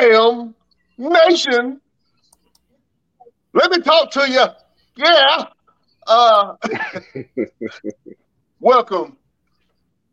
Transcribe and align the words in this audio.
damn 0.00 0.54
nation. 0.96 1.80
Let 3.52 3.70
me 3.70 3.78
talk 3.80 4.10
to 4.12 4.30
you. 4.30 4.44
Yeah. 4.96 5.44
Uh, 6.06 6.54
welcome 8.60 9.16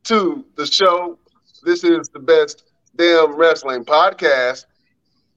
to 0.05 0.45
the 0.55 0.65
show. 0.65 1.17
This 1.63 1.83
is 1.83 2.09
the 2.09 2.19
best 2.19 2.63
damn 2.95 3.35
wrestling 3.35 3.85
podcast. 3.85 4.65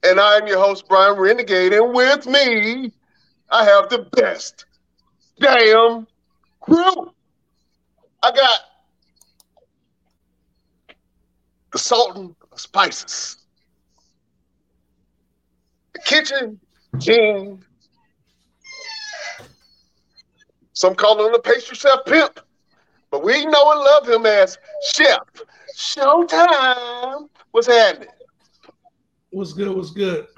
And 0.03 0.19
I'm 0.19 0.47
your 0.47 0.59
host, 0.59 0.85
Brian 0.87 1.17
Renegade. 1.17 1.73
And 1.73 1.93
with 1.93 2.25
me, 2.25 2.91
I 3.51 3.65
have 3.65 3.89
the 3.89 4.07
best 4.13 4.65
damn 5.39 6.07
crew. 6.61 7.11
I 8.23 8.31
got 8.31 8.59
the 11.71 11.77
Sultan 11.77 12.35
of 12.51 12.59
Spices, 12.59 13.37
Kitchen 16.05 16.59
King. 16.99 17.63
Some 20.73 20.95
call 20.95 21.25
him 21.25 21.31
the 21.33 21.39
pastry 21.39 21.75
chef 21.75 21.99
pimp, 22.05 22.39
but 23.11 23.23
we 23.23 23.45
know 23.45 23.71
and 23.71 23.79
love 23.81 24.07
him 24.07 24.25
as 24.25 24.57
Chef 24.93 25.19
Showtime. 25.77 27.27
What's 27.51 27.67
happening? 27.67 28.09
What's 29.31 29.53
good? 29.53 29.75
What's 29.75 29.91
good? 29.91 30.27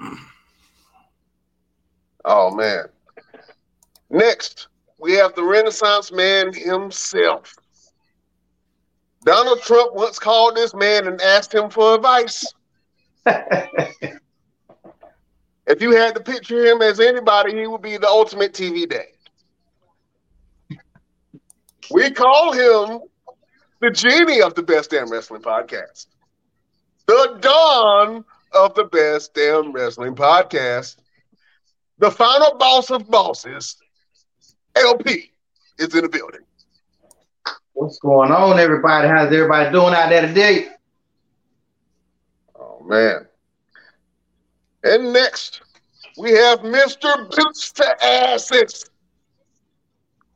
Oh 2.24 2.54
man. 2.54 2.84
Next, 4.08 4.68
we 5.00 5.14
have 5.14 5.34
the 5.34 5.42
Renaissance 5.42 6.12
man 6.12 6.52
himself. 6.54 7.52
Donald 9.24 9.60
Trump 9.62 9.94
once 9.94 10.20
called 10.20 10.54
this 10.54 10.72
man 10.72 11.08
and 11.08 11.20
asked 11.20 11.52
him 11.52 11.68
for 11.68 11.96
advice. 11.96 12.44
if 15.66 15.80
you 15.80 15.92
had 15.92 16.14
to 16.14 16.20
picture 16.20 16.64
him 16.64 16.82
as 16.82 17.00
anybody, 17.00 17.54
he 17.54 17.66
would 17.66 17.82
be 17.82 17.96
the 17.96 18.08
ultimate 18.08 18.52
TV 18.52 18.88
dad. 18.88 19.06
We 21.90 22.10
call 22.10 22.52
him 22.52 23.00
the 23.80 23.90
genie 23.90 24.42
of 24.42 24.54
the 24.54 24.62
best 24.62 24.90
damn 24.90 25.10
wrestling 25.10 25.42
podcast, 25.42 26.06
the 27.06 27.38
dawn 27.40 28.24
of 28.52 28.74
the 28.74 28.84
best 28.84 29.34
damn 29.34 29.72
wrestling 29.72 30.14
podcast, 30.14 30.96
the 31.98 32.10
final 32.10 32.56
boss 32.56 32.90
of 32.90 33.08
bosses, 33.10 33.76
LP, 34.76 35.32
is 35.78 35.94
in 35.94 36.02
the 36.02 36.08
building. 36.08 36.40
What's 37.74 37.98
going 37.98 38.30
on, 38.30 38.58
everybody? 38.58 39.08
How's 39.08 39.32
everybody 39.32 39.70
doing 39.70 39.94
out 39.94 40.08
there 40.08 40.26
today? 40.26 40.68
Oh 42.54 42.80
man. 42.84 43.26
And 44.84 45.12
next, 45.12 45.62
we 46.18 46.32
have 46.32 46.60
Mr. 46.60 47.30
Boots 47.30 47.72
to 47.72 48.04
Asses, 48.04 48.90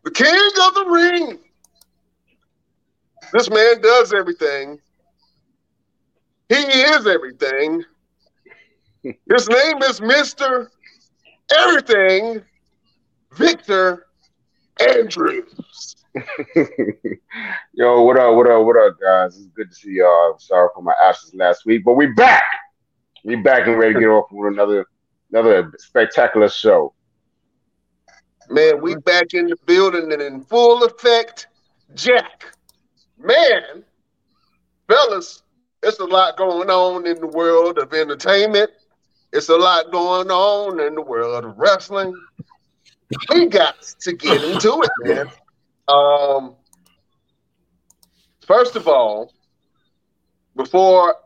the 0.05 0.11
king 0.11 0.51
of 0.67 0.75
the 0.75 0.87
ring. 0.89 1.39
This 3.33 3.51
man 3.51 3.81
does 3.81 4.13
everything. 4.13 4.79
He 6.49 6.55
is 6.55 7.07
everything. 7.07 7.85
His 9.03 9.49
name 9.49 9.83
is 9.83 10.01
Mr. 10.01 10.69
Everything, 11.59 12.43
Victor 13.33 14.07
Andrews. 14.81 15.97
Yo, 17.75 18.03
what 18.03 18.19
up, 18.19 18.35
what 18.37 18.49
up, 18.49 18.65
what 18.65 18.77
up, 18.77 18.97
guys? 19.01 19.37
It's 19.37 19.47
good 19.49 19.71
to 19.71 19.75
see 19.75 19.95
y'all. 19.95 20.33
I'm 20.33 20.39
sorry 20.39 20.69
for 20.75 20.83
my 20.83 20.95
absence 21.05 21.35
last 21.35 21.67
week, 21.67 21.83
but 21.85 21.95
we 21.95 22.07
back. 22.07 22.43
We 23.27 23.35
back 23.35 23.67
and 23.67 23.77
ready 23.77 23.95
to 23.95 23.99
get 23.99 24.07
off 24.07 24.31
with 24.31 24.53
another 24.53 24.87
another 25.33 25.73
spectacular 25.79 26.49
show. 26.49 26.95
Man, 28.49 28.81
we 28.81 28.95
back 28.95 29.35
in 29.35 29.49
the 29.49 29.57
building 29.67 30.13
and 30.13 30.23
in 30.23 30.45
full 30.45 30.85
effect. 30.85 31.49
Jack, 31.97 32.45
man, 33.19 33.83
fellas, 34.87 35.43
it's 35.83 35.99
a 35.99 36.05
lot 36.05 36.37
going 36.37 36.71
on 36.71 37.05
in 37.05 37.19
the 37.19 37.27
world 37.27 37.79
of 37.79 37.93
entertainment. 37.93 38.71
It's 39.33 39.49
a 39.49 39.57
lot 39.57 39.91
going 39.91 40.31
on 40.31 40.79
in 40.79 40.95
the 40.95 41.03
world 41.03 41.45
of 41.45 41.59
wrestling. 41.59 42.15
We 43.31 43.47
got 43.47 43.83
to 44.03 44.13
get 44.13 44.45
into 44.45 44.85
it, 44.85 44.91
man. 45.01 45.31
Um, 45.89 46.55
first 48.47 48.77
of 48.77 48.87
all, 48.87 49.33
before 50.55 51.17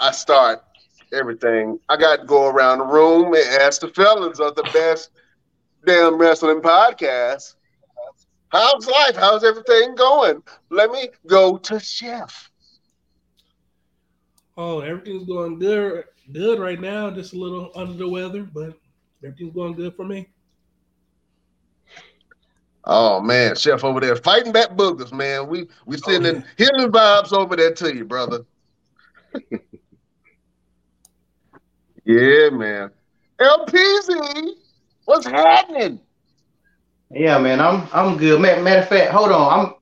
I 0.00 0.10
start 0.10 0.64
everything, 1.12 1.78
I 1.88 1.96
got 1.96 2.20
to 2.20 2.26
go 2.26 2.48
around 2.48 2.78
the 2.78 2.84
room 2.84 3.34
and 3.34 3.62
ask 3.62 3.80
the 3.80 3.88
fellas 3.88 4.40
of 4.40 4.54
the 4.54 4.68
best 4.72 5.10
damn 5.86 6.18
wrestling 6.18 6.60
podcast. 6.60 7.54
How's 8.48 8.86
life? 8.86 9.16
How's 9.16 9.44
everything 9.44 9.94
going? 9.94 10.42
Let 10.70 10.90
me 10.90 11.08
go 11.26 11.56
to 11.58 11.78
Chef. 11.78 12.50
Oh, 14.56 14.80
everything's 14.80 15.26
going 15.26 15.58
good, 15.58 16.04
good 16.32 16.58
right 16.58 16.80
now. 16.80 17.10
Just 17.10 17.32
a 17.32 17.38
little 17.38 17.70
under 17.74 17.94
the 17.94 18.08
weather, 18.08 18.42
but 18.42 18.74
everything's 19.24 19.54
going 19.54 19.74
good 19.74 19.94
for 19.94 20.04
me. 20.04 20.28
Oh 22.84 23.20
man, 23.20 23.54
Chef 23.54 23.84
over 23.84 24.00
there 24.00 24.16
fighting 24.16 24.52
back 24.52 24.70
boogers, 24.70 25.12
man. 25.12 25.48
We 25.48 25.68
we 25.86 25.96
sending 25.98 26.38
oh, 26.38 26.44
healing 26.56 26.90
vibes 26.90 27.32
over 27.32 27.54
there 27.54 27.72
to 27.74 27.94
you, 27.94 28.04
brother. 28.04 28.44
yeah, 32.04 32.50
man. 32.50 32.90
LPZ, 33.40 34.50
what's 35.04 35.26
happening? 35.26 36.00
Yeah, 37.10 37.38
man, 37.38 37.60
I'm 37.60 37.88
I'm 37.92 38.16
good. 38.16 38.40
Matter, 38.40 38.62
matter 38.62 38.82
of 38.82 38.88
fact, 38.88 39.12
hold 39.12 39.32
on, 39.32 39.60
I'm 39.60 39.74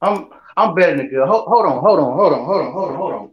I'm 0.00 0.30
I'm 0.56 0.74
better 0.74 0.96
than 0.96 1.08
good. 1.08 1.26
Hold, 1.26 1.46
hold 1.46 1.66
on, 1.66 1.80
hold 1.80 1.98
on, 2.00 2.16
hold 2.16 2.32
on, 2.32 2.44
hold 2.44 2.62
on, 2.62 2.72
hold 2.72 2.90
on, 2.90 2.96
hold 2.96 3.12
on. 3.14 3.32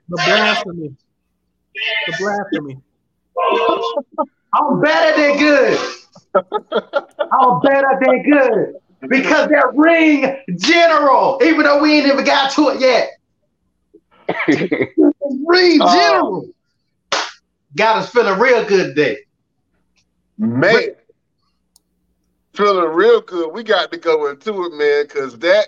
The 0.10 0.18
blasphemy. 0.18 0.96
The 2.08 2.14
blasphemy. 2.20 2.78
I'm 4.54 4.82
better 4.82 5.22
than 5.22 5.38
good. 5.38 5.80
I'm 7.32 7.62
better 7.62 8.00
than 8.02 8.24
good 8.24 8.74
because 9.10 9.50
that 9.50 9.72
ring 9.76 10.38
general, 10.58 11.40
even 11.44 11.64
though 11.64 11.82
we 11.82 11.98
ain't 11.98 12.08
even 12.08 12.26
got 12.26 12.52
to 12.52 12.70
it 12.70 12.80
yet, 12.80 13.10
ring 14.48 15.80
Oh. 15.82 15.94
general 15.94 16.48
got 17.76 17.98
us 17.98 18.10
feeling 18.10 18.40
real 18.40 18.64
good 18.66 18.96
today. 18.96 19.18
Man, 20.38 20.96
feeling 22.54 22.94
real 22.94 23.22
good. 23.22 23.52
We 23.54 23.64
got 23.64 23.92
to 23.92 23.98
go 23.98 24.28
into 24.30 24.66
it, 24.66 24.74
man, 24.74 25.06
because 25.06 25.38
that 25.40 25.68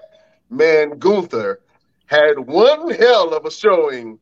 man 0.50 0.98
Gunther 1.00 1.62
had 2.08 2.40
one 2.40 2.92
hell 2.92 3.34
of 3.34 3.46
a 3.46 3.52
showing 3.52 4.20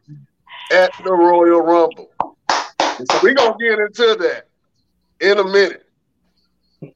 at 0.71 0.91
the 1.03 1.11
Royal 1.11 1.61
Rumble. 1.61 2.09
So 2.59 3.19
we're 3.21 3.33
gonna 3.33 3.55
get 3.59 3.79
into 3.79 4.15
that 4.21 4.47
in 5.19 5.39
a 5.39 5.43
minute. 5.43 5.85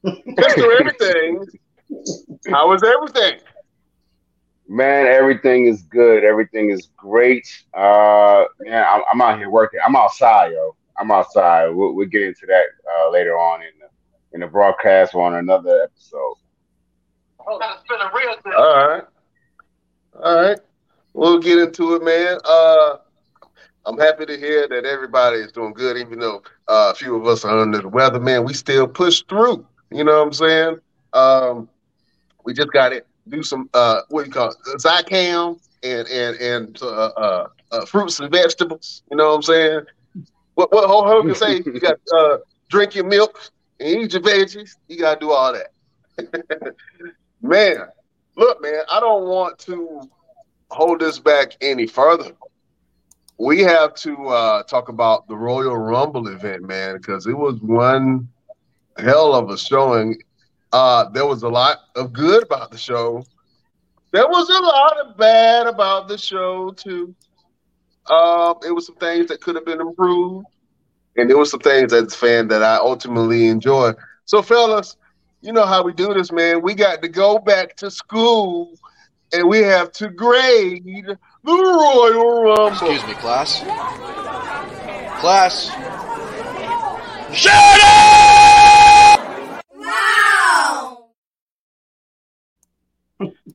Mr. 0.05 0.79
Everything, 0.79 1.45
how 2.49 2.73
is 2.73 2.83
everything? 2.83 3.39
Man, 4.69 5.07
everything 5.07 5.65
is 5.67 5.83
good. 5.83 6.23
Everything 6.25 6.69
is 6.71 6.89
great. 6.97 7.47
Uh, 7.73 8.43
man, 8.59 8.85
I'm, 8.87 9.01
I'm 9.11 9.21
out 9.21 9.37
here 9.37 9.49
working. 9.49 9.79
I'm 9.85 9.95
outside, 9.95 10.51
yo. 10.51 10.75
I'm 10.99 11.09
outside. 11.11 11.67
We'll, 11.69 11.93
we'll 11.93 12.07
get 12.07 12.23
into 12.23 12.45
that 12.47 12.63
uh, 12.85 13.09
later 13.11 13.37
on 13.37 13.61
in 13.61 13.69
the 13.79 13.87
in 14.33 14.41
the 14.41 14.47
broadcast 14.47 15.15
or 15.15 15.25
on 15.25 15.35
another 15.35 15.83
episode. 15.83 16.35
All 18.57 18.87
right. 18.87 19.03
All 20.21 20.41
right. 20.41 20.59
We'll 21.17 21.39
get 21.39 21.57
into 21.57 21.95
it, 21.95 22.03
man. 22.03 22.37
Uh 22.45 22.97
I'm 23.87 23.97
happy 23.97 24.25
to 24.25 24.37
hear 24.37 24.67
that 24.67 24.85
everybody 24.85 25.37
is 25.37 25.53
doing 25.53 25.71
good, 25.71 25.95
even 25.97 26.19
though 26.19 26.43
uh, 26.67 26.91
a 26.91 26.93
few 26.93 27.15
of 27.15 27.25
us 27.25 27.45
are 27.45 27.57
under 27.57 27.81
the 27.81 27.87
weather, 27.87 28.19
man. 28.19 28.43
We 28.43 28.53
still 28.53 28.85
push 28.85 29.23
through. 29.29 29.65
You 29.91 30.03
know 30.03 30.17
what 30.17 30.27
I'm 30.27 30.33
saying? 30.33 30.77
Um, 31.13 31.69
we 32.43 32.53
just 32.53 32.73
got 32.73 32.89
to 32.89 33.01
do 33.29 33.41
some 33.43 33.69
uh, 33.73 34.01
what 34.09 34.23
do 34.23 34.27
you 34.27 34.33
call 34.33 34.49
it? 34.49 34.57
Zicam 34.77 35.57
and 35.83 36.07
and 36.09 36.35
and 36.35 36.81
uh, 36.81 37.11
uh, 37.17 37.47
uh, 37.71 37.85
fruits 37.85 38.19
and 38.19 38.29
vegetables. 38.29 39.03
You 39.09 39.15
know 39.15 39.29
what 39.29 39.35
I'm 39.35 39.43
saying? 39.43 39.81
What 40.55 40.73
what 40.73 40.87
Hulk 40.87 41.05
Hogan 41.05 41.35
say? 41.35 41.63
You 41.65 41.79
got 41.79 41.97
uh, 42.13 42.39
drink 42.69 42.93
your 42.93 43.05
milk 43.05 43.39
and 43.79 44.03
eat 44.03 44.11
your 44.11 44.21
veggies. 44.21 44.71
You 44.89 44.99
got 44.99 45.13
to 45.15 45.19
do 45.21 45.31
all 45.31 45.53
that. 45.53 45.71
man, 47.41 47.87
look, 48.35 48.61
man, 48.61 48.81
I 48.91 48.99
don't 48.99 49.29
want 49.29 49.59
to 49.59 50.09
hold 50.69 50.99
this 50.99 51.19
back 51.19 51.55
any 51.61 51.87
further. 51.87 52.31
We 53.39 53.61
have 53.61 53.93
to 53.95 54.27
uh, 54.27 54.63
talk 54.63 54.89
about 54.89 55.27
the 55.27 55.35
Royal 55.35 55.77
Rumble 55.77 56.27
event, 56.27 56.63
man, 56.63 56.97
because 56.97 57.27
it 57.27 57.37
was 57.37 57.59
one 57.61 58.27
hell 58.97 59.35
of 59.35 59.49
a 59.49 59.57
showing. 59.57 60.17
Uh, 60.73 61.09
there 61.09 61.25
was 61.25 61.43
a 61.43 61.49
lot 61.49 61.79
of 61.95 62.13
good 62.13 62.43
about 62.43 62.71
the 62.71 62.77
show. 62.77 63.23
There 64.11 64.27
was 64.27 64.49
a 64.49 64.61
lot 64.61 64.97
of 65.05 65.17
bad 65.17 65.67
about 65.67 66.07
the 66.07 66.17
show 66.17 66.71
too. 66.71 67.13
Uh, 68.07 68.53
it 68.65 68.71
was 68.71 68.85
some 68.85 68.95
things 68.95 69.27
that 69.27 69.41
could 69.41 69.55
have 69.55 69.65
been 69.65 69.81
improved, 69.81 70.47
and 71.17 71.29
there 71.29 71.37
was 71.37 71.51
some 71.51 71.59
things 71.59 71.93
as 71.93 72.13
a 72.13 72.17
fan 72.17 72.47
that 72.47 72.63
I 72.63 72.77
ultimately 72.77 73.47
enjoy. 73.47 73.93
So, 74.25 74.41
fellas, 74.41 74.95
you 75.41 75.51
know 75.51 75.65
how 75.65 75.83
we 75.83 75.93
do 75.93 76.13
this, 76.13 76.31
man. 76.31 76.61
We 76.61 76.73
got 76.73 77.01
to 77.01 77.07
go 77.07 77.37
back 77.37 77.75
to 77.77 77.91
school, 77.91 78.73
and 79.33 79.47
we 79.47 79.59
have 79.59 79.91
to 79.93 80.09
grade 80.09 80.85
the 80.85 81.17
Royal 81.43 82.43
Rumble. 82.43 82.67
Excuse 82.67 83.05
me, 83.05 83.13
class. 83.15 83.61
Class. 85.19 85.69
Shut 87.33 87.53
up! 87.83 89.19
Wow. 89.75 91.09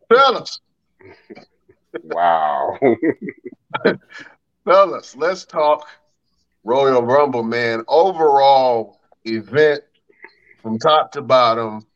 Fellas. 0.08 0.60
Wow. 2.04 2.78
Fellas, 4.64 5.16
let's 5.16 5.44
talk 5.44 5.86
Royal 6.64 7.02
Rumble, 7.02 7.42
man. 7.42 7.84
Overall 7.88 9.00
event 9.24 9.82
from 10.60 10.78
top 10.78 11.12
to 11.12 11.22
bottom. 11.22 11.86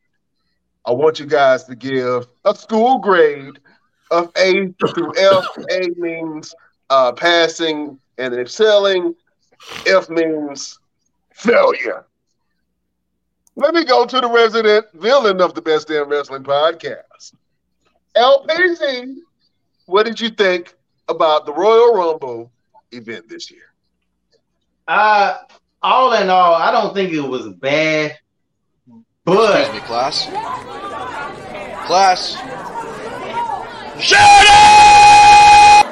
I 0.87 0.93
want 0.93 1.19
you 1.19 1.27
guys 1.27 1.65
to 1.65 1.75
give 1.75 2.29
a 2.45 2.55
school 2.55 2.99
grade 2.99 3.59
of 4.13 4.31
A 4.37 4.73
through 4.95 5.13
F. 5.19 5.45
A 5.73 5.89
means 5.97 6.55
uh, 6.91 7.13
passing 7.13 7.99
and 8.19 8.35
excelling. 8.35 9.15
F 9.87 10.09
means 10.09 10.79
failure. 11.33 12.07
Let 13.57 13.75
me 13.75 13.85
go 13.85 14.07
to 14.07 14.21
the 14.21 14.29
resident 14.29 14.87
villain 14.95 15.41
of 15.41 15.55
the 15.55 15.63
Best 15.63 15.89
Damn 15.89 16.09
Wrestling 16.09 16.45
podcast. 16.45 17.35
LPZ, 18.17 19.17
what 19.87 20.07
did 20.07 20.21
you 20.21 20.31
think 20.31 20.75
about 21.09 21.47
the 21.47 21.53
Royal 21.53 21.95
Rumble 21.95 22.53
event 22.93 23.29
this 23.29 23.51
year? 23.51 23.73
Uh, 24.87 25.39
all 25.83 26.13
in 26.13 26.31
all, 26.31 26.55
I 26.55 26.71
don't 26.71 26.95
think 26.95 27.13
it 27.13 27.21
was 27.21 27.49
bad. 27.49 28.17
But 29.27 29.59
Excuse 29.59 29.83
me, 29.83 29.87
class. 29.89 30.27
Class. 31.87 32.37
Shut 34.01 34.21
up! 34.21 35.87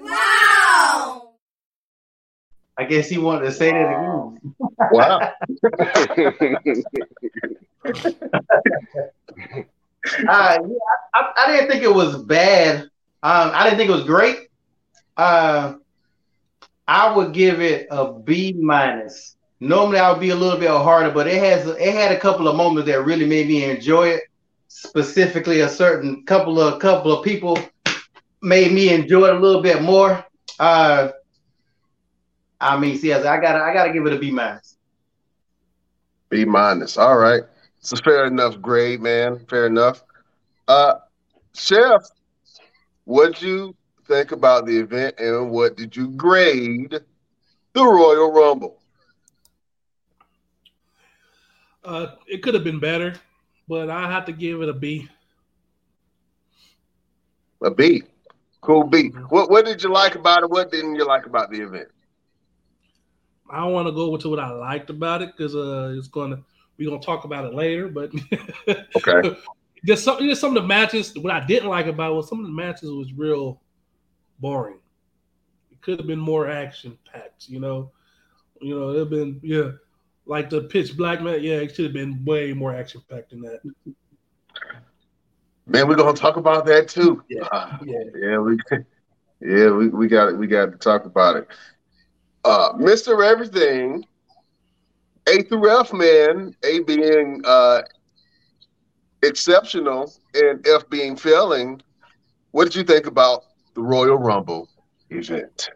Wow. 0.00 1.32
I 2.76 2.84
guess 2.86 3.08
he 3.08 3.16
wanted 3.16 3.46
to 3.46 3.52
say 3.52 3.70
that 3.70 3.88
again. 3.88 4.38
Wow. 4.92 5.18
uh, 5.18 5.32
yeah, 10.28 10.58
I, 11.14 11.32
I, 11.38 11.46
didn't 11.46 11.70
think 11.70 11.84
it 11.84 11.94
was 11.94 12.22
bad. 12.24 12.82
Um, 12.82 12.90
I 13.54 13.64
didn't 13.64 13.78
think 13.78 13.88
it 13.88 13.94
was 13.94 14.04
great. 14.04 14.48
Uh, 15.16 15.76
I 16.86 17.16
would 17.16 17.32
give 17.32 17.62
it 17.62 17.86
a 17.90 18.12
B 18.12 18.52
minus. 18.52 19.36
Normally, 19.60 19.98
I 19.98 20.10
would 20.10 20.20
be 20.20 20.30
a 20.30 20.36
little 20.36 20.58
bit 20.58 20.68
harder, 20.68 21.10
but 21.10 21.26
it 21.26 21.42
has 21.42 21.66
it 21.66 21.94
had 21.94 22.12
a 22.12 22.18
couple 22.18 22.48
of 22.48 22.56
moments 22.56 22.88
that 22.88 23.04
really 23.04 23.26
made 23.26 23.48
me 23.48 23.64
enjoy 23.64 24.08
it. 24.08 24.22
Specifically, 24.68 25.60
a 25.60 25.68
certain 25.68 26.24
couple 26.24 26.60
of 26.60 26.80
couple 26.80 27.12
of 27.12 27.24
people 27.24 27.58
made 28.42 28.72
me 28.72 28.92
enjoy 28.92 29.28
it 29.28 29.36
a 29.36 29.38
little 29.38 29.62
bit 29.62 29.82
more. 29.82 30.24
Uh, 30.58 31.10
I 32.60 32.78
mean, 32.78 32.96
see, 32.98 33.12
I 33.12 33.40
gotta 33.40 33.62
I 33.62 33.72
gotta 33.72 33.92
give 33.92 34.06
it 34.06 34.12
a 34.12 34.18
B 34.18 34.30
minus. 34.30 34.76
B 36.28 36.44
minus. 36.44 36.96
All 36.96 37.16
right. 37.16 37.42
It's 37.78 37.92
a 37.92 37.96
fair 37.96 38.26
enough 38.26 38.60
grade, 38.60 39.00
man. 39.00 39.44
Fair 39.48 39.66
enough. 39.66 40.02
Uh, 40.66 40.94
Chef, 41.54 42.02
what'd 43.04 43.40
you 43.42 43.76
think 44.06 44.32
about 44.32 44.66
the 44.66 44.78
event 44.78 45.14
and 45.18 45.50
what 45.50 45.76
did 45.76 45.94
you 45.94 46.08
grade 46.08 46.98
the 47.74 47.84
Royal 47.84 48.32
Rumble? 48.32 48.80
Uh, 51.84 52.14
it 52.26 52.42
could 52.42 52.54
have 52.54 52.64
been 52.64 52.80
better, 52.80 53.14
but 53.68 53.90
I 53.90 54.10
have 54.10 54.24
to 54.26 54.32
give 54.32 54.62
it 54.62 54.68
a 54.68 54.72
B. 54.72 55.08
A 57.62 57.70
B. 57.70 58.02
Cool 58.60 58.84
B. 58.84 59.08
What 59.28 59.50
what 59.50 59.66
did 59.66 59.82
you 59.82 59.90
like 59.90 60.14
about 60.14 60.42
it? 60.42 60.50
What 60.50 60.70
didn't 60.70 60.94
you 60.94 61.06
like 61.06 61.26
about 61.26 61.50
the 61.50 61.60
event? 61.60 61.88
I 63.50 63.58
don't 63.58 63.72
want 63.72 63.86
to 63.86 63.92
go 63.92 64.14
into 64.14 64.30
what 64.30 64.38
I 64.38 64.50
liked 64.50 64.88
about 64.88 65.20
it 65.20 65.36
because 65.36 65.54
uh, 65.54 65.94
it's 65.96 66.08
gonna 66.08 66.42
we're 66.78 66.88
gonna 66.88 67.02
talk 67.02 67.24
about 67.24 67.44
it 67.44 67.54
later. 67.54 67.88
But 67.88 68.10
okay, 68.96 69.36
just 69.84 70.04
some 70.04 70.18
just 70.20 70.40
some 70.40 70.56
of 70.56 70.62
the 70.62 70.66
matches. 70.66 71.14
What 71.18 71.32
I 71.32 71.44
didn't 71.44 71.68
like 71.68 71.86
about 71.86 72.12
it 72.12 72.14
was 72.14 72.28
some 72.28 72.40
of 72.40 72.46
the 72.46 72.52
matches 72.52 72.90
was 72.90 73.12
real 73.12 73.60
boring. 74.38 74.78
It 75.70 75.82
could 75.82 75.98
have 75.98 76.06
been 76.06 76.18
more 76.18 76.48
action 76.48 76.98
packed. 77.12 77.48
You 77.48 77.60
know, 77.60 77.92
you 78.60 78.78
know, 78.78 78.90
it'd 78.90 79.10
been 79.10 79.40
yeah, 79.42 79.72
like 80.26 80.50
the 80.50 80.62
pitch 80.62 80.96
black 80.96 81.22
man. 81.22 81.42
Yeah, 81.42 81.56
it 81.56 81.74
should 81.74 81.86
have 81.86 81.94
been 81.94 82.24
way 82.24 82.52
more 82.52 82.74
action 82.74 83.02
packed 83.08 83.30
than 83.30 83.40
that. 83.42 83.60
Man, 85.66 85.88
we're 85.88 85.96
gonna 85.96 86.16
talk 86.16 86.36
about 86.36 86.66
that 86.66 86.88
too. 86.88 87.22
Yeah, 87.28 87.44
uh, 87.52 87.78
yeah, 87.84 88.02
yeah. 88.16 88.38
We, 88.38 88.58
yeah, 89.40 89.70
we, 89.70 89.88
we 89.88 90.08
got 90.08 90.28
it. 90.28 90.38
we 90.38 90.46
got 90.46 90.72
to 90.72 90.78
talk 90.78 91.06
about 91.06 91.36
it. 91.36 91.48
Uh, 92.44 92.72
Mister 92.76 93.22
Everything, 93.22 94.04
A 95.26 95.42
through 95.42 95.80
F 95.80 95.92
man, 95.92 96.54
A 96.64 96.80
being 96.80 97.40
uh, 97.44 97.82
exceptional 99.22 100.12
and 100.34 100.66
F 100.66 100.88
being 100.90 101.16
failing. 101.16 101.80
What 102.50 102.64
did 102.64 102.76
you 102.76 102.84
think 102.84 103.06
about 103.06 103.44
the 103.74 103.82
Royal 103.82 104.16
Rumble 104.16 104.68
event? 105.10 105.70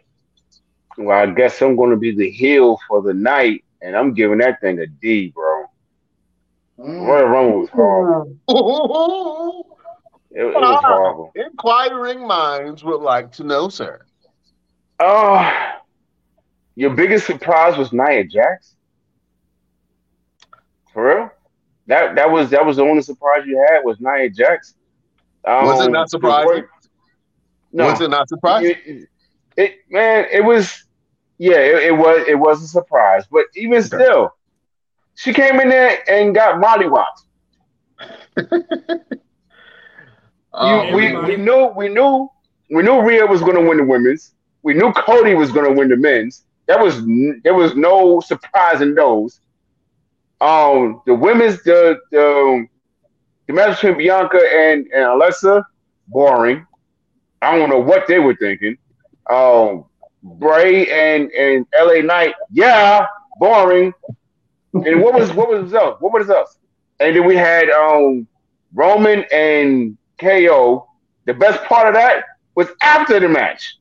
Well, 0.97 1.17
I 1.17 1.33
guess 1.33 1.61
I'm 1.63 1.77
going 1.77 1.91
to 1.91 1.97
be 1.97 2.15
the 2.15 2.31
heel 2.31 2.79
for 2.89 3.03
the 3.03 3.15
night, 3.15 3.65
and 3.81 3.97
I'm 3.97 4.15
giving 4.15 4.39
that 4.39 4.61
thing 4.61 4.79
a 4.79 4.87
D, 4.87 5.33
bro. 5.35 5.65
Mm. 6.79 7.07
Royal 7.07 7.27
Rumble 7.27 7.61
was 7.61 7.71
horrible. 7.71 9.77
It, 10.31 10.43
it 10.43 10.55
was 10.55 10.85
horrible. 10.85 11.33
Inquiring 11.35 12.27
minds 12.27 12.85
would 12.85 13.01
like 13.01 13.33
to 13.33 13.45
know, 13.45 13.69
sir. 13.69 14.05
Oh, 15.01 15.73
your 16.77 16.91
biggest 16.91 17.27
surprise 17.27 17.77
was 17.77 17.93
Nia 17.93 18.25
Jax. 18.25 18.77
For 20.93 21.07
real? 21.07 21.31
That 21.87 22.15
that 22.17 22.31
was 22.31 22.51
that 22.51 22.65
was 22.65 22.77
the 22.77 22.83
only 22.83 23.03
surprise 23.03 23.43
you 23.47 23.65
had 23.69 23.81
was 23.85 23.99
Nia 24.01 24.31
Jax. 24.31 24.75
Um, 25.45 25.65
was 25.65 25.87
it 25.87 25.91
not 25.91 26.11
surprising? 26.11 26.65
No, 27.73 27.87
was 27.87 28.01
it 28.01 28.11
not 28.11 28.29
surprising? 28.29 28.75
It, 28.85 29.09
it 29.57 29.79
man, 29.91 30.27
it 30.31 30.45
was. 30.45 30.85
Yeah, 31.39 31.59
it, 31.59 31.85
it, 31.85 31.97
was. 31.97 32.27
It 32.27 32.39
was 32.39 32.63
a 32.63 32.67
surprise, 32.67 33.25
but 33.31 33.45
even 33.55 33.79
okay. 33.79 33.87
still, 33.87 34.35
she 35.15 35.33
came 35.33 35.61
in 35.61 35.69
there 35.69 35.99
and 36.11 36.35
got 36.35 36.61
mollywopped. 36.61 37.23
um, 40.53 40.93
we 40.93 41.17
we 41.17 41.37
knew 41.37 41.73
we 41.77 41.89
knew 41.89 42.29
we 42.71 42.83
knew 42.83 43.01
Rhea 43.01 43.27
was 43.27 43.41
going 43.41 43.57
to 43.57 43.63
win 43.69 43.79
the 43.79 43.85
women's. 43.85 44.35
We 44.63 44.75
knew 44.75 44.93
Cody 44.93 45.35
was 45.35 45.51
going 45.53 45.67
to 45.67 45.73
win 45.73 45.89
the 45.89 45.97
men's. 45.97 46.45
That 46.67 46.81
was 46.81 47.05
there 47.43 47.55
was 47.55 47.75
no 47.75 48.21
surprise 48.21 48.81
in 48.81 48.95
those. 48.95 49.41
Um, 50.41 51.03
the 51.07 51.15
women's 51.15 51.63
the 51.63 51.99
the 52.11 52.67
the 53.47 53.53
match 53.55 53.81
between 53.81 53.99
Bianca 53.99 54.41
and, 54.53 54.87
and 54.95 55.05
Alexa, 55.05 55.67
boring. 56.07 56.67
I 57.41 57.57
don't 57.57 57.71
know 57.71 57.81
what 57.81 58.07
they 58.07 58.19
were 58.19 58.37
thinking. 58.37 58.77
Um, 59.31 59.87
Bray 60.39 60.87
and 60.89 61.31
and 61.33 61.67
LA 61.79 62.01
Knight, 62.03 62.35
yeah, 62.51 63.07
boring. 63.39 63.93
And 64.75 65.03
what 65.03 65.15
was 65.15 65.33
what 65.33 65.49
was 65.49 65.75
up? 65.75 66.01
What 66.01 66.13
was 66.13 66.31
us? 66.31 66.59
And 67.01 67.17
then 67.17 67.27
we 67.27 67.37
had 67.37 67.71
um 67.71 68.27
Roman 68.75 69.25
and 69.33 69.97
KO. 70.19 70.89
The 71.25 71.35
best 71.35 71.63
part 71.65 71.89
of 71.89 71.95
that 71.95 72.25
was 72.55 72.69
after 72.83 73.21
the 73.21 73.29
match. 73.29 73.77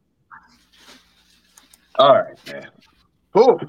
All 1.96 2.16
right, 2.16 2.54
man. 2.54 2.70
Who? 3.34 3.60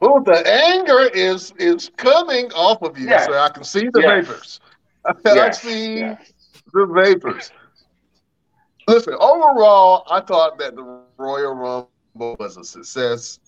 Who? 0.00 0.24
The 0.24 0.42
anger 0.46 1.10
is 1.12 1.52
is 1.58 1.90
coming 1.96 2.50
off 2.52 2.82
of 2.82 2.98
you, 2.98 3.08
yes. 3.08 3.26
so 3.26 3.34
I 3.38 3.48
can 3.50 3.64
see 3.64 3.88
the 3.92 4.00
yes. 4.00 4.26
vapors. 4.26 4.60
Yes. 5.24 5.64
I 5.64 5.68
see 5.68 5.98
yes. 6.00 6.32
the 6.74 6.86
vapors. 6.86 7.50
Listen, 8.86 9.14
overall, 9.14 10.04
I 10.10 10.20
thought 10.20 10.58
that 10.58 10.76
the 10.76 11.00
Royal 11.20 11.52
Rumble 11.54 12.36
was 12.38 12.56
a 12.56 12.64
success 12.64 13.38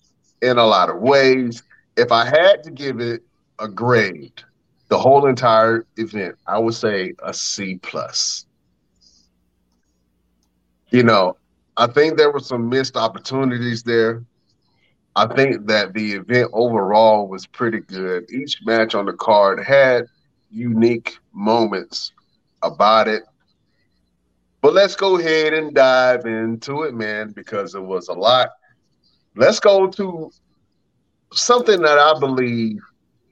in 0.43 0.57
a 0.59 0.65
lot 0.65 0.89
of 0.89 0.99
ways. 0.99 1.63
If 1.97 2.11
I 2.11 2.25
had 2.25 2.63
to 2.63 2.71
give 2.71 2.99
it 2.99 3.23
a 3.59 3.67
grade, 3.67 4.43
the 4.89 4.99
whole 4.99 5.25
entire 5.25 5.85
event, 5.97 6.35
I 6.45 6.59
would 6.59 6.75
say 6.75 7.13
a 7.23 7.33
C 7.33 7.79
plus. 7.81 8.45
You 10.91 11.01
know, 11.01 11.37
I 11.75 11.87
think 11.87 12.15
there 12.15 12.31
were 12.31 12.39
some 12.39 12.69
missed 12.69 12.95
opportunities 12.95 13.81
there. 13.81 14.23
I 15.15 15.25
think 15.25 15.65
that 15.65 15.93
the 15.93 16.13
event 16.13 16.51
overall 16.53 17.27
was 17.27 17.47
pretty 17.47 17.79
good. 17.79 18.29
Each 18.31 18.59
match 18.65 18.93
on 18.93 19.07
the 19.07 19.13
card 19.13 19.63
had 19.63 20.05
unique 20.51 21.17
moments 21.33 22.11
about 22.61 23.07
it. 23.07 23.23
But 24.63 24.73
let's 24.75 24.95
go 24.95 25.19
ahead 25.19 25.53
and 25.53 25.75
dive 25.75 26.25
into 26.25 26.83
it, 26.83 26.93
man, 26.93 27.31
because 27.31 27.75
it 27.75 27.83
was 27.83 28.07
a 28.07 28.13
lot. 28.13 28.47
Let's 29.35 29.59
go 29.59 29.87
to 29.87 30.31
something 31.33 31.81
that 31.81 31.99
I 31.99 32.17
believe 32.17 32.79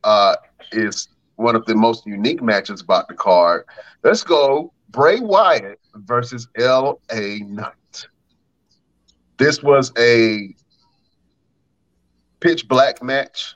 uh, 0.03 0.35
is 0.73 1.07
one 1.37 1.55
of 1.55 1.65
the 1.67 1.73
most 1.73 2.05
unique 2.05 2.43
matches 2.43 2.81
about 2.81 3.07
the 3.07 3.13
card. 3.13 3.63
Let's 4.03 4.25
go 4.25 4.73
Bray 4.89 5.21
Wyatt 5.21 5.79
versus 5.95 6.49
LA 6.57 6.97
Knight. 7.45 8.05
This 9.37 9.63
was 9.63 9.93
a 9.97 10.53
pitch 12.41 12.67
black 12.67 13.01
match. 13.01 13.55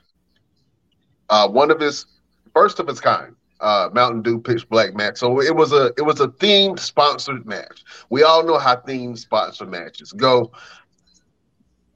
Uh, 1.28 1.46
one 1.46 1.70
of 1.70 1.78
his 1.78 2.06
first 2.54 2.80
of 2.80 2.88
its 2.88 3.00
kind. 3.00 3.36
Uh, 3.60 3.88
Mountain 3.94 4.22
Dew 4.22 4.38
pitch 4.38 4.68
black 4.68 4.94
match. 4.94 5.16
So 5.16 5.40
it 5.40 5.56
was 5.56 5.72
a 5.72 5.86
it 5.96 6.02
was 6.02 6.20
a 6.20 6.28
themed 6.28 6.78
sponsored 6.78 7.46
match. 7.46 7.84
We 8.10 8.22
all 8.22 8.44
know 8.44 8.58
how 8.58 8.76
themed 8.76 9.18
sponsored 9.18 9.70
matches 9.70 10.12
go. 10.12 10.52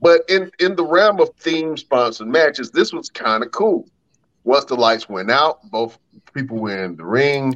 But 0.01 0.23
in 0.29 0.51
in 0.59 0.77
the 0.77 0.85
realm 0.85 1.21
of 1.21 1.37
themed 1.37 1.79
sponsored 1.79 2.29
matches, 2.29 2.71
this 2.71 2.93
was 2.93 3.11
kind 3.11 3.43
of 3.43 3.51
cool. 3.51 3.87
Once 4.45 4.65
the 4.65 4.75
lights 4.75 5.09
went 5.09 5.31
out, 5.31 5.59
both 5.71 5.99
people 6.33 6.59
were 6.59 6.85
in 6.85 6.97
the 6.97 7.05
ring. 7.05 7.55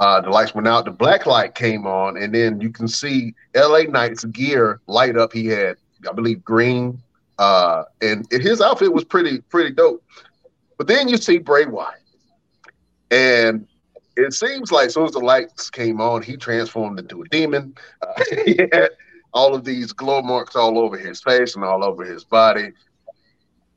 Uh, 0.00 0.20
the 0.20 0.30
lights 0.30 0.54
went 0.54 0.68
out. 0.68 0.84
The 0.84 0.90
black 0.90 1.26
light 1.26 1.54
came 1.54 1.86
on, 1.86 2.16
and 2.16 2.34
then 2.34 2.60
you 2.60 2.70
can 2.70 2.86
see 2.86 3.34
LA 3.56 3.82
Knight's 3.82 4.24
gear 4.26 4.80
light 4.86 5.16
up. 5.16 5.32
He 5.32 5.46
had, 5.46 5.76
I 6.08 6.12
believe, 6.12 6.44
green, 6.44 7.02
uh, 7.38 7.84
and 8.00 8.26
his 8.30 8.60
outfit 8.60 8.92
was 8.92 9.04
pretty 9.04 9.40
pretty 9.40 9.70
dope. 9.72 10.04
But 10.76 10.86
then 10.86 11.08
you 11.08 11.16
see 11.16 11.38
Bray 11.38 11.66
Wyatt, 11.66 12.00
and 13.10 13.66
it 14.16 14.32
seems 14.32 14.72
like 14.72 14.86
as 14.86 14.94
soon 14.94 15.04
as 15.04 15.12
the 15.12 15.20
lights 15.20 15.70
came 15.70 16.00
on, 16.00 16.22
he 16.22 16.36
transformed 16.36 16.98
into 16.98 17.22
a 17.22 17.28
demon. 17.28 17.74
Uh, 18.02 18.24
he 18.44 18.56
had 18.72 18.90
all 19.32 19.54
of 19.54 19.64
these 19.64 19.92
glow 19.92 20.22
marks 20.22 20.56
all 20.56 20.78
over 20.78 20.96
his 20.96 21.20
face 21.22 21.54
and 21.54 21.64
all 21.64 21.84
over 21.84 22.04
his 22.04 22.24
body. 22.24 22.72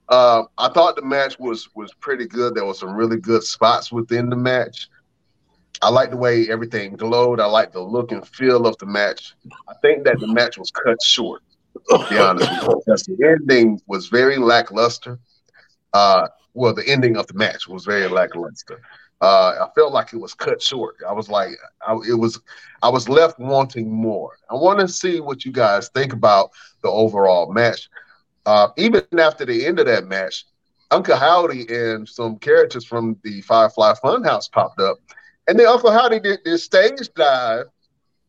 Uh, 0.09 0.43
I 0.57 0.69
thought 0.69 0.95
the 0.95 1.03
match 1.03 1.39
was 1.39 1.69
was 1.75 1.93
pretty 1.93 2.27
good. 2.27 2.55
There 2.55 2.65
were 2.65 2.73
some 2.73 2.93
really 2.93 3.17
good 3.17 3.43
spots 3.43 3.91
within 3.91 4.29
the 4.29 4.35
match. 4.35 4.89
I 5.81 5.89
like 5.89 6.11
the 6.11 6.17
way 6.17 6.49
everything 6.49 6.95
glowed. 6.95 7.39
I 7.39 7.45
like 7.45 7.71
the 7.71 7.81
look 7.81 8.11
and 8.11 8.27
feel 8.27 8.67
of 8.67 8.77
the 8.77 8.85
match. 8.85 9.33
I 9.67 9.73
think 9.81 10.03
that 10.05 10.19
the 10.19 10.27
match 10.27 10.57
was 10.57 10.69
cut 10.71 11.01
short. 11.03 11.41
To 11.89 12.05
be 12.09 12.17
honest 12.17 12.49
because 12.49 13.03
the 13.03 13.25
ending 13.25 13.79
was 13.87 14.07
very 14.07 14.37
lackluster. 14.37 15.17
Uh, 15.93 16.27
well, 16.53 16.73
the 16.73 16.87
ending 16.87 17.15
of 17.15 17.27
the 17.27 17.33
match 17.33 17.67
was 17.67 17.85
very 17.85 18.07
lackluster. 18.07 18.81
Uh, 19.21 19.67
I 19.67 19.67
felt 19.75 19.93
like 19.93 20.13
it 20.13 20.17
was 20.17 20.33
cut 20.33 20.61
short. 20.61 20.95
I 21.07 21.13
was 21.13 21.29
like, 21.29 21.51
I, 21.87 21.93
it 22.09 22.17
was, 22.17 22.41
I 22.81 22.89
was 22.89 23.07
left 23.07 23.37
wanting 23.39 23.91
more. 23.91 24.31
I 24.49 24.55
want 24.55 24.79
to 24.79 24.87
see 24.87 25.19
what 25.19 25.45
you 25.45 25.51
guys 25.51 25.89
think 25.89 26.11
about 26.11 26.49
the 26.81 26.89
overall 26.89 27.51
match. 27.53 27.87
Uh, 28.47 28.69
even 28.77 29.03
after 29.19 29.45
the 29.45 29.65
end 29.65 29.79
of 29.79 29.85
that 29.85 30.07
match, 30.07 30.45
Uncle 30.89 31.15
Howdy 31.15 31.67
and 31.69 32.09
some 32.09 32.37
characters 32.37 32.83
from 32.83 33.15
the 33.23 33.41
Firefly 33.41 33.93
Funhouse 34.03 34.51
popped 34.51 34.79
up, 34.79 34.97
and 35.47 35.57
then 35.57 35.67
Uncle 35.67 35.91
Howdy 35.91 36.19
did 36.19 36.39
this 36.43 36.63
stage 36.63 37.13
dive 37.15 37.65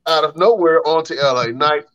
out 0.06 0.24
of 0.24 0.36
nowhere 0.36 0.86
onto 0.86 1.14
LA 1.14 1.46
Knight. 1.46 1.86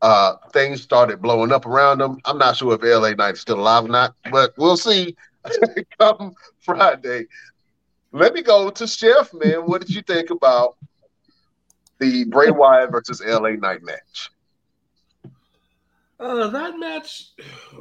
Uh, 0.00 0.36
things 0.52 0.82
started 0.82 1.20
blowing 1.20 1.50
up 1.50 1.66
around 1.66 1.98
them. 1.98 2.18
I'm 2.24 2.38
not 2.38 2.56
sure 2.56 2.74
if 2.74 2.82
LA 2.82 3.14
Knight's 3.14 3.40
still 3.40 3.58
alive 3.58 3.86
or 3.86 3.88
not, 3.88 4.14
but 4.30 4.52
we'll 4.56 4.76
see 4.76 5.16
come 5.98 6.34
Friday. 6.60 7.26
Let 8.14 8.32
me 8.32 8.42
go 8.42 8.70
to 8.70 8.86
Chef, 8.86 9.34
man. 9.34 9.66
What 9.66 9.80
did 9.80 9.90
you 9.90 10.00
think 10.00 10.30
about 10.30 10.76
the 11.98 12.22
Bray 12.22 12.52
Wyatt 12.52 12.92
versus 12.92 13.20
LA 13.26 13.50
Knight 13.50 13.82
match? 13.82 14.30
Uh, 16.20 16.46
that 16.46 16.78
match 16.78 17.30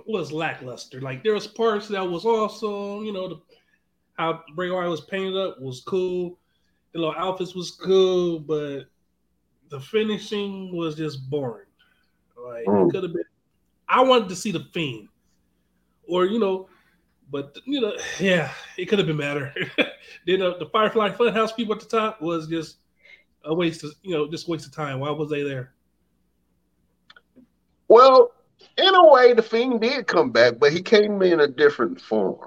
was 0.08 0.32
lackluster. 0.32 1.00
Like 1.02 1.24
there 1.24 1.36
was 1.36 1.46
parts 1.46 1.88
that 1.90 2.02
was 2.02 2.26
awesome. 2.26 3.06
You 3.06 3.14
know, 3.14 3.28
the, 3.28 3.42
how 4.18 4.42
Bray 4.56 4.72
Wyatt 4.72 4.90
was 4.90 5.02
painted 5.02 5.38
up 5.38 5.62
was 5.62 5.82
cool. 5.82 6.40
The 6.94 7.00
little 7.00 7.14
outfits 7.16 7.54
was 7.54 7.70
cool, 7.70 8.40
but 8.40 8.86
the 9.70 9.80
finishing 9.80 10.76
was 10.76 10.96
just 10.96 11.30
boring. 11.30 11.68
Like 12.36 12.66
mm. 12.66 12.88
it 12.88 12.92
could 12.92 13.04
have 13.04 13.14
been. 13.14 13.24
I 13.88 14.02
wanted 14.02 14.30
to 14.30 14.36
see 14.36 14.52
the 14.52 14.66
Fiend, 14.74 15.10
or 16.08 16.26
you 16.26 16.40
know, 16.40 16.70
but 17.34 17.58
you 17.66 17.82
know, 17.82 17.94
yeah, 18.20 18.52
it 18.78 18.86
could 18.86 19.00
have 19.00 19.08
been 19.08 19.18
better. 19.18 19.54
then 20.28 20.42
uh, 20.42 20.56
the 20.60 20.70
Firefly 20.72 21.10
Funhouse 21.10 21.54
people 21.54 21.74
at 21.74 21.82
the 21.82 21.88
top 21.88 22.22
was 22.22 22.48
just 22.48 22.78
a 23.44 23.54
waste 23.54 23.84
of 23.84 23.92
you 24.04 24.12
know, 24.12 24.30
just 24.30 24.48
waste 24.48 24.68
of 24.68 24.72
time. 24.72 25.00
Why 25.00 25.10
was 25.10 25.32
they 25.32 25.42
there? 25.42 25.74
Well, 27.88 28.32
in 28.78 28.96
a 28.96 29.12
way, 29.12 29.34
the 29.34 29.42
Fiend 29.42 29.82
did 29.82 30.06
come 30.06 30.30
back, 30.30 30.60
but 30.60 30.72
he 30.72 30.82
came 30.82 31.22
in 31.24 31.40
a 31.40 31.48
different 31.48 32.00
form. 32.00 32.38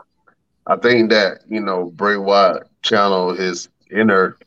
I 0.68 0.76
think 0.76 1.10
that 1.10 1.40
you 1.48 1.60
know 1.60 1.90
Bray 1.90 2.16
Wyatt 2.16 2.68
channeled 2.82 3.40
his 3.40 3.68
inner 3.90 4.38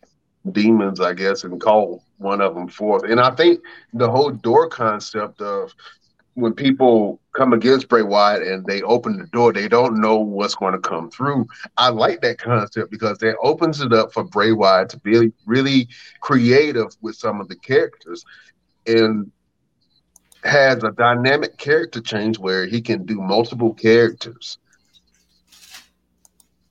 demons, 0.49 1.01
I 1.01 1.13
guess, 1.13 1.43
and 1.43 1.59
called 1.59 2.01
one 2.17 2.39
of 2.39 2.55
them 2.55 2.69
forth. 2.69 3.03
And 3.03 3.19
I 3.19 3.31
think 3.35 3.59
the 3.93 4.09
whole 4.09 4.31
door 4.31 4.69
concept 4.69 5.41
of 5.41 5.73
when 6.39 6.53
people 6.53 7.19
come 7.35 7.53
against 7.53 7.89
Bray 7.89 8.01
Wyatt 8.01 8.43
and 8.43 8.65
they 8.65 8.81
open 8.81 9.17
the 9.17 9.27
door, 9.27 9.53
they 9.53 9.67
don't 9.67 10.01
know 10.01 10.17
what's 10.17 10.55
going 10.55 10.73
to 10.73 10.79
come 10.79 11.09
through. 11.09 11.47
I 11.77 11.89
like 11.89 12.21
that 12.21 12.39
concept 12.39 12.91
because 12.91 13.17
that 13.19 13.37
opens 13.41 13.81
it 13.81 13.93
up 13.93 14.13
for 14.13 14.23
Bray 14.23 14.51
Wyatt 14.51 14.89
to 14.89 14.99
be 14.99 15.31
really 15.45 15.87
creative 16.21 16.87
with 17.01 17.15
some 17.15 17.39
of 17.39 17.47
the 17.47 17.55
characters. 17.55 18.23
And 18.87 19.31
has 20.43 20.83
a 20.83 20.91
dynamic 20.91 21.57
character 21.57 22.01
change 22.01 22.39
where 22.39 22.65
he 22.65 22.81
can 22.81 23.05
do 23.05 23.19
multiple 23.19 23.73
characters 23.73 24.57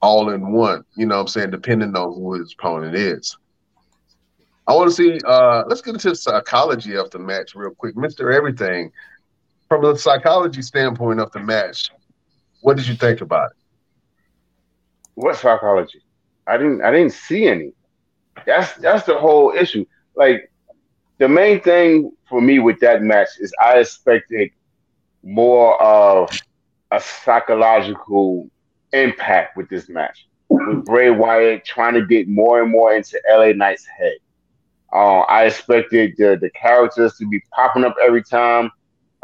all 0.01 0.29
in 0.29 0.51
one, 0.51 0.83
you 0.95 1.05
know 1.05 1.15
what 1.15 1.21
I'm 1.21 1.27
saying, 1.27 1.51
depending 1.51 1.95
on 1.95 2.13
who 2.13 2.33
his 2.33 2.55
opponent 2.57 2.95
is. 2.95 3.37
I 4.65 4.73
want 4.73 4.89
to 4.89 4.95
see, 4.95 5.19
uh, 5.25 5.63
let's 5.67 5.81
get 5.81 5.95
into 5.95 6.09
the 6.09 6.15
psychology 6.15 6.95
of 6.95 7.09
the 7.09 7.19
match 7.19 7.53
real 7.55 7.71
quick. 7.71 7.95
Mr. 7.95 8.33
Everything, 8.33 8.91
from 9.69 9.83
the 9.83 9.95
psychology 9.95 10.63
standpoint 10.63 11.19
of 11.19 11.31
the 11.31 11.39
match, 11.39 11.91
what 12.61 12.75
did 12.75 12.87
you 12.87 12.95
think 12.95 13.21
about 13.21 13.51
it? 13.51 13.57
What 15.13 15.37
psychology? 15.37 16.01
I 16.47 16.57
didn't 16.57 16.81
I 16.81 16.91
didn't 16.91 17.13
see 17.13 17.47
any. 17.47 17.73
That's 18.45 18.73
that's 18.75 19.05
the 19.05 19.17
whole 19.17 19.53
issue. 19.53 19.85
Like 20.15 20.51
the 21.19 21.29
main 21.29 21.61
thing 21.61 22.11
for 22.27 22.41
me 22.41 22.59
with 22.59 22.79
that 22.79 23.03
match 23.03 23.29
is 23.39 23.53
I 23.61 23.79
expected 23.79 24.49
more 25.23 25.81
of 25.81 26.29
a 26.91 26.99
psychological 26.99 28.49
impact 28.93 29.55
with 29.55 29.69
this 29.69 29.89
match. 29.89 30.27
With 30.49 30.85
Bray 30.85 31.11
Wyatt 31.11 31.63
trying 31.63 31.93
to 31.93 32.05
get 32.05 32.27
more 32.27 32.61
and 32.61 32.71
more 32.71 32.95
into 32.95 33.21
LA 33.29 33.51
Knight's 33.53 33.85
head. 33.85 34.15
Uh, 34.91 35.19
I 35.19 35.45
expected 35.45 36.15
the, 36.17 36.37
the 36.41 36.49
characters 36.51 37.15
to 37.17 37.27
be 37.27 37.43
popping 37.53 37.83
up 37.83 37.95
every 38.03 38.23
time. 38.23 38.71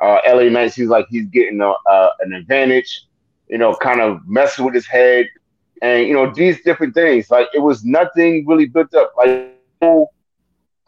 Uh, 0.01 0.19
LA 0.27 0.49
Knight 0.49 0.73
seems 0.73 0.89
like 0.89 1.07
he's 1.09 1.25
getting 1.27 1.61
a, 1.61 1.73
an 2.19 2.33
advantage, 2.33 3.05
you 3.47 3.57
know, 3.57 3.73
kind 3.75 4.01
of 4.01 4.27
messing 4.27 4.65
with 4.65 4.73
his 4.73 4.87
head. 4.87 5.27
And, 5.81 6.07
you 6.07 6.13
know, 6.13 6.31
these 6.33 6.61
different 6.63 6.93
things. 6.93 7.29
Like, 7.29 7.47
it 7.53 7.59
was 7.59 7.83
nothing 7.83 8.45
really 8.47 8.65
built 8.65 8.93
up. 8.93 9.13
Like, 9.17 9.55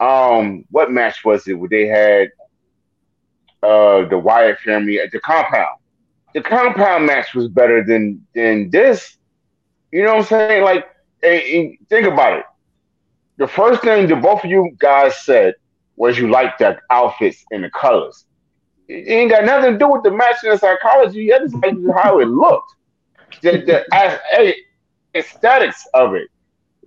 um, 0.00 0.64
what 0.70 0.90
match 0.90 1.24
was 1.24 1.46
it 1.48 1.54
where 1.54 1.68
they 1.68 1.86
had 1.86 2.30
uh 3.62 4.08
the 4.08 4.16
Wyatt 4.16 4.58
family 4.60 4.98
at 4.98 5.10
the 5.10 5.20
compound? 5.20 5.78
The 6.34 6.42
compound 6.42 7.06
match 7.06 7.34
was 7.34 7.48
better 7.48 7.84
than 7.84 8.24
than 8.34 8.70
this. 8.70 9.16
You 9.90 10.04
know 10.04 10.14
what 10.14 10.20
I'm 10.20 10.26
saying? 10.26 10.62
Like, 10.62 10.86
and, 11.22 11.42
and 11.42 11.76
think 11.88 12.06
about 12.06 12.38
it. 12.38 12.44
The 13.38 13.48
first 13.48 13.82
thing 13.82 14.08
that 14.08 14.22
both 14.22 14.44
of 14.44 14.50
you 14.50 14.74
guys 14.78 15.18
said 15.24 15.54
was 15.96 16.18
you 16.18 16.28
liked 16.30 16.58
the 16.60 16.78
outfits 16.90 17.44
and 17.50 17.64
the 17.64 17.70
colors. 17.70 18.24
It 18.88 19.08
ain't 19.08 19.30
got 19.30 19.44
nothing 19.44 19.74
to 19.74 19.78
do 19.78 19.88
with 19.90 20.02
the 20.02 20.10
match 20.10 20.36
and 20.44 20.52
the 20.52 20.58
psychology. 20.58 21.28
It's 21.28 21.54
like 21.54 21.76
how 21.94 22.20
it 22.20 22.26
looked. 22.28 22.74
The, 23.42 23.58
the 23.62 24.54
aesthetics 25.14 25.86
of 25.94 26.14
it. 26.14 26.28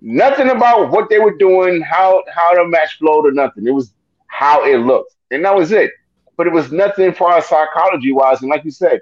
Nothing 0.00 0.50
about 0.50 0.90
what 0.90 1.08
they 1.10 1.20
were 1.20 1.36
doing, 1.36 1.80
how 1.80 2.24
how 2.34 2.54
the 2.54 2.66
match 2.68 2.98
flowed, 2.98 3.26
or 3.26 3.32
nothing. 3.32 3.66
It 3.66 3.70
was 3.70 3.94
how 4.26 4.64
it 4.64 4.78
looked, 4.78 5.14
and 5.30 5.44
that 5.44 5.54
was 5.54 5.70
it. 5.72 5.92
But 6.36 6.48
it 6.48 6.52
was 6.52 6.72
nothing 6.72 7.14
for 7.14 7.32
our 7.32 7.42
psychology 7.42 8.12
wise. 8.12 8.40
And 8.42 8.50
like 8.50 8.64
you 8.64 8.72
said, 8.72 9.00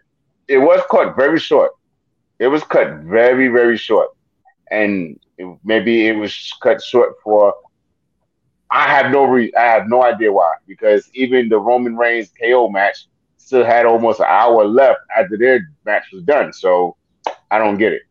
it 0.48 0.58
was 0.58 0.82
cut 0.90 1.16
very 1.16 1.38
short. 1.38 1.72
It 2.38 2.48
was 2.48 2.62
cut 2.64 2.98
very 3.00 3.48
very 3.48 3.78
short, 3.78 4.10
and 4.70 5.18
It, 5.38 5.58
maybe 5.64 6.06
it 6.06 6.16
was 6.16 6.52
cut 6.62 6.82
short 6.82 7.14
for. 7.24 7.54
I 8.70 8.88
have 8.88 9.10
no 9.12 9.24
re- 9.24 9.52
I 9.58 9.62
have 9.62 9.88
no 9.88 10.02
idea 10.04 10.32
why 10.32 10.54
because 10.66 11.10
even 11.14 11.48
the 11.48 11.58
Roman 11.58 11.96
Reigns 11.96 12.30
KO 12.40 12.68
match 12.68 13.06
still 13.36 13.64
had 13.64 13.86
almost 13.86 14.20
an 14.20 14.26
hour 14.28 14.64
left 14.64 15.00
after 15.16 15.36
their 15.36 15.60
match 15.84 16.04
was 16.12 16.22
done. 16.24 16.52
So 16.52 16.96
I 17.50 17.58
don't 17.58 17.78
get 17.78 17.92
it. 17.92 18.02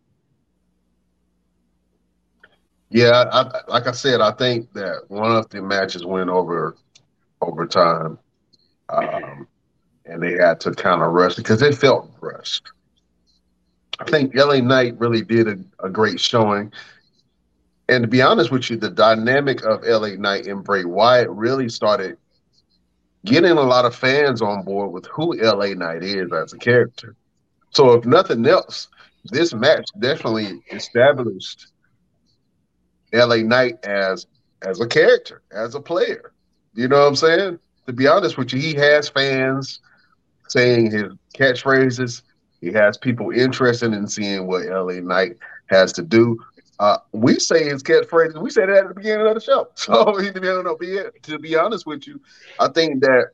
Yeah, 2.90 3.26
I, 3.32 3.72
like 3.72 3.88
I 3.88 3.92
said, 3.92 4.20
I 4.22 4.32
think 4.32 4.72
that 4.74 5.04
one 5.08 5.32
of 5.32 5.50
the 5.50 5.62
matches 5.62 6.06
went 6.06 6.30
over 6.30 6.76
overtime, 7.42 8.18
um, 8.90 9.48
and 10.06 10.22
they 10.22 10.34
had 10.34 10.60
to 10.62 10.72
kind 10.72 11.02
of 11.02 11.12
rush 11.12 11.36
because 11.36 11.60
they 11.60 11.72
felt 11.72 12.12
rushed. 12.20 12.72
I 14.00 14.06
think 14.06 14.34
LA 14.36 14.58
Knight 14.62 14.98
really 15.00 15.22
did 15.22 15.48
a, 15.48 15.58
a 15.86 15.90
great 15.90 16.20
showing. 16.20 16.72
And 17.90 18.04
to 18.04 18.08
be 18.08 18.22
honest 18.22 18.52
with 18.52 18.70
you, 18.70 18.78
the 18.78 18.92
dynamic 18.92 19.64
of 19.66 19.84
LA 19.84 20.10
Knight 20.10 20.46
and 20.46 20.64
Bray 20.64 20.86
Wyatt 20.86 21.30
really 21.30 21.70
started 21.70 22.18
getting 23.26 23.52
a 23.52 23.62
lot 23.62 23.86
of 23.86 23.96
fans 23.96 24.42
on 24.42 24.64
board 24.64 24.92
with 24.92 25.08
who 25.08 25.36
LA 25.36 25.74
Knight 25.74 26.04
is 26.04 26.32
as 26.32 26.54
a 26.54 26.58
character. 26.58 27.16
So 27.72 27.94
if 27.94 28.06
nothing 28.06 28.46
else, 28.46 28.88
this 29.26 29.54
match 29.54 29.90
definitely 30.00 30.62
established 30.72 31.68
LA 33.12 33.38
Knight 33.38 33.84
as 33.84 34.28
as 34.62 34.80
a 34.82 34.88
character, 34.88 35.42
as 35.52 35.76
a 35.76 35.80
player. 35.80 36.34
You 36.74 36.88
know 36.88 37.00
what 37.00 37.08
I'm 37.08 37.16
saying? 37.16 37.60
To 37.88 37.94
be 37.94 38.08
honest 38.08 38.38
with 38.38 38.54
you, 38.54 38.60
he 38.60 38.74
has 38.76 39.10
fans 39.10 39.80
saying 40.48 40.92
his 40.92 41.14
catchphrases. 41.36 42.22
He 42.62 42.72
has 42.74 42.98
people 42.98 43.32
interested 43.32 43.94
in 43.94 44.08
seeing 44.08 44.48
what 44.48 44.66
LA 44.66 45.00
Knight 45.00 45.38
has 45.68 45.94
to 45.94 46.04
do. 46.04 46.38
Uh, 46.80 46.98
we 47.12 47.36
say 47.36 47.66
his 47.66 47.84
catchphrases. 47.84 48.42
We 48.42 48.50
said 48.50 48.70
that 48.70 48.78
at 48.78 48.88
the 48.88 48.94
beginning 48.94 49.28
of 49.28 49.36
the 49.36 49.42
show. 49.42 49.68
So, 49.76 50.18
know, 50.62 50.76
be, 50.78 51.00
to 51.24 51.40
be 51.40 51.56
honest 51.56 51.86
with 51.86 52.08
you, 52.08 52.22
I 52.60 52.70
think 52.70 53.02
that 53.02 53.28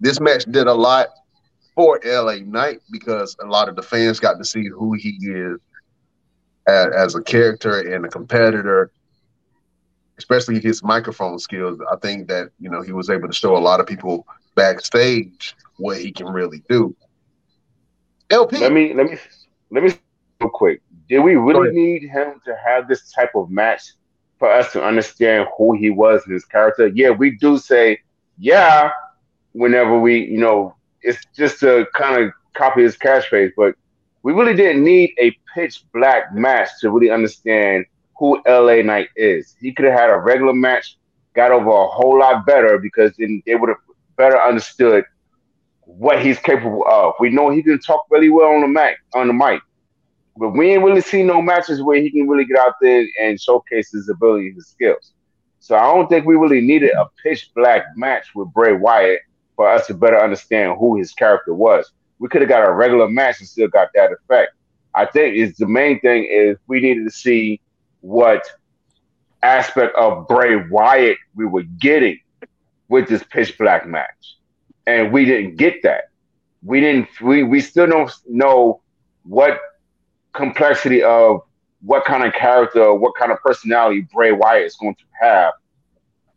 this 0.00 0.20
match 0.20 0.44
did 0.44 0.66
a 0.66 0.74
lot 0.74 1.08
for 1.74 2.00
LA 2.04 2.36
Knight 2.44 2.80
because 2.92 3.36
a 3.42 3.46
lot 3.46 3.68
of 3.68 3.74
the 3.74 3.82
fans 3.82 4.20
got 4.20 4.38
to 4.38 4.44
see 4.44 4.68
who 4.68 4.92
he 4.92 5.18
is 5.22 5.58
as, 6.68 6.86
as 6.94 7.14
a 7.16 7.22
character 7.22 7.94
and 7.94 8.04
a 8.04 8.08
competitor 8.08 8.92
especially 10.18 10.60
his 10.60 10.82
microphone 10.82 11.38
skills, 11.38 11.78
I 11.90 11.96
think 11.96 12.28
that 12.28 12.50
you 12.58 12.70
know 12.70 12.82
he 12.82 12.92
was 12.92 13.10
able 13.10 13.28
to 13.28 13.34
show 13.34 13.56
a 13.56 13.58
lot 13.58 13.80
of 13.80 13.86
people 13.86 14.26
backstage 14.54 15.54
what 15.76 15.98
he 15.98 16.12
can 16.12 16.26
really 16.26 16.62
do. 16.68 16.94
LP, 18.30 18.58
let 18.58 18.72
me 18.72 18.94
let 18.94 19.06
me 19.06 19.18
let 19.70 19.82
me 19.82 19.90
real 20.40 20.50
quick. 20.50 20.80
Did 21.08 21.20
we 21.20 21.36
really 21.36 21.70
need 21.72 22.08
him 22.08 22.40
to 22.44 22.56
have 22.64 22.88
this 22.88 23.10
type 23.12 23.30
of 23.34 23.50
match 23.50 23.92
for 24.38 24.50
us 24.50 24.72
to 24.72 24.82
understand 24.82 25.48
who 25.56 25.76
he 25.76 25.90
was 25.90 26.22
and 26.24 26.32
his 26.32 26.44
character? 26.44 26.88
Yeah, 26.88 27.10
we 27.10 27.32
do 27.32 27.58
say 27.58 27.98
yeah 28.38 28.90
whenever 29.52 29.98
we 30.00 30.24
you 30.24 30.38
know 30.38 30.74
it's 31.02 31.24
just 31.36 31.60
to 31.60 31.86
kind 31.94 32.22
of 32.22 32.32
copy 32.54 32.82
his 32.82 32.96
catchphrase, 32.96 33.52
but 33.56 33.74
we 34.22 34.32
really 34.32 34.54
didn't 34.54 34.82
need 34.82 35.12
a 35.20 35.36
pitch 35.54 35.84
black 35.92 36.34
match 36.34 36.68
to 36.80 36.90
really 36.90 37.10
understand 37.10 37.84
who 38.18 38.40
LA 38.48 38.76
Knight 38.82 39.08
is. 39.16 39.54
He 39.60 39.72
could 39.72 39.84
have 39.84 39.98
had 39.98 40.10
a 40.10 40.16
regular 40.16 40.54
match, 40.54 40.96
got 41.34 41.52
over 41.52 41.68
a 41.68 41.86
whole 41.86 42.18
lot 42.18 42.46
better 42.46 42.78
because 42.78 43.12
then 43.18 43.42
they 43.44 43.54
would 43.54 43.68
have 43.68 43.78
better 44.16 44.40
understood 44.40 45.04
what 45.82 46.24
he's 46.24 46.38
capable 46.38 46.84
of. 46.88 47.14
We 47.20 47.30
know 47.30 47.50
he 47.50 47.62
can 47.62 47.78
talk 47.80 48.06
really 48.10 48.30
well 48.30 48.52
on 48.52 48.62
the 48.62 48.68
mic, 48.68 48.96
on 49.14 49.26
the 49.26 49.34
mic, 49.34 49.60
but 50.36 50.50
we 50.50 50.72
ain't 50.72 50.82
really 50.82 51.00
seen 51.00 51.26
no 51.26 51.40
matches 51.40 51.82
where 51.82 52.00
he 52.00 52.10
can 52.10 52.28
really 52.28 52.44
get 52.44 52.58
out 52.58 52.74
there 52.80 53.06
and 53.20 53.40
showcase 53.40 53.90
his 53.92 54.08
ability, 54.08 54.52
his 54.52 54.66
skills. 54.66 55.12
So 55.60 55.76
I 55.76 55.94
don't 55.94 56.08
think 56.08 56.26
we 56.26 56.36
really 56.36 56.60
needed 56.60 56.90
a 56.90 57.06
pitch 57.22 57.50
black 57.54 57.84
match 57.96 58.34
with 58.34 58.52
Bray 58.52 58.74
Wyatt 58.74 59.20
for 59.56 59.68
us 59.68 59.86
to 59.86 59.94
better 59.94 60.20
understand 60.20 60.76
who 60.78 60.96
his 60.96 61.12
character 61.12 61.54
was. 61.54 61.92
We 62.18 62.28
could 62.28 62.42
have 62.42 62.48
got 62.48 62.68
a 62.68 62.72
regular 62.72 63.08
match 63.08 63.40
and 63.40 63.48
still 63.48 63.68
got 63.68 63.88
that 63.94 64.10
effect. 64.12 64.52
I 64.94 65.06
think 65.06 65.36
is 65.36 65.56
the 65.56 65.66
main 65.66 66.00
thing 66.00 66.28
is 66.30 66.56
we 66.66 66.80
needed 66.80 67.04
to 67.04 67.10
see 67.10 67.60
what 68.00 68.44
aspect 69.42 69.96
of 69.96 70.28
Bray 70.28 70.68
Wyatt 70.68 71.18
we 71.34 71.46
were 71.46 71.62
getting 71.62 72.18
with 72.88 73.08
this 73.08 73.24
pitch 73.24 73.56
black 73.58 73.86
match. 73.86 74.36
And 74.86 75.12
we 75.12 75.24
didn't 75.24 75.56
get 75.56 75.82
that. 75.82 76.10
We 76.62 76.80
didn't 76.80 77.08
we, 77.20 77.42
we 77.42 77.60
still 77.60 77.86
don't 77.86 78.10
know 78.26 78.82
what 79.22 79.58
complexity 80.34 81.02
of 81.02 81.40
what 81.82 82.04
kind 82.04 82.24
of 82.24 82.32
character, 82.32 82.94
what 82.94 83.14
kind 83.18 83.32
of 83.32 83.38
personality 83.40 84.06
Bray 84.12 84.32
Wyatt 84.32 84.66
is 84.66 84.76
going 84.76 84.94
to 84.94 85.04
have. 85.20 85.52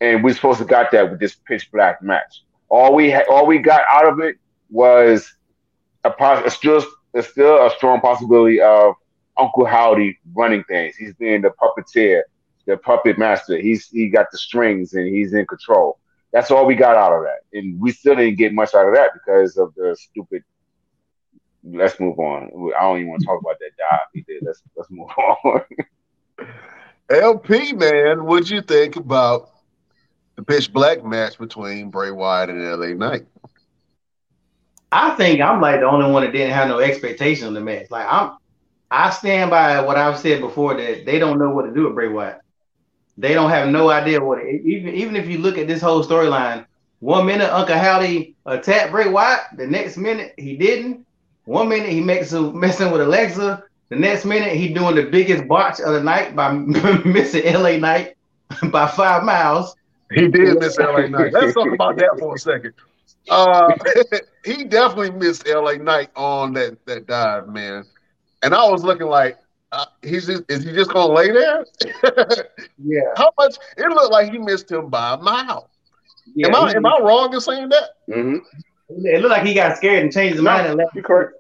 And 0.01 0.23
we're 0.23 0.36
supposed 0.36 0.60
to 0.60 0.65
got 0.65 0.91
that 0.91 1.10
with 1.10 1.19
this 1.19 1.36
pitch 1.36 1.71
black 1.71 2.01
match. 2.01 2.43
All 2.69 2.93
we 2.93 3.12
ha- 3.12 3.25
all 3.29 3.47
we 3.47 3.57
got 3.60 3.81
out 3.89 4.07
of 4.07 4.19
it 4.19 4.36
was 4.69 5.33
a, 6.03 6.12
pos- 6.12 6.45
a 6.45 6.51
still 6.51 6.83
a 7.15 7.23
still 7.23 7.65
a 7.65 7.71
strong 7.71 8.01
possibility 8.01 8.62
of 8.62 8.95
Uncle 9.38 9.65
Howdy 9.65 10.17
running 10.33 10.63
things. 10.65 10.95
He's 10.95 11.13
being 11.13 11.41
the 11.41 11.51
puppeteer, 11.62 12.23
the 12.65 12.77
puppet 12.77 13.17
master. 13.17 13.57
He's 13.57 13.88
he 13.88 14.10
got 14.10 14.27
the 14.31 14.38
strings 14.38 14.93
and 14.93 15.07
he's 15.07 15.33
in 15.33 15.45
control. 15.45 15.99
That's 16.33 16.51
all 16.51 16.65
we 16.65 16.75
got 16.75 16.97
out 16.97 17.13
of 17.13 17.23
that, 17.23 17.57
and 17.57 17.79
we 17.79 17.91
still 17.91 18.15
didn't 18.15 18.38
get 18.38 18.53
much 18.53 18.75
out 18.75 18.88
of 18.88 18.93
that 18.95 19.12
because 19.13 19.57
of 19.57 19.73
the 19.75 19.95
stupid. 19.99 20.43
Let's 21.71 21.99
move 21.99 22.17
on. 22.19 22.71
I 22.77 22.82
don't 22.82 22.97
even 22.97 23.10
want 23.10 23.21
to 23.21 23.25
talk 23.25 23.41
about 23.41 23.58
that 23.60 23.71
dive 23.77 23.99
he 24.13 24.21
did. 24.21 24.43
Let's 24.43 24.62
let's 24.75 24.89
move 24.89 25.10
on. 25.43 25.62
LP 27.10 27.73
man, 27.73 28.25
what'd 28.25 28.49
you 28.49 28.62
think 28.62 28.95
about 28.95 29.51
the 30.36 30.43
pitch 30.43 30.71
black 30.71 31.03
match 31.03 31.38
between 31.38 31.89
Bray 31.89 32.12
Wyatt 32.12 32.49
and 32.49 32.62
LA 32.62 32.93
Knight? 32.93 33.25
I 34.91 35.12
think 35.15 35.41
I'm 35.41 35.60
like 35.62 35.82
the 35.82 35.88
only 35.88 36.10
one 36.10 36.23
that 36.23 36.32
didn't 36.32 36.53
have 36.53 36.69
no 36.69 36.80
expectation 36.80 37.47
of 37.47 37.53
the 37.53 37.62
match. 37.62 37.89
Like 37.89 38.08
I'm 38.10 38.38
I 38.89 39.10
stand 39.10 39.49
by 39.49 39.82
what 39.82 39.97
I've 39.97 40.19
said 40.19 40.39
before 40.39 40.75
that 40.77 41.06
they 41.06 41.19
don't 41.19 41.39
know 41.39 41.49
what 41.49 41.63
to 41.63 41.73
do 41.73 41.86
with 41.86 41.95
Bray 41.95 42.08
Wyatt. 42.08 42.39
They 43.17 43.34
don't 43.34 43.49
have 43.49 43.69
no 43.69 43.89
idea 43.89 44.23
what 44.23 44.39
it, 44.39 44.62
even 44.63 44.93
even 44.93 45.15
if 45.15 45.27
you 45.27 45.39
look 45.39 45.58
at 45.58 45.67
this 45.67 45.82
whole 45.82 46.06
storyline, 46.06 46.65
one 46.99 47.25
minute 47.25 47.51
Uncle 47.51 47.77
Howdy 47.77 48.36
attacked 48.45 48.91
Bray 48.91 49.10
Wyatt, 49.10 49.41
the 49.58 49.67
next 49.67 49.97
minute 49.97 50.34
he 50.38 50.56
didn't. 50.56 51.06
One 51.47 51.69
minute 51.69 51.89
he 51.89 52.01
makes 52.01 52.33
a 52.33 52.41
messing 52.41 52.91
with 52.91 53.01
Alexa, 53.01 53.63
the 53.89 53.95
next 53.95 54.25
minute 54.25 54.55
he 54.55 54.73
doing 54.73 54.95
the 54.95 55.03
biggest 55.03 55.47
botch 55.47 55.79
of 55.79 55.93
the 55.93 56.03
night 56.03 56.36
by 56.36 56.51
missing 57.05 57.45
LA 57.45 57.77
Knight 57.77 58.15
by 58.71 58.88
five 58.88 59.23
miles. 59.23 59.75
He 60.13 60.27
did 60.27 60.60
miss 60.60 60.77
LA 60.77 61.07
night. 61.07 61.33
Let's 61.33 61.53
talk 61.53 61.73
about 61.73 61.97
that 61.97 62.17
for 62.19 62.36
a 62.36 62.39
second. 62.39 62.73
Uh, 63.29 63.73
he 64.45 64.63
definitely 64.63 65.12
missed 65.12 65.47
LA 65.47 65.73
Knight 65.73 66.10
on 66.15 66.53
that 66.53 66.86
that 66.86 67.07
dive, 67.07 67.47
man 67.49 67.83
and 68.43 68.53
I 68.53 68.69
was 68.69 68.83
looking 68.83 69.07
like, 69.07 69.38
uh, 69.71 69.86
he's 70.01 70.27
just, 70.27 70.43
is 70.49 70.63
he 70.63 70.73
just 70.73 70.91
gonna 70.91 71.13
lay 71.13 71.31
there? 71.31 71.65
yeah. 72.83 73.01
How 73.17 73.31
much? 73.38 73.57
It 73.75 73.88
looked 73.89 74.12
like 74.12 74.31
he 74.31 74.38
missed 74.38 74.71
him 74.71 74.89
by 74.89 75.15
a 75.15 75.17
mile. 75.17 75.69
Yeah, 76.33 76.47
am 76.47 76.55
I 76.55 76.71
am 76.71 76.86
I 76.86 76.99
wrong 77.01 77.33
in 77.33 77.41
saying 77.41 77.69
that? 77.69 77.89
Mm-hmm. 78.10 78.38
It 79.05 79.21
looked 79.21 79.31
like 79.31 79.45
he 79.45 79.53
got 79.53 79.77
scared 79.77 80.03
and 80.03 80.12
changed 80.12 80.36
his 80.36 80.41
mind 80.41 80.67
and 80.67 80.77
left. 80.77 80.95
Correct. 81.03 81.33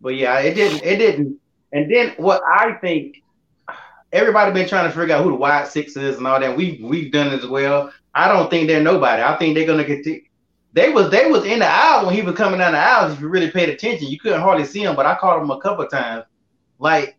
But 0.00 0.16
yeah, 0.16 0.38
it 0.40 0.54
didn't. 0.54 0.82
It 0.82 0.96
didn't. 0.96 1.38
And 1.72 1.90
then 1.90 2.14
what 2.16 2.42
I 2.44 2.74
think 2.74 3.22
everybody 4.12 4.52
been 4.52 4.68
trying 4.68 4.90
to 4.90 4.96
figure 4.96 5.14
out 5.14 5.22
who 5.22 5.30
the 5.30 5.36
Wyatt 5.36 5.68
Six 5.68 5.96
is 5.96 6.16
and 6.16 6.26
all 6.26 6.40
that. 6.40 6.56
We 6.56 6.80
we've 6.82 7.12
done 7.12 7.28
as 7.28 7.46
well. 7.46 7.92
I 8.14 8.28
don't 8.28 8.50
think 8.50 8.66
they're 8.66 8.82
nobody. 8.82 9.22
I 9.22 9.36
think 9.36 9.54
they're 9.54 9.66
gonna 9.66 9.84
continue 9.84 10.22
they 10.72 10.90
was 10.90 11.10
they 11.10 11.26
was 11.26 11.44
in 11.44 11.60
the 11.60 11.66
aisle 11.66 12.06
when 12.06 12.14
he 12.14 12.22
was 12.22 12.36
coming 12.36 12.58
down 12.58 12.72
the 12.72 12.78
aisles. 12.78 13.14
If 13.14 13.20
you 13.20 13.28
really 13.28 13.50
paid 13.50 13.68
attention, 13.68 14.08
you 14.08 14.18
couldn't 14.18 14.40
hardly 14.40 14.64
see 14.64 14.84
him, 14.84 14.94
but 14.94 15.06
I 15.06 15.16
caught 15.16 15.42
him 15.42 15.50
a 15.50 15.60
couple 15.60 15.86
times. 15.86 16.24
Like, 16.78 17.16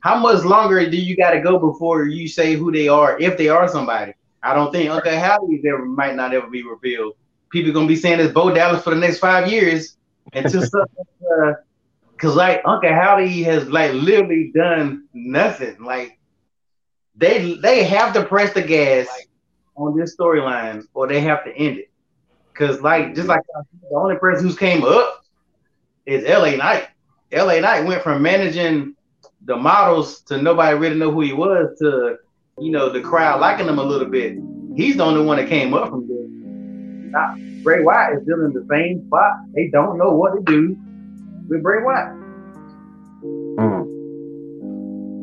how 0.00 0.18
much 0.18 0.44
longer 0.44 0.88
do 0.88 0.96
you 0.96 1.16
got 1.16 1.30
to 1.30 1.40
go 1.40 1.58
before 1.58 2.06
you 2.06 2.28
say 2.28 2.54
who 2.54 2.70
they 2.70 2.88
are, 2.88 3.18
if 3.18 3.36
they 3.36 3.48
are 3.48 3.68
somebody? 3.68 4.12
I 4.42 4.54
don't 4.54 4.70
think 4.72 4.90
Uncle 4.90 5.18
Howdy 5.18 5.62
ever 5.66 5.84
might 5.84 6.14
not 6.14 6.34
ever 6.34 6.46
be 6.46 6.62
revealed. 6.62 7.14
People 7.50 7.72
gonna 7.72 7.86
be 7.86 7.96
saying 7.96 8.20
it's 8.20 8.32
Bo 8.32 8.52
Dallas 8.52 8.82
for 8.82 8.90
the 8.90 9.00
next 9.00 9.18
five 9.18 9.50
years 9.50 9.96
until 10.32 10.62
something 10.66 11.06
Uh, 11.38 11.52
Cause 12.24 12.36
like 12.36 12.62
Uncle 12.64 12.88
Howdy 12.88 13.42
has 13.42 13.68
like 13.68 13.92
literally 13.92 14.50
done 14.54 15.06
nothing. 15.12 15.76
Like 15.84 16.18
they 17.14 17.56
they 17.56 17.84
have 17.84 18.14
to 18.14 18.24
press 18.24 18.54
the 18.54 18.62
gas 18.62 19.06
on 19.76 19.94
this 19.94 20.16
storyline, 20.16 20.84
or 20.94 21.06
they 21.06 21.20
have 21.20 21.44
to 21.44 21.54
end 21.54 21.80
it. 21.80 21.90
Cause 22.54 22.80
like 22.80 23.14
just 23.14 23.28
like 23.28 23.42
the 23.90 23.94
only 23.94 24.16
person 24.16 24.46
who's 24.46 24.56
came 24.56 24.84
up 24.84 25.22
is 26.06 26.24
LA 26.26 26.52
Knight. 26.56 26.88
LA 27.30 27.60
Knight 27.60 27.84
went 27.84 28.02
from 28.02 28.22
managing 28.22 28.94
the 29.42 29.56
models 29.56 30.22
to 30.22 30.40
nobody 30.40 30.78
really 30.78 30.96
know 30.96 31.10
who 31.10 31.20
he 31.20 31.34
was 31.34 31.76
to 31.80 32.16
you 32.58 32.70
know 32.70 32.88
the 32.88 33.02
crowd 33.02 33.38
liking 33.38 33.68
him 33.68 33.78
a 33.78 33.84
little 33.84 34.08
bit. 34.08 34.38
He's 34.76 34.96
the 34.96 35.04
only 35.04 35.26
one 35.26 35.36
that 35.36 35.50
came 35.50 35.74
up 35.74 35.90
from 35.90 36.08
there. 36.08 36.26
Now, 37.10 37.36
Bray 37.62 37.82
Wyatt 37.82 38.16
is 38.16 38.22
still 38.22 38.46
in 38.46 38.54
the 38.54 38.66
same 38.70 39.06
spot. 39.08 39.32
They 39.54 39.68
don't 39.68 39.98
know 39.98 40.14
what 40.14 40.32
to 40.36 40.40
do 40.40 40.74
Bray 41.48 41.82
Wyatt. 41.82 42.12
Mm. 43.58 43.94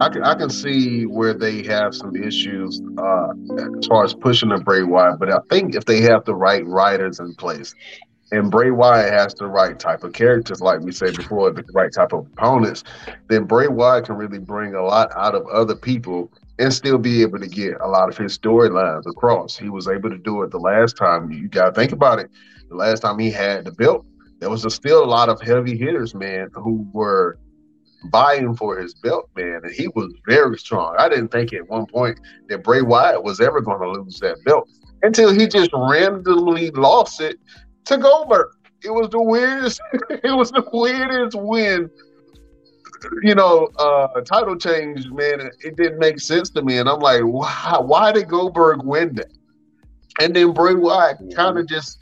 I 0.01 0.09
can 0.09 0.23
I 0.23 0.33
can 0.33 0.49
see 0.49 1.03
where 1.05 1.33
they 1.33 1.63
have 1.63 1.93
some 1.93 2.15
issues 2.15 2.81
uh, 2.97 3.27
as 3.77 3.87
far 3.87 4.03
as 4.03 4.13
pushing 4.13 4.49
the 4.49 4.57
Bray 4.57 4.83
Wyatt, 4.83 5.19
but 5.19 5.31
I 5.31 5.39
think 5.49 5.75
if 5.75 5.85
they 5.85 6.01
have 6.01 6.25
the 6.25 6.35
right 6.35 6.65
writers 6.65 7.19
in 7.19 7.35
place, 7.35 7.75
and 8.31 8.49
Bray 8.49 8.71
Wyatt 8.71 9.13
has 9.13 9.33
the 9.35 9.47
right 9.47 9.77
type 9.77 10.03
of 10.03 10.13
characters, 10.13 10.61
like 10.61 10.79
we 10.79 10.91
said 10.91 11.15
before, 11.15 11.51
the 11.51 11.63
right 11.73 11.91
type 11.93 12.13
of 12.13 12.25
opponents, 12.27 12.83
then 13.27 13.43
Bray 13.43 13.67
Wyatt 13.67 14.05
can 14.05 14.15
really 14.15 14.39
bring 14.39 14.73
a 14.73 14.81
lot 14.81 15.11
out 15.15 15.35
of 15.35 15.45
other 15.47 15.75
people 15.75 16.31
and 16.57 16.73
still 16.73 16.97
be 16.97 17.21
able 17.21 17.39
to 17.39 17.47
get 17.47 17.73
a 17.81 17.87
lot 17.87 18.07
of 18.07 18.17
his 18.17 18.37
storylines 18.37 19.05
across. 19.05 19.57
He 19.57 19.69
was 19.69 19.87
able 19.87 20.09
to 20.09 20.17
do 20.17 20.43
it 20.43 20.51
the 20.51 20.59
last 20.59 20.95
time. 20.95 21.31
You 21.31 21.47
got 21.49 21.65
to 21.65 21.71
think 21.73 21.91
about 21.91 22.19
it. 22.19 22.29
The 22.69 22.75
last 22.75 23.01
time 23.01 23.19
he 23.19 23.31
had 23.31 23.65
the 23.65 23.71
belt, 23.71 24.05
there 24.41 24.49
was 24.49 24.65
a, 24.65 24.69
still 24.71 25.03
a 25.03 25.05
lot 25.05 25.29
of 25.29 25.39
heavy 25.39 25.77
hitters, 25.77 26.13
man, 26.15 26.49
who 26.53 26.85
were 26.91 27.37
buying 28.09 28.55
for 28.55 28.79
his 28.79 28.95
belt, 28.95 29.29
man, 29.37 29.61
and 29.63 29.71
he 29.71 29.87
was 29.89 30.11
very 30.27 30.57
strong. 30.57 30.95
I 30.97 31.07
didn't 31.07 31.29
think 31.29 31.53
at 31.53 31.69
one 31.69 31.85
point 31.85 32.19
that 32.49 32.63
Bray 32.63 32.81
Wyatt 32.81 33.23
was 33.23 33.39
ever 33.39 33.61
going 33.61 33.79
to 33.79 34.01
lose 34.01 34.19
that 34.19 34.43
belt 34.43 34.67
until 35.03 35.31
he 35.31 35.47
just 35.47 35.69
randomly 35.73 36.71
lost 36.71 37.21
it 37.21 37.37
to 37.85 37.97
Goldberg. 37.99 38.47
It 38.83 38.89
was 38.89 39.09
the 39.09 39.21
weirdest. 39.21 39.79
it 40.09 40.35
was 40.35 40.49
the 40.49 40.67
weirdest 40.73 41.37
win. 41.39 41.91
You 43.21 43.35
know, 43.35 43.67
uh, 43.77 44.21
title 44.21 44.57
change, 44.57 45.07
man. 45.11 45.39
It, 45.39 45.53
it 45.63 45.75
didn't 45.75 45.99
make 45.99 46.19
sense 46.19 46.49
to 46.51 46.63
me, 46.63 46.79
and 46.79 46.89
I'm 46.89 46.99
like, 46.99 47.21
why? 47.21 47.77
Why 47.79 48.11
did 48.11 48.27
Goldberg 48.27 48.83
win 48.83 49.13
that? 49.15 49.31
And 50.19 50.35
then 50.35 50.51
Bray 50.51 50.73
Wyatt 50.73 51.17
kind 51.35 51.59
of 51.59 51.67
just 51.67 51.99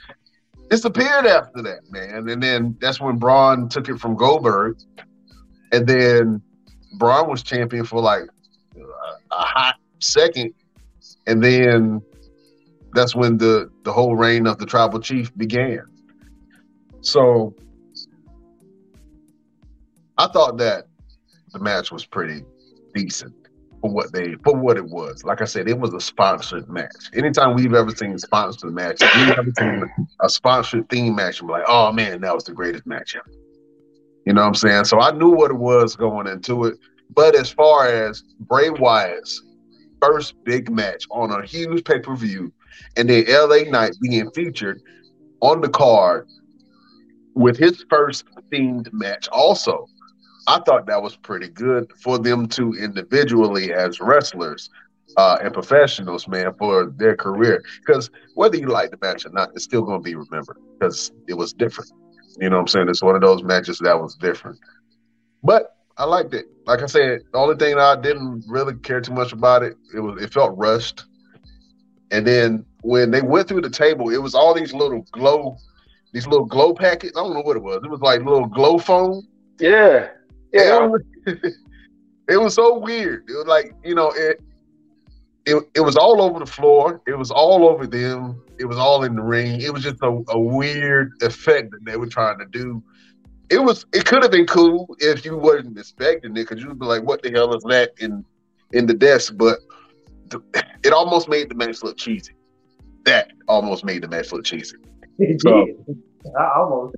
disappeared 0.69 1.25
after 1.25 1.62
that, 1.63 1.79
man. 1.91 2.29
And 2.29 2.41
then 2.41 2.77
that's 2.79 2.99
when 2.99 3.17
Braun 3.17 3.69
took 3.69 3.89
it 3.89 3.99
from 3.99 4.15
Goldberg, 4.15 4.77
and 5.71 5.88
then 5.88 6.41
Braun 6.97 7.29
was 7.29 7.43
champion 7.43 7.86
for 7.86 8.01
like 8.01 8.23
a 8.77 8.86
hot 9.32 9.75
second, 9.99 10.53
and 11.27 11.43
then 11.43 12.01
that's 12.93 13.15
when 13.15 13.38
the 13.38 13.69
the 13.84 13.93
whole 13.93 14.15
reign 14.15 14.47
of 14.47 14.58
the 14.58 14.65
tribal 14.65 14.99
chief 14.99 15.36
began. 15.38 15.84
So 17.01 17.55
I 20.17 20.27
thought 20.27 20.58
that 20.58 20.86
the 21.51 21.60
match 21.60 21.91
was 21.91 22.05
pretty 22.05 22.43
decent 22.93 23.34
for 23.81 23.89
what 23.89 24.11
they 24.11 24.35
for 24.43 24.55
what 24.55 24.77
it 24.77 24.85
was. 24.85 25.23
Like 25.23 25.41
I 25.41 25.45
said, 25.45 25.67
it 25.67 25.79
was 25.79 25.93
a 25.93 25.99
sponsored 25.99 26.69
match. 26.69 27.09
Anytime 27.13 27.55
we've 27.55 27.73
ever 27.73 27.91
seen 27.91 28.17
sponsored 28.17 28.73
match, 28.73 29.01
we've 29.01 29.29
ever 29.29 29.51
seen 29.57 30.07
a 30.21 30.29
sponsored 30.29 30.89
theme 30.89 31.15
match, 31.15 31.41
like, 31.41 31.63
oh 31.67 31.91
man, 31.91 32.21
that 32.21 32.33
was 32.33 32.43
the 32.43 32.53
greatest 32.53 32.85
match 32.85 33.15
ever. 33.15 33.29
You 34.25 34.33
know 34.33 34.41
what 34.41 34.47
I'm 34.47 34.55
saying? 34.55 34.85
So 34.85 34.99
I 34.99 35.11
knew 35.11 35.31
what 35.31 35.51
it 35.51 35.57
was 35.57 35.95
going 35.95 36.27
into 36.27 36.65
it. 36.65 36.77
But 37.15 37.35
as 37.35 37.49
far 37.49 37.87
as 37.87 38.23
Bray 38.41 38.69
Wyatt's 38.69 39.41
first 40.01 40.35
big 40.43 40.69
match 40.69 41.05
on 41.11 41.31
a 41.31 41.45
huge 41.45 41.83
pay 41.83 41.99
per 41.99 42.15
view 42.15 42.53
and 42.95 43.09
then 43.09 43.25
LA 43.27 43.69
Knight 43.69 43.95
being 44.01 44.29
featured 44.31 44.81
on 45.41 45.61
the 45.61 45.69
card 45.69 46.27
with 47.33 47.57
his 47.57 47.85
first 47.89 48.25
themed 48.51 48.91
match 48.91 49.27
also. 49.29 49.87
I 50.49 50.59
thought 50.62 50.88
that 50.88 51.03
was 51.03 51.15
pretty 51.15 51.47
good 51.47 51.91
for 52.01 52.17
them 52.17 52.47
to 52.49 52.73
individually 52.73 53.71
as 53.71 53.99
wrestlers 53.99 54.71
uh, 55.15 55.38
and 55.43 55.53
professionals, 55.53 56.27
man, 56.27 56.55
for 56.57 56.88
their 56.97 57.15
career. 57.15 57.63
Because 57.85 58.09
whether 58.33 58.57
you 58.57 58.65
like 58.65 58.89
the 58.89 58.97
match 58.99 59.27
or 59.27 59.29
not, 59.29 59.51
it's 59.53 59.65
still 59.65 59.83
going 59.83 59.99
to 59.99 60.03
be 60.03 60.15
remembered 60.15 60.57
because 60.73 61.12
it 61.27 61.35
was 61.35 61.53
different. 61.53 61.91
You 62.39 62.49
know 62.49 62.55
what 62.55 62.62
I'm 62.62 62.67
saying? 62.67 62.89
It's 62.89 63.03
one 63.03 63.13
of 63.13 63.21
those 63.21 63.43
matches 63.43 63.77
that 63.83 64.01
was 64.01 64.15
different. 64.15 64.57
But 65.43 65.75
I 65.99 66.05
liked 66.05 66.33
it. 66.33 66.47
Like 66.65 66.81
I 66.81 66.88
said, 66.88 67.21
the 67.31 67.38
only 67.38 67.55
thing 67.55 67.77
I 67.77 67.95
didn't 67.95 68.43
really 68.47 68.73
care 68.73 69.01
too 69.01 69.13
much 69.13 69.31
about 69.31 69.62
it, 69.62 69.77
it 69.93 69.99
was 69.99 70.19
it 70.19 70.33
felt 70.33 70.57
rushed. 70.57 71.05
And 72.09 72.25
then 72.25 72.65
when 72.81 73.12
they 73.12 73.21
went 73.21 73.47
through 73.47 73.62
the 73.62 73.69
table, 73.69 74.09
it 74.09 74.17
was 74.17 74.33
all 74.33 74.55
these 74.55 74.73
little 74.73 75.05
glow, 75.12 75.57
these 76.12 76.25
little 76.25 76.45
glow 76.45 76.73
packets. 76.73 77.15
I 77.15 77.21
don't 77.21 77.35
know 77.35 77.41
what 77.41 77.55
it 77.55 77.62
was. 77.62 77.81
It 77.83 77.91
was 77.91 78.01
like 78.01 78.21
little 78.21 78.47
glow 78.47 78.79
foam. 78.79 79.27
Yeah, 79.59 80.07
yeah. 80.53 80.85
It 80.85 80.89
was, 80.89 81.01
it 82.29 82.38
was 82.38 82.53
so 82.53 82.77
weird. 82.77 83.29
It 83.29 83.33
was 83.33 83.47
like 83.47 83.73
you 83.83 83.95
know 83.95 84.12
it. 84.12 84.41
It, 85.45 85.63
it 85.73 85.81
was 85.81 85.95
all 85.95 86.21
over 86.21 86.38
the 86.39 86.45
floor. 86.45 87.01
It 87.07 87.17
was 87.17 87.31
all 87.31 87.67
over 87.67 87.88
them. 87.88 88.43
It 88.59 88.65
was 88.65 88.77
all 88.77 89.03
in 89.03 89.15
the 89.15 89.23
ring. 89.23 89.62
It 89.62 89.73
was 89.73 89.81
just 89.81 89.95
a, 90.03 90.23
a 90.27 90.39
weird 90.39 91.13
effect 91.21 91.71
that 91.71 91.85
they 91.85 91.97
were 91.97 92.07
trying 92.07 92.38
to 92.39 92.45
do. 92.45 92.83
It 93.49 93.57
was. 93.63 93.85
It 93.93 94.05
could 94.05 94.21
have 94.21 94.31
been 94.31 94.45
cool 94.45 94.95
if 94.99 95.25
you 95.25 95.38
wasn't 95.38 95.77
expecting 95.77 96.31
it, 96.31 96.47
because 96.47 96.62
you'd 96.62 96.77
be 96.77 96.85
like, 96.85 97.03
"What 97.03 97.23
the 97.23 97.31
hell 97.31 97.55
is 97.55 97.63
that 97.63 97.93
in 97.99 98.23
in 98.73 98.85
the 98.85 98.93
desk?" 98.93 99.33
But 99.38 99.59
it 100.83 100.93
almost 100.93 101.29
made 101.29 101.49
the 101.49 101.55
match 101.55 101.81
look 101.83 101.97
cheesy. 101.97 102.33
That 103.05 103.31
almost 103.47 103.83
made 103.83 104.03
the 104.03 104.07
match 104.07 104.31
look 104.31 104.43
cheesy. 104.43 104.77
It 105.21 105.41
so, 105.41 105.65
did. 105.65 106.01
almost. 106.39 106.95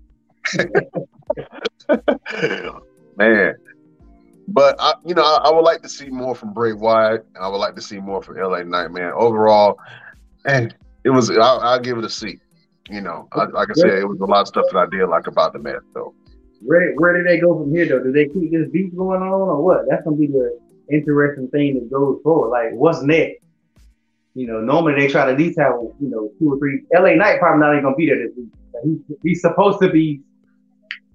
Man. 3.29 3.55
But 4.47 4.75
I, 4.79 4.93
you 5.05 5.13
know, 5.13 5.23
I, 5.23 5.49
I, 5.49 5.51
would 5.51 5.61
like 5.61 5.81
to 5.83 5.89
see 5.89 6.09
more 6.09 6.35
from 6.35 6.53
Bray 6.53 6.73
Wyatt, 6.73 7.25
and 7.35 7.43
I 7.43 7.47
would 7.47 7.57
like 7.57 7.75
to 7.75 7.81
see 7.81 7.99
more 7.99 8.21
from 8.21 8.37
LA 8.37 8.63
Knight, 8.63 8.91
man. 8.91 9.13
Overall, 9.15 9.79
and 10.45 10.75
it 11.03 11.09
was 11.09 11.29
I'll, 11.29 11.59
I'll 11.59 11.79
give 11.79 11.97
it 11.97 12.03
a 12.03 12.09
C. 12.09 12.39
You 12.89 13.01
know, 13.01 13.27
I, 13.31 13.45
like 13.45 13.69
I 13.69 13.73
said, 13.73 13.99
it 13.99 14.07
was 14.07 14.19
a 14.19 14.25
lot 14.25 14.41
of 14.41 14.47
stuff 14.47 14.65
that 14.71 14.77
I 14.77 14.85
did 14.87 15.05
like 15.07 15.27
about 15.27 15.53
the 15.53 15.59
match, 15.59 15.83
though. 15.93 16.13
Where 16.61 16.93
where 16.95 17.17
do 17.17 17.23
they 17.23 17.39
go 17.39 17.57
from 17.57 17.71
here, 17.71 17.85
though? 17.85 18.03
Do 18.03 18.11
they 18.11 18.27
keep 18.27 18.51
this 18.51 18.69
beat 18.69 18.95
going 18.95 19.21
on, 19.21 19.31
or 19.31 19.63
what? 19.63 19.85
That's 19.89 20.03
gonna 20.03 20.17
be 20.17 20.27
the 20.27 20.59
interesting 20.89 21.47
thing 21.49 21.75
that 21.75 21.89
goes 21.89 22.19
forward. 22.23 22.49
Like, 22.49 22.73
what's 22.73 23.01
next? 23.03 23.43
You 24.33 24.47
know, 24.47 24.61
normally 24.61 24.99
they 24.99 25.07
try 25.07 25.25
to 25.25 25.31
have 25.31 25.73
you 25.99 26.09
know 26.09 26.31
two 26.39 26.53
or 26.53 26.57
three. 26.59 26.83
LA 26.93 27.15
Knight 27.15 27.39
probably 27.39 27.61
not 27.61 27.73
even 27.73 27.83
gonna 27.83 27.95
be 27.95 28.07
there 28.07 28.27
this 28.27 28.35
week. 28.35 29.19
He's 29.23 29.41
supposed 29.41 29.79
to 29.81 29.89
be, 29.89 30.21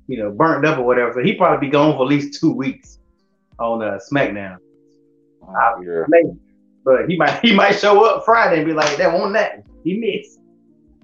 you 0.06 0.18
know, 0.18 0.30
burnt 0.30 0.64
up 0.64 0.78
or 0.78 0.82
whatever. 0.82 1.12
So 1.14 1.22
he 1.22 1.34
probably 1.34 1.66
be 1.66 1.70
gone 1.70 1.96
for 1.96 2.02
at 2.02 2.08
least 2.08 2.40
two 2.40 2.52
weeks 2.52 2.98
on 3.58 3.82
uh, 3.82 3.98
SmackDown. 4.10 4.58
Oh, 5.42 5.82
yeah. 5.82 6.04
But 6.84 7.08
he 7.08 7.16
might 7.16 7.40
he 7.42 7.54
might 7.54 7.72
show 7.72 8.04
up 8.04 8.24
Friday 8.24 8.58
and 8.58 8.66
be 8.66 8.72
like, 8.72 8.96
"That 8.96 9.12
won't 9.12 9.32
that 9.34 9.64
he 9.84 9.98
missed." 9.98 10.40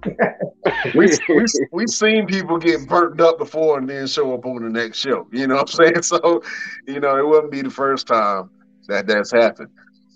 we, 0.96 1.08
we 1.28 1.44
we 1.70 1.86
seen 1.86 2.26
people 2.26 2.58
get 2.58 2.88
burnt 2.88 3.20
up 3.20 3.38
before 3.38 3.78
and 3.78 3.88
then 3.88 4.06
show 4.06 4.34
up 4.34 4.44
on 4.46 4.62
the 4.62 4.68
next 4.68 4.98
show. 4.98 5.28
You 5.30 5.46
know 5.46 5.56
what 5.56 5.70
I'm 5.80 5.86
saying? 5.94 6.02
So, 6.02 6.42
you 6.86 6.98
know, 7.00 7.16
it 7.18 7.26
wouldn't 7.26 7.52
be 7.52 7.62
the 7.62 7.70
first 7.70 8.08
time 8.08 8.50
that 8.88 9.06
that's 9.06 9.30
happened. 9.30 9.68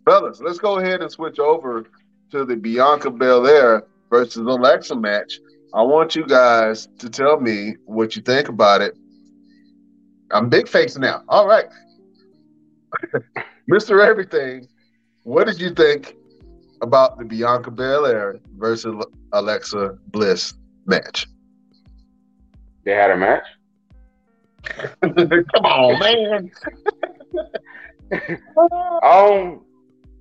Fellas, 0.04 0.40
let's 0.40 0.58
go 0.58 0.78
ahead 0.78 1.02
and 1.02 1.10
switch 1.10 1.38
over 1.38 1.84
to 2.30 2.44
the 2.44 2.56
Bianca 2.56 3.10
Belair 3.10 3.84
versus 4.10 4.38
Alexa 4.38 4.94
match. 4.96 5.40
I 5.76 5.82
want 5.82 6.16
you 6.16 6.26
guys 6.26 6.88
to 7.00 7.10
tell 7.10 7.38
me 7.38 7.76
what 7.84 8.16
you 8.16 8.22
think 8.22 8.48
about 8.48 8.80
it. 8.80 8.96
I'm 10.30 10.48
big 10.48 10.68
face 10.68 10.96
now. 10.96 11.22
All 11.28 11.46
right. 11.46 11.66
Mr. 13.70 14.02
Everything, 14.02 14.66
what 15.24 15.46
did 15.46 15.60
you 15.60 15.68
think 15.74 16.16
about 16.80 17.18
the 17.18 17.26
Bianca 17.26 17.70
Belair 17.70 18.40
versus 18.56 19.04
Alexa 19.34 19.98
Bliss 20.06 20.54
match? 20.86 21.26
They 22.86 22.92
had 22.92 23.10
a 23.10 23.16
match? 23.18 23.44
Come 25.02 25.64
on, 25.66 25.98
man. 25.98 26.50
um 29.02 29.60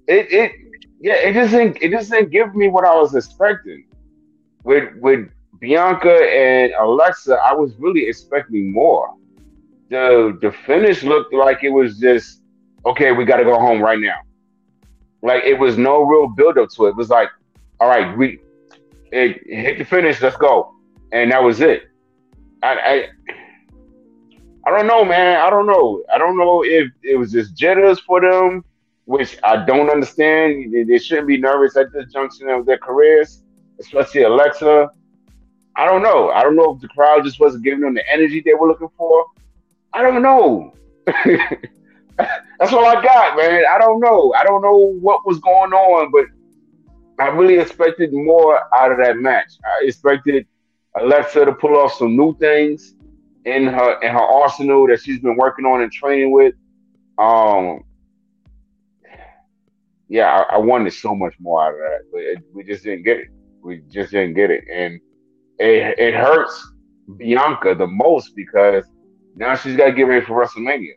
it 0.07 0.31
it 0.33 0.51
yeah, 0.99 1.13
it 1.13 1.33
just 1.33 1.51
didn't 1.53 1.77
it 1.81 1.91
just 1.91 2.11
didn't 2.11 2.31
give 2.31 2.53
me 2.55 2.67
what 2.67 2.83
I 2.83 2.93
was 2.93 3.15
expecting. 3.15 3.85
With 4.63 4.93
with 4.97 5.29
Bianca 5.59 6.13
and 6.13 6.73
Alexa, 6.79 7.35
I 7.35 7.53
was 7.53 7.75
really 7.77 8.07
expecting 8.07 8.71
more. 8.73 9.13
The 9.89 10.37
the 10.41 10.51
finish 10.65 11.03
looked 11.03 11.33
like 11.33 11.63
it 11.63 11.69
was 11.69 11.99
just 11.99 12.41
okay, 12.85 13.11
we 13.11 13.25
gotta 13.25 13.43
go 13.43 13.59
home 13.59 13.81
right 13.81 13.99
now. 13.99 14.19
Like 15.21 15.43
it 15.43 15.57
was 15.57 15.77
no 15.77 16.01
real 16.03 16.27
build 16.27 16.57
up 16.57 16.69
to 16.71 16.85
it. 16.85 16.89
It 16.89 16.95
was 16.95 17.09
like, 17.09 17.29
all 17.79 17.87
right, 17.87 18.17
we 18.17 18.39
it 19.11 19.41
hit 19.45 19.77
the 19.77 19.85
finish, 19.85 20.21
let's 20.21 20.37
go. 20.37 20.73
And 21.11 21.31
that 21.31 21.41
was 21.43 21.61
it. 21.61 21.83
I, 22.63 22.73
I 22.73 23.07
I 24.67 24.77
don't 24.77 24.87
know, 24.87 25.05
man. 25.05 25.39
I 25.39 25.49
don't 25.49 25.67
know. 25.67 26.03
I 26.13 26.17
don't 26.17 26.37
know 26.37 26.63
if 26.63 26.89
it 27.03 27.17
was 27.17 27.31
just 27.31 27.55
jitters 27.55 27.99
for 27.99 28.19
them 28.19 28.63
which 29.05 29.37
I 29.43 29.63
don't 29.65 29.89
understand. 29.89 30.73
They, 30.73 30.83
they 30.83 30.97
shouldn't 30.97 31.27
be 31.27 31.37
nervous 31.37 31.77
at 31.77 31.93
this 31.93 32.11
junction 32.11 32.49
of 32.49 32.65
their 32.65 32.77
careers, 32.77 33.43
especially 33.79 34.23
Alexa. 34.23 34.89
I 35.77 35.85
don't 35.85 36.03
know. 36.03 36.29
I 36.29 36.41
don't 36.41 36.55
know 36.55 36.75
if 36.75 36.81
the 36.81 36.87
crowd 36.87 37.23
just 37.23 37.39
wasn't 37.39 37.63
giving 37.63 37.81
them 37.81 37.93
the 37.93 38.03
energy 38.11 38.41
they 38.43 38.53
were 38.53 38.67
looking 38.67 38.89
for. 38.97 39.25
I 39.93 40.01
don't 40.01 40.21
know. 40.21 40.73
That's 42.17 42.71
all 42.71 42.85
I 42.85 43.01
got, 43.01 43.37
man. 43.37 43.63
I 43.69 43.77
don't 43.77 43.99
know. 43.99 44.33
I 44.33 44.43
don't 44.43 44.61
know 44.61 44.93
what 45.01 45.25
was 45.25 45.39
going 45.39 45.73
on, 45.73 46.11
but 46.11 46.25
I 47.23 47.27
really 47.29 47.59
expected 47.59 48.13
more 48.13 48.59
out 48.73 48.91
of 48.91 48.97
that 48.99 49.17
match. 49.17 49.53
I 49.65 49.85
expected 49.85 50.47
Alexa 50.99 51.45
to 51.45 51.53
pull 51.53 51.75
off 51.75 51.93
some 51.93 52.15
new 52.15 52.37
things 52.37 52.95
in 53.45 53.67
her 53.67 54.01
in 54.01 54.11
her 54.11 54.19
arsenal 54.19 54.87
that 54.87 55.01
she's 55.01 55.19
been 55.19 55.35
working 55.35 55.65
on 55.65 55.81
and 55.81 55.91
training 55.91 56.31
with. 56.31 56.55
Um, 57.17 57.83
yeah, 60.07 60.43
I, 60.49 60.55
I, 60.55 60.57
wanted 60.57 60.91
so 60.93 61.15
much 61.15 61.33
more 61.39 61.63
out 61.63 61.73
of 61.73 61.79
that, 61.79 61.99
but 62.11 62.21
it, 62.21 62.37
we 62.53 62.63
just 62.63 62.83
didn't 62.83 63.03
get 63.03 63.17
it. 63.17 63.27
We 63.63 63.81
just 63.89 64.11
didn't 64.11 64.33
get 64.33 64.51
it, 64.51 64.65
and 64.71 64.99
it, 65.59 65.99
it 65.99 66.13
hurts 66.13 66.73
Bianca 67.17 67.75
the 67.75 67.87
most 67.87 68.35
because 68.35 68.85
now 69.35 69.55
she's 69.55 69.75
got 69.75 69.85
to 69.85 69.91
get 69.91 70.03
ready 70.03 70.25
for 70.25 70.43
WrestleMania. 70.43 70.93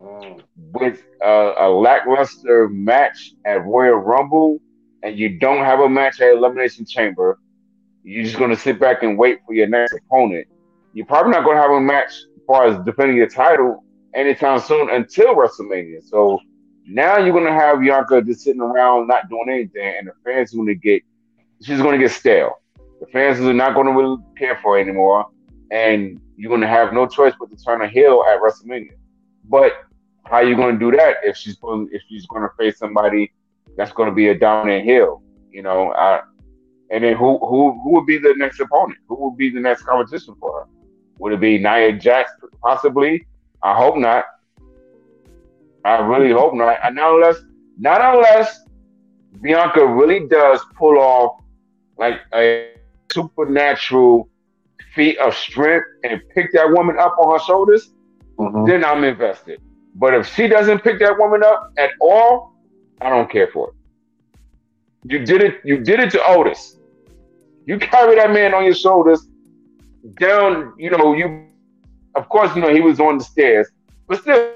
Um, 0.00 0.42
with 0.72 1.02
a, 1.22 1.54
a 1.58 1.68
lackluster 1.70 2.68
match 2.68 3.32
at 3.44 3.64
Royal 3.64 3.96
Rumble, 3.96 4.60
and 5.02 5.18
you 5.18 5.38
don't 5.38 5.64
have 5.64 5.80
a 5.80 5.88
match 5.88 6.20
at 6.20 6.34
Elimination 6.34 6.84
Chamber, 6.84 7.38
you're 8.02 8.24
just 8.24 8.38
going 8.38 8.50
to 8.50 8.56
sit 8.56 8.80
back 8.80 9.02
and 9.02 9.16
wait 9.16 9.40
for 9.46 9.54
your 9.54 9.68
next 9.68 9.94
opponent. 9.94 10.46
You're 10.92 11.06
probably 11.06 11.32
not 11.32 11.44
going 11.44 11.56
to 11.56 11.62
have 11.62 11.70
a 11.70 11.80
match 11.80 12.10
as 12.10 12.42
far 12.46 12.66
as 12.66 12.84
defending 12.84 13.16
your 13.16 13.28
title 13.28 13.84
anytime 14.14 14.58
soon 14.58 14.90
until 14.90 15.36
WrestleMania. 15.36 16.02
So 16.02 16.40
now 16.86 17.18
you're 17.18 17.32
going 17.32 17.46
to 17.46 17.52
have 17.52 17.80
Bianca 17.80 18.22
just 18.22 18.40
sitting 18.40 18.60
around 18.60 19.06
not 19.06 19.28
doing 19.28 19.48
anything, 19.48 19.94
and 19.98 20.08
the 20.08 20.12
fans 20.24 20.52
are 20.52 20.56
going 20.56 20.68
to 20.68 20.74
get 20.74 21.02
she's 21.62 21.78
going 21.78 21.92
to 21.92 22.04
get 22.04 22.10
stale. 22.10 22.61
The 23.02 23.08
fans 23.08 23.40
are 23.40 23.52
not 23.52 23.74
going 23.74 23.88
to 23.88 23.92
really 23.92 24.16
care 24.38 24.60
for 24.62 24.78
anymore, 24.78 25.26
and 25.72 26.20
you're 26.36 26.48
going 26.48 26.60
to 26.60 26.68
have 26.68 26.92
no 26.92 27.04
choice 27.08 27.34
but 27.36 27.50
to 27.50 27.56
turn 27.56 27.82
a 27.82 27.88
heel 27.88 28.22
at 28.30 28.40
WrestleMania. 28.40 28.92
But 29.42 29.72
how 30.22 30.36
are 30.36 30.44
you 30.44 30.54
going 30.54 30.78
to 30.78 30.90
do 30.90 30.96
that 30.96 31.16
if 31.24 31.36
she's 31.36 31.56
going 31.56 31.88
if 31.90 32.00
she's 32.08 32.26
going 32.26 32.42
to 32.42 32.48
face 32.56 32.78
somebody 32.78 33.32
that's 33.76 33.90
going 33.90 34.08
to 34.08 34.14
be 34.14 34.28
a 34.28 34.38
dominant 34.38 34.84
heel? 34.84 35.20
You 35.50 35.62
know, 35.62 35.92
I, 35.94 36.20
and 36.92 37.02
then 37.02 37.16
who 37.16 37.38
who 37.38 37.72
who 37.82 37.90
would 37.94 38.06
be 38.06 38.18
the 38.18 38.34
next 38.36 38.60
opponent? 38.60 39.00
Who 39.08 39.30
would 39.30 39.36
be 39.36 39.50
the 39.50 39.58
next 39.58 39.82
competition 39.82 40.36
for 40.38 40.60
her? 40.60 40.68
Would 41.18 41.32
it 41.32 41.40
be 41.40 41.58
Nia 41.58 41.94
Jax 41.94 42.30
possibly? 42.62 43.26
I 43.64 43.76
hope 43.76 43.96
not. 43.96 44.26
I 45.84 45.98
really 45.98 46.30
hope 46.30 46.54
not. 46.54 46.78
And 46.84 46.94
not 46.94 47.14
unless 47.16 47.42
not 47.78 48.00
unless 48.00 48.60
Bianca 49.40 49.84
really 49.84 50.28
does 50.28 50.60
pull 50.78 50.98
off 50.98 51.42
like 51.98 52.20
a 52.32 52.71
supernatural 53.12 54.28
feat 54.94 55.18
of 55.18 55.34
strength 55.34 55.86
and 56.04 56.20
pick 56.34 56.52
that 56.52 56.70
woman 56.70 56.98
up 56.98 57.16
on 57.18 57.32
her 57.32 57.44
shoulders, 57.44 57.92
mm-hmm. 58.38 58.66
then 58.66 58.84
I'm 58.84 59.04
invested. 59.04 59.60
But 59.94 60.14
if 60.14 60.26
she 60.34 60.48
doesn't 60.48 60.82
pick 60.82 60.98
that 61.00 61.18
woman 61.18 61.42
up 61.44 61.72
at 61.78 61.90
all, 62.00 62.54
I 63.00 63.10
don't 63.10 63.30
care 63.30 63.48
for 63.48 63.68
it. 63.68 63.74
You 65.04 65.24
did 65.24 65.42
it. 65.42 65.60
You 65.64 65.78
did 65.78 66.00
it 66.00 66.10
to 66.12 66.24
Otis. 66.24 66.78
You 67.66 67.78
carry 67.78 68.16
that 68.16 68.32
man 68.32 68.54
on 68.54 68.64
your 68.64 68.74
shoulders 68.74 69.26
down. 70.18 70.74
You 70.78 70.90
know 70.90 71.14
you. 71.14 71.46
Of 72.14 72.28
course, 72.28 72.54
you 72.54 72.62
know 72.62 72.72
he 72.72 72.80
was 72.80 73.00
on 73.00 73.18
the 73.18 73.24
stairs, 73.24 73.68
but 74.06 74.20
still, 74.20 74.52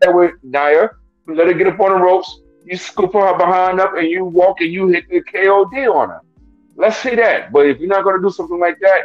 that 0.00 0.14
with 0.14 0.32
Nia, 0.42 0.90
let 1.26 1.48
her 1.48 1.52
get 1.52 1.66
up 1.66 1.80
on 1.80 1.90
the 1.90 1.96
ropes. 1.96 2.40
You 2.64 2.76
scoop 2.76 3.12
her 3.14 3.36
behind 3.36 3.80
up, 3.80 3.96
and 3.96 4.08
you 4.08 4.24
walk 4.24 4.60
and 4.60 4.72
you 4.72 4.88
hit 4.88 5.08
the 5.08 5.20
KOD 5.22 5.92
on 5.92 6.10
her. 6.10 6.20
Let's 6.80 6.96
say 6.96 7.14
that. 7.16 7.52
But 7.52 7.66
if 7.66 7.78
you're 7.78 7.90
not 7.90 8.04
going 8.04 8.16
to 8.16 8.22
do 8.22 8.30
something 8.30 8.58
like 8.58 8.78
that, 8.80 9.02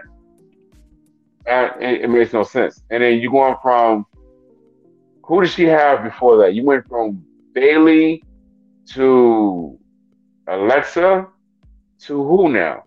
uh, 1.45 1.77
it, 1.77 2.03
it, 2.03 2.09
makes 2.09 2.31
no 2.31 2.43
sense. 2.43 2.81
And 2.89 3.03
then 3.03 3.19
you're 3.19 3.31
going 3.31 3.57
from 3.61 4.05
who 5.25 5.41
did 5.41 5.49
she 5.49 5.65
have 5.65 6.01
before 6.01 6.37
that? 6.37 6.53
You 6.53 6.63
went 6.63 6.87
from 6.87 7.21
Bayley 7.53 8.23
to 8.93 9.77
Alexa 10.47 11.27
to 11.99 12.23
who 12.23 12.47
now? 12.47 12.85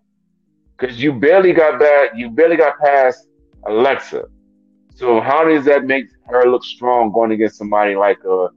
Because 0.79 0.99
you 1.03 1.13
barely 1.13 1.53
got 1.53 1.79
back, 1.79 2.13
you 2.17 2.31
barely 2.31 2.57
got 2.57 2.79
past 2.79 3.29
Alexa. 3.67 4.25
So 4.95 5.21
how 5.21 5.45
does 5.45 5.67
that 5.67 5.85
make 5.85 6.07
her 6.29 6.51
look 6.51 6.65
strong 6.65 7.13
going 7.13 7.33
against 7.33 7.59
somebody 7.59 7.95
like 7.95 8.19
uh 8.25 8.49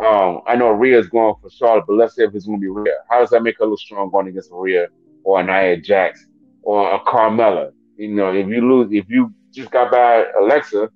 um 0.00 0.40
I 0.46 0.56
know 0.56 0.70
Rhea's 0.70 1.08
going 1.08 1.34
for 1.42 1.50
Charlotte, 1.50 1.84
but 1.86 1.96
let's 1.96 2.16
say 2.16 2.24
if 2.24 2.34
it's 2.34 2.46
gonna 2.46 2.58
be 2.58 2.68
Rhea. 2.68 2.94
How 3.10 3.20
does 3.20 3.30
that 3.30 3.42
make 3.42 3.58
her 3.58 3.66
look 3.66 3.80
strong 3.80 4.10
going 4.10 4.28
against 4.28 4.48
Rhea 4.50 4.88
or 5.24 5.40
a 5.40 5.44
Nia 5.44 5.80
Jax 5.80 6.26
or 6.62 6.94
a 6.94 7.00
Carmella? 7.00 7.72
You 7.96 8.08
know, 8.08 8.32
if 8.32 8.46
you 8.48 8.60
lose 8.60 8.88
if 8.92 9.06
you 9.08 9.32
just 9.52 9.70
got 9.70 9.90
by 9.90 10.24
Alexa 10.40 10.88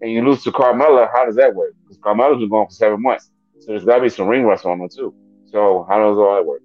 and 0.00 0.10
you 0.10 0.24
lose 0.24 0.42
to 0.44 0.50
Carmella, 0.50 1.08
how 1.12 1.24
does 1.24 1.36
that 1.36 1.54
work? 1.54 1.74
Because 1.82 1.98
Carmella's 1.98 2.40
been 2.40 2.48
going 2.48 2.66
for 2.66 2.74
seven 2.74 3.02
months. 3.02 3.30
So 3.60 3.66
there's 3.68 3.84
gotta 3.84 4.02
be 4.02 4.08
some 4.08 4.28
ring 4.28 4.44
rust 4.44 4.64
on 4.66 4.80
her 4.80 4.88
too. 4.88 5.14
So 5.46 5.86
how 5.88 5.98
does 5.98 6.18
all 6.18 6.34
that 6.34 6.44
work? 6.44 6.62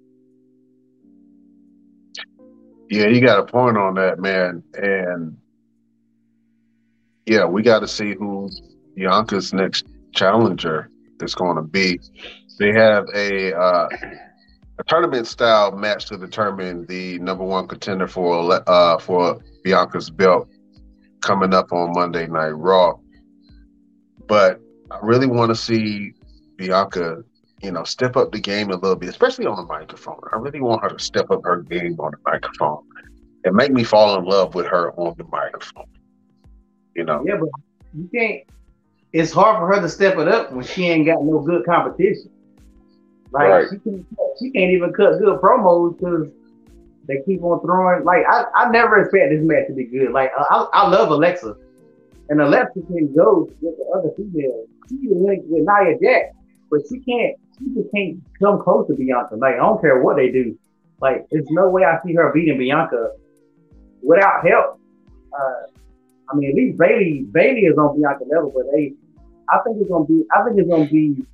Yeah, 2.90 3.06
you 3.06 3.20
got 3.20 3.38
a 3.38 3.44
point 3.44 3.76
on 3.76 3.94
that, 3.94 4.18
man. 4.18 4.64
And 4.74 5.36
yeah, 7.26 7.44
we 7.44 7.62
got 7.62 7.80
to 7.80 7.88
see 7.88 8.16
who 8.16 8.50
Bianca's 8.96 9.52
next 9.52 9.86
challenger 10.12 10.90
is 11.22 11.36
going 11.36 11.54
to 11.54 11.62
be. 11.62 12.00
They 12.58 12.72
have 12.72 13.06
a 13.14 13.56
uh, 13.56 13.88
a 14.80 14.84
tournament 14.84 15.26
style 15.26 15.72
match 15.72 16.06
to 16.06 16.16
determine 16.16 16.86
the 16.86 17.18
number 17.18 17.44
one 17.44 17.68
contender 17.68 18.08
for 18.08 18.62
uh, 18.66 18.98
for 18.98 19.38
Bianca's 19.62 20.08
belt 20.10 20.48
coming 21.20 21.52
up 21.52 21.70
on 21.70 21.92
Monday 21.92 22.26
Night 22.26 22.48
Raw. 22.48 22.94
But 24.26 24.58
I 24.90 24.98
really 25.02 25.26
want 25.26 25.50
to 25.50 25.54
see 25.54 26.14
Bianca, 26.56 27.22
you 27.62 27.70
know, 27.70 27.84
step 27.84 28.16
up 28.16 28.32
the 28.32 28.40
game 28.40 28.70
a 28.70 28.76
little 28.76 28.96
bit, 28.96 29.10
especially 29.10 29.44
on 29.44 29.56
the 29.56 29.64
microphone. 29.64 30.20
I 30.32 30.36
really 30.36 30.60
want 30.60 30.82
her 30.82 30.88
to 30.88 30.98
step 30.98 31.30
up 31.30 31.42
her 31.44 31.62
game 31.62 31.96
on 32.00 32.12
the 32.12 32.30
microphone 32.30 32.82
and 33.44 33.54
make 33.54 33.72
me 33.72 33.84
fall 33.84 34.18
in 34.18 34.24
love 34.24 34.54
with 34.54 34.66
her 34.66 34.92
on 34.92 35.14
the 35.18 35.24
microphone. 35.24 35.84
You 36.96 37.04
know? 37.04 37.22
Yeah, 37.26 37.36
but 37.38 37.50
you 37.94 38.08
can't. 38.14 38.42
It's 39.12 39.32
hard 39.32 39.58
for 39.58 39.74
her 39.74 39.82
to 39.82 39.88
step 39.88 40.16
it 40.16 40.28
up 40.28 40.52
when 40.52 40.64
she 40.64 40.86
ain't 40.86 41.06
got 41.06 41.22
no 41.22 41.40
good 41.40 41.66
competition. 41.66 42.29
Like 43.32 43.48
right. 43.48 43.66
she 43.70 43.78
can 43.78 44.06
she 44.38 44.50
can't 44.50 44.72
even 44.72 44.92
cut 44.92 45.18
good 45.18 45.40
promos 45.40 45.96
because 45.96 46.28
they 47.06 47.22
keep 47.26 47.42
on 47.42 47.60
throwing. 47.60 48.04
Like 48.04 48.24
I, 48.28 48.44
I 48.54 48.70
never 48.70 48.98
expect 48.98 49.30
this 49.30 49.42
match 49.42 49.68
to 49.68 49.74
be 49.74 49.84
good. 49.84 50.12
Like 50.12 50.32
I, 50.36 50.66
I 50.72 50.88
love 50.88 51.10
Alexa, 51.10 51.56
and 52.28 52.40
Alexa 52.40 52.80
can 52.88 53.14
go 53.14 53.48
with 53.60 53.76
the 53.76 53.84
other 53.96 54.10
females. 54.16 54.68
She 54.88 54.98
can 54.98 55.24
link 55.24 55.44
with 55.46 55.66
Nia 55.66 55.98
Jax, 56.02 56.36
but 56.70 56.80
she 56.88 57.00
can't. 57.00 57.36
She 57.58 57.66
just 57.74 57.92
can't 57.94 58.20
come 58.40 58.62
close 58.62 58.88
to 58.88 58.94
Bianca. 58.94 59.36
Like 59.36 59.54
I 59.54 59.58
don't 59.58 59.80
care 59.80 60.02
what 60.02 60.16
they 60.16 60.30
do. 60.30 60.58
Like 61.00 61.26
there's 61.30 61.46
no 61.50 61.68
way 61.68 61.84
I 61.84 61.98
see 62.04 62.14
her 62.14 62.32
beating 62.32 62.58
Bianca 62.58 63.12
without 64.02 64.46
help. 64.46 64.80
Uh, 65.32 65.70
I 66.30 66.36
mean, 66.36 66.50
at 66.50 66.54
least 66.54 66.78
Bayley 66.78 67.26
Bayley 67.30 67.62
is 67.62 67.78
on 67.78 68.00
Bianca 68.00 68.24
level, 68.24 68.52
but 68.54 68.64
they, 68.72 68.94
I 69.48 69.58
think 69.64 69.78
it's 69.80 69.90
gonna 69.90 70.04
be. 70.04 70.24
I 70.34 70.44
think 70.44 70.58
it's 70.58 70.68
gonna 70.68 70.86
be 70.86 71.24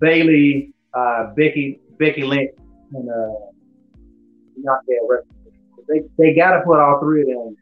Bayley, 0.00 0.72
uh, 0.96 1.34
Becky, 1.36 1.80
Becky 1.98 2.24
Lynch, 2.24 2.50
and 2.92 3.08
uh, 3.08 3.34
They 5.88 6.00
they 6.18 6.34
gotta 6.34 6.62
put 6.64 6.80
all 6.80 6.98
three 7.00 7.22
of 7.22 7.28
them 7.28 7.56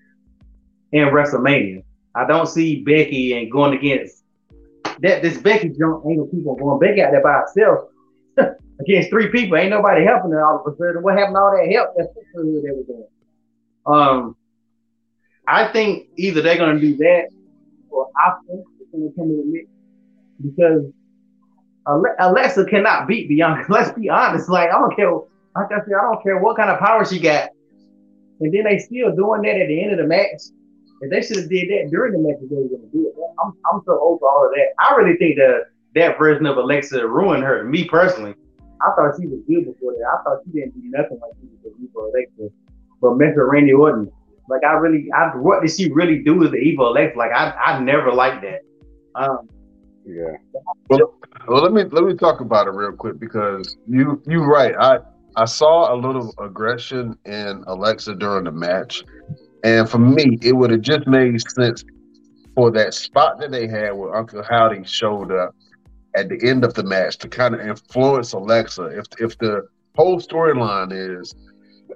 in 0.92 1.08
WrestleMania. 1.08 1.82
I 2.14 2.26
don't 2.26 2.46
see 2.46 2.82
Becky 2.82 3.36
and 3.36 3.50
going 3.50 3.74
against 3.74 4.22
that. 5.00 5.22
This 5.22 5.38
Becky 5.38 5.70
jump 5.70 6.04
ain't 6.08 6.30
keep 6.30 6.46
on 6.46 6.56
going. 6.56 6.78
Becky 6.78 7.02
out 7.02 7.10
there 7.10 7.22
by 7.22 7.40
herself 7.40 7.90
against 8.80 9.10
three 9.10 9.28
people. 9.28 9.56
Ain't 9.56 9.70
nobody 9.70 10.04
helping 10.04 10.30
her 10.30 10.46
all 10.46 10.64
of 10.64 10.72
a 10.72 10.76
sudden. 10.76 11.02
What 11.02 11.18
happened 11.18 11.34
to 11.34 11.40
all 11.40 11.50
that 11.50 11.72
help? 11.72 11.90
That's 11.96 12.08
the 12.14 12.62
they 12.62 12.70
were 12.70 12.84
doing. 12.84 13.06
Um, 13.86 14.36
I 15.46 15.72
think 15.72 16.08
either 16.16 16.40
they're 16.40 16.56
gonna 16.56 16.80
do 16.80 16.96
that 16.98 17.28
or 17.90 18.08
Asuka 18.26 18.60
is 18.80 18.86
gonna 18.92 19.10
come 19.16 19.30
in 19.30 19.36
the 19.38 19.44
mix 19.46 19.68
because 20.40 20.92
Alexa 21.86 22.64
cannot 22.66 23.06
beat 23.06 23.28
Bianca. 23.28 23.64
Let's 23.72 23.92
be 23.92 24.08
honest. 24.08 24.48
Like 24.48 24.70
I 24.70 24.78
don't 24.78 24.94
care. 24.94 25.12
Like 25.12 25.70
I 25.70 25.84
said, 25.84 25.94
I 25.98 26.02
don't 26.02 26.22
care 26.22 26.38
what 26.38 26.56
kind 26.56 26.70
of 26.70 26.78
power 26.78 27.04
she 27.04 27.18
got. 27.20 27.50
And 28.40 28.52
then 28.52 28.64
they 28.64 28.78
still 28.78 29.14
doing 29.14 29.42
that 29.42 29.56
at 29.60 29.68
the 29.68 29.82
end 29.82 29.92
of 29.92 29.98
the 29.98 30.06
match. 30.06 30.42
If 31.00 31.10
they 31.10 31.22
should 31.22 31.36
have 31.36 31.48
did 31.48 31.68
that 31.68 31.90
during 31.90 32.12
the 32.12 32.18
match, 32.18 32.38
they 32.40 32.56
were 32.56 32.68
gonna 32.68 32.90
do 32.92 33.08
it. 33.08 33.14
I'm 33.42 33.52
I'm 33.72 33.82
so 33.84 33.92
over 33.92 34.26
all 34.26 34.46
of 34.46 34.52
that. 34.54 34.74
I 34.78 34.94
really 34.96 35.16
think 35.16 35.36
that 35.36 35.66
that 35.94 36.18
version 36.18 36.46
of 36.46 36.56
Alexa 36.56 37.06
ruined 37.06 37.44
her. 37.44 37.62
Me 37.64 37.84
personally, 37.84 38.34
I 38.82 38.90
thought 38.96 39.14
she 39.20 39.26
was 39.26 39.40
good 39.46 39.66
before 39.66 39.92
that. 39.92 40.06
I 40.06 40.22
thought 40.24 40.38
she 40.44 40.52
didn't 40.52 40.74
do 40.74 40.90
nothing 40.90 41.20
like 41.20 41.32
she 41.40 41.48
was 41.62 41.74
before 41.78 42.08
Alexa 42.08 42.54
but 43.04 43.18
Mr. 43.18 43.50
Randy 43.50 43.74
Orton. 43.74 44.10
Like 44.48 44.64
I 44.64 44.72
really, 44.72 45.08
I 45.12 45.36
what 45.36 45.62
did 45.62 45.70
she 45.70 45.90
really 45.90 46.22
do 46.22 46.34
with 46.34 46.52
the 46.52 46.58
evil 46.58 46.88
Alexa? 46.88 47.18
Like 47.18 47.32
I, 47.32 47.50
I 47.50 47.80
never 47.80 48.12
liked 48.12 48.42
that. 48.42 48.60
Um, 49.14 49.48
yeah. 50.06 50.36
Well, 50.88 51.14
well, 51.48 51.62
let 51.62 51.72
me 51.72 51.84
let 51.84 52.04
me 52.04 52.14
talk 52.14 52.40
about 52.40 52.66
it 52.66 52.70
real 52.70 52.92
quick 52.92 53.18
because 53.18 53.76
you 53.86 54.22
you're 54.26 54.46
right. 54.46 54.74
I 54.78 54.98
I 55.36 55.44
saw 55.46 55.94
a 55.94 55.96
little 55.96 56.34
aggression 56.38 57.18
in 57.24 57.64
Alexa 57.66 58.14
during 58.16 58.44
the 58.44 58.52
match, 58.52 59.04
and 59.64 59.88
for 59.88 59.98
me, 59.98 60.38
it 60.42 60.52
would 60.52 60.70
have 60.70 60.82
just 60.82 61.06
made 61.06 61.40
sense 61.40 61.84
for 62.54 62.70
that 62.72 62.94
spot 62.94 63.38
that 63.40 63.50
they 63.50 63.66
had 63.66 63.92
where 63.92 64.14
Uncle 64.14 64.42
Howdy 64.42 64.84
showed 64.84 65.32
up 65.32 65.54
at 66.14 66.28
the 66.28 66.38
end 66.48 66.64
of 66.64 66.74
the 66.74 66.84
match 66.84 67.18
to 67.18 67.28
kind 67.28 67.54
of 67.54 67.60
influence 67.60 68.32
Alexa. 68.32 68.84
If 68.98 69.06
if 69.18 69.38
the 69.38 69.66
whole 69.96 70.20
storyline 70.20 70.92
is 70.92 71.34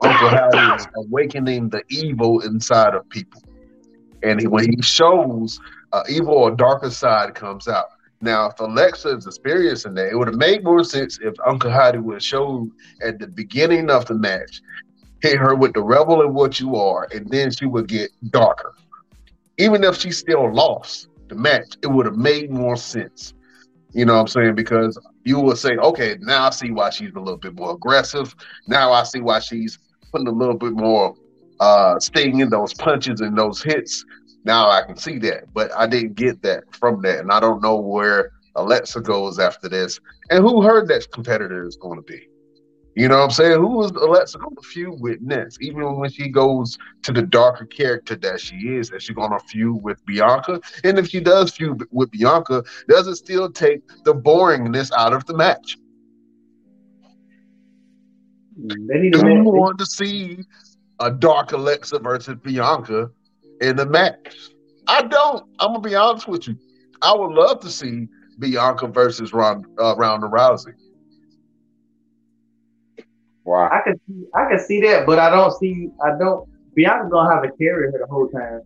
Uncle 0.02 0.28
Howdy 0.28 0.76
is 0.76 0.88
awakening 0.96 1.70
the 1.70 1.82
evil 1.88 2.40
inside 2.40 2.94
of 2.94 3.08
people. 3.08 3.42
And 4.22 4.42
when 4.50 4.70
he 4.70 4.82
shows 4.82 5.60
uh, 5.92 6.02
evil 6.08 6.34
or 6.34 6.50
darker 6.50 6.90
side 6.90 7.34
comes 7.34 7.68
out, 7.68 7.86
Now, 8.20 8.46
if 8.46 8.58
Alexa 8.58 9.16
is 9.16 9.26
experiencing 9.26 9.94
that, 9.94 10.08
it 10.08 10.16
would 10.16 10.28
have 10.28 10.36
made 10.36 10.64
more 10.64 10.82
sense 10.82 11.18
if 11.22 11.34
Uncle 11.46 11.70
Howdy 11.70 11.98
would 11.98 12.22
showed 12.22 12.70
at 13.02 13.18
the 13.18 13.28
beginning 13.28 13.90
of 13.90 14.06
the 14.06 14.14
match, 14.14 14.60
hit 15.22 15.36
her 15.36 15.54
with 15.54 15.72
the 15.74 15.82
rebel 15.82 16.22
and 16.22 16.34
what 16.34 16.58
you 16.58 16.76
are, 16.76 17.08
and 17.12 17.28
then 17.28 17.50
she 17.50 17.66
would 17.66 17.86
get 17.86 18.10
darker. 18.30 18.74
Even 19.58 19.84
if 19.84 19.96
she 19.96 20.10
still 20.10 20.52
lost 20.52 21.08
the 21.28 21.34
match, 21.34 21.76
it 21.82 21.86
would 21.86 22.06
have 22.06 22.16
made 22.16 22.50
more 22.50 22.76
sense. 22.76 23.34
You 23.92 24.04
know 24.04 24.14
what 24.14 24.20
I'm 24.20 24.28
saying? 24.28 24.54
Because 24.54 24.98
you 25.24 25.40
would 25.40 25.58
say, 25.58 25.76
okay, 25.76 26.16
now 26.20 26.46
I 26.46 26.50
see 26.50 26.70
why 26.70 26.90
she's 26.90 27.12
a 27.14 27.20
little 27.20 27.38
bit 27.38 27.54
more 27.54 27.72
aggressive. 27.72 28.34
Now 28.66 28.92
I 28.92 29.04
see 29.04 29.20
why 29.20 29.38
she's 29.38 29.78
putting 30.10 30.28
a 30.28 30.32
little 30.32 30.56
bit 30.56 30.72
more 30.72 31.14
uh 31.60 31.98
sting 31.98 32.38
in 32.38 32.50
those 32.50 32.72
punches 32.74 33.20
and 33.20 33.36
those 33.36 33.60
hits 33.62 34.04
now 34.48 34.70
I 34.70 34.82
can 34.82 34.96
see 34.96 35.18
that, 35.18 35.52
but 35.52 35.70
I 35.76 35.86
didn't 35.86 36.14
get 36.14 36.40
that 36.42 36.64
from 36.74 37.02
that, 37.02 37.18
and 37.20 37.30
I 37.30 37.38
don't 37.38 37.62
know 37.62 37.76
where 37.76 38.32
Alexa 38.56 39.02
goes 39.02 39.38
after 39.38 39.68
this, 39.68 40.00
and 40.30 40.42
who 40.42 40.62
her 40.62 40.84
next 40.86 41.12
competitor 41.12 41.66
is 41.66 41.76
going 41.76 41.98
to 41.98 42.02
be. 42.02 42.26
You 42.96 43.08
know 43.08 43.18
what 43.18 43.24
I'm 43.24 43.30
saying? 43.30 43.60
Who 43.60 43.84
is 43.84 43.90
Alexa 43.92 44.38
going 44.38 44.56
to 44.56 44.62
feud 44.62 45.00
with 45.00 45.20
next? 45.20 45.60
Even 45.60 45.98
when 45.98 46.10
she 46.10 46.30
goes 46.30 46.78
to 47.02 47.12
the 47.12 47.22
darker 47.22 47.66
character 47.66 48.16
that 48.16 48.40
she 48.40 48.56
is, 48.56 48.90
is 48.90 49.04
she 49.04 49.12
going 49.12 49.30
to 49.30 49.38
feud 49.38 49.82
with 49.82 50.04
Bianca? 50.06 50.60
And 50.82 50.98
if 50.98 51.08
she 51.08 51.20
does 51.20 51.52
feud 51.52 51.86
with 51.92 52.10
Bianca, 52.10 52.64
does 52.88 53.06
it 53.06 53.16
still 53.16 53.52
take 53.52 53.82
the 54.04 54.14
boringness 54.14 54.90
out 54.96 55.12
of 55.12 55.26
the 55.26 55.36
match? 55.36 55.76
Do 58.66 59.28
you 59.28 59.42
want 59.44 59.78
to 59.78 59.86
see 59.86 60.38
a 60.98 61.10
dark 61.10 61.52
Alexa 61.52 61.98
versus 62.00 62.34
Bianca 62.42 63.10
in 63.60 63.76
the 63.76 63.86
match. 63.86 64.36
I 64.86 65.02
don't. 65.02 65.44
I'm 65.58 65.68
gonna 65.68 65.80
be 65.80 65.94
honest 65.94 66.28
with 66.28 66.48
you. 66.48 66.56
I 67.02 67.14
would 67.14 67.32
love 67.32 67.60
to 67.60 67.70
see 67.70 68.08
Bianca 68.38 68.86
versus 68.86 69.32
Ronda, 69.32 69.68
uh, 69.78 69.94
Ronda 69.96 70.26
Rousey. 70.26 70.72
Wow. 73.44 73.70
I 73.72 73.80
can 73.82 74.00
see, 74.06 74.26
I 74.34 74.48
can 74.48 74.58
see 74.58 74.80
that, 74.82 75.06
but 75.06 75.18
I 75.18 75.30
don't 75.30 75.52
see. 75.58 75.90
I 76.04 76.18
don't. 76.18 76.48
Bianca's 76.74 77.10
gonna 77.10 77.32
have 77.32 77.42
to 77.42 77.50
carry 77.56 77.90
her 77.90 77.98
the 77.98 78.06
whole 78.06 78.28
time, 78.28 78.62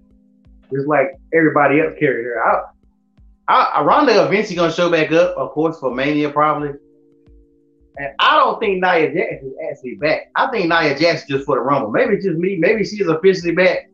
just 0.72 0.86
like 0.86 1.12
everybody 1.32 1.80
else 1.80 1.94
carried 1.98 2.24
her. 2.24 2.42
I, 2.44 2.62
I, 3.48 3.82
Ronda 3.82 4.24
eventually 4.26 4.56
gonna 4.56 4.72
show 4.72 4.90
back 4.90 5.12
up, 5.12 5.36
of 5.36 5.50
course, 5.50 5.78
for 5.78 5.94
Mania 5.94 6.30
probably. 6.30 6.70
And 7.96 8.08
I 8.20 8.36
don't 8.36 8.58
think 8.58 8.82
Nia 8.82 9.12
Jax 9.12 9.44
is 9.44 9.52
actually 9.70 9.96
back. 9.96 10.30
I 10.34 10.50
think 10.50 10.68
Nia 10.68 10.98
Jax 10.98 11.26
just 11.26 11.44
for 11.44 11.56
the 11.56 11.62
Rumble. 11.62 11.90
Maybe 11.90 12.14
it's 12.14 12.24
just 12.24 12.38
me. 12.38 12.56
Maybe 12.56 12.84
she's 12.84 13.06
officially 13.06 13.52
back 13.52 13.90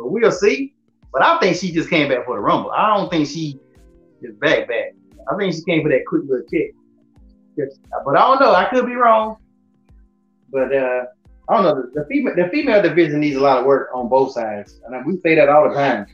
but 0.00 0.10
we'll 0.10 0.32
see. 0.32 0.74
But 1.12 1.22
I 1.22 1.38
think 1.40 1.56
she 1.56 1.72
just 1.72 1.90
came 1.90 2.08
back 2.08 2.24
for 2.24 2.36
the 2.36 2.40
Rumble. 2.40 2.70
I 2.70 2.96
don't 2.96 3.10
think 3.10 3.28
she 3.28 3.58
is 4.22 4.34
back 4.36 4.68
back. 4.68 4.94
I 5.30 5.36
think 5.36 5.54
she 5.54 5.62
came 5.62 5.82
for 5.82 5.90
that 5.90 6.04
quick 6.06 6.22
little 6.26 6.46
kick. 6.50 6.74
But 7.56 8.16
I 8.16 8.20
don't 8.20 8.40
know. 8.40 8.54
I 8.54 8.64
could 8.66 8.86
be 8.86 8.94
wrong. 8.94 9.36
But 10.50 10.74
uh, 10.74 11.04
I 11.48 11.54
don't 11.54 11.64
know. 11.64 11.82
The, 11.82 12.00
the, 12.00 12.06
female 12.06 12.34
the 12.36 12.48
female 12.48 12.82
division 12.82 13.20
needs 13.20 13.36
a 13.36 13.40
lot 13.40 13.58
of 13.58 13.66
work 13.66 13.90
on 13.94 14.08
both 14.08 14.32
sides, 14.32 14.80
and 14.86 15.04
we 15.04 15.20
say 15.20 15.34
that 15.34 15.48
all 15.48 15.68
the 15.68 15.74
time. 15.74 16.06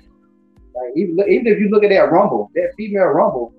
Like 0.74 0.96
even, 0.96 1.18
even 1.28 1.46
if 1.46 1.60
you 1.60 1.68
look 1.68 1.84
at 1.84 1.90
that 1.90 2.10
Rumble, 2.10 2.50
that 2.54 2.72
female 2.76 3.04
Rumble. 3.04 3.52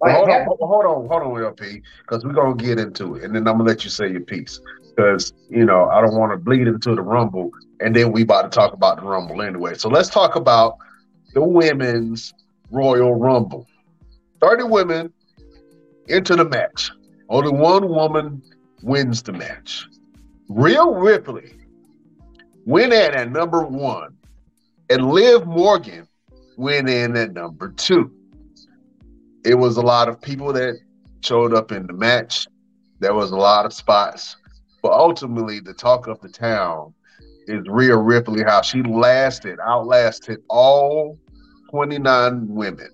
Like, 0.00 0.14
hold, 0.14 0.28
on, 0.28 0.44
hold 0.44 0.86
on, 0.86 1.08
hold 1.08 1.38
on, 1.38 1.42
LP, 1.42 1.82
because 2.02 2.24
we're 2.24 2.32
gonna 2.32 2.54
get 2.54 2.78
into 2.78 3.16
it, 3.16 3.24
and 3.24 3.34
then 3.34 3.48
I'm 3.48 3.58
gonna 3.58 3.64
let 3.64 3.82
you 3.82 3.90
say 3.90 4.08
your 4.08 4.20
piece 4.20 4.60
because 4.94 5.32
you 5.50 5.64
know 5.64 5.88
I 5.88 6.00
don't 6.00 6.14
want 6.14 6.30
to 6.30 6.36
bleed 6.36 6.68
into 6.68 6.94
the 6.94 7.02
Rumble, 7.02 7.50
and 7.80 7.94
then 7.94 8.12
we 8.12 8.22
about 8.22 8.42
to 8.42 8.48
talk 8.50 8.72
about 8.72 9.00
the 9.00 9.06
Rumble 9.06 9.42
anyway. 9.42 9.74
So 9.74 9.88
let's 9.88 10.08
talk 10.08 10.36
about 10.36 10.76
the 11.34 11.42
women's 11.42 12.34
Royal 12.70 13.14
Rumble. 13.14 13.66
Thirty 14.40 14.64
women 14.64 15.12
into 16.08 16.36
the 16.36 16.44
match. 16.44 16.90
Only 17.28 17.52
one 17.52 17.88
woman 17.88 18.42
wins 18.82 19.22
the 19.22 19.32
match. 19.32 19.86
Rhea 20.48 20.84
Ripley 20.84 21.52
went 22.64 22.92
in 22.92 23.14
at 23.14 23.30
number 23.30 23.62
one, 23.62 24.16
and 24.88 25.10
Liv 25.10 25.46
Morgan 25.46 26.08
went 26.56 26.88
in 26.88 27.16
at 27.16 27.32
number 27.32 27.70
two. 27.72 28.10
It 29.44 29.54
was 29.54 29.76
a 29.76 29.82
lot 29.82 30.08
of 30.08 30.20
people 30.20 30.52
that 30.54 30.78
showed 31.20 31.54
up 31.54 31.72
in 31.72 31.86
the 31.86 31.92
match. 31.92 32.46
There 33.00 33.14
was 33.14 33.30
a 33.30 33.36
lot 33.36 33.66
of 33.66 33.72
spots. 33.72 34.36
But 34.82 34.92
ultimately, 34.92 35.60
the 35.60 35.74
talk 35.74 36.06
of 36.06 36.20
the 36.20 36.28
town 36.28 36.94
is 37.48 37.66
Rhea 37.68 37.96
Ripley, 37.96 38.42
how 38.42 38.62
she 38.62 38.82
lasted, 38.82 39.58
outlasted 39.60 40.38
all 40.48 41.18
29 41.70 42.48
women 42.48 42.88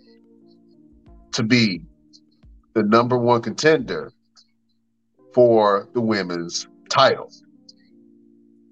to 1.33 1.43
be 1.43 1.85
the 2.75 2.83
number 2.83 3.19
one 3.19 3.43
contender 3.43 4.12
for 5.33 5.88
the 5.95 6.01
women's 6.01 6.69
title. 6.88 7.31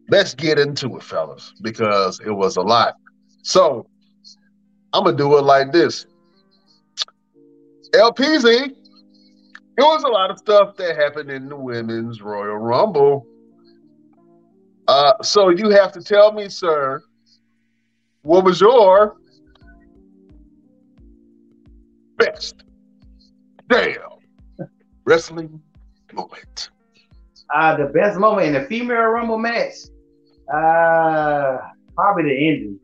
Let's 0.08 0.34
get 0.34 0.58
into 0.58 0.96
it, 0.96 1.02
fellas, 1.02 1.52
because 1.62 2.20
it 2.20 2.30
was 2.30 2.56
a 2.56 2.62
lot. 2.62 2.94
So 3.42 3.86
I'm 4.92 5.04
gonna 5.04 5.16
do 5.16 5.36
it 5.38 5.42
like 5.42 5.72
this. 5.72 6.06
LPZ 7.94 8.76
it 9.78 9.82
was 9.82 10.02
a 10.04 10.08
lot 10.08 10.30
of 10.30 10.38
stuff 10.38 10.76
that 10.76 10.96
happened 10.96 11.30
in 11.30 11.48
the 11.48 11.56
women's 11.56 12.20
Royal 12.20 12.58
Rumble. 12.58 13.26
Uh, 14.88 15.14
so 15.22 15.48
you 15.50 15.70
have 15.70 15.92
to 15.92 16.02
tell 16.02 16.32
me, 16.32 16.48
sir, 16.48 17.02
what 18.22 18.44
was 18.44 18.60
your 18.60 19.16
best 22.16 22.64
damn 23.68 23.96
wrestling 25.04 25.60
moment? 26.12 26.70
Uh, 27.54 27.76
the 27.76 27.86
best 27.86 28.18
moment 28.18 28.46
in 28.46 28.54
the 28.54 28.66
female 28.68 29.02
Rumble 29.02 29.38
match, 29.38 29.74
uh, 30.52 31.58
probably 31.94 32.24
the 32.24 32.48
ending. 32.48 32.80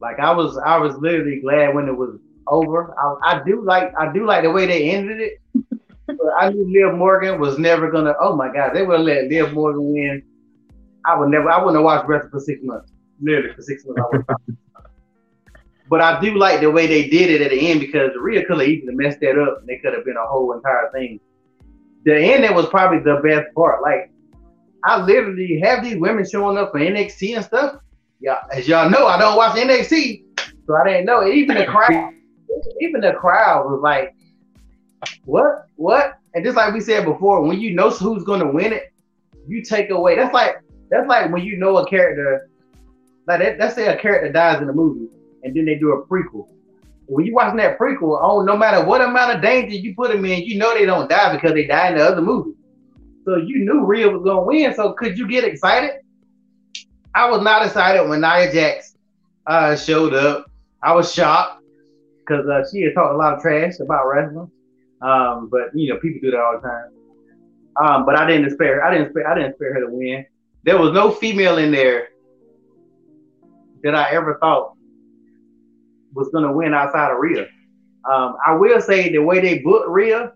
Like 0.00 0.18
I 0.20 0.32
was, 0.32 0.58
I 0.58 0.76
was 0.78 0.96
literally 0.96 1.40
glad 1.40 1.74
when 1.74 1.88
it 1.88 1.96
was 1.96 2.18
over. 2.46 2.94
I, 2.98 3.36
I 3.38 3.44
do 3.44 3.62
like, 3.64 3.92
I 3.98 4.12
do 4.12 4.26
like 4.26 4.42
the 4.44 4.50
way 4.50 4.66
they 4.66 4.90
ended 4.90 5.20
it 5.20 5.40
I 6.38 6.50
knew 6.50 6.86
Liv 6.86 6.96
Morgan 6.96 7.40
was 7.40 7.58
never 7.58 7.90
gonna. 7.90 8.14
Oh 8.20 8.36
my 8.36 8.52
God, 8.52 8.74
they 8.74 8.82
would 8.82 9.00
let 9.00 9.28
Liv 9.28 9.52
Morgan 9.52 9.92
win. 9.92 10.22
I 11.06 11.18
would 11.18 11.28
never. 11.28 11.50
I 11.50 11.58
wouldn't 11.58 11.76
have 11.76 11.84
watched 11.84 12.08
wrestling 12.08 12.30
for 12.30 12.40
six 12.40 12.60
months. 12.62 12.92
Literally 13.20 13.54
for 13.54 13.62
six 13.62 13.84
months. 13.86 14.26
but 15.88 16.00
I 16.00 16.20
do 16.20 16.36
like 16.36 16.60
the 16.60 16.70
way 16.70 16.86
they 16.86 17.08
did 17.08 17.30
it 17.30 17.40
at 17.42 17.50
the 17.50 17.70
end 17.70 17.80
because 17.80 18.10
Rhea 18.18 18.44
could 18.44 18.58
have 18.58 18.68
easily 18.68 18.94
messed 18.94 19.20
that 19.20 19.38
up. 19.38 19.60
And 19.60 19.68
they 19.68 19.78
could 19.78 19.94
have 19.94 20.04
been 20.04 20.16
a 20.16 20.26
whole 20.26 20.52
entire 20.52 20.90
thing. 20.92 21.20
The 22.04 22.14
end 22.14 22.44
ending 22.44 22.54
was 22.54 22.66
probably 22.66 22.98
the 22.98 23.20
best 23.22 23.54
part. 23.54 23.82
Like 23.82 24.10
I 24.84 25.00
literally 25.00 25.60
have 25.60 25.82
these 25.82 25.96
women 25.96 26.28
showing 26.28 26.58
up 26.58 26.72
for 26.72 26.78
NXT 26.78 27.36
and 27.36 27.44
stuff. 27.44 27.80
Yeah, 28.20 28.38
as 28.52 28.66
y'all 28.66 28.88
know, 28.88 29.06
I 29.06 29.18
don't 29.18 29.36
watch 29.36 29.56
NXT, 29.56 30.24
so 30.66 30.74
I 30.74 30.84
didn't 30.84 31.06
know. 31.06 31.26
Even 31.26 31.56
the 31.58 31.66
crowd, 31.66 32.14
even 32.80 33.00
the 33.00 33.12
crowd 33.12 33.66
was 33.66 33.80
like, 33.82 34.14
what? 35.24 35.66
What? 35.76 36.18
And 36.34 36.44
just 36.44 36.56
like 36.56 36.72
we 36.72 36.80
said 36.80 37.04
before, 37.04 37.42
when 37.42 37.60
you 37.60 37.74
know 37.74 37.90
who's 37.90 38.24
going 38.24 38.40
to 38.40 38.46
win 38.46 38.72
it, 38.72 38.92
you 39.46 39.62
take 39.62 39.90
away. 39.90 40.16
That's 40.16 40.32
like 40.32 40.56
that's 40.90 41.08
like 41.08 41.32
when 41.32 41.44
you 41.44 41.56
know 41.56 41.76
a 41.78 41.88
character. 41.88 42.48
Like 43.26 43.40
that, 43.40 43.58
let's 43.58 43.74
say 43.74 43.88
a 43.88 43.98
character 43.98 44.30
dies 44.30 44.62
in 44.62 44.68
a 44.68 44.72
movie, 44.72 45.08
and 45.42 45.54
then 45.54 45.64
they 45.64 45.74
do 45.74 45.92
a 45.92 46.06
prequel. 46.06 46.48
When 47.06 47.26
you 47.26 47.34
watching 47.34 47.56
that 47.58 47.78
prequel, 47.78 48.18
oh, 48.20 48.42
no 48.42 48.56
matter 48.56 48.84
what 48.84 49.00
amount 49.00 49.36
of 49.36 49.42
danger 49.42 49.74
you 49.74 49.94
put 49.94 50.10
them 50.10 50.24
in, 50.24 50.42
you 50.42 50.58
know 50.58 50.74
they 50.74 50.86
don't 50.86 51.08
die 51.08 51.34
because 51.34 51.52
they 51.52 51.66
died 51.66 51.92
in 51.92 51.98
the 51.98 52.04
other 52.04 52.22
movie. 52.22 52.56
So 53.24 53.36
you 53.36 53.64
knew 53.64 53.84
Rhea 53.84 54.08
was 54.08 54.22
gonna 54.22 54.42
win. 54.42 54.74
So 54.74 54.92
could 54.92 55.18
you 55.18 55.26
get 55.28 55.44
excited? 55.44 56.00
I 57.14 57.28
was 57.30 57.42
not 57.42 57.64
excited 57.64 58.08
when 58.08 58.20
Nia 58.20 58.52
Jax 58.52 58.96
uh, 59.46 59.74
showed 59.74 60.14
up. 60.14 60.50
I 60.82 60.94
was 60.94 61.12
shocked 61.12 61.62
because 62.20 62.46
uh, 62.46 62.62
she 62.70 62.82
had 62.82 62.94
talked 62.94 63.14
a 63.14 63.16
lot 63.16 63.34
of 63.34 63.40
trash 63.40 63.80
about 63.80 64.06
wrestling. 64.06 64.50
Um, 65.00 65.48
but 65.50 65.74
you 65.74 65.92
know, 65.92 65.98
people 65.98 66.20
do 66.22 66.30
that 66.30 66.40
all 66.40 66.60
the 66.60 66.68
time. 66.68 66.90
Um, 67.80 68.06
but 68.06 68.16
I 68.16 68.26
didn't 68.26 68.50
spare. 68.50 68.84
I 68.84 68.92
didn't 68.92 69.10
spare. 69.10 69.28
I 69.28 69.34
didn't 69.34 69.54
spare 69.56 69.74
her 69.74 69.80
to 69.80 69.90
win. 69.90 70.24
There 70.66 70.76
was 70.76 70.92
no 70.92 71.12
female 71.12 71.58
in 71.58 71.70
there 71.70 72.08
that 73.84 73.94
I 73.94 74.10
ever 74.10 74.36
thought 74.40 74.74
was 76.12 76.28
gonna 76.30 76.52
win 76.52 76.74
outside 76.74 77.12
of 77.12 77.18
Rhea. 77.18 77.46
Um, 78.12 78.36
I 78.44 78.52
will 78.54 78.80
say 78.80 79.10
the 79.10 79.18
way 79.18 79.40
they 79.40 79.58
booked 79.58 79.88
Rhea 79.88 80.32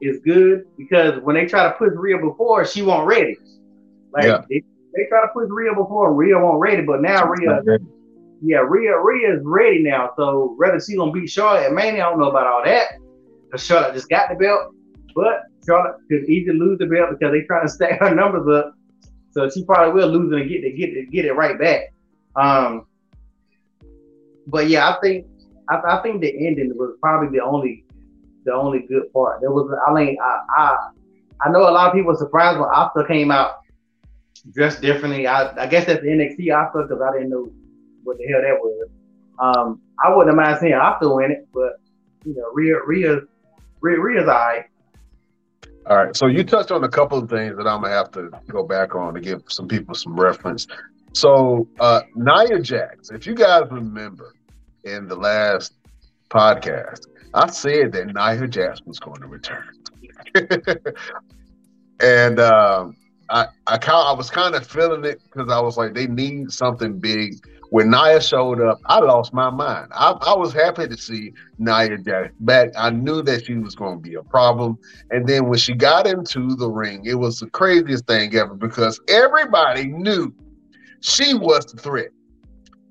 is 0.00 0.18
good 0.24 0.64
because 0.76 1.20
when 1.22 1.36
they 1.36 1.46
try 1.46 1.64
to 1.64 1.72
push 1.74 1.92
Rhea 1.94 2.18
before, 2.18 2.64
she 2.64 2.82
won't 2.82 3.06
ready. 3.06 3.36
Like 4.12 4.24
yeah. 4.24 4.42
they, 4.48 4.60
they 4.96 5.06
try 5.08 5.20
to 5.20 5.28
push 5.32 5.46
Rhea 5.48 5.72
before, 5.72 6.14
Rhea 6.14 6.36
won't 6.36 6.58
ready, 6.58 6.82
but 6.82 7.00
now 7.00 7.26
Rhea, 7.26 7.62
yeah, 8.42 8.64
Rhea, 8.66 8.98
Rhea 8.98 9.36
is 9.36 9.40
ready 9.44 9.84
now. 9.84 10.10
So 10.16 10.54
whether 10.56 10.80
she 10.80 10.96
gonna 10.96 11.12
beat 11.12 11.30
Charlotte 11.30 11.66
at 11.66 11.72
Mania, 11.72 12.06
I 12.06 12.10
don't 12.10 12.18
know 12.18 12.30
about 12.30 12.48
all 12.48 12.64
that. 12.64 12.94
Charlotte 13.56 13.94
just 13.94 14.08
got 14.08 14.30
the 14.30 14.34
belt, 14.34 14.74
but 15.14 15.42
Charlotte 15.64 15.96
could 16.08 16.28
easily 16.28 16.58
lose 16.58 16.78
the 16.80 16.86
belt 16.86 17.10
because 17.10 17.32
they 17.32 17.42
trying 17.42 17.66
to 17.66 17.72
stack 17.72 18.00
her 18.00 18.12
numbers 18.12 18.48
up. 18.52 18.74
So 19.32 19.48
she 19.48 19.64
probably 19.64 20.00
will 20.00 20.08
lose 20.08 20.32
it 20.32 20.40
and 20.40 20.48
get 20.48 20.64
it, 20.64 20.76
get 20.76 20.90
it, 20.90 21.10
get 21.10 21.24
it 21.24 21.32
right 21.32 21.58
back. 21.58 21.92
Um, 22.36 22.86
but 24.46 24.68
yeah, 24.68 24.88
I 24.88 25.00
think 25.00 25.26
I, 25.68 25.80
I 25.86 26.02
think 26.02 26.20
the 26.20 26.46
ending 26.46 26.72
was 26.76 26.96
probably 27.00 27.36
the 27.36 27.44
only 27.44 27.84
the 28.44 28.52
only 28.52 28.80
good 28.80 29.12
part. 29.12 29.40
There 29.40 29.50
was, 29.50 29.70
I 29.86 29.92
mean, 29.92 30.16
I, 30.20 30.40
I, 30.56 30.88
I 31.44 31.50
know 31.50 31.68
a 31.68 31.70
lot 31.70 31.88
of 31.88 31.94
people 31.94 32.12
were 32.12 32.18
surprised 32.18 32.58
when 32.58 32.68
Asuka 32.68 33.06
came 33.06 33.30
out 33.30 33.56
dressed 34.52 34.80
differently. 34.80 35.26
I, 35.26 35.50
I 35.62 35.66
guess 35.66 35.86
that's 35.86 36.00
the 36.00 36.08
NXT 36.08 36.46
Asuka 36.46 36.88
because 36.88 37.02
I 37.02 37.12
didn't 37.12 37.30
know 37.30 37.50
what 38.02 38.18
the 38.18 38.26
hell 38.26 38.40
that 38.40 38.58
was. 38.58 38.88
Um, 39.38 39.80
I 40.02 40.14
wouldn't 40.14 40.36
mind 40.36 40.58
seeing 40.60 40.72
Asuka 40.72 41.24
in 41.24 41.32
it, 41.32 41.48
but 41.52 41.80
you 42.24 42.34
know, 42.34 42.50
Rhea, 42.52 42.76
Rhea, 42.84 43.20
Rhea, 43.80 44.00
Rhea's 44.00 44.22
alright. 44.22 44.64
All 45.86 45.96
right, 45.96 46.14
so 46.14 46.26
you 46.26 46.44
touched 46.44 46.70
on 46.70 46.84
a 46.84 46.88
couple 46.88 47.18
of 47.18 47.30
things 47.30 47.56
that 47.56 47.66
I'm 47.66 47.82
gonna 47.82 47.94
have 47.94 48.10
to 48.12 48.30
go 48.48 48.62
back 48.62 48.94
on 48.94 49.14
to 49.14 49.20
give 49.20 49.42
some 49.48 49.66
people 49.66 49.94
some 49.94 50.18
reference. 50.18 50.66
So 51.14 51.66
uh 51.80 52.02
Nia 52.14 52.60
Jax, 52.60 53.10
if 53.10 53.26
you 53.26 53.34
guys 53.34 53.64
remember 53.70 54.34
in 54.84 55.08
the 55.08 55.16
last 55.16 55.74
podcast, 56.28 57.06
I 57.34 57.48
said 57.50 57.92
that 57.92 58.06
Nia 58.14 58.46
Jax 58.46 58.82
was 58.84 58.98
going 58.98 59.20
to 59.20 59.26
return. 59.26 59.64
and 62.00 62.38
um 62.40 62.96
I 63.30 63.46
I, 63.66 63.78
I 63.78 64.12
was 64.12 64.30
kind 64.30 64.54
of 64.54 64.66
feeling 64.66 65.04
it 65.04 65.22
because 65.24 65.50
I 65.50 65.60
was 65.60 65.76
like, 65.76 65.94
they 65.94 66.06
need 66.06 66.52
something 66.52 66.98
big 66.98 67.36
when 67.70 67.88
Nia 67.88 68.20
showed 68.20 68.60
up, 68.60 68.80
I 68.86 68.98
lost 68.98 69.32
my 69.32 69.48
mind. 69.48 69.92
I, 69.94 70.10
I 70.10 70.36
was 70.36 70.52
happy 70.52 70.88
to 70.88 70.96
see 70.96 71.32
Nia 71.58 71.96
back. 72.40 72.70
I 72.76 72.90
knew 72.90 73.22
that 73.22 73.46
she 73.46 73.54
was 73.54 73.76
going 73.76 73.96
to 73.96 74.02
be 74.02 74.14
a 74.16 74.22
problem. 74.24 74.76
And 75.10 75.26
then 75.26 75.48
when 75.48 75.58
she 75.58 75.74
got 75.74 76.06
into 76.06 76.56
the 76.56 76.68
ring, 76.68 77.04
it 77.06 77.14
was 77.14 77.38
the 77.38 77.48
craziest 77.48 78.06
thing 78.06 78.34
ever 78.34 78.54
because 78.54 79.00
everybody 79.08 79.84
knew 79.86 80.34
she 81.00 81.34
was 81.34 81.64
the 81.66 81.80
threat. 81.80 82.08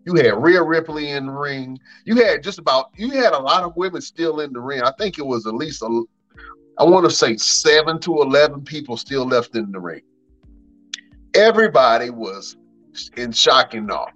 You 0.05 0.15
had 0.15 0.41
Rhea 0.41 0.63
Ripley 0.63 1.11
in 1.11 1.27
the 1.27 1.33
ring. 1.33 1.77
You 2.05 2.15
had 2.15 2.41
just 2.41 2.57
about 2.57 2.91
you 2.95 3.11
had 3.11 3.33
a 3.33 3.39
lot 3.39 3.63
of 3.63 3.75
women 3.75 4.01
still 4.01 4.39
in 4.39 4.53
the 4.53 4.61
ring. 4.61 4.81
I 4.81 4.93
think 4.97 5.19
it 5.19 5.25
was 5.25 5.45
at 5.45 5.53
least 5.53 5.81
a, 5.83 6.03
I 6.79 6.85
want 6.85 7.07
to 7.07 7.11
say 7.13 7.35
seven 7.35 7.99
to 7.99 8.21
eleven 8.21 8.63
people 8.63 8.95
still 8.95 9.25
left 9.25 9.55
in 9.57 9.71
the 9.73 9.79
ring. 9.79 10.01
Everybody 11.35 12.09
was 12.09 12.55
in 13.17 13.33
shock 13.33 13.73
and 13.73 13.91
awe 13.91 14.07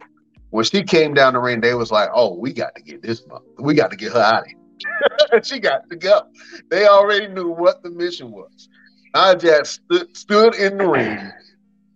when 0.53 0.63
she 0.63 0.83
came 0.83 1.15
down 1.15 1.33
the 1.33 1.39
ring, 1.39 1.61
they 1.61 1.73
was 1.73 1.91
like, 1.91 2.09
"Oh, 2.13 2.35
we 2.35 2.53
got 2.53 2.75
to 2.75 2.81
get 2.83 3.01
this, 3.01 3.23
we 3.57 3.73
got 3.73 3.89
to 3.89 3.97
get 3.97 4.13
her 4.13 4.19
out 4.19 4.43
of 4.43 4.47
here." 4.47 5.41
she 5.43 5.59
got 5.59 5.89
to 5.89 5.95
go. 5.95 6.21
They 6.69 6.85
already 6.85 7.27
knew 7.27 7.49
what 7.49 7.81
the 7.81 7.89
mission 7.89 8.31
was. 8.31 8.69
I 9.15 9.33
just 9.33 9.81
stood, 10.13 10.53
in 10.53 10.77
the 10.77 10.87
ring, 10.87 11.31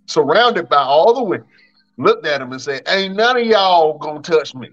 surrounded 0.07 0.69
by 0.69 0.77
all 0.77 1.13
the 1.13 1.23
women, 1.23 1.45
looked 1.99 2.25
at 2.25 2.41
him 2.41 2.51
and 2.51 2.59
said, 2.59 2.81
"Ain't 2.87 3.15
none 3.15 3.37
of 3.37 3.45
y'all 3.45 3.99
gonna 3.99 4.23
touch 4.23 4.55
me. 4.55 4.69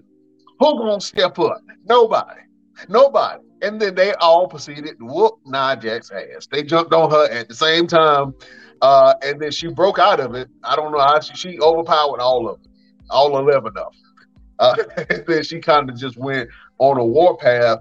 Who 0.59 0.79
gonna 0.79 0.99
step 0.99 1.37
up? 1.37 1.61
Nobody, 1.87 2.41
nobody." 2.89 3.43
And 3.61 3.79
then 3.79 3.93
they 3.93 4.15
all 4.15 4.47
proceeded 4.47 4.97
to 4.97 5.05
whoop 5.05 5.35
Nia 5.45 5.77
Jack's 5.79 6.09
ass. 6.09 6.47
They 6.51 6.63
jumped 6.63 6.91
on 6.91 7.11
her 7.11 7.25
at 7.29 7.47
the 7.49 7.55
same 7.55 7.85
time, 7.85 8.33
uh, 8.81 9.13
and 9.21 9.39
then 9.39 9.51
she 9.51 9.67
broke 9.67 9.99
out 9.99 10.19
of 10.19 10.33
it. 10.33 10.49
I 10.63 10.75
don't 10.75 10.91
know 10.91 10.99
how 10.99 11.19
she, 11.19 11.35
she 11.35 11.59
overpowered 11.59 12.19
all 12.19 12.49
of 12.49 12.63
them 12.63 12.71
all 13.09 13.37
11 13.37 13.67
of 13.67 13.73
them. 13.73 13.89
Uh, 14.59 14.75
then 15.27 15.43
she 15.43 15.59
kind 15.59 15.89
of 15.89 15.97
just 15.97 16.17
went 16.17 16.49
on 16.79 16.97
a 16.97 17.05
warpath 17.05 17.79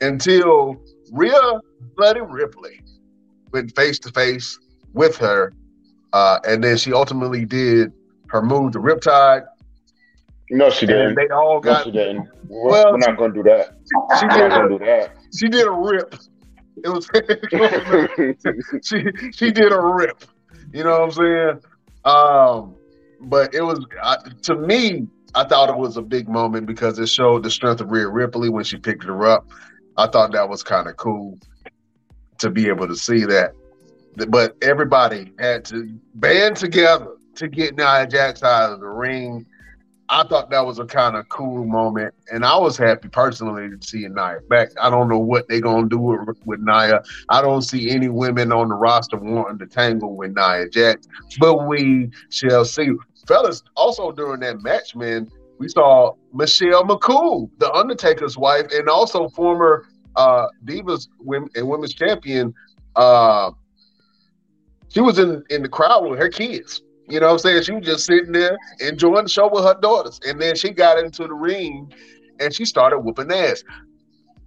until 0.00 0.76
Rhea 1.12 1.60
Bloody 1.96 2.20
Ripley 2.20 2.80
went 3.52 3.74
face 3.74 3.98
to 4.00 4.10
face 4.12 4.58
with 4.92 5.16
her. 5.18 5.52
Uh, 6.12 6.38
and 6.46 6.62
then 6.62 6.76
she 6.76 6.92
ultimately 6.92 7.44
did 7.44 7.92
her 8.28 8.42
move 8.42 8.72
to 8.72 8.78
Riptide. 8.78 9.46
No, 10.50 10.70
she 10.70 10.86
didn't. 10.86 11.16
They 11.16 11.28
all 11.28 11.60
got. 11.60 11.78
No, 11.78 11.84
she 11.84 11.90
didn't. 11.90 12.28
We're, 12.48 12.70
well, 12.70 12.92
we're 12.92 12.98
not 12.98 13.16
going 13.16 13.32
to 13.32 13.42
do 13.42 13.48
that. 13.48 13.76
She 14.20 14.28
did 14.28 14.48
not 14.48 14.68
do 14.68 14.78
that. 14.78 15.12
She 15.36 15.48
did 15.48 15.66
a 15.66 15.70
rip. 15.70 16.14
It 16.84 16.88
was. 16.88 17.08
she 18.84 19.32
she 19.32 19.50
did 19.50 19.72
a 19.72 19.80
rip. 19.80 20.24
You 20.72 20.84
know 20.84 21.00
what 21.00 21.02
I'm 21.02 21.10
saying? 21.10 21.60
Um, 22.04 22.76
but 23.20 23.54
it 23.54 23.62
was 23.62 23.84
to 24.42 24.54
me. 24.54 25.06
I 25.34 25.44
thought 25.44 25.68
it 25.68 25.76
was 25.76 25.98
a 25.98 26.02
big 26.02 26.28
moment 26.28 26.66
because 26.66 26.98
it 26.98 27.08
showed 27.08 27.42
the 27.42 27.50
strength 27.50 27.82
of 27.82 27.90
Rhea 27.90 28.08
Ripley 28.08 28.48
when 28.48 28.64
she 28.64 28.78
picked 28.78 29.04
her 29.04 29.26
up. 29.26 29.46
I 29.98 30.06
thought 30.06 30.32
that 30.32 30.48
was 30.48 30.62
kind 30.62 30.88
of 30.88 30.96
cool 30.96 31.38
to 32.38 32.50
be 32.50 32.68
able 32.68 32.88
to 32.88 32.96
see 32.96 33.24
that. 33.26 33.52
But 34.28 34.56
everybody 34.62 35.32
had 35.38 35.64
to 35.66 35.98
band 36.14 36.56
together 36.56 37.16
to 37.34 37.48
get 37.48 37.76
Nia 37.76 38.06
Jax 38.06 38.42
out 38.42 38.72
of 38.72 38.80
the 38.80 38.88
ring 38.88 39.44
I 40.08 40.22
thought 40.24 40.50
that 40.50 40.64
was 40.64 40.78
a 40.78 40.84
kind 40.84 41.16
of 41.16 41.28
cool 41.28 41.64
moment, 41.64 42.14
and 42.32 42.44
I 42.44 42.56
was 42.56 42.76
happy 42.76 43.08
personally 43.08 43.68
to 43.68 43.86
see 43.86 44.06
Nia 44.06 44.40
back. 44.48 44.68
I 44.80 44.88
don't 44.88 45.08
know 45.08 45.18
what 45.18 45.48
they're 45.48 45.60
gonna 45.60 45.88
do 45.88 45.98
with, 45.98 46.38
with 46.44 46.60
Nia. 46.60 47.02
I 47.28 47.42
don't 47.42 47.62
see 47.62 47.90
any 47.90 48.08
women 48.08 48.52
on 48.52 48.68
the 48.68 48.74
roster 48.74 49.16
wanting 49.16 49.58
to 49.58 49.66
tangle 49.66 50.16
with 50.16 50.34
Nia 50.36 50.68
Jax, 50.68 51.08
but 51.40 51.66
we 51.66 52.10
shall 52.30 52.64
see. 52.64 52.90
Fellas, 53.26 53.62
also 53.74 54.12
during 54.12 54.40
that 54.40 54.62
match, 54.62 54.94
man, 54.94 55.28
we 55.58 55.68
saw 55.68 56.14
Michelle 56.32 56.84
McCool, 56.84 57.50
the 57.58 57.72
Undertaker's 57.72 58.38
wife, 58.38 58.66
and 58.72 58.88
also 58.88 59.28
former 59.30 59.86
uh, 60.14 60.46
Divas 60.64 61.08
women 61.18 61.48
and 61.56 61.68
Women's 61.68 61.94
Champion. 61.94 62.54
Uh, 62.94 63.50
she 64.88 65.00
was 65.00 65.18
in 65.18 65.42
in 65.50 65.62
the 65.62 65.68
crowd 65.68 66.08
with 66.08 66.18
her 66.20 66.28
kids. 66.28 66.82
You 67.08 67.20
know 67.20 67.26
what 67.26 67.32
I'm 67.34 67.38
saying? 67.38 67.62
She 67.62 67.72
was 67.72 67.86
just 67.86 68.06
sitting 68.06 68.32
there 68.32 68.56
enjoying 68.80 69.24
the 69.24 69.30
show 69.30 69.48
with 69.48 69.64
her 69.64 69.78
daughters. 69.80 70.18
And 70.26 70.40
then 70.40 70.56
she 70.56 70.70
got 70.70 70.98
into 70.98 71.26
the 71.26 71.34
ring 71.34 71.92
and 72.40 72.54
she 72.54 72.64
started 72.64 72.98
whooping 72.98 73.32
ass. 73.32 73.62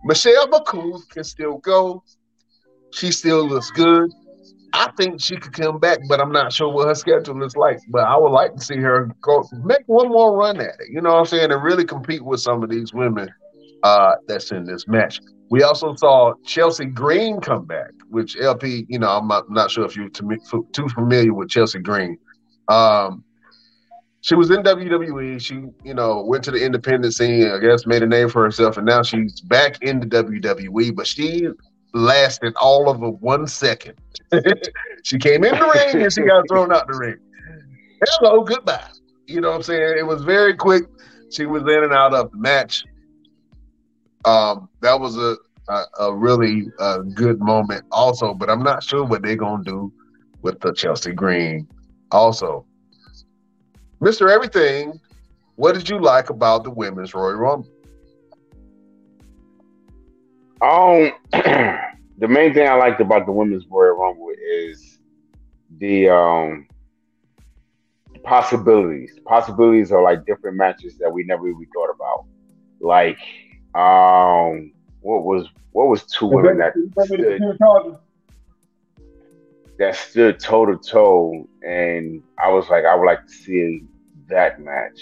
Michelle 0.04 0.48
McCool 0.48 1.08
can 1.10 1.24
still 1.24 1.58
go. 1.58 2.04
She 2.92 3.12
still 3.12 3.48
looks 3.48 3.72
good. 3.72 4.10
I 4.74 4.92
think 4.98 5.20
she 5.20 5.36
could 5.38 5.54
come 5.54 5.80
back, 5.80 6.00
but 6.08 6.20
I'm 6.20 6.32
not 6.32 6.54
sure 6.54 6.72
what 6.72 6.88
her 6.88 6.96
schedule 6.96 7.44
is 7.44 7.56
like. 7.56 7.80
But 7.90 8.06
I 8.06 8.18
would 8.18 8.32
like 8.32 8.56
to 8.56 8.62
see 8.64 8.78
her 8.78 9.14
go 9.22 9.44
make 9.64 9.84
one 9.88 10.10
more 10.10 10.38
run 10.38 10.60
at 10.60 10.76
it. 10.80 10.90
You 10.92 11.02
know 11.02 11.12
what 11.12 11.20
I'm 11.20 11.26
saying? 11.26 11.52
And 11.52 11.64
really 11.64 11.86
compete 11.86 12.24
with 12.24 12.40
some 12.40 12.64
of 12.64 12.70
these 12.70 12.94
women 12.94 13.30
uh, 13.84 14.16
that's 14.28 14.52
in 14.52 14.66
this 14.66 14.88
match. 14.88 15.22
We 15.50 15.64
also 15.64 15.96
saw 15.96 16.34
Chelsea 16.46 16.86
Green 16.86 17.42
come 17.42 17.66
back, 17.66 17.90
which 18.10 18.38
LP, 18.40 18.86
you 18.88 19.00
know, 19.00 19.10
I'm 19.10 19.28
not, 19.28 19.50
not 19.50 19.72
sure 19.72 19.86
if 19.86 19.96
you're 19.96 20.10
too 20.10 20.90
familiar 20.90 21.34
with 21.34 21.50
Chelsea 21.50 21.80
Green. 21.80 22.18
Um, 22.70 23.24
she 24.22 24.36
was 24.36 24.52
in 24.52 24.64
WWE. 24.64 25.42
She, 25.42 25.64
you 25.84 25.94
know, 25.94 26.24
went 26.24 26.44
to 26.44 26.52
the 26.52 26.64
independent 26.64 27.14
scene. 27.14 27.50
I 27.50 27.58
guess 27.60 27.86
made 27.86 28.04
a 28.04 28.08
name 28.08 28.30
for 28.30 28.44
herself, 28.44 28.78
and 28.78 28.86
now 28.86 29.02
she's 29.02 29.42
back 29.42 29.82
in 29.82 30.00
the 30.00 30.06
WWE. 30.06 30.96
But 30.96 31.08
she 31.08 31.48
lasted 31.94 32.54
all 32.62 32.90
of 32.90 33.02
a 33.02 33.10
one 33.10 33.48
second. 33.48 33.96
she 35.04 35.18
came 35.18 35.44
in 35.44 35.58
the 35.58 35.72
ring 35.74 36.04
and 36.04 36.14
she 36.14 36.22
got 36.22 36.48
thrown 36.50 36.72
out 36.72 36.88
the 36.88 36.98
ring. 36.98 37.18
Hello, 38.06 38.44
goodbye. 38.44 38.90
You 39.26 39.42
know 39.42 39.50
what 39.50 39.58
I'm 39.58 39.64
saying? 39.64 39.96
It 39.98 40.06
was 40.06 40.24
very 40.24 40.56
quick. 40.56 40.84
She 41.32 41.46
was 41.46 41.64
in 41.64 41.84
and 41.84 41.94
out 41.94 42.14
of 42.14 42.32
the 42.32 42.38
match. 42.38 42.84
Um, 44.26 44.70
that 44.82 45.00
was 45.00 45.18
a 45.18 45.38
a, 45.70 45.86
a 46.00 46.16
really 46.16 46.68
uh, 46.80 47.00
good 47.14 47.40
moment, 47.40 47.86
also. 47.92 48.34
But 48.34 48.50
I'm 48.50 48.64
not 48.64 48.84
sure 48.84 49.06
what 49.06 49.22
they're 49.22 49.36
gonna 49.36 49.64
do 49.64 49.94
with 50.42 50.60
the 50.60 50.74
Chelsea 50.74 51.14
Green 51.14 51.68
also, 52.12 52.66
Mr. 54.02 54.30
Everything, 54.30 55.00
what 55.56 55.74
did 55.76 55.90
you 55.90 56.00
like 56.00 56.30
about 56.30 56.64
the 56.64 56.70
women's 56.72 57.14
Royal 57.14 57.36
Rumble? 57.36 57.70
Um, 60.62 61.12
the 61.32 62.28
main 62.28 62.54
thing 62.54 62.68
I 62.68 62.76
liked 62.76 63.02
about 63.02 63.26
the 63.26 63.32
women's 63.32 63.66
Royal 63.70 63.96
Rumble 63.96 64.32
is 64.52 65.00
the 65.78 66.10
um 66.10 66.68
possibilities. 68.24 69.18
Possibilities 69.26 69.92
are 69.92 70.02
like 70.02 70.26
different 70.26 70.58
matches 70.58 70.98
that 70.98 71.12
we 71.12 71.24
never 71.24 71.44
really 71.44 71.68
thought 71.74 71.90
about. 71.94 72.26
Like, 72.80 73.18
um, 73.76 74.72
what 75.02 75.24
was 75.24 75.48
what 75.72 75.88
was 75.88 76.04
two 76.06 76.28
women 76.28 76.58
that 76.58 76.74
stood, 77.06 77.44
that 79.80 79.96
stood 79.96 80.40
toe 80.40 80.66
to 80.66 80.78
toe, 80.78 81.48
and 81.66 82.22
I 82.38 82.50
was 82.50 82.70
like, 82.70 82.84
I 82.86 82.94
would 82.96 83.06
like 83.06 83.26
to 83.26 83.32
see 83.32 83.84
that 84.28 84.60
match. 84.62 85.00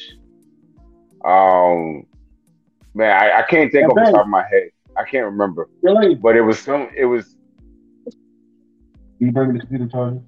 Um, 1.25 2.05
man, 2.93 3.11
I, 3.11 3.39
I 3.39 3.41
can't 3.41 3.71
think 3.71 3.89
off 3.89 3.95
the 3.95 4.11
top 4.11 4.21
of 4.21 4.27
my 4.27 4.43
head. 4.43 4.69
I 4.95 5.03
can't 5.03 5.25
remember. 5.25 5.67
Really? 5.81 6.13
But 6.15 6.35
it 6.35 6.41
was 6.41 6.59
some. 6.59 6.89
It 6.95 7.05
was. 7.05 7.35
You 9.19 9.31
bring 9.31 9.53
the 9.53 9.59
computer 9.59 9.87
charger. 9.87 10.21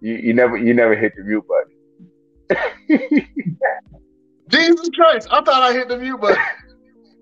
you 0.00 0.14
you 0.14 0.32
never 0.32 0.56
you 0.56 0.74
never 0.74 0.94
hit 0.94 1.12
the 1.16 1.24
mute 1.24 1.44
button. 1.48 1.72
Jesus 4.48 4.88
Christ! 4.94 5.26
I 5.30 5.42
thought 5.42 5.62
I 5.62 5.72
hit 5.72 5.88
the 5.88 5.98
mute 5.98 6.20
button. 6.20 6.40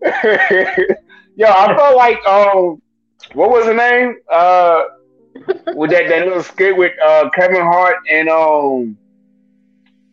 Yo, 1.37 1.47
I 1.49 1.77
felt 1.77 1.97
like 1.97 2.25
um, 2.27 2.83
what 3.35 3.51
was 3.51 3.67
the 3.67 3.75
name? 3.75 4.17
Uh, 4.31 4.83
with 5.75 5.91
that 5.91 6.09
that 6.09 6.27
little 6.27 6.43
skit 6.43 6.77
with 6.77 6.93
uh 7.03 7.29
Kevin 7.31 7.63
Hart 7.63 7.97
and 8.11 8.29
um 8.29 8.97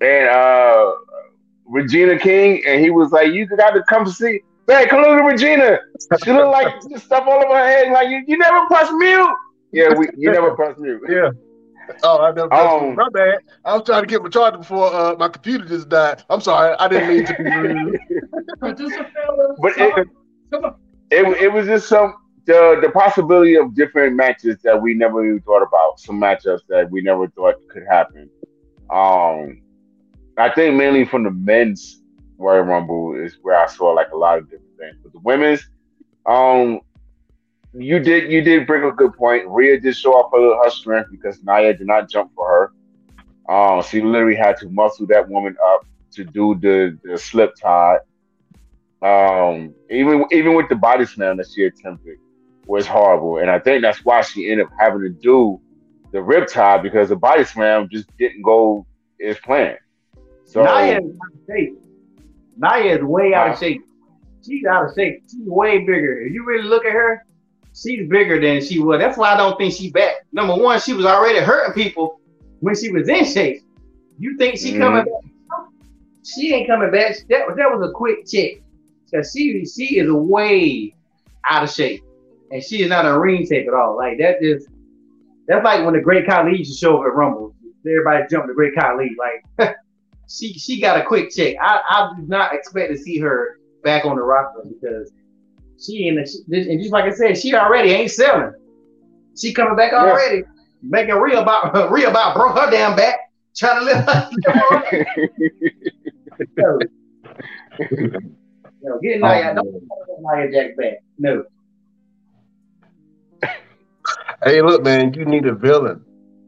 and 0.02 0.30
uh 0.30 0.92
Regina 1.66 2.18
King, 2.18 2.64
and 2.66 2.82
he 2.82 2.90
was 2.90 3.12
like, 3.12 3.32
"You 3.32 3.46
got 3.46 3.72
to 3.72 3.84
come 3.90 4.08
see 4.08 4.42
Man, 4.70 4.88
come 4.88 5.02
look 5.02 5.20
at 5.20 5.26
Regina. 5.26 5.80
She 6.24 6.32
looked 6.32 6.52
like 6.52 6.68
stuff 6.98 7.24
all 7.26 7.44
over 7.44 7.58
her 7.58 7.66
head. 7.66 7.92
Like 7.92 8.10
you, 8.10 8.24
you 8.28 8.38
never 8.38 8.68
press 8.68 8.88
mute. 8.92 9.36
Yeah, 9.72 9.98
we 9.98 10.08
you 10.16 10.32
never 10.32 10.52
press 10.52 10.78
mute. 10.78 11.02
Yeah. 11.10 11.32
Oh, 12.04 12.20
I 12.20 12.32
never. 12.34 12.54
Um, 12.54 12.94
my 12.94 13.10
bad. 13.10 13.40
I 13.66 13.74
was 13.74 13.84
trying 13.84 14.04
to 14.04 14.08
get 14.08 14.22
my 14.22 14.30
charger 14.30 14.60
before 14.60 14.94
uh, 14.94 15.16
my 15.18 15.28
computer 15.28 15.66
just 15.66 15.90
died. 15.90 16.24
I'm 16.30 16.40
sorry. 16.40 16.76
I 16.80 16.88
didn't 16.88 17.10
mean 17.10 17.26
to 17.26 17.34
be 17.34 17.44
rude. 17.46 18.00
but 18.62 19.74
it, 19.76 20.08
it, 21.12 21.26
it 21.42 21.52
was 21.52 21.66
just 21.68 21.88
some 21.88 22.16
the 22.46 22.80
the 22.82 22.90
possibility 22.90 23.56
of 23.56 23.76
different 23.76 24.16
matches 24.16 24.58
that 24.64 24.82
we 24.82 24.94
never 24.94 25.26
even 25.26 25.42
thought 25.42 25.62
about. 25.62 26.00
Some 26.00 26.20
matchups 26.20 26.62
that 26.70 26.90
we 26.90 27.02
never 27.02 27.28
thought 27.30 27.56
could 27.70 27.84
happen. 27.88 28.30
Um, 28.90 29.62
I 30.38 30.50
think 30.50 30.76
mainly 30.76 31.06
from 31.06 31.24
the 31.24 31.32
men's 31.32 32.02
Royal 32.38 32.64
Rumble 32.64 33.16
is 33.16 33.38
where 33.42 33.60
I 33.60 33.68
saw 33.68 33.92
like 33.92 34.12
a 34.12 34.18
lot 34.18 34.38
of 34.38 34.46
different 34.46 34.78
things. 34.78 34.96
But 35.04 35.12
the 35.12 35.20
women's, 35.20 35.70
um, 36.26 36.80
you 37.74 38.00
did 38.00 38.32
you 38.32 38.42
did 38.42 38.66
bring 38.66 38.84
a 38.84 38.92
good 38.92 39.14
point. 39.14 39.48
Rhea 39.48 39.80
did 39.80 39.96
show 39.96 40.14
off 40.14 40.32
her, 40.32 40.64
her 40.64 40.72
strength 40.72 41.12
because 41.12 41.44
Nia 41.44 41.76
did 41.76 41.88
not 41.88 42.10
jump 42.10 42.32
for 42.34 42.48
her. 42.48 43.54
Um, 43.54 43.84
she 43.84 44.02
literally 44.02 44.36
had 44.36 44.58
to 44.58 44.70
muscle 44.70 45.06
that 45.08 45.28
woman 45.30 45.56
up 45.74 45.86
to 46.14 46.24
do 46.24 46.56
the 46.56 46.98
the 47.04 47.18
slip 47.18 47.56
tie. 47.56 47.98
Um, 49.02 49.74
even 49.90 50.26
even 50.32 50.56
with 50.56 50.68
the 50.70 50.76
body 50.76 51.06
slam 51.06 51.38
that 51.38 51.48
she 51.50 51.64
attempted 51.64 52.18
was 52.68 52.86
horrible, 52.86 53.38
and 53.38 53.50
I 53.50 53.60
think 53.60 53.82
that's 53.82 54.04
why 54.04 54.22
she 54.22 54.52
ended 54.52 54.68
up 54.68 54.74
having 54.78 55.02
to 55.02 55.10
do 55.10 55.62
the 56.12 56.20
Riptide 56.20 56.84
because 56.84 57.10
the 57.10 57.16
body 57.16 57.44
slam 57.44 57.88
just 57.90 58.10
didn't 58.18 58.42
go 58.42 58.86
as 59.26 59.38
planned. 59.40 59.78
So 60.46 60.64
Nia 60.64 61.00
is 61.00 61.06
out 61.06 61.34
of 61.34 61.40
shape. 61.48 61.80
Way 63.04 63.34
out 63.34 63.52
of 63.52 63.60
shape. 63.60 63.82
She's 64.46 64.66
out 64.66 64.86
of 64.86 64.96
shape. 64.96 65.24
She's 65.30 65.48
way 65.48 65.80
bigger. 65.80 66.22
If 66.22 66.34
you 66.34 66.46
really 66.46 66.68
look 66.68 66.86
at 66.86 66.92
her, 66.92 67.26
she's 67.74 68.10
bigger 68.10 68.40
than 68.42 68.64
she 68.64 68.80
was. 68.80 69.00
That's 69.00 69.18
why 69.18 69.34
I 69.34 69.38
don't 69.38 69.58
think 69.58 69.74
she 69.74 69.92
back. 69.92 70.26
Number 70.32 70.56
one, 70.56 70.80
she 70.80 70.94
was 70.94 71.06
already 71.06 71.40
hurting 71.40 71.74
people 71.74 72.20
when 72.60 72.76
she 72.76 72.92
was 72.92 73.08
in 73.08 73.26
shape. 73.26 73.64
You 74.18 74.38
think 74.38 74.58
she 74.58 74.72
mm-hmm. 74.72 74.82
coming 74.82 75.06
back? 75.06 75.32
She 76.26 76.54
ain't 76.54 76.68
coming 76.68 76.92
back. 76.92 77.16
That, 77.30 77.56
that 77.56 77.72
was 77.72 77.88
a 77.88 77.92
quick 77.94 78.28
check. 78.28 78.62
Cause 79.14 79.32
she 79.36 79.66
she 79.66 80.00
is 80.00 80.12
way 80.12 80.96
out 81.50 81.64
of 81.64 81.72
shape. 81.72 82.04
And 82.52 82.64
she 82.64 82.82
is 82.82 82.90
not 82.90 83.06
a 83.06 83.18
ring 83.20 83.46
tape 83.48 83.68
at 83.68 83.74
all. 83.74 83.96
Like 83.96 84.18
that 84.20 84.42
just 84.42 84.68
that's 85.48 85.64
like 85.64 85.84
when 85.84 85.94
the 85.94 86.02
great 86.02 86.28
Khali 86.28 86.58
used 86.58 86.72
to 86.74 86.78
show 86.78 87.00
up 87.00 87.06
at 87.06 87.14
Rumble. 87.14 87.56
Everybody 87.86 88.26
jumped 88.30 88.48
the 88.48 88.54
great 88.54 88.76
Khali. 88.76 89.16
Like 89.18 89.76
she 90.30 90.54
she 90.54 90.80
got 90.80 91.00
a 91.00 91.06
quick 91.06 91.32
check. 91.32 91.56
I, 91.62 91.82
I 91.90 92.14
do 92.20 92.28
not 92.28 92.54
expect 92.54 92.92
to 92.92 92.98
see 92.98 93.20
her 93.20 93.60
back 93.84 94.06
on 94.06 94.16
the 94.16 94.22
roster 94.22 94.62
because 94.70 95.12
she 95.80 96.08
and 96.08 96.20
and 96.20 96.80
just 96.80 96.92
like 96.92 97.06
I 97.06 97.12
said, 97.12 97.38
she 97.38 97.54
already 97.56 97.92
ain't 97.92 98.12
selling. 98.12 98.54
She 99.38 99.54
coming 99.54 99.76
back 99.76 99.94
already, 99.94 100.38
yeah. 100.40 100.44
making 100.82 101.16
real 101.16 101.40
about 101.40 101.92
real 101.92 102.10
about 102.10 102.36
broke 102.36 102.58
her 102.58 102.70
damn 102.70 102.96
back, 102.96 103.20
trying 103.56 103.80
to 103.80 103.86
live. 108.20 108.36
No, 108.90 108.96
no, 108.96 109.02
get 109.02 109.22
Nia, 109.22 109.56
don't 109.56 109.72
Nia 110.22 110.52
Jax 110.52 110.76
back. 110.78 110.94
No. 111.18 111.44
Hey, 114.42 114.62
look, 114.62 114.84
man, 114.84 115.14
you 115.14 115.26
need 115.26 115.46
a 115.46 115.54
villain. 115.54 116.04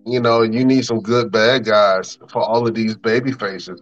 You 0.06 0.22
know, 0.22 0.44
you 0.44 0.64
need 0.64 0.86
some 0.86 1.02
good 1.02 1.30
bad 1.30 1.66
guys 1.66 2.18
for 2.30 2.42
all 2.42 2.66
of 2.66 2.74
these 2.74 2.96
baby 2.96 3.34
faces. 3.34 3.82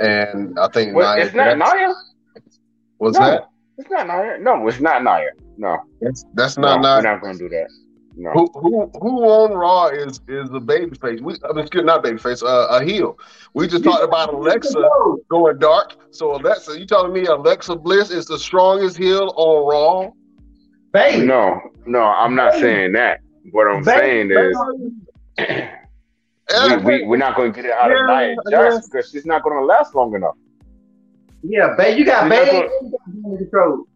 And 0.00 0.58
I 0.58 0.68
think 0.68 0.94
well, 0.94 1.14
Nia 1.14 1.26
it's 1.26 1.34
not 1.34 1.58
Nia. 1.58 1.94
What's 2.96 3.18
no, 3.18 3.26
that? 3.26 3.50
It's 3.76 3.90
not 3.90 4.06
Nia. 4.06 4.38
No, 4.40 4.66
it's 4.66 4.80
not 4.80 5.04
Nia. 5.04 5.30
No, 5.58 5.78
that's 6.00 6.24
that's 6.32 6.56
not 6.56 6.80
no, 6.80 6.88
Nia. 6.88 6.96
We're 6.96 7.12
not 7.12 7.22
gonna 7.22 7.38
do 7.38 7.48
that. 7.50 7.68
No. 8.14 8.30
Who 8.32 8.50
who 8.54 8.90
who 9.00 9.24
on 9.24 9.52
Raw 9.52 9.86
is 9.86 10.20
is 10.28 10.50
the 10.50 10.60
baby 10.60 10.96
face? 10.96 11.20
We 11.20 11.34
I 11.48 11.52
mean, 11.52 11.60
excuse 11.60 11.84
not 11.84 12.02
baby 12.02 12.18
face, 12.18 12.42
uh, 12.42 12.68
a 12.70 12.84
heel. 12.84 13.18
We 13.54 13.66
just 13.66 13.84
talked 13.84 14.04
about 14.04 14.34
Alexa 14.34 14.82
going 15.30 15.58
dark. 15.58 15.96
So 16.10 16.36
Alexa, 16.36 16.78
you 16.78 16.84
telling 16.84 17.12
me 17.12 17.24
Alexa 17.24 17.74
Bliss 17.76 18.10
is 18.10 18.26
the 18.26 18.38
strongest 18.38 18.98
heel 18.98 19.32
on 19.36 19.66
Raw? 19.66 20.12
Baby. 20.92 21.26
No, 21.26 21.58
no, 21.86 22.02
I'm 22.02 22.34
not 22.34 22.52
Baby. 22.52 22.62
saying 22.62 22.92
that. 22.92 23.20
What 23.50 23.66
I'm 23.66 23.82
Baby. 23.82 23.98
saying 23.98 24.30
is 24.30 24.56
we, 26.68 26.76
we, 26.76 27.06
we're 27.06 27.16
not 27.16 27.34
going 27.34 27.52
to 27.52 27.56
get 27.56 27.64
it 27.64 27.72
out 27.72 27.90
yeah, 27.90 28.02
of 28.02 28.36
Nia 28.50 28.70
Jax 28.70 28.88
because 28.88 29.10
she's 29.10 29.24
not 29.24 29.42
going 29.42 29.56
to 29.58 29.64
last 29.64 29.94
long 29.94 30.14
enough. 30.14 30.36
Yeah, 31.42 31.74
babe, 31.76 31.98
you 31.98 32.04
got 32.04 32.28
babe 32.28 32.68
control. 33.38 33.86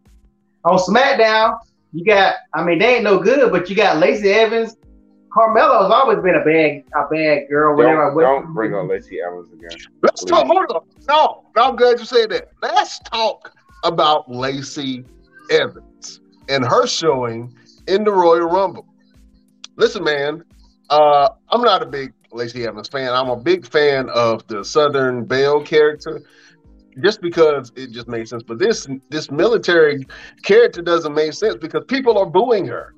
On 0.65 0.79
SmackDown, 0.79 1.59
you 1.97 2.05
got, 2.05 2.35
I 2.53 2.63
mean, 2.63 2.79
they 2.79 2.97
ain't 2.97 3.05
no 3.05 3.19
good, 3.19 3.51
but 3.51 3.71
you 3.71 3.77
got 3.77 3.97
Lacey 3.97 4.31
Evans. 4.31 4.77
Carmella's 5.33 5.91
always 5.91 6.19
been 6.19 6.35
a 6.35 6.45
bad, 6.45 6.85
a 6.95 7.09
bad 7.11 7.49
girl. 7.49 7.77
Don't, 7.77 8.19
don't 8.19 8.53
bring 8.53 8.75
up 8.75 8.87
Lacey 8.87 9.21
Evans 9.23 9.51
again. 9.51 9.79
Let's 10.03 10.23
please. 10.23 10.31
talk. 10.31 10.47
Hold 10.47 10.67
on. 10.71 10.83
No, 11.09 11.45
no, 11.57 11.65
I'm 11.65 11.77
glad 11.77 11.99
you 11.99 12.05
said 12.05 12.31
that. 12.31 12.51
Let's 12.63 12.99
talk 13.01 13.53
about 13.83 14.31
Lacey 14.31 15.05
Evans 15.51 16.21
and 16.51 16.67
her 16.67 16.87
showing 16.87 17.55
in 17.89 18.05
the 18.05 18.13
Royal 18.13 18.49
Rumble. 18.49 18.87
Listen, 19.77 20.05
man, 20.05 20.45
uh, 20.91 21.31
I'm 21.49 21.63
not 21.63 21.83
a 21.83 21.87
big 21.87 22.13
Lacey 22.31 22.67
Evans 22.67 22.89
fan. 22.89 23.11
I'm 23.11 23.31
a 23.31 23.37
big 23.37 23.67
fan 23.67 24.11
of 24.11 24.47
the 24.49 24.63
Southern 24.65 25.25
Belle 25.25 25.63
character, 25.63 26.23
just 27.03 27.21
because 27.21 27.73
it 27.77 27.91
just 27.91 28.09
made 28.09 28.29
sense. 28.29 28.43
But 28.43 28.59
this 28.59 28.87
this 29.11 29.31
military 29.31 30.07
character 30.43 30.83
doesn't 30.83 31.15
make 31.15 31.33
sense 31.33 31.57
because 31.57 31.85
people 31.89 32.19
are 32.19 32.27
booing 32.27 32.67
her. 32.67 32.95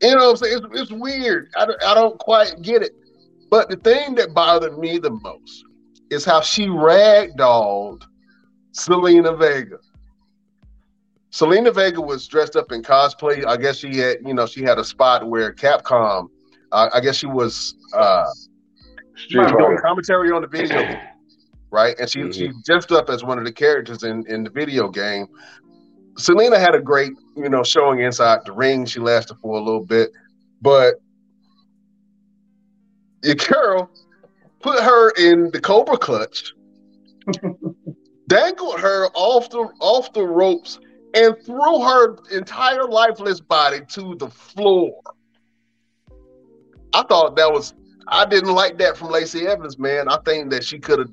You 0.00 0.16
know 0.16 0.16
what 0.16 0.30
I'm 0.30 0.36
saying? 0.36 0.60
It's, 0.72 0.80
it's 0.80 0.92
weird. 0.92 1.50
I 1.56 1.66
don't, 1.66 1.82
I 1.84 1.94
don't 1.94 2.18
quite 2.18 2.60
get 2.62 2.82
it. 2.82 2.92
But 3.50 3.68
the 3.68 3.76
thing 3.76 4.14
that 4.16 4.34
bothered 4.34 4.78
me 4.78 4.98
the 4.98 5.10
most 5.10 5.64
is 6.10 6.24
how 6.24 6.40
she 6.40 6.66
ragdolled 6.66 8.02
Zelina 8.74 9.38
Vega. 9.38 9.78
Zelina 11.30 11.74
Vega 11.74 12.00
was 12.00 12.26
dressed 12.26 12.56
up 12.56 12.72
in 12.72 12.82
cosplay. 12.82 13.46
I 13.46 13.56
guess 13.56 13.76
she 13.76 13.96
had, 13.96 14.18
you 14.24 14.34
know, 14.34 14.46
she 14.46 14.62
had 14.62 14.78
a 14.78 14.84
spot 14.84 15.28
where 15.28 15.52
Capcom, 15.52 16.28
uh, 16.72 16.90
I 16.92 17.00
guess 17.00 17.16
she 17.16 17.26
was 17.26 17.74
uh, 17.94 18.26
doing 19.30 19.78
commentary 19.82 20.30
on 20.32 20.42
the 20.42 20.48
video, 20.48 20.98
right? 21.72 21.98
And 21.98 22.08
she 22.08 22.20
mm-hmm. 22.20 22.30
she 22.30 22.52
dressed 22.64 22.92
up 22.92 23.10
as 23.10 23.24
one 23.24 23.38
of 23.38 23.44
the 23.44 23.52
characters 23.52 24.04
in 24.04 24.24
in 24.28 24.44
the 24.44 24.50
video 24.50 24.88
game. 24.88 25.26
Zelina 26.14 26.58
had 26.58 26.74
a 26.74 26.80
great, 26.80 27.12
you 27.36 27.48
know, 27.48 27.64
showing 27.64 28.00
inside 28.00 28.40
the 28.44 28.52
ring. 28.52 28.84
She 28.84 29.00
lasted 29.00 29.36
for 29.40 29.58
a 29.58 29.62
little 29.62 29.84
bit, 29.84 30.10
but 30.60 30.96
your 33.24 33.34
girl 33.34 33.90
put 34.60 34.78
her 34.80 35.10
in 35.12 35.50
the 35.52 35.60
Cobra 35.60 35.96
clutch, 35.96 36.52
dangled 38.28 38.78
her 38.78 39.08
off 39.14 39.48
the 39.50 39.68
off 39.80 40.12
the 40.12 40.22
ropes, 40.22 40.78
and 41.14 41.34
threw 41.44 41.82
her 41.82 42.18
entire 42.30 42.84
lifeless 42.84 43.40
body 43.40 43.80
to 43.92 44.14
the 44.16 44.28
floor. 44.28 45.00
I 46.92 47.02
thought 47.04 47.36
that 47.36 47.50
was 47.50 47.72
I 48.08 48.26
didn't 48.26 48.52
like 48.52 48.78
that 48.78 48.96
from 48.96 49.10
Lacey 49.10 49.46
Evans, 49.46 49.78
man. 49.78 50.08
I 50.08 50.18
think 50.24 50.50
that 50.50 50.64
she 50.64 50.78
could 50.78 50.98
have. 50.98 51.10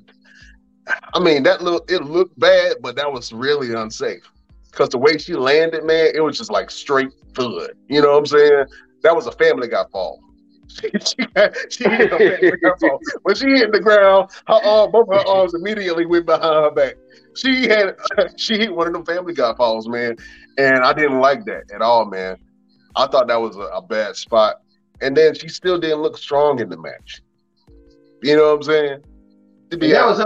I 1.14 1.18
mean, 1.20 1.42
that 1.44 1.62
look 1.62 1.90
it 1.90 2.04
looked 2.04 2.38
bad, 2.38 2.76
but 2.80 2.96
that 2.96 3.12
was 3.12 3.32
really 3.32 3.74
unsafe 3.74 4.22
because 4.70 4.88
the 4.88 4.98
way 4.98 5.18
she 5.18 5.34
landed, 5.34 5.84
man, 5.84 6.12
it 6.14 6.20
was 6.20 6.36
just 6.38 6.50
like 6.50 6.70
straight 6.70 7.10
foot. 7.34 7.76
You 7.88 8.02
know 8.02 8.12
what 8.12 8.18
I'm 8.18 8.26
saying? 8.26 8.64
That 9.02 9.14
was 9.14 9.26
a 9.26 9.32
Family 9.32 9.68
Guy 9.68 9.84
fall. 9.92 10.20
she, 10.68 10.88
she, 11.00 11.26
she 11.70 11.84
hit 11.84 12.60
Guy 12.62 12.70
fall. 12.80 13.00
When 13.22 13.34
she 13.34 13.46
hit 13.46 13.72
the 13.72 13.80
ground, 13.80 14.30
her 14.46 14.54
arm, 14.54 14.92
both 14.92 15.08
her 15.08 15.26
arms 15.26 15.54
immediately 15.54 16.06
went 16.06 16.26
behind 16.26 16.42
her 16.42 16.70
back. 16.70 16.94
She 17.36 17.68
had 17.68 17.96
she 18.36 18.58
hit 18.58 18.74
one 18.74 18.86
of 18.86 18.92
them 18.92 19.04
Family 19.04 19.34
Guy 19.34 19.54
falls, 19.54 19.88
man, 19.88 20.16
and 20.58 20.78
I 20.78 20.92
didn't 20.92 21.20
like 21.20 21.44
that 21.46 21.70
at 21.72 21.82
all, 21.82 22.04
man. 22.06 22.36
I 22.96 23.06
thought 23.06 23.28
that 23.28 23.40
was 23.40 23.56
a, 23.56 23.60
a 23.60 23.82
bad 23.82 24.16
spot 24.16 24.62
and 25.00 25.16
then 25.16 25.34
she 25.34 25.48
still 25.48 25.78
didn't 25.78 26.02
look 26.02 26.16
strong 26.16 26.60
in 26.60 26.68
the 26.68 26.76
match. 26.76 27.22
You 28.22 28.36
know 28.36 28.48
what 28.48 28.56
I'm 28.56 28.62
saying? 28.62 29.04
To 29.70 29.76
be 29.76 29.92
that 29.92 30.06
was 30.06 30.18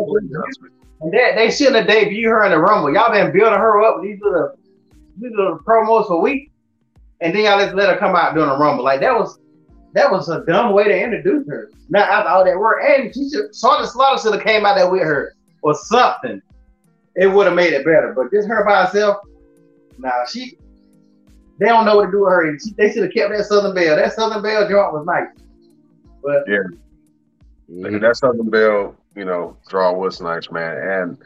and 1.00 1.12
they, 1.12 1.32
they 1.36 1.50
shouldn't 1.50 1.76
have 1.76 1.86
debuted 1.86 2.24
her 2.24 2.44
in 2.44 2.52
the 2.52 2.58
Rumble. 2.58 2.92
Y'all 2.92 3.12
been 3.12 3.32
building 3.32 3.58
her 3.58 3.82
up 3.82 4.02
these 4.02 4.18
little 4.20 4.56
these 5.18 5.32
little 5.32 5.58
promos 5.58 6.06
for 6.06 6.20
weeks, 6.20 6.50
and 7.20 7.34
then 7.34 7.44
y'all 7.44 7.58
just 7.58 7.74
let 7.74 7.90
her 7.90 7.98
come 7.98 8.16
out 8.16 8.34
during 8.34 8.48
the 8.48 8.56
Rumble. 8.56 8.84
Like 8.84 9.00
that 9.00 9.12
was 9.14 9.38
that 9.92 10.10
was 10.10 10.28
a 10.28 10.44
dumb 10.46 10.72
way 10.72 10.84
to 10.84 10.98
introduce 10.98 11.46
her. 11.48 11.70
Not 11.88 12.08
after 12.08 12.30
all 12.30 12.44
that 12.44 12.58
work, 12.58 12.82
and 12.84 13.14
she 13.14 13.28
should 13.30 13.54
Sergeant 13.54 13.90
Slaughter 13.90 14.22
should 14.22 14.34
have 14.34 14.42
came 14.42 14.64
out 14.64 14.76
there 14.76 14.90
with 14.90 15.02
her 15.02 15.34
or 15.62 15.74
something. 15.74 16.40
It 17.16 17.26
would 17.26 17.46
have 17.46 17.54
made 17.54 17.72
it 17.72 17.84
better. 17.84 18.12
But 18.16 18.32
just 18.32 18.48
her 18.48 18.64
by 18.64 18.86
herself, 18.86 19.18
nah, 19.98 20.24
she 20.26 20.56
they 21.58 21.66
don't 21.66 21.84
know 21.84 21.96
what 21.96 22.06
to 22.06 22.10
do 22.10 22.24
with 22.24 22.32
her. 22.32 22.58
She, 22.58 22.72
they 22.72 22.92
should 22.92 23.04
have 23.04 23.12
kept 23.12 23.30
that 23.30 23.44
Southern 23.44 23.74
Belle. 23.74 23.96
That 23.96 24.12
Southern 24.12 24.42
Belle 24.42 24.68
joint 24.68 24.92
was 24.92 25.06
nice. 25.06 25.28
But 26.22 26.44
yeah, 26.48 26.64
mm-hmm. 27.70 27.98
that 27.98 28.16
Southern 28.16 28.50
Belle, 28.50 28.96
you 29.16 29.24
know, 29.24 29.56
draw 29.68 29.92
was 29.92 30.20
nice, 30.20 30.50
man. 30.50 30.76
And 30.76 31.18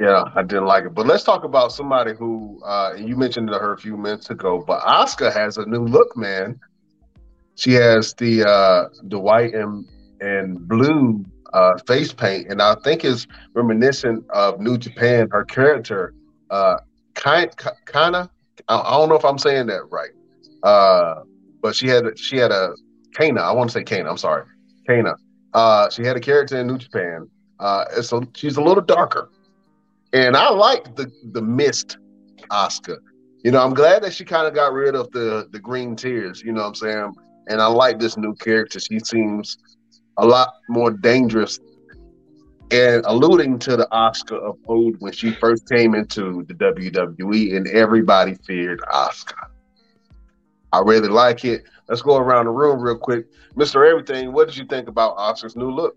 Yeah, 0.00 0.24
I 0.34 0.42
didn't 0.42 0.66
like 0.66 0.84
it. 0.84 0.94
But 0.94 1.06
let's 1.06 1.22
talk 1.22 1.44
about 1.44 1.72
somebody 1.72 2.14
who 2.14 2.60
uh, 2.64 2.94
you 2.96 3.16
mentioned 3.16 3.50
her 3.50 3.72
a 3.72 3.78
few 3.78 3.96
minutes 3.96 4.30
ago. 4.30 4.62
But 4.66 4.80
Asuka 4.82 5.32
has 5.32 5.58
a 5.58 5.66
new 5.66 5.84
look, 5.84 6.16
man. 6.16 6.58
She 7.54 7.72
has 7.74 8.14
the 8.14 8.48
uh, 8.48 8.88
the 9.04 9.18
white 9.18 9.54
and 9.54 9.84
and 10.20 10.66
blue 10.66 11.24
uh, 11.52 11.78
face 11.86 12.12
paint, 12.12 12.48
and 12.50 12.62
I 12.62 12.74
think 12.82 13.04
is 13.04 13.26
reminiscent 13.54 14.24
of 14.30 14.60
New 14.60 14.78
Japan. 14.78 15.28
Her 15.30 15.44
character, 15.44 16.14
uh, 16.50 16.78
kind 17.14 17.50
kinda, 17.86 18.30
I 18.68 18.90
don't 18.96 19.08
know 19.08 19.16
if 19.16 19.24
I'm 19.24 19.38
saying 19.38 19.66
that 19.66 19.84
right, 19.90 20.10
uh, 20.62 21.22
but 21.60 21.76
she 21.76 21.88
had 21.88 22.18
she 22.18 22.38
had 22.38 22.50
a 22.50 22.74
Kana. 23.14 23.42
I 23.42 23.52
want 23.52 23.70
to 23.70 23.74
say 23.74 23.84
Kana. 23.84 24.10
I'm 24.10 24.16
sorry, 24.16 24.44
Kana. 24.88 25.14
Uh, 25.54 25.90
she 25.90 26.02
had 26.02 26.16
a 26.16 26.20
character 26.20 26.58
in 26.58 26.66
New 26.66 26.78
Japan. 26.78 27.28
Uh, 27.60 28.02
so 28.02 28.22
she's 28.34 28.56
a 28.56 28.62
little 28.62 28.82
darker, 28.82 29.30
and 30.12 30.36
I 30.36 30.50
like 30.50 30.96
the 30.96 31.10
the 31.32 31.42
mist 31.42 31.98
Asuka. 32.50 32.96
You 33.44 33.50
know, 33.50 33.62
I'm 33.62 33.74
glad 33.74 34.02
that 34.02 34.12
she 34.14 34.24
kind 34.24 34.46
of 34.46 34.54
got 34.54 34.72
rid 34.72 34.94
of 34.94 35.10
the 35.12 35.48
the 35.50 35.60
green 35.60 35.94
tears. 35.94 36.42
You 36.42 36.52
know 36.52 36.62
what 36.62 36.68
I'm 36.68 36.74
saying? 36.74 37.14
And 37.48 37.60
I 37.60 37.66
like 37.66 37.98
this 37.98 38.16
new 38.16 38.34
character. 38.34 38.80
She 38.80 38.98
seems 39.00 39.58
a 40.16 40.26
lot 40.26 40.54
more 40.68 40.90
dangerous 40.90 41.58
and 42.72 43.04
alluding 43.04 43.58
to 43.60 43.76
the 43.76 43.86
Asuka 43.92 44.38
of 44.38 44.56
old 44.66 44.96
when 45.00 45.12
she 45.12 45.32
first 45.32 45.68
came 45.68 45.94
into 45.94 46.44
the 46.44 46.54
WWE 46.54 47.56
and 47.56 47.68
everybody 47.68 48.34
feared 48.46 48.80
Asuka. 48.92 49.51
I 50.72 50.80
really 50.80 51.08
like 51.08 51.44
it. 51.44 51.64
Let's 51.88 52.02
go 52.02 52.16
around 52.16 52.46
the 52.46 52.50
room 52.50 52.80
real 52.80 52.96
quick. 52.96 53.26
Mr. 53.56 53.88
Everything, 53.88 54.32
what 54.32 54.48
did 54.48 54.56
you 54.56 54.64
think 54.64 54.88
about 54.88 55.16
Asuka's 55.18 55.56
new 55.56 55.70
look? 55.70 55.96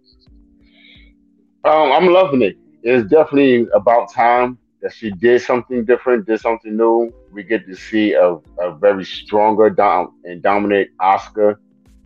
Um, 1.63 1.91
I'm 1.91 2.07
loving 2.07 2.41
it. 2.41 2.57
It's 2.83 3.09
definitely 3.09 3.67
about 3.73 4.11
time 4.11 4.57
that 4.81 4.93
she 4.93 5.11
did 5.11 5.41
something 5.41 5.85
different, 5.85 6.27
did 6.27 6.39
something 6.39 6.75
new. 6.75 7.11
We 7.31 7.43
get 7.43 7.65
to 7.67 7.75
see 7.75 8.13
a, 8.13 8.35
a 8.59 8.75
very 8.75 9.05
stronger 9.05 9.69
dom- 9.69 10.19
and 10.25 10.43
dominant 10.43 10.89
Asuka. 11.01 11.55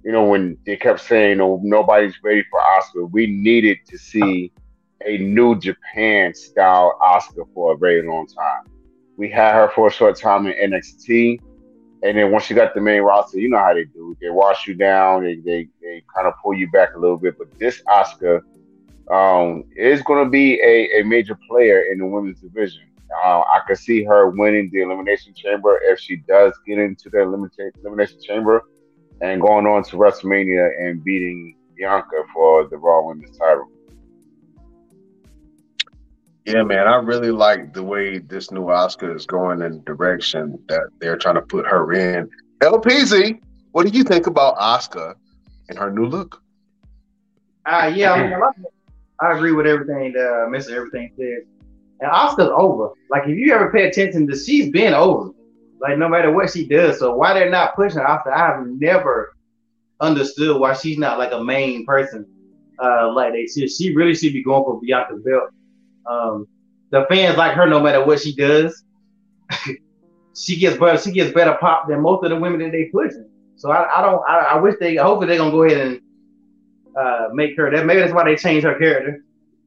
You 0.03 0.11
know, 0.13 0.24
when 0.26 0.57
they 0.65 0.78
kept 0.78 1.01
saying, 1.01 1.41
"Oh, 1.41 1.59
nobody's 1.61 2.15
ready 2.24 2.43
for 2.49 2.59
Asuka, 2.59 3.11
we 3.11 3.28
needed 3.28 3.80
to 3.88 3.97
see 3.97 4.51
a 5.05 5.17
new 5.17 5.59
Japan 5.59 6.34
style 6.34 6.97
Asuka 7.01 7.45
for 7.53 7.74
a 7.74 7.78
very 7.78 8.07
long 8.07 8.28
time. 8.28 8.63
We 9.17 9.30
had 9.30 9.55
her 9.55 9.70
for 9.76 9.88
a 9.88 9.91
short 9.91 10.17
time 10.17 10.47
in 10.47 10.72
NXT, 10.72 11.39
and 12.01 12.17
then 12.17 12.31
once 12.31 12.49
you 12.49 12.55
got 12.55 12.73
the 12.73 12.81
main 12.81 13.01
roster, 13.01 13.39
you 13.39 13.49
know 13.49 13.57
how 13.57 13.73
they 13.73 13.85
do. 13.85 14.15
They 14.21 14.29
wash 14.29 14.67
you 14.67 14.73
down, 14.73 15.23
they 15.23 15.35
they, 15.35 15.67
they 15.81 16.03
kind 16.13 16.27
of 16.27 16.33
pull 16.41 16.53
you 16.53 16.69
back 16.71 16.95
a 16.95 16.99
little 16.99 17.17
bit. 17.17 17.37
But 17.37 17.57
this 17.59 17.81
Asuka 17.87 18.41
um, 19.11 19.65
is 19.75 20.01
going 20.03 20.23
to 20.23 20.29
be 20.29 20.61
a, 20.61 21.01
a 21.01 21.03
major 21.03 21.37
player 21.49 21.81
in 21.91 21.99
the 21.99 22.05
women's 22.05 22.39
division. 22.39 22.83
Uh, 23.23 23.39
I 23.39 23.61
could 23.67 23.77
see 23.77 24.03
her 24.03 24.29
winning 24.29 24.69
the 24.71 24.81
Elimination 24.81 25.33
Chamber 25.33 25.79
if 25.83 25.99
she 25.99 26.17
does 26.17 26.53
get 26.65 26.77
into 26.77 27.09
the 27.09 27.21
Elimination 27.21 28.21
Chamber 28.21 28.63
and 29.21 29.41
going 29.41 29.65
on 29.65 29.83
to 29.83 29.97
WrestleMania 29.97 30.69
and 30.79 31.03
beating 31.03 31.55
Bianca 31.75 32.23
for 32.33 32.67
the 32.67 32.77
Raw 32.77 33.07
Women's 33.07 33.37
title. 33.37 33.67
Yeah, 36.45 36.63
man, 36.63 36.87
I 36.87 36.95
really 36.95 37.31
like 37.31 37.73
the 37.73 37.83
way 37.83 38.17
this 38.17 38.51
new 38.51 38.65
Asuka 38.65 39.15
is 39.15 39.25
going 39.25 39.61
in 39.61 39.73
the 39.73 39.79
direction 39.79 40.57
that 40.67 40.89
they're 40.99 41.17
trying 41.17 41.35
to 41.35 41.41
put 41.41 41.65
her 41.67 41.93
in. 41.93 42.29
LPZ, 42.61 43.39
what 43.71 43.85
do 43.85 43.95
you 43.95 44.03
think 44.03 44.27
about 44.27 44.57
Asuka 44.57 45.15
and 45.67 45.77
her 45.77 45.91
new 45.91 46.05
look? 46.05 46.41
Uh, 47.65 47.91
yeah, 47.93 48.13
I, 48.13 48.23
mean, 48.23 48.39
I 49.21 49.33
agree 49.33 49.51
with 49.51 49.67
everything 49.67 50.13
that 50.13 50.25
uh, 50.25 50.49
Mr. 50.49 50.71
Everything 50.71 51.11
said. 51.17 51.45
And 51.99 52.11
Asuka's 52.11 52.51
over. 52.55 52.91
Like, 53.09 53.23
if 53.27 53.37
you 53.37 53.53
ever 53.53 53.71
pay 53.71 53.87
attention 53.87 54.27
to, 54.27 54.35
she's 54.35 54.71
been 54.71 54.93
over. 54.93 55.31
Like, 55.79 55.97
no 55.97 56.09
matter 56.09 56.31
what 56.31 56.49
she 56.49 56.65
does. 56.65 56.99
So 56.99 57.15
why 57.15 57.33
they're 57.33 57.49
not 57.49 57.75
pushing 57.75 57.99
Asuka, 57.99 58.33
I 58.33 58.37
have 58.37 58.65
never 58.65 59.35
understood 59.99 60.59
why 60.59 60.73
she's 60.73 60.97
not 60.97 61.19
like 61.19 61.31
a 61.31 61.43
main 61.43 61.85
person. 61.85 62.25
Uh, 62.81 63.11
like 63.11 63.33
they 63.33 63.45
should. 63.45 63.69
She 63.69 63.93
really 63.93 64.15
should 64.15 64.33
be 64.33 64.43
going 64.43 64.63
for 64.63 64.81
Bianca's 64.81 65.21
belt. 65.21 65.51
Um, 66.10 66.47
the 66.91 67.05
fans 67.10 67.38
like 67.38 67.53
her 67.53 67.68
no 67.68 67.80
matter 67.80 68.03
what 68.03 68.20
she 68.20 68.36
does. 68.36 68.84
she 70.36 70.60
gets 70.60 70.78
better. 70.78 70.97
She 70.97 71.12
gets 71.12 71.34
better 71.34 71.57
pop 71.60 71.88
than 71.88 72.01
most 72.01 72.24
of 72.24 72.30
the 72.30 72.36
women 72.36 72.60
that 72.62 72.72
they 72.72 72.86
pushing. 72.86 73.30
So 73.55 73.72
I, 73.72 73.99
I 73.99 74.01
don't. 74.01 74.22
I, 74.28 74.38
I, 74.39 74.60
wish 74.60 74.76
they. 74.80 74.95
Hopefully 74.95 75.28
they're 75.28 75.38
gonna 75.38 75.51
go 75.51 75.64
ahead 75.64 75.86
and 75.86 76.01
uh, 76.97 77.28
make 77.34 77.55
her 77.57 77.70
that. 77.70 77.86
Maybe 77.86 77.99
that's 77.99 78.14
why 78.14 78.24
they 78.24 78.36
changed 78.36 78.66
her 78.66 78.78
character 78.80 79.24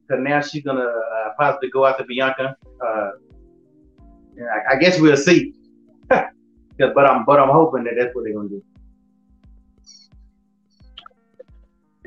because 0.07 0.23
now 0.23 0.41
she's 0.41 0.63
gonna 0.63 0.81
uh, 0.81 1.29
possibly 1.39 1.69
go 1.69 1.85
after 1.85 2.03
Bianca. 2.03 2.57
Uh, 2.83 3.11
I, 4.39 4.73
I, 4.73 4.75
guess 4.77 4.99
we'll 4.99 5.15
see. 5.15 5.53
but 6.09 6.25
I'm 6.79 7.23
but 7.25 7.39
I'm 7.39 7.49
hoping 7.49 7.83
that 7.83 7.93
that's 7.97 8.15
what 8.15 8.23
they're 8.23 8.33
gonna 8.33 8.49
do. 8.49 8.63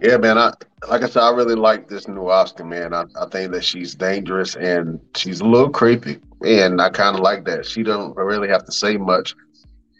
Yeah, 0.02 0.18
man. 0.18 0.36
I 0.38 0.52
like 0.88 1.02
I 1.02 1.08
said, 1.08 1.22
I 1.22 1.30
really 1.30 1.54
like 1.54 1.88
this 1.88 2.06
new 2.06 2.24
Asuka, 2.24 2.66
man. 2.66 2.92
I, 2.92 3.04
I 3.20 3.26
think 3.30 3.52
that 3.52 3.64
she's 3.64 3.94
dangerous 3.94 4.54
and 4.56 5.00
she's 5.16 5.40
a 5.40 5.44
little 5.44 5.70
creepy, 5.70 6.18
and 6.44 6.80
I 6.80 6.90
kind 6.90 7.16
of 7.16 7.22
like 7.22 7.44
that. 7.46 7.64
She 7.64 7.82
doesn't 7.82 8.14
really 8.16 8.48
have 8.48 8.64
to 8.66 8.72
say 8.72 8.96
much. 8.96 9.34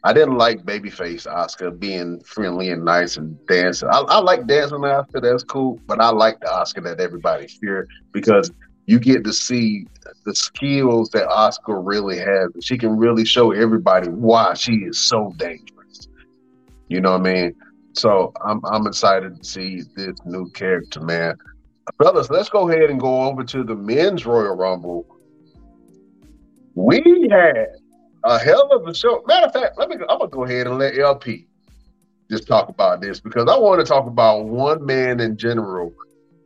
I 0.05 0.13
didn't 0.13 0.37
like 0.37 0.63
babyface 0.65 1.27
Asuka 1.27 1.79
being 1.81 2.21
friendly 2.21 2.71
and 2.71 2.85
nice 2.85 3.17
and 3.17 3.37
dancing. 3.47 3.89
I, 3.91 4.01
I 4.01 4.19
like 4.21 4.47
dancing 4.47 4.79
Asuka, 4.79 5.23
that's 5.23 5.43
cool, 5.43 5.81
but 5.87 6.01
I 6.01 6.11
like 6.11 6.41
the 6.41 6.47
Asuka 6.47 6.85
that 6.85 7.01
everybody 7.01 7.49
fear 7.49 7.89
because 8.13 8.53
you 8.85 9.01
get 9.01 9.25
to 9.25 9.33
see 9.33 9.87
the 10.25 10.35
skills 10.35 11.11
that 11.11 11.27
Asuka 11.27 11.81
really 11.85 12.19
has. 12.19 12.51
She 12.63 12.79
can 12.79 12.97
really 12.97 13.25
show 13.25 13.51
everybody 13.51 14.09
why 14.09 14.55
she 14.55 14.75
is 14.75 14.99
so 14.99 15.35
dangerous. 15.39 16.07
You 16.89 17.01
know 17.01 17.13
what 17.13 17.23
I 17.23 17.33
mean? 17.33 17.57
So 17.97 18.33
I'm 18.45 18.61
I'm 18.67 18.87
excited 18.87 19.43
to 19.43 19.45
see 19.45 19.83
this 19.97 20.17
new 20.27 20.51
character, 20.51 21.01
man. 21.01 21.37
Fellas, 22.03 22.29
let's 22.29 22.51
go 22.51 22.69
ahead 22.69 22.91
and 22.91 23.01
go 23.01 23.23
over 23.23 23.43
to 23.45 23.65
the 23.65 23.75
men's 23.75 24.27
Royal 24.27 24.55
Rumble. 24.55 25.07
We 26.75 27.29
had 27.31 27.69
a 28.25 28.39
hell 28.39 28.69
of 28.73 28.87
a 28.87 28.95
show. 28.95 29.23
Matter 29.27 29.47
of 29.47 29.53
fact, 29.55 29.79
let 29.79 29.89
me 29.89 29.97
I'm 29.97 30.19
gonna 30.19 30.29
go 30.29 30.45
ahead 30.45 30.67
and 30.67 30.79
let 30.79 30.99
LP 30.99 31.47
just 32.31 32.47
talk 32.47 32.69
about 32.69 33.01
this 33.01 33.19
because 33.19 33.49
I 33.49 33.57
want 33.59 33.81
to 33.81 33.87
talk 33.87 34.07
about 34.07 34.45
one 34.45 34.85
man 34.85 35.21
in 35.21 35.39
general 35.39 35.95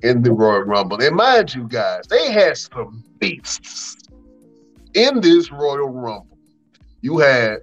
in 0.03 0.23
the 0.23 0.31
Royal 0.31 0.63
Rumble. 0.63 1.03
And 1.03 1.17
mind 1.17 1.53
you 1.55 1.67
guys, 1.67 2.07
they 2.07 2.31
had 2.31 2.57
some 2.59 3.03
beasts 3.19 3.97
in 4.95 5.21
this 5.21 5.51
Royal 5.51 5.89
Rumble. 5.89 6.39
You 7.01 7.19
had, 7.19 7.59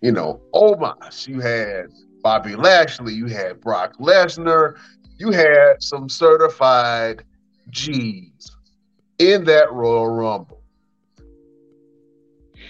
you 0.00 0.12
know, 0.12 0.40
Omos, 0.54 1.26
you 1.26 1.40
had 1.40 1.86
Bobby 2.24 2.56
Lashley, 2.56 3.12
you 3.12 3.26
had 3.26 3.60
Brock 3.60 3.98
Lesnar, 3.98 4.78
you 5.18 5.30
had 5.30 5.82
some 5.82 6.08
certified 6.08 7.22
G's 7.68 8.56
in 9.18 9.44
that 9.44 9.70
Royal 9.70 10.08
Rumble. 10.08 10.62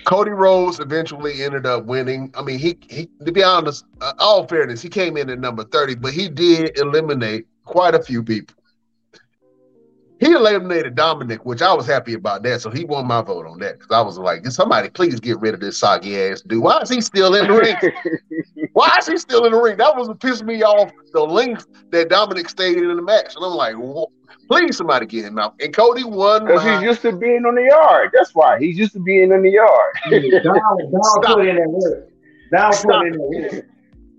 Cody 0.03 0.33
Rhodes 0.33 0.81
eventually 0.81 1.45
ended 1.45 1.67
up 1.67 1.85
winning. 1.85 2.33
I 2.37 2.43
mean, 2.43 2.59
he, 2.59 2.77
he 2.91 3.09
to 3.25 3.31
be 3.31 3.45
honest, 3.45 3.85
uh, 4.01 4.13
all 4.19 4.45
fairness, 4.49 4.83
he 4.83 4.89
came 4.89 5.17
in 5.17 5.31
at 5.31 5.39
number 5.39 5.63
30, 5.63 5.95
but 5.95 6.13
he 6.13 6.29
did 6.29 6.77
eliminate 6.77 7.47
quite 7.65 7.95
a 7.95 8.03
few 8.03 8.25
people. 8.25 8.57
He 10.25 10.33
eliminated 10.33 10.95
Dominik, 10.95 11.41
which 11.45 11.61
I 11.61 11.75
was 11.75 11.87
happy 11.87 12.15
about 12.15 12.43
that. 12.45 12.63
So 12.63 12.71
he 12.71 12.87
won 12.87 13.07
my 13.07 13.21
vote 13.21 13.47
on 13.47 13.59
that 13.59 13.79
because 13.79 13.95
I 13.95 14.01
was 14.01 14.17
like, 14.17 14.47
somebody 14.47 14.89
please 14.89 15.21
get 15.21 15.39
rid 15.39 15.53
of 15.53 15.61
this 15.61 15.77
soggy 15.77 16.19
ass 16.19 16.41
dude. 16.41 16.63
Why 16.63 16.81
is 16.81 16.89
he 16.89 17.03
still 17.03 17.35
in 17.35 17.47
the 17.47 17.53
ring? 17.53 17.77
Why 18.73 18.97
is 18.99 19.07
he 19.07 19.19
still 19.19 19.45
in 19.45 19.53
the 19.53 19.61
ring? 19.61 19.77
That 19.77 19.95
was 19.95 20.09
what 20.09 20.21
pissed 20.21 20.45
me 20.45 20.63
off 20.63 20.91
the 21.13 21.21
length 21.21 21.67
that 21.91 22.09
Dominik 22.09 22.49
stayed 22.49 22.79
in 22.79 22.97
the 22.97 23.03
match. 23.03 23.37
And 23.37 23.45
I'm 23.45 23.53
like, 23.53 23.77
please 24.49 24.79
somebody 24.79 25.05
get 25.05 25.27
him 25.27 25.39
out. 25.39 25.57
And 25.61 25.77
Cody 25.77 26.05
won. 26.05 26.47
Because 26.47 26.63
he's 26.63 26.81
used 26.81 27.03
to 27.03 27.13
being 27.13 27.45
on 27.45 27.57
the 27.57 27.65
yard. 27.65 28.13
That's 28.15 28.35
why. 28.35 28.59
He's 28.59 28.79
used 28.79 28.95
to 28.95 29.01
being 29.01 29.31
in 29.31 29.43
the 29.43 29.51
yard. 29.51 29.95
down, 30.11 30.43
down 30.43 31.23
put 31.23 31.47
in 31.47 31.57
that 31.57 31.69
work. 31.69 32.09
Down 32.51 32.73
put 32.73 33.07
in 33.07 33.13
that 33.13 33.53
work. 33.53 33.67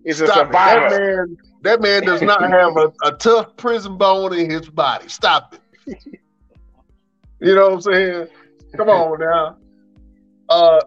He's 0.03 0.21
a 0.21 0.27
survivor. 0.27 0.89
That 0.91 1.01
man, 1.01 1.37
that 1.63 1.81
man 1.81 2.03
does 2.03 2.21
not 2.21 2.43
have 2.43 2.77
a, 2.77 2.93
a 3.01 3.11
tough 3.13 3.57
prison 3.57 3.97
bone 3.97 4.35
in 4.35 4.51
his 4.51 4.69
body. 4.69 5.07
Stop 5.09 5.55
it 5.55 5.61
you 5.85 7.55
know 7.55 7.69
what 7.69 7.73
I'm 7.73 7.81
saying? 7.81 8.27
Come 8.75 8.89
on 8.89 9.19
now. 9.19 9.57
Uh, 10.49 10.81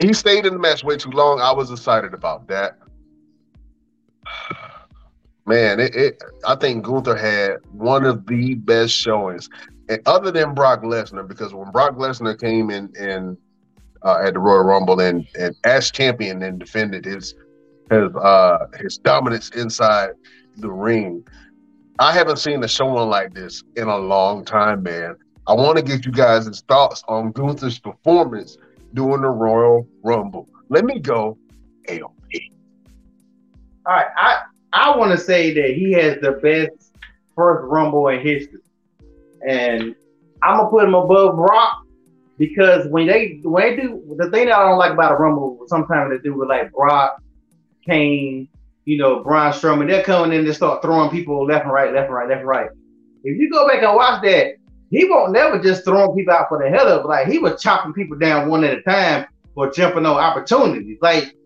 he 0.00 0.12
stayed 0.12 0.46
in 0.46 0.54
the 0.54 0.58
match 0.58 0.82
way 0.82 0.96
too 0.96 1.10
long. 1.10 1.40
I 1.40 1.52
was 1.52 1.70
excited 1.70 2.14
about 2.14 2.48
that. 2.48 2.78
Man, 5.46 5.80
it, 5.80 5.96
it 5.96 6.22
I 6.46 6.54
think 6.54 6.84
Gunther 6.84 7.16
had 7.16 7.56
one 7.72 8.04
of 8.04 8.26
the 8.26 8.54
best 8.54 8.94
showings, 8.94 9.48
and 9.88 10.00
other 10.06 10.30
than 10.30 10.54
Brock 10.54 10.82
Lesnar, 10.82 11.26
because 11.26 11.52
when 11.52 11.70
Brock 11.72 11.96
Lesnar 11.96 12.38
came 12.38 12.70
in 12.70 12.92
and 12.98 13.36
uh, 14.02 14.20
at 14.22 14.34
the 14.34 14.40
Royal 14.40 14.62
Rumble 14.62 15.00
and 15.00 15.26
and 15.38 15.56
as 15.64 15.90
champion 15.90 16.42
and 16.42 16.58
defended 16.58 17.04
his 17.04 17.34
his 17.90 18.14
uh 18.16 18.66
his 18.78 18.98
dominance 18.98 19.50
inside 19.50 20.10
the 20.58 20.70
ring, 20.70 21.26
I 22.00 22.12
haven't 22.12 22.38
seen 22.38 22.64
a 22.64 22.68
showing 22.68 23.10
like 23.10 23.34
this 23.34 23.62
in 23.76 23.86
a 23.86 23.98
long 23.98 24.42
time, 24.42 24.82
man. 24.82 25.16
I 25.46 25.52
want 25.52 25.76
to 25.76 25.82
get 25.82 26.06
you 26.06 26.12
guys' 26.12 26.62
thoughts 26.66 27.04
on 27.08 27.30
Gunther's 27.32 27.78
performance 27.78 28.56
during 28.94 29.20
the 29.20 29.28
Royal 29.28 29.86
Rumble. 30.02 30.48
Let 30.70 30.86
me 30.86 30.98
go, 30.98 31.36
AOP. 31.90 32.52
All 33.84 33.92
right, 33.94 34.06
I 34.16 34.44
I 34.72 34.96
want 34.96 35.12
to 35.12 35.18
say 35.18 35.52
that 35.52 35.74
he 35.74 35.92
has 35.92 36.18
the 36.22 36.32
best 36.42 36.96
first 37.36 37.68
Rumble 37.68 38.08
in 38.08 38.20
history, 38.20 38.60
and 39.46 39.94
I'm 40.42 40.56
gonna 40.56 40.70
put 40.70 40.84
him 40.84 40.94
above 40.94 41.36
Brock 41.36 41.84
because 42.38 42.86
when 42.86 43.08
they 43.08 43.40
when 43.42 43.76
they 43.76 43.82
do 43.82 44.16
the 44.16 44.30
thing 44.30 44.46
that 44.46 44.56
I 44.56 44.70
don't 44.70 44.78
like 44.78 44.92
about 44.92 45.12
a 45.12 45.16
Rumble, 45.16 45.64
sometimes 45.66 46.10
they 46.10 46.18
do 46.22 46.34
with 46.34 46.48
like 46.48 46.72
Brock, 46.72 47.22
Kane, 47.84 48.48
you 48.84 48.96
know, 48.96 49.22
Braun 49.22 49.52
Strowman, 49.52 49.88
they're 49.88 50.02
coming 50.02 50.38
in 50.38 50.46
and 50.46 50.54
start 50.54 50.82
throwing 50.82 51.10
people 51.10 51.44
left 51.46 51.64
and 51.64 51.72
right, 51.72 51.92
left 51.92 52.06
and 52.06 52.14
right, 52.14 52.28
left 52.28 52.40
and 52.40 52.48
right. 52.48 52.70
If 53.22 53.38
you 53.38 53.50
go 53.50 53.68
back 53.68 53.82
and 53.82 53.94
watch 53.94 54.22
that, 54.22 54.54
he 54.90 55.04
won't 55.04 55.32
never 55.32 55.62
just 55.62 55.84
throwing 55.84 56.16
people 56.16 56.34
out 56.34 56.48
for 56.48 56.62
the 56.62 56.68
hell 56.68 56.88
of 56.88 57.04
it. 57.04 57.08
Like 57.08 57.28
he 57.28 57.38
was 57.38 57.62
chopping 57.62 57.92
people 57.92 58.18
down 58.18 58.48
one 58.48 58.64
at 58.64 58.78
a 58.78 58.82
time 58.82 59.26
for 59.54 59.70
jumping 59.70 60.06
on 60.06 60.16
opportunities. 60.16 60.98
Like 61.00 61.36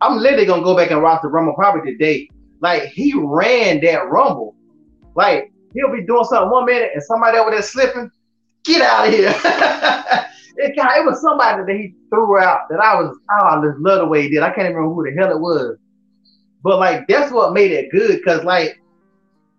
I'm 0.00 0.18
literally 0.18 0.46
gonna 0.46 0.62
go 0.62 0.76
back 0.76 0.90
and 0.90 1.02
watch 1.02 1.22
the 1.22 1.28
Rumble 1.28 1.54
probably 1.54 1.92
today. 1.92 2.28
Like 2.60 2.84
he 2.84 3.14
ran 3.14 3.80
that 3.80 4.08
Rumble. 4.08 4.54
Like 5.16 5.52
he'll 5.74 5.92
be 5.92 6.06
doing 6.06 6.24
something 6.24 6.50
one 6.50 6.66
minute 6.66 6.90
and 6.94 7.02
somebody 7.02 7.38
over 7.38 7.50
there 7.50 7.62
slipping. 7.62 8.10
Get 8.64 8.82
out 8.82 9.08
of 9.08 9.14
here. 9.14 9.30
it, 10.56 10.74
it 10.76 11.06
was 11.06 11.20
somebody 11.20 11.64
that 11.64 11.80
he 11.80 11.94
threw 12.10 12.38
out 12.38 12.68
that 12.68 12.78
I 12.78 13.00
was, 13.00 13.16
oh, 13.30 13.44
I 13.44 13.62
just 13.64 13.78
love 13.80 14.00
the 14.00 14.06
way 14.06 14.22
he 14.22 14.28
did. 14.28 14.42
I 14.42 14.50
can't 14.50 14.66
even 14.66 14.76
remember 14.76 14.94
who 14.94 15.10
the 15.10 15.20
hell 15.20 15.30
it 15.32 15.40
was. 15.40 15.78
But 16.62 16.78
like 16.78 17.06
that's 17.08 17.32
what 17.32 17.52
made 17.52 17.72
it 17.72 17.90
good 17.90 18.18
because 18.18 18.44
like 18.44 18.80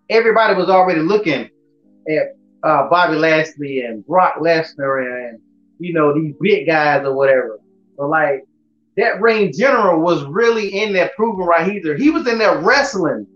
everybody 0.08 0.54
was 0.54 0.68
already 0.68 1.00
looking 1.00 1.50
at 2.08 2.36
uh, 2.62 2.88
Bobby 2.88 3.16
Lashley 3.16 3.82
and 3.82 4.06
Brock 4.06 4.36
Lesnar 4.40 5.28
and 5.28 5.40
you 5.78 5.92
know 5.92 6.14
these 6.14 6.34
big 6.40 6.66
guys 6.66 7.04
or 7.04 7.14
whatever. 7.14 7.58
But 7.96 8.08
like 8.08 8.44
that 8.96 9.20
ring 9.20 9.52
general 9.52 10.00
was 10.00 10.24
really 10.24 10.80
in 10.80 10.92
there 10.92 11.10
proving 11.16 11.46
right. 11.46 11.70
He's 11.70 11.84
he 12.00 12.10
was 12.10 12.26
in 12.26 12.38
there 12.38 12.58
wrestling 12.58 13.26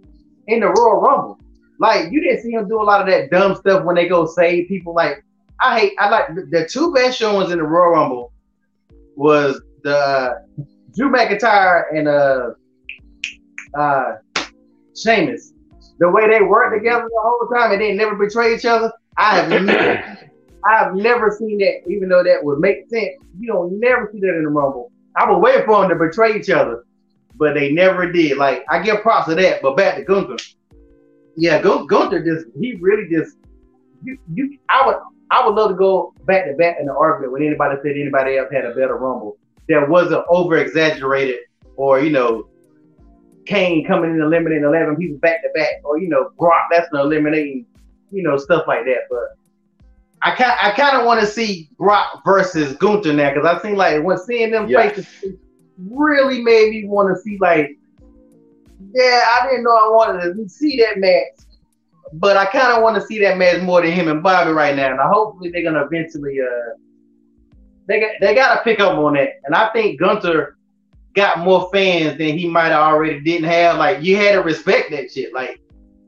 in 0.47 0.61
the 0.61 0.69
Royal 0.69 1.01
Rumble. 1.01 1.41
Like 1.79 2.13
you 2.13 2.21
didn't 2.21 2.43
see 2.43 2.53
him 2.53 2.69
do 2.69 2.81
a 2.81 2.85
lot 2.85 3.01
of 3.01 3.07
that 3.09 3.31
dumb 3.31 3.55
stuff 3.57 3.85
when 3.85 3.97
they 3.97 4.09
go 4.09 4.27
save 4.27 4.69
people. 4.69 4.95
Like 4.95 5.25
I 5.61 5.79
hate 5.79 5.93
I 5.99 6.09
like 6.09 6.29
the 6.51 6.69
two 6.71 6.93
best 6.93 7.19
showings 7.19 7.51
in 7.51 7.59
the 7.59 7.65
Royal 7.65 7.93
Rumble 7.93 8.33
was 9.17 9.61
the 9.83 10.43
Drew 10.95 11.11
McIntyre 11.11 11.85
and 11.95 12.09
uh 12.09 12.51
uh, 13.77 14.17
Sheamus. 14.97 15.53
The 15.99 16.11
way 16.11 16.29
they 16.29 16.43
work 16.43 16.75
together 16.75 17.05
the 17.09 17.21
whole 17.21 17.49
time 17.55 17.73
and 17.73 17.81
they 17.81 17.95
never 17.95 18.15
betray 18.17 18.55
each 18.55 18.67
other. 18.67 18.93
I 19.17 19.41
have 19.41 19.63
never, 19.63 20.19
I 20.65 20.79
have 20.79 20.95
never 20.95 21.31
seen 21.31 21.59
that. 21.59 21.89
Even 21.89 22.09
though 22.09 22.23
that 22.23 22.43
would 22.43 22.59
make 22.59 22.89
sense, 22.89 23.11
you 23.39 23.47
don't 23.47 23.79
never 23.81 24.11
see 24.13 24.21
that 24.21 24.37
in 24.37 24.45
the 24.45 24.51
Rumble. 24.51 24.93
I 25.17 25.31
was 25.31 25.41
waiting 25.41 25.65
for 25.65 25.81
them 25.81 25.91
to 25.91 25.97
betray 25.97 26.39
each 26.39 26.51
other, 26.51 26.85
but 27.37 27.55
they 27.55 27.73
never 27.73 28.11
did. 28.13 28.37
Like 28.37 28.65
I 28.69 28.83
give 28.83 29.01
props 29.01 29.29
to 29.29 29.35
that. 29.37 29.63
But 29.63 29.77
back 29.77 29.97
to 29.97 30.05
Gunther. 30.05 30.37
Yeah, 31.37 31.63
Gunther 31.63 32.25
just 32.25 32.47
he 32.59 32.77
really 32.81 33.09
just 33.11 33.37
you 34.03 34.19
you 34.35 34.59
I 34.69 34.87
would 34.87 34.97
I 35.31 35.47
would 35.47 35.55
love 35.55 35.71
to 35.71 35.77
go 35.77 36.15
back 36.25 36.47
to 36.47 36.55
back 36.55 36.77
in 36.79 36.87
the 36.87 36.95
argument 36.95 37.33
when 37.33 37.43
anybody 37.43 37.77
said 37.83 37.93
anybody 37.93 38.37
else 38.37 38.49
had 38.53 38.65
a 38.65 38.75
better 38.75 38.97
rumble 38.97 39.39
that 39.69 39.89
wasn't 39.89 40.25
over 40.29 40.59
exaggerated 40.59 41.41
or 41.77 42.01
you 42.01 42.11
know 42.11 42.49
Kane 43.47 43.87
coming 43.87 44.11
in 44.11 44.21
eliminating 44.21 44.65
11 44.65 44.97
people 44.97 45.19
back 45.19 45.43
to 45.43 45.49
back, 45.55 45.81
or 45.85 45.99
you 45.99 46.09
know 46.09 46.31
Brock 46.39 46.65
Lesnar 46.73 47.01
eliminating, 47.01 47.67
you 48.11 48.23
know 48.23 48.37
stuff 48.37 48.65
like 48.67 48.85
that. 48.85 49.07
But 49.11 49.37
I 50.23 50.35
kind 50.35 50.59
I 50.61 50.71
kind 50.73 50.97
of 50.97 51.07
want 51.07 51.21
to 51.21 51.27
see 51.27 51.69
Brock 51.79 52.23
versus 52.25 52.77
Gunther 52.77 53.13
now 53.13 53.33
because 53.33 53.47
I 53.47 53.61
seen 53.63 53.77
like 53.77 54.03
when 54.03 54.19
seeing 54.19 54.51
them 54.51 54.69
yes. 54.69 54.95
faces 54.95 55.37
really 55.79 56.43
made 56.43 56.71
me 56.71 56.87
want 56.87 57.15
to 57.15 57.23
see 57.23 57.39
like, 57.41 57.79
yeah, 58.95 59.23
I 59.41 59.47
didn't 59.49 59.65
know 59.65 59.71
I 59.71 59.91
wanted 59.91 60.35
to 60.35 60.49
see 60.49 60.79
that 60.79 60.99
match, 60.99 61.47
but 62.15 62.37
I 62.37 62.47
kind 62.47 62.73
of 62.73 62.83
want 62.83 63.01
to 63.01 63.07
see 63.07 63.19
that 63.21 63.39
match 63.39 63.63
more 63.63 63.83
than 63.83 63.93
him 63.93 64.09
and 64.09 64.23
Bobby 64.23 64.53
right 64.53 64.75
now. 64.75 64.91
And 64.91 65.01
hopefully 65.01 65.51
they're 65.51 65.63
gonna 65.63 65.85
eventually 65.85 66.39
uh 66.41 66.77
they 67.87 68.01
got 68.01 68.11
they 68.21 68.35
got 68.35 68.55
to 68.57 68.63
pick 68.63 68.81
up 68.81 68.99
on 68.99 69.15
that. 69.15 69.41
And 69.45 69.55
I 69.55 69.71
think 69.73 70.01
Gunther 70.01 70.56
got 71.17 71.39
more 71.41 71.69
fans 71.73 72.19
than 72.19 72.39
he 72.39 72.47
might 72.47 72.69
have 72.69 72.83
already 72.83 73.21
didn't 73.21 73.49
have. 73.49 73.79
Like 73.79 74.03
you 74.03 74.17
had 74.17 74.33
to 74.33 74.43
respect 74.43 74.91
that 74.93 75.11
shit. 75.11 75.35
Like 75.35 75.61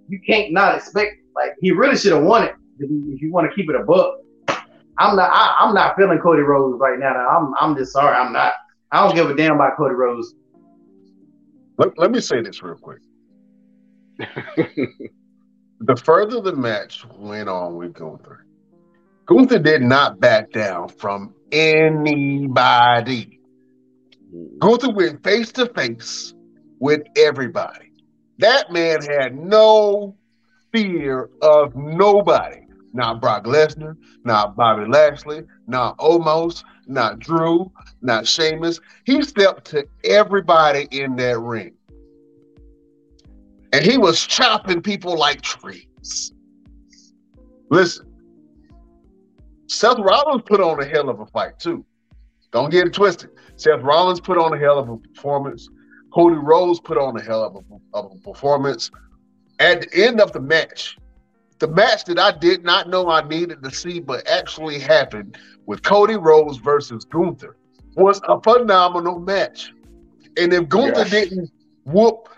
you 0.09 0.21
can't 0.25 0.53
not 0.53 0.77
expect. 0.77 1.17
Like 1.35 1.55
he 1.61 1.73
really 1.73 1.97
should 1.97 2.13
have 2.13 2.23
won 2.23 2.45
it 2.45 2.55
if 2.79 3.23
you 3.23 3.33
want 3.33 3.51
to 3.51 3.57
keep 3.57 3.69
it 3.69 3.77
above. 3.77 4.15
I'm 4.99 5.17
not. 5.17 5.31
I, 5.33 5.67
am 5.67 5.75
not 5.75 5.97
feeling 5.97 6.19
Cody 6.19 6.43
Rhodes 6.43 6.79
right 6.79 6.99
now. 6.99 7.15
I'm. 7.15 7.55
I'm 7.59 7.77
just 7.77 7.93
sorry. 7.93 8.15
I'm 8.15 8.33
not. 8.33 8.53
I 8.93 9.05
don't 9.05 9.15
give 9.15 9.31
a 9.31 9.35
damn 9.35 9.55
about 9.55 9.77
Cody 9.77 9.95
Rhodes. 9.95 10.35
Let, 11.79 11.97
let 11.99 12.11
me 12.11 12.21
say 12.21 12.43
this 12.43 12.63
real 12.63 12.77
quick. 12.77 12.99
the 15.81 15.97
further 15.97 16.41
the 16.41 16.55
match 16.55 17.05
went 17.17 17.49
on 17.49 17.77
with 17.77 17.93
Gunther, 17.93 18.45
Gunther 19.27 19.61
did 19.61 19.83
not 19.83 20.19
back 20.19 20.51
down 20.51 20.89
from 20.89 21.33
anybody. 21.53 23.38
Gunther 24.59 24.91
went 24.91 25.22
face 25.22 25.53
to 25.53 25.66
face 25.66 26.35
with 26.81 27.03
everybody. 27.16 27.93
That 28.39 28.72
man 28.72 29.03
had 29.03 29.37
no 29.37 30.16
fear 30.72 31.31
of 31.43 31.74
nobody. 31.74 32.61
Not 32.93 33.20
Brock 33.20 33.45
Lesnar, 33.45 33.97
not 34.24 34.57
Bobby 34.57 34.87
Lashley, 34.91 35.43
not 35.66 35.99
Omos, 35.99 36.64
not 36.87 37.18
Drew, 37.18 37.70
not 38.01 38.26
Sheamus. 38.26 38.81
He 39.05 39.22
stepped 39.22 39.66
to 39.70 39.87
everybody 40.05 40.89
in 40.91 41.16
that 41.16 41.39
ring. 41.39 41.74
And 43.72 43.85
he 43.85 43.99
was 43.99 44.26
chopping 44.26 44.81
people 44.81 45.18
like 45.18 45.43
trees. 45.43 46.33
Listen, 47.70 48.07
Seth 49.66 49.99
Rollins 49.99 50.43
put 50.47 50.61
on 50.61 50.81
a 50.83 50.87
hell 50.87 51.11
of 51.11 51.20
a 51.20 51.26
fight 51.26 51.59
too. 51.59 51.85
Don't 52.53 52.70
get 52.70 52.86
it 52.86 52.92
twisted. 52.92 53.30
Seth 53.57 53.82
Rollins 53.82 54.20
put 54.20 54.38
on 54.38 54.53
a 54.53 54.59
hell 54.59 54.78
of 54.78 54.88
a 54.88 54.96
performance. 54.96 55.68
Cody 56.12 56.36
Rhodes 56.36 56.80
put 56.80 56.96
on 56.96 57.16
a 57.16 57.22
hell 57.22 57.44
of 57.44 57.57
a, 57.57 57.96
of 57.96 58.12
a 58.12 58.16
performance. 58.18 58.90
At 59.59 59.82
the 59.82 60.07
end 60.07 60.20
of 60.20 60.32
the 60.32 60.40
match, 60.40 60.96
the 61.59 61.68
match 61.68 62.05
that 62.05 62.18
I 62.18 62.30
did 62.30 62.64
not 62.64 62.88
know 62.88 63.11
I 63.11 63.26
needed 63.26 63.62
to 63.62 63.70
see, 63.70 64.01
but 64.01 64.26
actually 64.28 64.78
happened 64.78 65.36
with 65.66 65.82
Cody 65.82 66.16
Rhodes 66.16 66.59
versus 66.59 67.05
Gunther, 67.05 67.57
was 67.96 68.20
a 68.28 68.40
phenomenal 68.40 69.18
match. 69.18 69.72
And 70.36 70.53
if 70.53 70.68
Gunther 70.68 71.01
yes. 71.01 71.11
didn't 71.11 71.51
whoop 71.84 72.28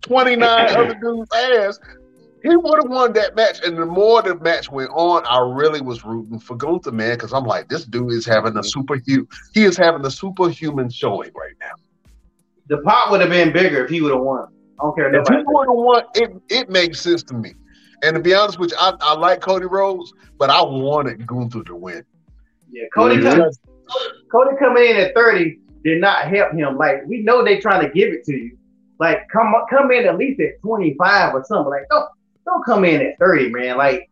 29 0.00 0.70
other 0.76 0.94
dudes' 0.94 1.28
ass, 1.34 1.78
he 2.42 2.56
would 2.56 2.82
have 2.82 2.90
won 2.90 3.12
that 3.14 3.34
match. 3.36 3.60
And 3.64 3.76
the 3.76 3.86
more 3.86 4.22
the 4.22 4.34
match 4.36 4.70
went 4.70 4.90
on, 4.90 5.24
I 5.26 5.40
really 5.40 5.80
was 5.80 6.04
rooting 6.04 6.38
for 6.38 6.56
Gunther, 6.56 6.92
man, 6.92 7.14
because 7.14 7.32
I'm 7.32 7.44
like, 7.44 7.68
this 7.68 7.84
dude 7.84 8.12
is 8.12 8.24
having 8.24 8.56
a 8.56 8.62
superhuman. 8.62 9.28
He 9.52 9.64
is 9.64 9.76
having 9.76 10.04
a 10.04 10.10
superhuman 10.10 10.90
showing 10.90 11.30
right 11.34 11.54
now. 11.60 11.72
The 12.68 12.78
pot 12.82 13.10
would 13.10 13.20
have 13.20 13.30
been 13.30 13.52
bigger 13.52 13.84
if 13.84 13.90
he 13.90 14.00
would 14.00 14.12
have 14.12 14.22
won. 14.22 14.46
I 14.78 14.84
don't 14.84 14.96
care. 14.96 15.14
If 15.14 15.28
he 15.28 15.36
would 15.36 15.66
have 15.66 15.76
won, 15.76 16.04
it 16.14 16.30
it 16.48 16.70
makes 16.70 17.00
sense 17.00 17.22
to 17.24 17.34
me. 17.34 17.54
And 18.02 18.14
to 18.14 18.22
be 18.22 18.32
honest 18.34 18.58
with 18.58 18.70
you, 18.70 18.78
I, 18.78 18.94
I 19.00 19.14
like 19.14 19.40
Cody 19.40 19.66
Rhodes, 19.66 20.12
but 20.38 20.48
I 20.48 20.62
wanted 20.62 21.26
Gunther 21.26 21.64
to 21.64 21.74
win. 21.74 22.04
Yeah, 22.70 22.84
Cody 22.94 23.16
mm-hmm. 23.16 23.28
coming, 23.28 23.50
Cody 24.30 24.56
coming 24.58 24.84
in 24.84 24.96
at 24.96 25.14
30 25.14 25.58
did 25.84 26.00
not 26.00 26.28
help 26.28 26.52
him. 26.52 26.78
Like 26.78 27.02
we 27.06 27.22
know 27.22 27.44
they 27.44 27.58
trying 27.58 27.86
to 27.86 27.92
give 27.92 28.12
it 28.12 28.24
to 28.24 28.32
you. 28.32 28.56
Like 28.98 29.28
come 29.32 29.52
come 29.68 29.90
in 29.90 30.06
at 30.06 30.16
least 30.16 30.40
at 30.40 30.60
25 30.62 31.34
or 31.34 31.44
something. 31.44 31.70
Like, 31.70 31.86
oh, 31.90 32.06
don't 32.44 32.64
come 32.64 32.84
in 32.84 33.00
at 33.00 33.18
30, 33.18 33.50
man. 33.50 33.76
Like, 33.76 34.10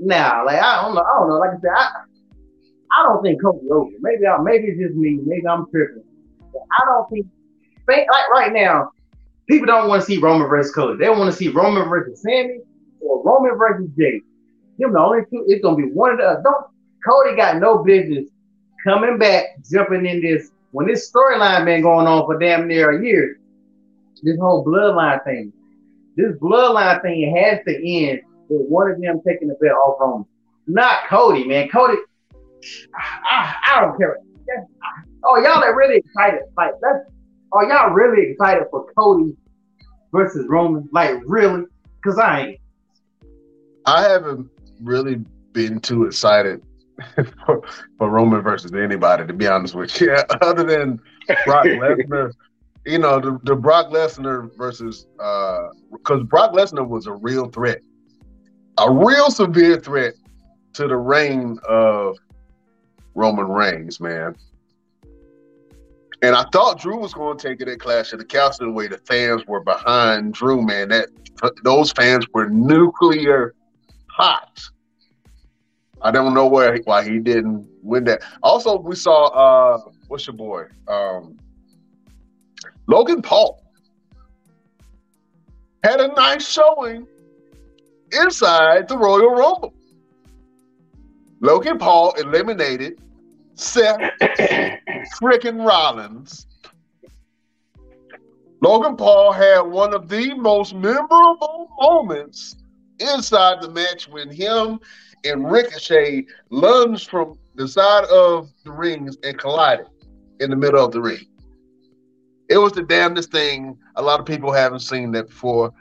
nah, 0.00 0.42
like 0.42 0.60
I 0.60 0.82
don't 0.82 0.94
know. 0.94 1.02
I 1.02 1.18
don't 1.18 1.28
know. 1.28 1.38
Like 1.38 1.50
I 1.50 1.60
said, 1.60 1.70
I, 1.76 1.90
I 2.92 3.02
don't 3.04 3.22
think 3.22 3.42
Cody 3.42 3.68
over. 3.70 3.90
Maybe 4.00 4.26
I 4.26 4.38
maybe 4.38 4.68
it's 4.68 4.80
just 4.80 4.94
me. 4.94 5.20
Maybe 5.24 5.46
I'm 5.46 5.66
tripping. 5.70 6.04
But 6.52 6.62
I 6.80 6.84
don't 6.84 7.08
think 7.10 7.26
like 7.86 8.30
right 8.32 8.52
now, 8.52 8.90
people 9.48 9.66
don't 9.66 9.88
want 9.88 10.02
to 10.02 10.06
see 10.06 10.18
Roman 10.18 10.48
versus 10.48 10.74
Cody. 10.74 10.98
They 10.98 11.10
want 11.10 11.30
to 11.30 11.36
see 11.36 11.48
Roman 11.48 11.88
versus 11.88 12.22
Sami 12.22 12.60
or 13.00 13.22
Roman 13.22 13.58
versus 13.58 13.90
Jey. 13.96 14.20
Them 14.78 14.92
the 14.92 14.98
only 14.98 15.20
two. 15.30 15.44
It's 15.46 15.62
gonna 15.62 15.76
be 15.76 15.90
one 15.92 16.12
of 16.12 16.18
the. 16.18 16.40
Don't 16.42 16.66
Cody 17.06 17.36
got 17.36 17.58
no 17.58 17.84
business 17.84 18.28
coming 18.84 19.18
back, 19.18 19.44
jumping 19.70 20.06
in 20.06 20.22
this 20.22 20.50
when 20.72 20.86
this 20.86 21.10
storyline 21.10 21.64
been 21.64 21.82
going 21.82 22.06
on 22.06 22.24
for 22.26 22.38
damn 22.38 22.66
near 22.66 22.98
a 22.98 23.04
year. 23.04 23.38
This 24.22 24.38
whole 24.38 24.64
bloodline 24.64 25.22
thing 25.24 25.52
this 26.16 26.32
bloodline 26.40 27.02
thing 27.02 27.34
has 27.36 27.58
to 27.66 27.74
end 27.74 28.20
with 28.48 28.68
one 28.68 28.90
of 28.90 29.00
them 29.00 29.20
taking 29.26 29.48
the 29.48 29.54
belt 29.54 29.76
off 29.76 30.00
Roman. 30.00 30.26
Not 30.66 31.08
Cody, 31.08 31.44
man. 31.44 31.68
Cody, 31.68 31.96
I, 32.94 33.54
I 33.68 33.80
don't 33.80 33.98
care. 33.98 34.18
oh, 35.24 35.36
y'all 35.38 35.62
are 35.62 35.76
really 35.76 35.96
excited. 35.96 36.40
Like 36.56 36.72
that's 36.80 37.10
oh, 37.52 37.62
y'all 37.62 37.90
really 37.90 38.30
excited 38.30 38.64
for 38.70 38.86
Cody 38.96 39.36
versus 40.14 40.46
Roman? 40.48 40.88
Like 40.92 41.16
really? 41.26 41.64
Because 41.96 42.18
I 42.18 42.40
ain't. 42.40 42.60
I 43.86 44.02
haven't 44.02 44.48
really 44.80 45.16
been 45.52 45.80
too 45.80 46.06
excited 46.06 46.62
for, 47.46 47.62
for 47.98 48.08
Roman 48.08 48.40
versus 48.40 48.72
anybody, 48.72 49.26
to 49.26 49.32
be 49.32 49.46
honest 49.46 49.74
with 49.74 50.00
you, 50.00 50.12
other 50.40 50.64
than 50.64 51.00
Brock 51.44 51.64
Lesnar. 51.66 52.32
You 52.86 52.98
know, 52.98 53.18
the, 53.18 53.38
the 53.44 53.56
Brock 53.56 53.88
Lesnar 53.90 54.54
versus 54.56 55.06
because 55.16 56.20
uh, 56.20 56.24
Brock 56.24 56.52
Lesnar 56.52 56.86
was 56.86 57.06
a 57.06 57.12
real 57.12 57.48
threat, 57.48 57.80
a 58.78 58.92
real 58.92 59.30
severe 59.30 59.78
threat 59.80 60.14
to 60.74 60.86
the 60.86 60.96
reign 60.96 61.58
of 61.66 62.18
Roman 63.14 63.48
Reigns, 63.48 64.00
man. 64.00 64.36
And 66.22 66.34
I 66.34 66.44
thought 66.52 66.80
Drew 66.80 66.98
was 66.98 67.12
going 67.12 67.36
to 67.36 67.48
take 67.48 67.60
it 67.60 67.68
at 67.68 67.80
Clash 67.80 68.12
of 68.12 68.18
the 68.18 68.24
Castle 68.24 68.66
the 68.66 68.72
way 68.72 68.88
the 68.88 68.98
fans 68.98 69.46
were 69.46 69.60
behind 69.60 70.34
Drew, 70.34 70.62
man. 70.62 70.88
That 70.88 71.08
those 71.62 71.92
fans 71.92 72.26
were 72.32 72.48
nuclear 72.48 73.54
hot. 74.08 74.60
I 76.02 76.10
don't 76.10 76.34
know 76.34 76.46
where 76.46 76.78
why 76.84 77.04
he 77.04 77.18
didn't 77.18 77.66
win 77.82 78.04
that. 78.04 78.22
Also, 78.42 78.78
we 78.78 78.94
saw 78.94 79.26
uh 79.28 79.90
what's 80.08 80.26
your 80.26 80.36
boy? 80.36 80.64
Um 80.88 81.38
Logan 82.86 83.22
Paul 83.22 83.62
had 85.82 86.00
a 86.00 86.08
nice 86.08 86.48
showing 86.48 87.06
inside 88.12 88.88
the 88.88 88.96
Royal 88.96 89.30
Rumble. 89.30 89.74
Logan 91.40 91.78
Paul 91.78 92.12
eliminated 92.18 93.00
Seth 93.54 94.00
freaking 95.20 95.66
Rollins. 95.66 96.46
Logan 98.60 98.96
Paul 98.96 99.32
had 99.32 99.60
one 99.60 99.92
of 99.92 100.08
the 100.08 100.34
most 100.34 100.74
memorable 100.74 101.68
moments 101.80 102.56
inside 102.98 103.60
the 103.60 103.70
match 103.70 104.08
when 104.08 104.30
him 104.30 104.80
and 105.24 105.50
Ricochet 105.50 106.26
lunged 106.50 107.10
from 107.10 107.38
the 107.54 107.68
side 107.68 108.04
of 108.04 108.50
the 108.64 108.72
rings 108.72 109.16
and 109.22 109.38
collided 109.38 109.86
in 110.40 110.50
the 110.50 110.56
middle 110.56 110.84
of 110.84 110.92
the 110.92 111.00
ring. 111.00 111.26
It 112.48 112.58
was 112.58 112.72
the 112.72 112.82
damnedest 112.82 113.30
thing. 113.30 113.78
A 113.96 114.02
lot 114.02 114.20
of 114.20 114.26
people 114.26 114.52
haven't 114.52 114.80
seen 114.80 115.12
that 115.12 115.28
before. 115.28 115.72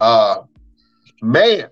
Uh, 0.00 0.42
man, 1.22 1.68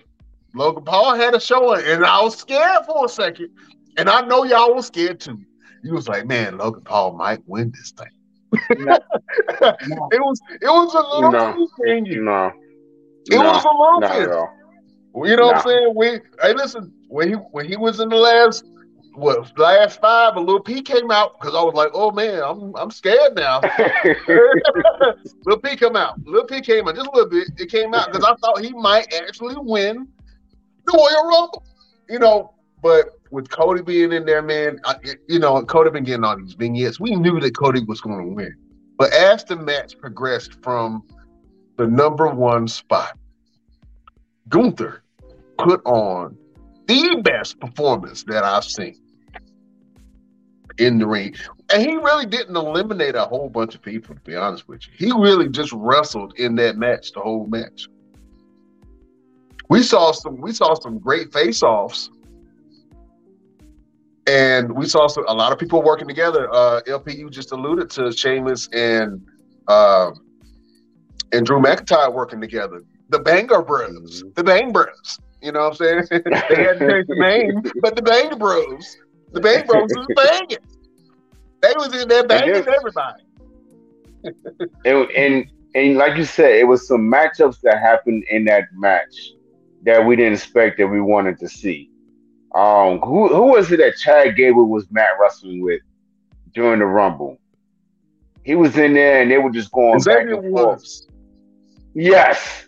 Logan 0.54 0.84
Paul 0.84 1.14
had 1.14 1.34
a 1.34 1.40
showing, 1.40 1.82
and 1.84 2.04
I 2.04 2.22
was 2.22 2.36
scared 2.36 2.84
for 2.86 3.06
a 3.06 3.08
second. 3.08 3.50
And 3.96 4.08
I 4.08 4.20
know 4.22 4.44
y'all 4.44 4.74
was 4.74 4.86
scared 4.86 5.20
too. 5.20 5.40
You 5.82 5.92
was 5.92 6.08
like, 6.08 6.26
man, 6.26 6.58
Logan 6.58 6.82
Paul 6.82 7.14
might 7.14 7.40
win 7.46 7.72
this 7.72 7.92
thing. 7.92 8.08
No. 8.78 8.98
no. 9.60 10.08
It 10.12 10.20
was 10.20 10.40
it 10.60 10.66
was 10.66 10.94
a 10.94 11.00
little 11.14 11.32
no. 11.32 11.68
thing. 11.84 12.24
No. 12.24 12.52
It 13.26 13.36
no. 13.36 13.42
was 13.42 13.64
a 13.64 13.68
little 13.68 14.00
bit. 14.00 15.30
You 15.30 15.36
know 15.36 15.46
what 15.46 15.56
I'm 15.56 15.62
saying? 15.62 15.92
We 15.94 16.06
hey 16.42 16.54
listen, 16.54 16.92
when 17.08 17.28
he 17.28 17.34
when 17.34 17.66
he 17.66 17.76
was 17.76 18.00
in 18.00 18.08
the 18.08 18.16
last 18.16 18.64
what 19.14 19.56
last 19.58 20.00
five, 20.00 20.36
a 20.36 20.40
little 20.40 20.60
P 20.60 20.82
came 20.82 21.10
out 21.10 21.38
because 21.38 21.54
I 21.54 21.62
was 21.62 21.74
like, 21.74 21.90
oh 21.94 22.10
man, 22.10 22.42
I'm 22.42 22.74
I'm 22.76 22.90
scared 22.90 23.34
now. 23.34 23.60
little 25.44 25.60
P 25.62 25.76
come 25.76 25.96
out. 25.96 26.22
Little 26.24 26.46
P 26.46 26.60
came 26.60 26.88
out 26.88 26.96
just 26.96 27.06
a 27.06 27.10
little 27.12 27.30
bit. 27.30 27.48
It 27.58 27.70
came 27.70 27.94
out 27.94 28.12
because 28.12 28.24
I 28.24 28.34
thought 28.36 28.64
he 28.64 28.72
might 28.72 29.12
actually 29.14 29.54
win 29.56 30.08
the 30.86 30.92
Royal 30.92 31.28
Rumble. 31.28 31.64
You 32.08 32.18
know, 32.18 32.54
but 32.82 33.18
with 33.30 33.48
Cody 33.48 33.82
being 33.82 34.12
in 34.12 34.26
there, 34.26 34.42
man, 34.42 34.80
I, 34.84 34.96
you 35.28 35.38
know, 35.38 35.62
Cody 35.64 35.90
been 35.90 36.04
getting 36.04 36.24
all 36.24 36.36
these 36.36 36.54
vignettes. 36.54 37.00
We 37.00 37.14
knew 37.14 37.40
that 37.40 37.56
Cody 37.56 37.84
was 37.84 38.00
going 38.00 38.18
to 38.18 38.34
win. 38.34 38.54
But 38.98 39.12
as 39.12 39.44
the 39.44 39.56
match 39.56 39.98
progressed 39.98 40.62
from 40.62 41.02
the 41.76 41.86
number 41.86 42.28
one 42.28 42.68
spot, 42.68 43.16
Gunther 44.48 45.02
put 45.58 45.80
on 45.84 46.36
the 46.86 47.20
best 47.24 47.58
performance 47.58 48.24
that 48.24 48.44
I've 48.44 48.64
seen 48.64 49.00
in 50.78 50.98
the 50.98 51.06
ring. 51.06 51.34
And 51.72 51.82
he 51.82 51.94
really 51.96 52.26
didn't 52.26 52.56
eliminate 52.56 53.14
a 53.14 53.24
whole 53.24 53.48
bunch 53.48 53.74
of 53.74 53.82
people, 53.82 54.14
to 54.14 54.20
be 54.22 54.36
honest 54.36 54.68
with 54.68 54.82
you. 54.86 54.92
He 54.96 55.12
really 55.12 55.48
just 55.48 55.72
wrestled 55.72 56.34
in 56.38 56.54
that 56.56 56.76
match, 56.76 57.12
the 57.12 57.20
whole 57.20 57.46
match. 57.46 57.88
We 59.70 59.82
saw 59.82 60.12
some 60.12 60.40
we 60.40 60.52
saw 60.52 60.74
some 60.74 60.98
great 60.98 61.32
face-offs 61.32 62.10
and 64.26 64.72
we 64.72 64.86
saw 64.86 65.06
some, 65.06 65.24
a 65.26 65.34
lot 65.34 65.52
of 65.52 65.58
people 65.58 65.82
working 65.82 66.08
together. 66.08 66.52
Uh, 66.52 66.80
LPU 66.86 67.30
just 67.30 67.52
alluded 67.52 67.90
to 67.90 68.12
Sheamus 68.12 68.68
and 68.72 69.26
uh, 69.68 70.10
and 71.32 71.46
Drew 71.46 71.60
McIntyre 71.60 72.12
working 72.12 72.40
together. 72.40 72.84
The 73.08 73.18
Banger 73.18 73.62
Bros, 73.62 74.22
mm-hmm. 74.22 74.28
the 74.34 74.44
Bang 74.44 74.72
Bros. 74.72 75.18
You 75.42 75.52
know 75.52 75.68
what 75.68 75.80
I'm 75.80 76.06
saying? 76.06 76.06
they 76.10 76.62
had 76.62 76.78
to 76.78 76.88
change 76.88 77.06
the 77.06 77.16
name, 77.18 77.62
but 77.82 77.96
the 77.96 78.02
Bang 78.02 78.38
Bros, 78.38 78.96
the 79.34 79.40
Bang 79.40 79.66
Bros 79.66 79.90
was 79.94 80.06
banging. 80.16 80.58
They 81.60 81.72
was 81.76 82.00
in 82.00 82.08
there 82.08 82.26
banging 82.26 82.64
everybody. 82.68 83.22
and, 84.84 85.10
and 85.10 85.46
and 85.74 85.96
like 85.96 86.16
you 86.16 86.24
said, 86.24 86.52
it 86.52 86.64
was 86.64 86.86
some 86.86 87.00
matchups 87.10 87.60
that 87.62 87.80
happened 87.80 88.24
in 88.30 88.44
that 88.44 88.64
match 88.74 89.32
that 89.82 90.04
we 90.04 90.16
didn't 90.16 90.34
expect 90.34 90.78
that 90.78 90.86
we 90.86 91.00
wanted 91.00 91.38
to 91.40 91.48
see. 91.48 91.90
Um, 92.54 93.00
who 93.00 93.28
who 93.28 93.46
was 93.52 93.72
it 93.72 93.78
that 93.78 93.96
Chad 93.96 94.36
Gable 94.36 94.68
was 94.68 94.86
Matt 94.90 95.10
wrestling 95.20 95.62
with 95.62 95.80
during 96.54 96.78
the 96.78 96.86
Rumble? 96.86 97.38
He 98.44 98.54
was 98.54 98.76
in 98.76 98.94
there 98.94 99.22
and 99.22 99.30
they 99.30 99.38
were 99.38 99.50
just 99.50 99.72
going 99.72 100.00
back 100.02 100.26
and 100.28 100.50
forth. 100.52 100.84
Yes, 101.94 102.66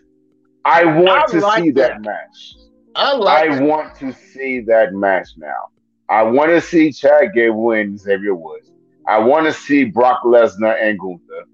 I 0.65 0.83
want 0.83 1.29
I 1.29 1.31
to 1.33 1.39
like 1.39 1.63
see 1.63 1.71
that. 1.71 1.89
that. 1.89 2.01
match. 2.01 2.55
I 2.95 3.13
like. 3.13 3.51
I 3.51 3.61
want 3.61 3.95
to 3.99 4.11
see 4.11 4.61
that 4.61 4.93
match 4.93 5.29
now. 5.37 5.69
I 6.09 6.23
want 6.23 6.51
to 6.51 6.61
see 6.61 6.91
Chad 6.91 7.33
Gable 7.33 7.71
and 7.71 7.99
Xavier 7.99 8.35
Woods. 8.35 8.71
I 9.07 9.19
want 9.19 9.45
to 9.45 9.53
see 9.53 9.85
Brock 9.85 10.23
Lesnar 10.23 10.81
and 10.81 10.99
Gunther. 10.99 11.45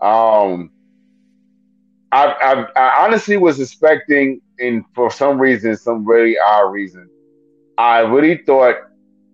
Um, 0.00 0.70
I, 2.10 2.26
I, 2.26 2.80
I 2.80 3.04
honestly 3.04 3.36
was 3.36 3.60
expecting, 3.60 4.40
and 4.58 4.84
for 4.94 5.10
some 5.10 5.40
reason, 5.40 5.76
some 5.76 6.04
really 6.04 6.36
odd 6.38 6.72
reason, 6.72 7.08
I 7.78 8.00
really 8.00 8.38
thought 8.44 8.76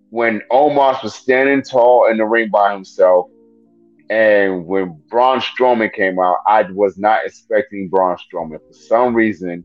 when 0.09 0.41
Omos 0.51 1.03
was 1.03 1.13
standing 1.13 1.61
tall 1.61 2.09
in 2.09 2.17
the 2.17 2.25
ring 2.25 2.49
by 2.49 2.73
himself, 2.73 3.29
and 4.09 4.65
when 4.65 4.99
Braun 5.09 5.39
Strowman 5.39 5.93
came 5.93 6.19
out, 6.19 6.37
I 6.47 6.63
was 6.63 6.97
not 6.97 7.25
expecting 7.25 7.89
Braun 7.89 8.17
Strowman. 8.17 8.59
For 8.67 8.73
some 8.73 9.13
reason, 9.13 9.63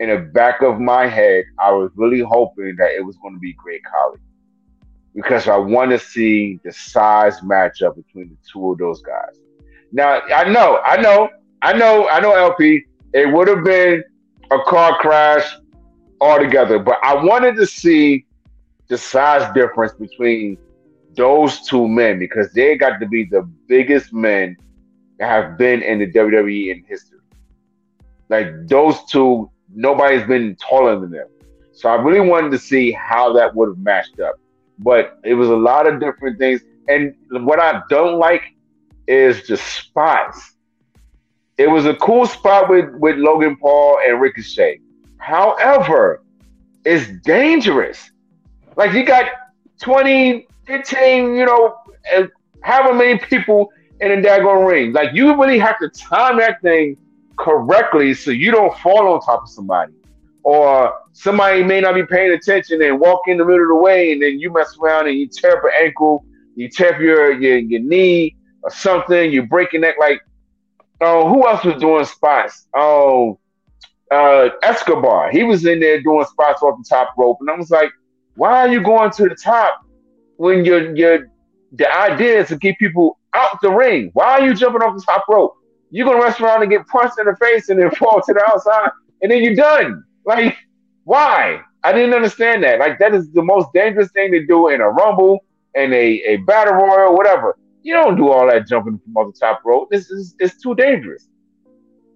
in 0.00 0.08
the 0.08 0.16
back 0.16 0.62
of 0.62 0.80
my 0.80 1.06
head, 1.06 1.44
I 1.58 1.70
was 1.70 1.90
really 1.94 2.20
hoping 2.20 2.74
that 2.76 2.92
it 2.92 3.04
was 3.04 3.16
going 3.18 3.34
to 3.34 3.40
be 3.40 3.52
Great 3.52 3.82
Khali. 3.84 4.18
Because 5.14 5.46
I 5.46 5.56
want 5.56 5.90
to 5.90 5.98
see 5.98 6.58
the 6.64 6.72
size 6.72 7.40
matchup 7.40 7.96
between 7.96 8.30
the 8.30 8.36
two 8.50 8.72
of 8.72 8.78
those 8.78 9.02
guys. 9.02 9.38
Now, 9.92 10.22
I 10.22 10.48
know, 10.48 10.80
I 10.84 10.96
know, 11.00 11.28
I 11.62 11.74
know, 11.74 12.08
I 12.08 12.20
know, 12.20 12.32
LP, 12.32 12.84
it 13.12 13.30
would 13.30 13.48
have 13.48 13.62
been 13.62 14.02
a 14.50 14.58
car 14.66 14.96
crash 14.98 15.56
altogether. 16.20 16.78
But 16.78 16.98
I 17.02 17.22
wanted 17.22 17.56
to 17.56 17.66
see 17.66 18.24
the 18.88 18.96
size 18.96 19.52
difference 19.52 19.92
between 19.92 20.56
those 21.14 21.60
two 21.62 21.86
men 21.86 22.18
because 22.18 22.52
they 22.52 22.76
got 22.76 23.00
to 23.00 23.06
be 23.06 23.24
the 23.24 23.42
biggest 23.68 24.12
men 24.14 24.56
that 25.18 25.28
have 25.28 25.58
been 25.58 25.82
in 25.82 25.98
the 25.98 26.10
WWE 26.10 26.70
in 26.70 26.84
history. 26.88 27.18
Like 28.30 28.66
those 28.68 29.04
two, 29.04 29.50
nobody's 29.74 30.26
been 30.26 30.56
taller 30.56 30.98
than 30.98 31.10
them. 31.10 31.26
So 31.72 31.88
I 31.88 31.94
really 31.94 32.20
wanted 32.20 32.50
to 32.52 32.58
see 32.58 32.92
how 32.92 33.32
that 33.34 33.54
would 33.54 33.68
have 33.68 33.78
matched 33.78 34.20
up. 34.20 34.34
But 34.78 35.18
it 35.24 35.34
was 35.34 35.48
a 35.48 35.56
lot 35.56 35.86
of 35.86 36.00
different 36.00 36.38
things. 36.38 36.62
And 36.88 37.14
what 37.30 37.60
I 37.60 37.82
don't 37.88 38.18
like 38.18 38.42
is 39.06 39.46
the 39.46 39.56
spots. 39.56 40.54
It 41.58 41.68
was 41.68 41.86
a 41.86 41.94
cool 41.94 42.26
spot 42.26 42.70
with, 42.70 42.94
with 42.94 43.16
Logan 43.16 43.56
Paul 43.56 43.98
and 44.06 44.20
Ricochet. 44.20 44.80
However, 45.18 46.22
it's 46.84 47.06
dangerous. 47.24 48.10
Like 48.76 48.92
you 48.92 49.04
got 49.04 49.26
20, 49.80 50.46
15, 50.66 51.34
you 51.34 51.44
know, 51.44 51.76
however 52.62 52.94
many 52.94 53.18
people 53.18 53.70
in 54.00 54.12
a 54.12 54.16
daggone 54.16 54.66
ring. 54.66 54.92
Like 54.92 55.14
you 55.14 55.38
really 55.40 55.58
have 55.58 55.78
to 55.80 55.88
time 55.90 56.38
that 56.38 56.62
thing 56.62 56.96
correctly 57.40 58.14
so 58.14 58.30
you 58.30 58.50
don't 58.50 58.76
fall 58.78 59.08
on 59.08 59.20
top 59.20 59.42
of 59.42 59.48
somebody. 59.48 59.92
Or 60.42 60.94
somebody 61.12 61.62
may 61.62 61.80
not 61.80 61.94
be 61.94 62.04
paying 62.04 62.32
attention 62.32 62.82
and 62.82 62.98
walk 62.98 63.22
in 63.26 63.36
the 63.36 63.44
middle 63.44 63.62
of 63.62 63.68
the 63.68 63.76
way 63.76 64.12
and 64.12 64.22
then 64.22 64.38
you 64.40 64.52
mess 64.52 64.76
around 64.82 65.08
and 65.08 65.18
you 65.18 65.28
tear 65.28 65.58
up 65.58 65.64
an 65.64 65.70
ankle, 65.82 66.24
you 66.56 66.68
tear 66.68 66.94
up 66.94 67.00
your, 67.00 67.40
your, 67.40 67.58
your 67.58 67.80
knee 67.80 68.36
or 68.62 68.70
something, 68.70 69.30
you 69.30 69.42
break 69.42 69.72
your 69.72 69.82
neck. 69.82 69.96
Like, 69.98 70.20
oh, 71.00 71.28
who 71.28 71.46
else 71.46 71.64
was 71.64 71.80
doing 71.80 72.04
spots? 72.04 72.66
Oh, 72.74 73.38
uh, 74.10 74.48
Escobar. 74.62 75.30
He 75.30 75.42
was 75.42 75.64
in 75.64 75.80
there 75.80 76.02
doing 76.02 76.24
spots 76.26 76.62
off 76.62 76.78
the 76.78 76.84
top 76.88 77.14
rope, 77.16 77.38
and 77.40 77.50
I 77.50 77.54
was 77.54 77.70
like, 77.70 77.90
"Why 78.34 78.66
are 78.66 78.68
you 78.68 78.82
going 78.82 79.10
to 79.12 79.28
the 79.28 79.36
top 79.36 79.82
when 80.36 80.64
your 80.64 80.94
your 80.96 81.30
the 81.72 81.92
idea 81.92 82.40
is 82.40 82.48
to 82.48 82.58
keep 82.58 82.78
people 82.78 83.18
out 83.34 83.60
the 83.62 83.70
ring? 83.70 84.10
Why 84.14 84.38
are 84.38 84.46
you 84.46 84.54
jumping 84.54 84.82
off 84.82 84.96
the 84.96 85.02
top 85.02 85.24
rope? 85.28 85.54
You're 85.90 86.06
gonna 86.06 86.18
rush 86.18 86.40
around 86.40 86.62
and 86.62 86.70
get 86.70 86.86
punched 86.86 87.18
in 87.18 87.26
the 87.26 87.36
face 87.36 87.68
and 87.68 87.80
then 87.80 87.90
fall 87.96 88.20
to 88.22 88.32
the 88.32 88.44
outside. 88.48 88.90
and 89.22 89.30
then 89.30 89.42
you're 89.42 89.54
done. 89.54 90.04
Like, 90.24 90.56
why? 91.04 91.60
I 91.82 91.92
didn't 91.92 92.14
understand 92.14 92.62
that. 92.64 92.78
Like, 92.78 92.98
that 92.98 93.14
is 93.14 93.30
the 93.32 93.42
most 93.42 93.68
dangerous 93.72 94.10
thing 94.12 94.32
to 94.32 94.46
do 94.46 94.68
in 94.68 94.80
a 94.80 94.88
rumble 94.88 95.44
and 95.74 95.92
a, 95.92 96.22
a 96.22 96.36
battle 96.38 96.74
royal, 96.74 97.14
whatever. 97.14 97.56
You 97.82 97.94
don't 97.94 98.16
do 98.16 98.28
all 98.28 98.46
that 98.46 98.68
jumping 98.68 98.98
from 98.98 99.16
off 99.16 99.34
the 99.34 99.40
top 99.40 99.62
rope. 99.64 99.88
This 99.90 100.10
is 100.10 100.34
it's 100.38 100.60
too 100.60 100.74
dangerous. 100.74 101.28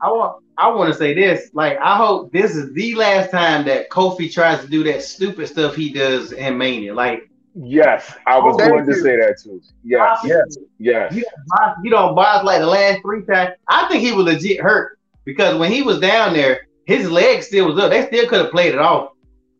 I 0.03 0.09
want 0.09 0.45
I 0.59 0.69
want 0.69 0.93
to 0.93 0.99
say 0.99 1.15
this. 1.15 1.51
Like, 1.55 1.79
I 1.79 1.97
hope 1.97 2.33
this 2.33 2.55
is 2.55 2.73
the 2.75 2.95
last 2.95 3.31
time 3.31 3.65
that 3.65 3.89
Kofi 3.91 4.31
tries 4.31 4.61
to 4.61 4.69
do 4.69 4.85
that 4.85 5.03
stupid 5.03 5.49
stuff 5.49 5.75
he 5.75 5.91
does 5.91 6.33
in 6.33 6.59
Mania. 6.59 6.95
Like, 6.95 7.31
yes, 7.55 8.15
I 8.27 8.39
was 8.39 8.57
oh, 8.61 8.69
going 8.69 8.87
to 8.87 8.95
say 8.95 9.17
that 9.17 9.39
too. 9.43 9.61
Yes, 9.83 10.21
yes, 10.25 10.57
yes. 10.79 11.15
You 11.15 11.23
don't, 11.23 11.35
box, 11.47 11.81
you 11.85 11.91
don't 11.91 12.15
like 12.15 12.61
the 12.61 12.67
last 12.67 13.01
three 13.03 13.23
times. 13.25 13.55
I 13.69 13.89
think 13.89 14.03
he 14.03 14.13
was 14.13 14.27
legit 14.27 14.61
hurt 14.61 14.99
because 15.25 15.59
when 15.59 15.73
he 15.73 15.83
was 15.83 16.01
down 16.01 16.35
there, 16.35 16.67
his 16.87 17.11
leg 17.11 17.43
still 17.43 17.67
was 17.67 17.79
up. 17.79 17.91
They 17.91 18.07
still 18.07 18.29
could 18.29 18.43
have 18.43 18.51
played 18.51 18.75
it 18.75 18.81
off. 18.81 19.11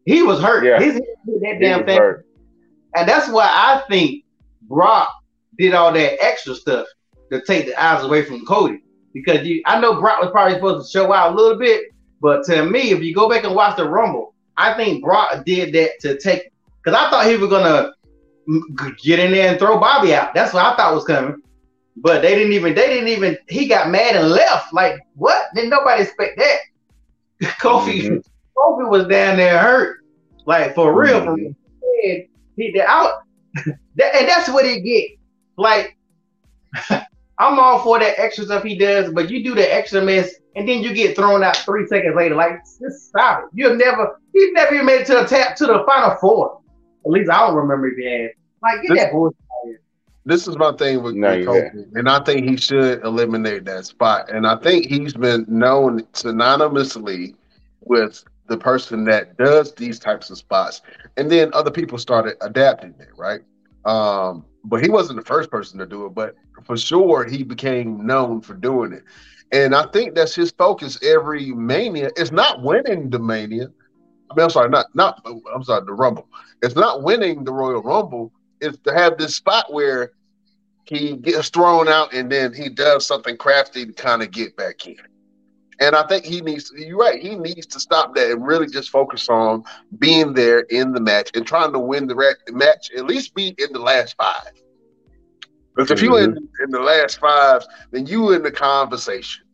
He 0.05 0.23
was 0.23 0.41
hurt. 0.41 0.65
Yeah. 0.65 0.81
His 0.81 0.95
that 0.97 1.59
damn 1.61 1.87
thing. 1.87 1.99
Hurt. 1.99 2.27
And 2.95 3.09
that's 3.09 3.29
why 3.29 3.47
I 3.47 3.83
think 3.89 4.25
Brock 4.63 5.09
did 5.59 5.75
all 5.75 5.93
that 5.93 6.23
extra 6.23 6.55
stuff 6.55 6.87
to 7.33 7.41
take 7.43 7.67
the 7.67 7.83
eyes 7.83 8.05
away 8.05 8.25
from 8.25 8.45
Cody. 8.45 8.83
Because 9.13 9.47
you, 9.47 9.63
I 9.67 9.81
know 9.81 10.01
Brock 10.01 10.21
was 10.21 10.31
probably 10.33 10.55
supposed 10.55 10.87
to 10.87 10.93
show 10.93 11.13
out 11.13 11.33
a 11.33 11.37
little 11.37 11.59
bit, 11.59 11.87
but 12.21 12.45
to 12.47 12.65
me, 12.65 12.91
if 12.91 13.03
you 13.03 13.15
go 13.15 13.29
back 13.29 13.45
and 13.45 13.55
watch 13.55 13.77
the 13.77 13.89
Rumble, 13.89 14.35
I 14.57 14.75
think 14.75 15.03
Brock 15.03 15.45
did 15.45 15.73
that 15.75 16.01
to 16.01 16.19
take. 16.19 16.51
Because 16.85 16.99
I 16.99 17.11
thought 17.11 17.27
he 17.27 17.37
was 17.37 17.51
gonna 17.51 17.93
get 19.03 19.19
in 19.19 19.33
there 19.33 19.51
and 19.51 19.59
throw 19.59 19.79
Bobby 19.79 20.15
out. 20.15 20.35
That's 20.35 20.53
what 20.53 20.65
I 20.65 20.77
thought 20.77 20.95
was 20.95 21.05
coming. 21.05 21.41
But 21.97 22.23
they 22.23 22.35
didn't 22.35 22.53
even. 22.53 22.75
They 22.75 22.87
didn't 22.87 23.09
even. 23.09 23.39
He 23.49 23.67
got 23.67 23.91
mad 23.91 24.17
and 24.17 24.29
left. 24.29 24.73
Like 24.73 25.01
what? 25.15 25.47
Didn't 25.55 25.71
nobody 25.71 26.03
expect 26.03 26.39
that? 26.39 26.59
Kofi. 27.61 28.03
Mm-hmm. 28.03 28.17
Kofi 28.57 28.91
was 28.91 29.07
down 29.07 29.37
there 29.37 29.59
hurt. 29.59 29.99
Like 30.47 30.75
for 30.75 30.93
real. 30.93 31.21
Mm-hmm. 31.21 31.53
For 31.53 31.87
real. 32.03 32.23
He 32.57 32.81
out. 32.81 33.23
and 33.67 33.79
that's 33.97 34.49
what 34.49 34.67
he 34.67 34.81
get. 34.81 35.19
Like 35.57 35.97
I'm 37.39 37.59
all 37.59 37.81
for 37.81 37.99
that 37.99 38.19
extra 38.19 38.45
stuff 38.45 38.63
he 38.63 38.77
does, 38.77 39.13
but 39.13 39.31
you 39.31 39.43
do 39.43 39.55
the 39.55 39.73
extra 39.73 40.03
mess 40.03 40.31
and 40.57 40.69
then 40.69 40.83
you 40.83 40.95
get 40.95 41.17
thrown 41.17 41.43
out 41.43 41.57
three 41.57 41.87
seconds 41.87 42.15
later. 42.17 42.37
Like, 42.37 42.61
just 42.81 43.09
stop 43.09 43.45
it. 43.45 43.51
You've 43.55 43.77
never, 43.77 44.21
he's 44.33 44.53
never 44.53 44.75
even 44.75 44.87
made 44.87 45.01
it 45.01 45.07
to 45.09 45.15
the 45.15 45.25
tap 45.25 45.57
to 45.57 45.67
the 45.67 45.85
final 45.87 46.17
four. 46.17 46.61
At 47.05 47.11
least 47.11 47.31
I 47.31 47.47
don't 47.47 47.57
remember 47.57 47.89
if 47.89 47.97
he 47.97 48.05
had. 48.05 48.31
Like, 48.63 48.83
get 48.83 48.89
this, 48.89 48.99
that 49.05 49.13
bullshit 49.13 49.37
This 50.25 50.49
is 50.49 50.57
my 50.57 50.73
thing 50.73 51.03
with, 51.03 51.15
no, 51.15 51.37
with 51.37 51.47
Kofi, 51.47 51.95
and 51.95 52.09
I 52.09 52.23
think 52.25 52.49
he 52.49 52.57
should 52.57 53.05
eliminate 53.05 53.65
that 53.67 53.85
spot. 53.87 54.31
And 54.31 54.47
I 54.47 54.57
think 54.57 54.87
he's 54.87 55.13
been 55.13 55.45
known 55.49 56.03
synonymously 56.13 57.35
with 57.83 58.25
the 58.47 58.57
person 58.57 59.05
that 59.05 59.37
does 59.37 59.75
these 59.75 59.99
types 59.99 60.31
of 60.31 60.39
spots, 60.39 60.83
and 61.17 61.31
then 61.31 61.51
other 61.53 61.71
people 61.71 61.99
started 61.99 62.37
adapting 62.41 62.95
it, 62.99 63.09
right? 63.17 63.41
Um, 63.85 64.45
but 64.65 64.83
he 64.83 64.89
wasn't 64.89 65.19
the 65.19 65.25
first 65.25 65.51
person 65.51 65.79
to 65.79 65.87
do 65.87 66.07
it, 66.07 66.15
but 66.15 66.35
for 66.65 66.77
sure 66.77 67.25
he 67.25 67.43
became 67.43 68.07
known 68.07 68.41
for 68.41 68.55
doing 68.55 68.93
it. 68.93 69.05
And 69.53 69.75
I 69.75 69.87
think 69.87 70.15
that's 70.15 70.35
his 70.35 70.51
focus 70.51 70.99
every 71.03 71.53
mania. 71.53 72.11
It's 72.17 72.33
not 72.33 72.63
winning 72.63 73.11
the 73.11 73.19
mania. 73.19 73.69
I 74.31 74.35
mean, 74.35 74.45
I'm 74.45 74.51
sorry, 74.51 74.71
not 74.71 74.87
not 74.95 75.25
I'm 75.55 75.63
sorry, 75.65 75.85
the 75.85 75.93
rumble. 75.93 76.29
It's 76.63 76.75
not 76.75 77.03
winning 77.03 77.45
the 77.45 77.53
Royal 77.53 77.83
Rumble. 77.83 78.33
It's 78.61 78.79
to 78.79 78.95
have 78.95 79.19
this 79.19 79.37
spot 79.37 79.73
where 79.73 80.13
he 80.85 81.17
gets 81.17 81.49
thrown 81.49 81.89
out 81.89 82.13
and 82.13 82.31
then 82.31 82.53
he 82.53 82.69
does 82.69 83.07
something 83.07 83.37
crafty 83.37 83.87
to 83.87 83.93
kind 83.93 84.23
of 84.23 84.31
get 84.31 84.57
back 84.57 84.87
in. 84.87 84.97
And 85.81 85.97
I 85.97 86.07
think 86.07 86.25
he 86.25 86.41
needs 86.41 86.71
to, 86.71 86.81
you're 86.81 86.99
right, 86.99 87.21
he 87.21 87.35
needs 87.35 87.67
to 87.67 87.81
stop 87.81 88.15
that 88.15 88.31
and 88.31 88.47
really 88.47 88.69
just 88.69 88.91
focus 88.91 89.29
on 89.29 89.65
being 89.99 90.33
there 90.33 90.61
in 90.61 90.93
the 90.93 91.01
match 91.01 91.31
and 91.35 91.47
trying 91.47 91.73
to 91.73 91.79
win 91.79 92.07
the 92.07 92.37
match, 92.53 92.91
at 92.97 93.07
least 93.07 93.35
be 93.35 93.55
in 93.59 93.73
the 93.73 93.81
last 93.81 94.15
five. 94.17 94.53
Because 95.75 95.91
if 95.91 96.03
you 96.03 96.17
in 96.17 96.33
mm-hmm. 96.33 96.65
in 96.65 96.71
the 96.71 96.81
last 96.81 97.19
five, 97.19 97.65
then 97.91 98.07
you 98.07 98.33
in 98.33 98.43
the 98.43 98.51
conversation. 98.51 99.45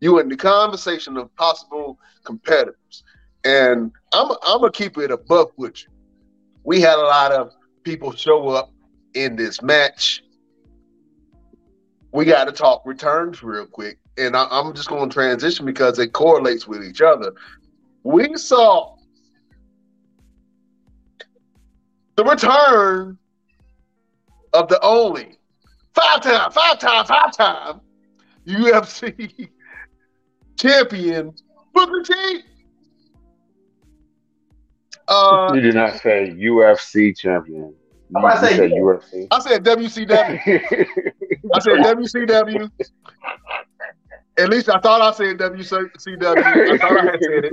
You 0.00 0.18
in 0.18 0.28
the 0.28 0.36
conversation 0.36 1.16
of 1.16 1.34
possible 1.36 1.98
competitors. 2.24 3.04
And 3.46 3.92
I'm 4.12 4.32
I'm 4.42 4.60
gonna 4.60 4.72
keep 4.72 4.98
it 4.98 5.12
above 5.12 5.52
with 5.56 5.84
you. 5.84 5.88
We 6.64 6.80
had 6.80 6.98
a 6.98 7.02
lot 7.02 7.30
of 7.30 7.52
people 7.84 8.12
show 8.12 8.48
up 8.48 8.72
in 9.14 9.36
this 9.36 9.62
match. 9.62 10.24
We 12.10 12.24
got 12.24 12.46
to 12.46 12.52
talk 12.52 12.82
returns 12.84 13.44
real 13.44 13.66
quick, 13.66 13.98
and 14.18 14.36
I, 14.36 14.48
I'm 14.50 14.74
just 14.74 14.88
going 14.88 15.08
to 15.08 15.14
transition 15.14 15.64
because 15.64 16.00
it 16.00 16.12
correlates 16.12 16.66
with 16.66 16.82
each 16.82 17.00
other. 17.00 17.34
We 18.02 18.36
saw 18.36 18.96
the 22.16 22.24
return 22.24 23.16
of 24.54 24.68
the 24.68 24.80
only 24.82 25.38
five 25.94 26.20
time, 26.20 26.50
five 26.50 26.80
time, 26.80 27.04
five 27.04 27.36
time 27.36 27.80
UFC 28.44 29.50
champion 30.58 31.32
Booker 31.72 32.02
T. 32.02 32.42
Uh, 35.08 35.52
you 35.54 35.60
did 35.60 35.74
not 35.74 35.98
say 36.00 36.30
UFC 36.30 37.16
champion. 37.16 37.74
You, 38.10 38.18
I 38.18 38.40
say 38.40 38.56
said 38.56 38.70
UFC. 38.70 39.28
I 39.30 39.38
said 39.40 39.64
WCW. 39.64 40.40
I 41.54 41.58
said 41.60 41.78
WCW. 41.78 42.70
At 44.38 44.50
least 44.50 44.68
I 44.68 44.78
thought 44.80 45.00
I 45.00 45.12
said 45.12 45.38
WCW. 45.38 46.72
I 46.72 46.78
thought 46.78 46.98
I 46.98 47.04
had 47.04 47.22
said 47.22 47.44
it. 47.44 47.52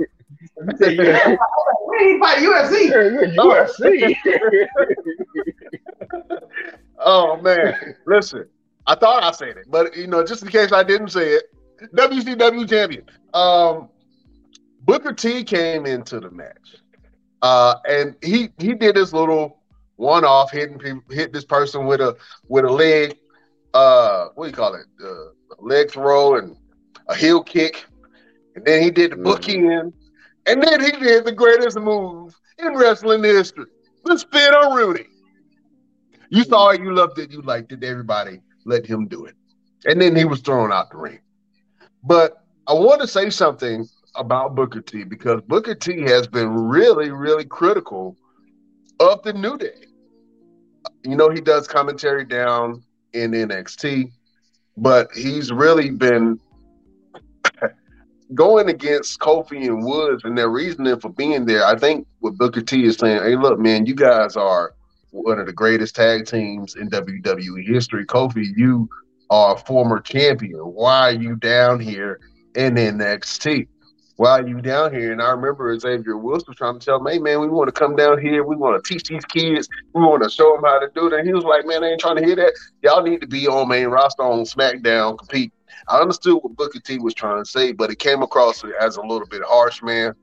you 0.98 1.38
Where 1.84 2.12
he 2.12 2.18
fight 2.20 2.38
UFC? 2.38 2.90
UFC. 3.36 4.16
oh 6.98 7.40
man, 7.40 7.96
listen. 8.06 8.46
I 8.86 8.94
thought 8.94 9.22
I 9.22 9.30
said 9.30 9.56
it, 9.56 9.66
but 9.68 9.96
you 9.96 10.06
know, 10.06 10.24
just 10.24 10.42
in 10.42 10.48
case 10.50 10.72
I 10.72 10.82
didn't 10.82 11.08
say 11.08 11.30
it, 11.30 11.44
WCW 11.94 12.68
champion. 12.68 13.06
Um, 13.32 13.88
Booker 14.82 15.12
T 15.12 15.42
came 15.44 15.86
into 15.86 16.20
the 16.20 16.30
match, 16.30 16.76
uh, 17.44 17.76
and 17.86 18.16
he 18.22 18.48
he 18.58 18.72
did 18.72 18.96
this 18.96 19.12
little 19.12 19.60
one 19.96 20.24
off 20.24 20.50
hitting 20.50 21.02
hit 21.10 21.30
this 21.30 21.44
person 21.44 21.84
with 21.84 22.00
a 22.00 22.16
with 22.48 22.64
a 22.64 22.72
leg. 22.72 23.18
Uh, 23.74 24.28
what 24.34 24.46
do 24.46 24.50
you 24.50 24.56
call 24.56 24.74
it? 24.74 24.86
Uh, 25.04 25.56
leg 25.58 25.90
throw 25.90 26.36
and 26.36 26.56
a 27.08 27.14
heel 27.14 27.42
kick, 27.42 27.84
and 28.56 28.64
then 28.64 28.82
he 28.82 28.90
did 28.90 29.12
the 29.12 29.16
book 29.16 29.42
mm-hmm. 29.42 29.70
in, 29.70 29.92
and 30.46 30.62
then 30.62 30.82
he 30.82 30.92
did 30.92 31.26
the 31.26 31.32
greatest 31.32 31.78
move 31.78 32.34
in 32.58 32.74
wrestling 32.74 33.22
history: 33.22 33.66
the 34.04 34.14
Spinaroonie. 34.14 35.06
You 36.30 36.44
saw 36.44 36.70
it, 36.70 36.80
you 36.80 36.94
loved 36.94 37.18
it, 37.18 37.30
you 37.30 37.42
liked 37.42 37.72
it. 37.72 37.84
Everybody 37.84 38.40
let 38.64 38.86
him 38.86 39.06
do 39.06 39.26
it. 39.26 39.34
And 39.84 40.00
then 40.00 40.16
he 40.16 40.24
was 40.24 40.40
thrown 40.40 40.72
out 40.72 40.90
the 40.90 40.96
ring. 40.96 41.20
But 42.02 42.42
I 42.66 42.72
want 42.72 43.02
to 43.02 43.06
say 43.06 43.28
something 43.28 43.86
about 44.16 44.54
Booker 44.54 44.80
T 44.80 45.04
because 45.04 45.40
Booker 45.42 45.74
T 45.74 46.02
has 46.02 46.26
been 46.26 46.48
really, 46.48 47.10
really 47.10 47.44
critical 47.44 48.16
of 49.00 49.22
the 49.22 49.32
New 49.32 49.58
Day. 49.58 49.86
You 51.04 51.16
know, 51.16 51.30
he 51.30 51.40
does 51.40 51.66
commentary 51.66 52.24
down 52.24 52.82
in 53.12 53.32
NXT, 53.32 54.10
but 54.76 55.08
he's 55.14 55.52
really 55.52 55.90
been 55.90 56.38
going 58.34 58.68
against 58.68 59.18
Kofi 59.20 59.66
and 59.66 59.84
Woods 59.84 60.24
and 60.24 60.36
their 60.36 60.48
reasoning 60.48 60.98
for 61.00 61.10
being 61.10 61.44
there. 61.44 61.64
I 61.64 61.78
think 61.78 62.06
what 62.20 62.36
Booker 62.36 62.62
T 62.62 62.84
is 62.84 62.96
saying, 62.96 63.22
hey, 63.22 63.36
look, 63.36 63.58
man, 63.58 63.86
you 63.86 63.94
guys 63.94 64.36
are 64.36 64.74
one 65.10 65.38
of 65.38 65.46
the 65.46 65.52
greatest 65.52 65.94
tag 65.94 66.26
teams 66.26 66.74
in 66.74 66.90
WWE 66.90 67.66
history. 67.66 68.04
Kofi, 68.04 68.46
you 68.56 68.88
are 69.30 69.54
a 69.54 69.58
former 69.58 70.00
champion. 70.00 70.58
Why 70.58 71.10
are 71.10 71.12
you 71.12 71.36
down 71.36 71.80
here 71.80 72.20
in 72.56 72.74
NXT? 72.74 73.68
Why 74.16 74.38
are 74.38 74.46
you 74.46 74.60
down 74.60 74.94
here? 74.94 75.12
And 75.12 75.20
I 75.20 75.30
remember 75.30 75.76
Xavier 75.78 76.16
Wilson 76.16 76.54
trying 76.54 76.78
to 76.78 76.84
tell 76.84 77.00
me, 77.00 77.12
hey, 77.12 77.18
man, 77.18 77.40
we 77.40 77.48
want 77.48 77.68
to 77.68 77.72
come 77.72 77.96
down 77.96 78.20
here. 78.20 78.44
We 78.44 78.54
want 78.54 78.82
to 78.82 78.94
teach 78.94 79.08
these 79.08 79.24
kids. 79.24 79.68
We 79.92 80.02
want 80.02 80.22
to 80.22 80.30
show 80.30 80.54
them 80.54 80.64
how 80.64 80.78
to 80.78 80.88
do 80.94 81.10
that. 81.10 81.18
And 81.20 81.26
he 81.26 81.34
was 81.34 81.44
like, 81.44 81.66
man, 81.66 81.82
I 81.82 81.88
ain't 81.88 82.00
trying 82.00 82.16
to 82.16 82.24
hear 82.24 82.36
that. 82.36 82.52
Y'all 82.82 83.02
need 83.02 83.20
to 83.22 83.26
be 83.26 83.48
on 83.48 83.68
main 83.68 83.88
roster 83.88 84.22
on 84.22 84.44
SmackDown, 84.44 85.18
compete. 85.18 85.52
I 85.88 85.98
understood 85.98 86.38
what 86.42 86.54
Booker 86.54 86.78
T 86.78 86.98
was 86.98 87.14
trying 87.14 87.42
to 87.42 87.48
say, 87.48 87.72
but 87.72 87.90
it 87.90 87.98
came 87.98 88.22
across 88.22 88.62
as 88.80 88.96
a 88.96 89.02
little 89.02 89.26
bit 89.26 89.42
harsh, 89.44 89.82
man. 89.82 90.14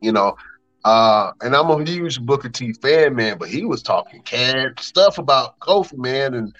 You 0.00 0.12
know, 0.12 0.36
uh, 0.84 1.32
and 1.42 1.54
I'm 1.54 1.70
a 1.70 1.84
huge 1.84 2.20
Booker 2.20 2.48
T 2.48 2.72
fan, 2.72 3.14
man, 3.14 3.36
but 3.38 3.48
he 3.48 3.64
was 3.64 3.82
talking 3.82 4.22
canned 4.22 4.80
stuff 4.80 5.18
about 5.18 5.58
Kofi, 5.60 5.98
man. 5.98 6.34
And, 6.34 6.56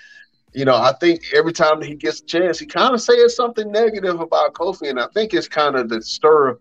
you 0.55 0.65
know, 0.65 0.77
I 0.77 0.93
think 1.01 1.23
every 1.35 1.53
time 1.53 1.81
he 1.83 1.95
gets 1.95 2.21
a 2.21 2.25
chance, 2.25 2.59
he 2.59 2.67
kind 2.67 2.95
of 2.95 3.01
says 3.01 3.35
something 3.35 3.71
negative 3.71 4.21
about 4.21 4.55
Kofi. 4.55 4.91
And 4.91 5.01
I 5.01 5.09
think 5.15 5.35
it's 5.35 5.49
kind 5.49 5.77
of 5.77 5.89
the 5.89 6.03
stir, 6.03 6.59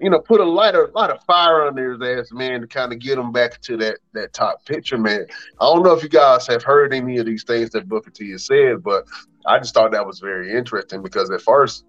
you 0.00 0.10
know, 0.10 0.18
put 0.18 0.40
a 0.40 0.44
light, 0.44 0.74
a 0.74 0.90
lot 0.94 1.10
of 1.10 1.22
fire 1.24 1.66
under 1.66 1.92
his 1.92 2.02
ass, 2.02 2.32
man, 2.32 2.60
to 2.62 2.66
kind 2.66 2.92
of 2.92 2.98
get 2.98 3.18
him 3.18 3.32
back 3.32 3.60
to 3.62 3.76
that 3.78 3.98
that 4.14 4.32
top 4.32 4.64
picture, 4.64 4.98
man. 4.98 5.26
I 5.60 5.64
don't 5.66 5.82
know 5.82 5.92
if 5.92 6.02
you 6.02 6.08
guys 6.08 6.46
have 6.48 6.62
heard 6.62 6.92
any 6.94 7.18
of 7.18 7.26
these 7.26 7.44
things 7.44 7.70
that 7.70 7.88
Booker 7.88 8.10
T 8.10 8.30
has 8.32 8.46
said, 8.46 8.82
but 8.82 9.04
I 9.46 9.58
just 9.58 9.74
thought 9.74 9.92
that 9.92 10.06
was 10.06 10.18
very 10.20 10.52
interesting 10.52 11.02
because 11.02 11.30
at 11.30 11.42
first 11.42 11.84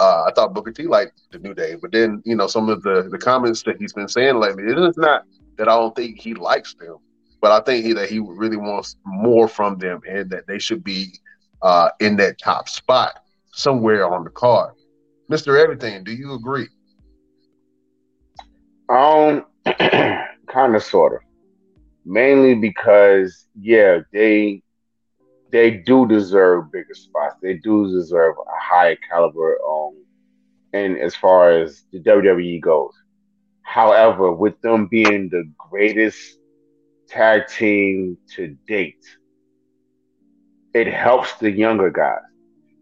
Uh, 0.00 0.24
I 0.26 0.32
thought 0.32 0.54
Booker 0.54 0.72
T 0.72 0.84
liked 0.84 1.20
the 1.30 1.38
New 1.38 1.52
Day, 1.52 1.76
but 1.80 1.92
then 1.92 2.22
you 2.24 2.34
know 2.34 2.46
some 2.46 2.70
of 2.70 2.82
the 2.82 3.08
the 3.10 3.18
comments 3.18 3.62
that 3.64 3.76
he's 3.78 3.92
been 3.92 4.08
saying 4.08 4.36
lately. 4.40 4.64
It 4.64 4.78
is 4.78 4.96
not 4.96 5.24
that 5.58 5.68
I 5.68 5.76
don't 5.76 5.94
think 5.94 6.18
he 6.18 6.32
likes 6.32 6.72
them, 6.74 6.96
but 7.40 7.52
I 7.52 7.60
think 7.64 7.84
he, 7.84 7.92
that 7.94 8.10
he 8.10 8.18
really 8.18 8.56
wants 8.56 8.96
more 9.04 9.48
from 9.48 9.78
them, 9.78 10.00
and 10.08 10.30
that 10.30 10.46
they 10.46 10.58
should 10.58 10.84
be 10.84 11.14
uh, 11.62 11.90
in 12.00 12.16
that 12.16 12.38
top 12.38 12.68
spot 12.68 13.20
somewhere 13.52 14.10
on 14.12 14.24
the 14.24 14.30
card. 14.30 14.74
Mister 15.28 15.56
Everything, 15.56 16.04
do 16.04 16.12
you 16.12 16.34
agree? 16.34 16.68
Um, 18.88 19.46
kind 20.48 20.74
of, 20.74 20.82
sort 20.82 21.14
of. 21.14 21.20
Mainly 22.04 22.54
because, 22.56 23.46
yeah, 23.60 24.00
they 24.12 24.62
they 25.52 25.70
do 25.70 26.06
deserve 26.06 26.72
bigger 26.72 26.94
spots. 26.94 27.36
They 27.42 27.54
do 27.54 27.92
deserve 27.92 28.34
a 28.38 28.60
higher 28.60 28.96
caliber. 29.08 29.58
Um, 29.68 30.04
and 30.72 30.98
as 30.98 31.14
far 31.14 31.50
as 31.50 31.84
the 31.92 32.00
WWE 32.00 32.60
goes, 32.60 32.94
however, 33.62 34.32
with 34.32 34.60
them 34.62 34.88
being 34.88 35.28
the 35.28 35.44
greatest 35.70 36.39
tag 37.10 37.48
team 37.48 38.16
to 38.36 38.56
date, 38.66 39.04
it 40.72 40.86
helps 40.86 41.36
the 41.38 41.50
younger 41.50 41.90
guys, 41.90 42.22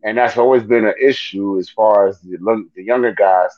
and 0.05 0.19
that's 0.19 0.37
always 0.37 0.63
been 0.63 0.87
an 0.87 0.95
issue 1.03 1.59
as 1.59 1.71
far 1.71 2.07
as 2.07 2.21
the, 2.21 2.39
the 2.77 2.85
younger 2.85 3.13
guys 3.13 3.51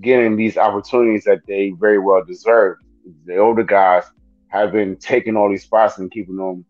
getting 0.00 0.36
these 0.36 0.56
opportunities 0.56 1.24
that 1.24 1.40
they 1.46 1.72
very 1.78 1.98
well 1.98 2.24
deserve. 2.24 2.78
The 3.26 3.38
older 3.38 3.64
guys 3.64 4.04
have 4.48 4.72
been 4.72 4.96
taking 4.96 5.36
all 5.36 5.48
these 5.50 5.64
spots 5.64 5.98
and 5.98 6.10
keeping 6.10 6.36
them, 6.36 6.64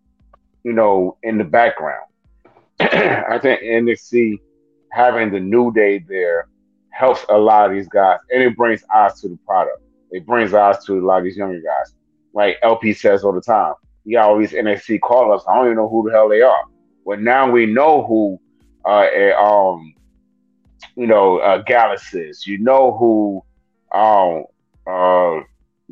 you 0.65 0.73
know, 0.73 1.19
in 1.23 1.39
the 1.39 1.45
background. 1.45 2.07
I 2.81 3.39
think 3.43 3.61
NXT 3.63 4.39
having 4.93 5.31
the 5.31 5.41
new 5.41 5.73
day 5.73 5.99
there 6.09 6.49
helps 6.91 7.25
a 7.29 7.37
lot 7.37 7.71
of 7.71 7.77
these 7.77 7.89
guys, 7.89 8.19
and 8.31 8.43
it 8.43 8.57
brings 8.57 8.83
eyes 8.95 9.21
to 9.21 9.29
the 9.29 9.39
product. 9.47 9.81
It 10.11 10.27
brings 10.27 10.55
eyes 10.55 10.85
to 10.87 10.99
a 10.99 11.05
lot 11.05 11.19
of 11.19 11.25
these 11.25 11.37
younger 11.37 11.61
guys. 11.61 11.95
Like 12.33 12.59
LP 12.63 12.93
says 12.93 13.25
all 13.25 13.33
the 13.33 13.41
time, 13.41 13.75
you 14.05 14.17
got 14.17 14.29
all 14.29 14.39
these 14.39 14.53
NXT 14.53 15.01
callers. 15.01 15.43
I 15.49 15.57
don't 15.57 15.67
even 15.67 15.77
know 15.77 15.89
who 15.89 16.09
the 16.09 16.13
hell 16.15 16.29
they 16.29 16.43
are. 16.43 16.65
But 17.05 17.21
now 17.21 17.51
we 17.51 17.67
know 17.67 18.05
who 18.07 18.41
uh, 18.85 19.09
um 19.37 19.95
you 20.97 21.07
know, 21.07 21.39
uh, 21.39 21.63
Gallus 21.63 22.15
is. 22.15 22.47
You 22.47 22.59
know 22.59 22.97
who, 22.97 23.43
um, 23.99 24.45
uh, 24.87 25.43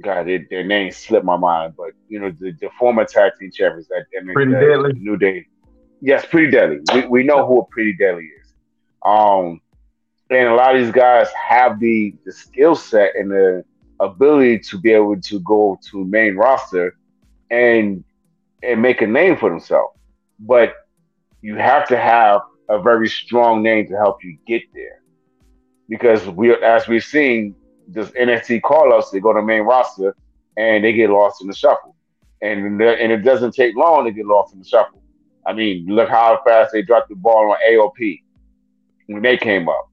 God, 0.00 0.26
they, 0.26 0.46
their 0.50 0.64
name 0.64 0.90
slipped 0.92 1.24
my 1.24 1.36
mind, 1.36 1.74
but 1.76 1.90
you 2.08 2.20
know 2.20 2.30
the, 2.30 2.52
the 2.60 2.68
former 2.78 3.04
tag 3.04 3.32
team 3.38 3.50
champions 3.50 3.88
that 3.88 4.04
pretty 4.32 4.52
deadly 4.52 4.92
New 4.94 5.16
Day. 5.16 5.46
Yes, 6.00 6.24
pretty 6.24 6.50
deadly. 6.50 6.80
We, 6.94 7.06
we 7.08 7.22
know 7.24 7.44
who 7.46 7.60
a 7.60 7.66
pretty 7.66 7.94
deadly 7.94 8.30
is. 8.40 8.54
Um, 9.04 9.60
and 10.30 10.48
a 10.48 10.54
lot 10.54 10.76
of 10.76 10.84
these 10.84 10.92
guys 10.92 11.28
have 11.32 11.80
the 11.80 12.14
the 12.24 12.32
skill 12.32 12.76
set 12.76 13.16
and 13.16 13.30
the 13.30 13.64
ability 14.00 14.60
to 14.60 14.78
be 14.78 14.92
able 14.92 15.20
to 15.20 15.40
go 15.40 15.78
to 15.90 16.04
main 16.04 16.36
roster 16.36 16.96
and 17.50 18.04
and 18.62 18.82
make 18.82 19.02
a 19.02 19.06
name 19.06 19.36
for 19.36 19.50
themselves. 19.50 19.96
But 20.40 20.74
you 21.42 21.56
have 21.56 21.86
to 21.88 21.96
have 21.96 22.42
a 22.68 22.80
very 22.80 23.08
strong 23.08 23.62
name 23.62 23.86
to 23.88 23.96
help 23.96 24.22
you 24.22 24.36
get 24.46 24.62
there. 24.74 25.00
Because 25.88 26.26
we, 26.28 26.52
as 26.54 26.86
we've 26.88 27.04
seen, 27.04 27.54
this 27.86 28.10
NXT 28.10 28.62
call 28.62 28.92
us, 28.92 29.10
they 29.10 29.20
go 29.20 29.32
to 29.32 29.42
main 29.42 29.62
roster 29.62 30.14
and 30.56 30.84
they 30.84 30.92
get 30.92 31.10
lost 31.10 31.40
in 31.40 31.48
the 31.48 31.54
shuffle. 31.54 31.94
And 32.42 32.80
and 32.80 33.12
it 33.12 33.24
doesn't 33.24 33.52
take 33.52 33.74
long 33.76 34.04
to 34.04 34.12
get 34.12 34.26
lost 34.26 34.52
in 34.52 34.60
the 34.60 34.64
shuffle. 34.64 35.02
I 35.46 35.52
mean, 35.54 35.86
look 35.86 36.08
how 36.08 36.40
fast 36.44 36.72
they 36.72 36.82
dropped 36.82 37.08
the 37.08 37.16
ball 37.16 37.50
on 37.50 37.56
AOP 37.68 38.20
when 39.06 39.22
they 39.22 39.36
came 39.36 39.68
up. 39.68 39.88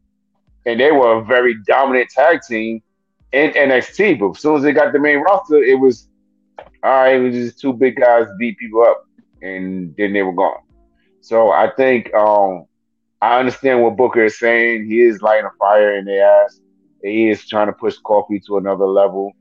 And 0.65 0.79
they 0.79 0.91
were 0.91 1.19
a 1.19 1.23
very 1.23 1.55
dominant 1.65 2.09
tag 2.09 2.41
team 2.41 2.81
in 3.35 3.51
NXT. 3.51 4.19
But 4.19 4.31
as 4.31 4.39
soon 4.39 4.55
as 4.55 4.63
they 4.63 4.71
got 4.71 4.93
the 4.93 4.99
main 4.99 5.19
roster, 5.19 5.57
it 5.57 5.79
was 5.79 6.07
all 6.83 6.91
right, 6.91 7.15
it 7.15 7.19
was 7.19 7.35
just 7.35 7.59
two 7.59 7.73
big 7.73 7.97
guys 7.97 8.27
beat 8.39 8.57
people 8.57 8.83
up. 8.83 9.05
And 9.41 9.93
then 9.97 10.13
they 10.13 10.23
were 10.23 10.33
gone. 10.33 10.61
So 11.21 11.51
I 11.51 11.71
think 11.75 12.13
um, 12.13 12.65
I 13.21 13.39
understand 13.39 13.83
what 13.83 13.97
Booker 13.97 14.25
is 14.25 14.39
saying. 14.39 14.85
He 14.85 15.01
is 15.01 15.21
lighting 15.21 15.45
a 15.45 15.57
fire 15.59 15.97
in 15.97 16.05
their 16.05 16.43
ass. 16.43 16.59
He 17.03 17.29
is 17.29 17.47
trying 17.47 17.67
to 17.67 17.73
push 17.73 17.97
Kofi 18.03 18.43
to 18.45 18.57
another 18.57 18.87
level. 18.87 19.31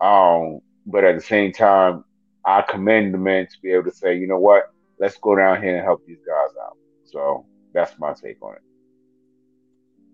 Um, 0.00 0.60
but 0.86 1.04
at 1.04 1.16
the 1.16 1.22
same 1.22 1.52
time, 1.52 2.04
I 2.44 2.62
commend 2.62 3.12
the 3.12 3.18
man 3.18 3.46
to 3.46 3.56
be 3.62 3.72
able 3.72 3.84
to 3.84 3.96
say, 3.96 4.16
you 4.16 4.26
know 4.26 4.38
what, 4.38 4.70
let's 4.98 5.18
go 5.18 5.34
down 5.34 5.62
here 5.62 5.76
and 5.76 5.84
help 5.84 6.04
these 6.06 6.20
guys 6.26 6.54
out. 6.64 6.76
So 7.04 7.46
that's 7.74 7.98
my 7.98 8.14
take 8.14 8.40
on 8.42 8.54
it. 8.54 8.62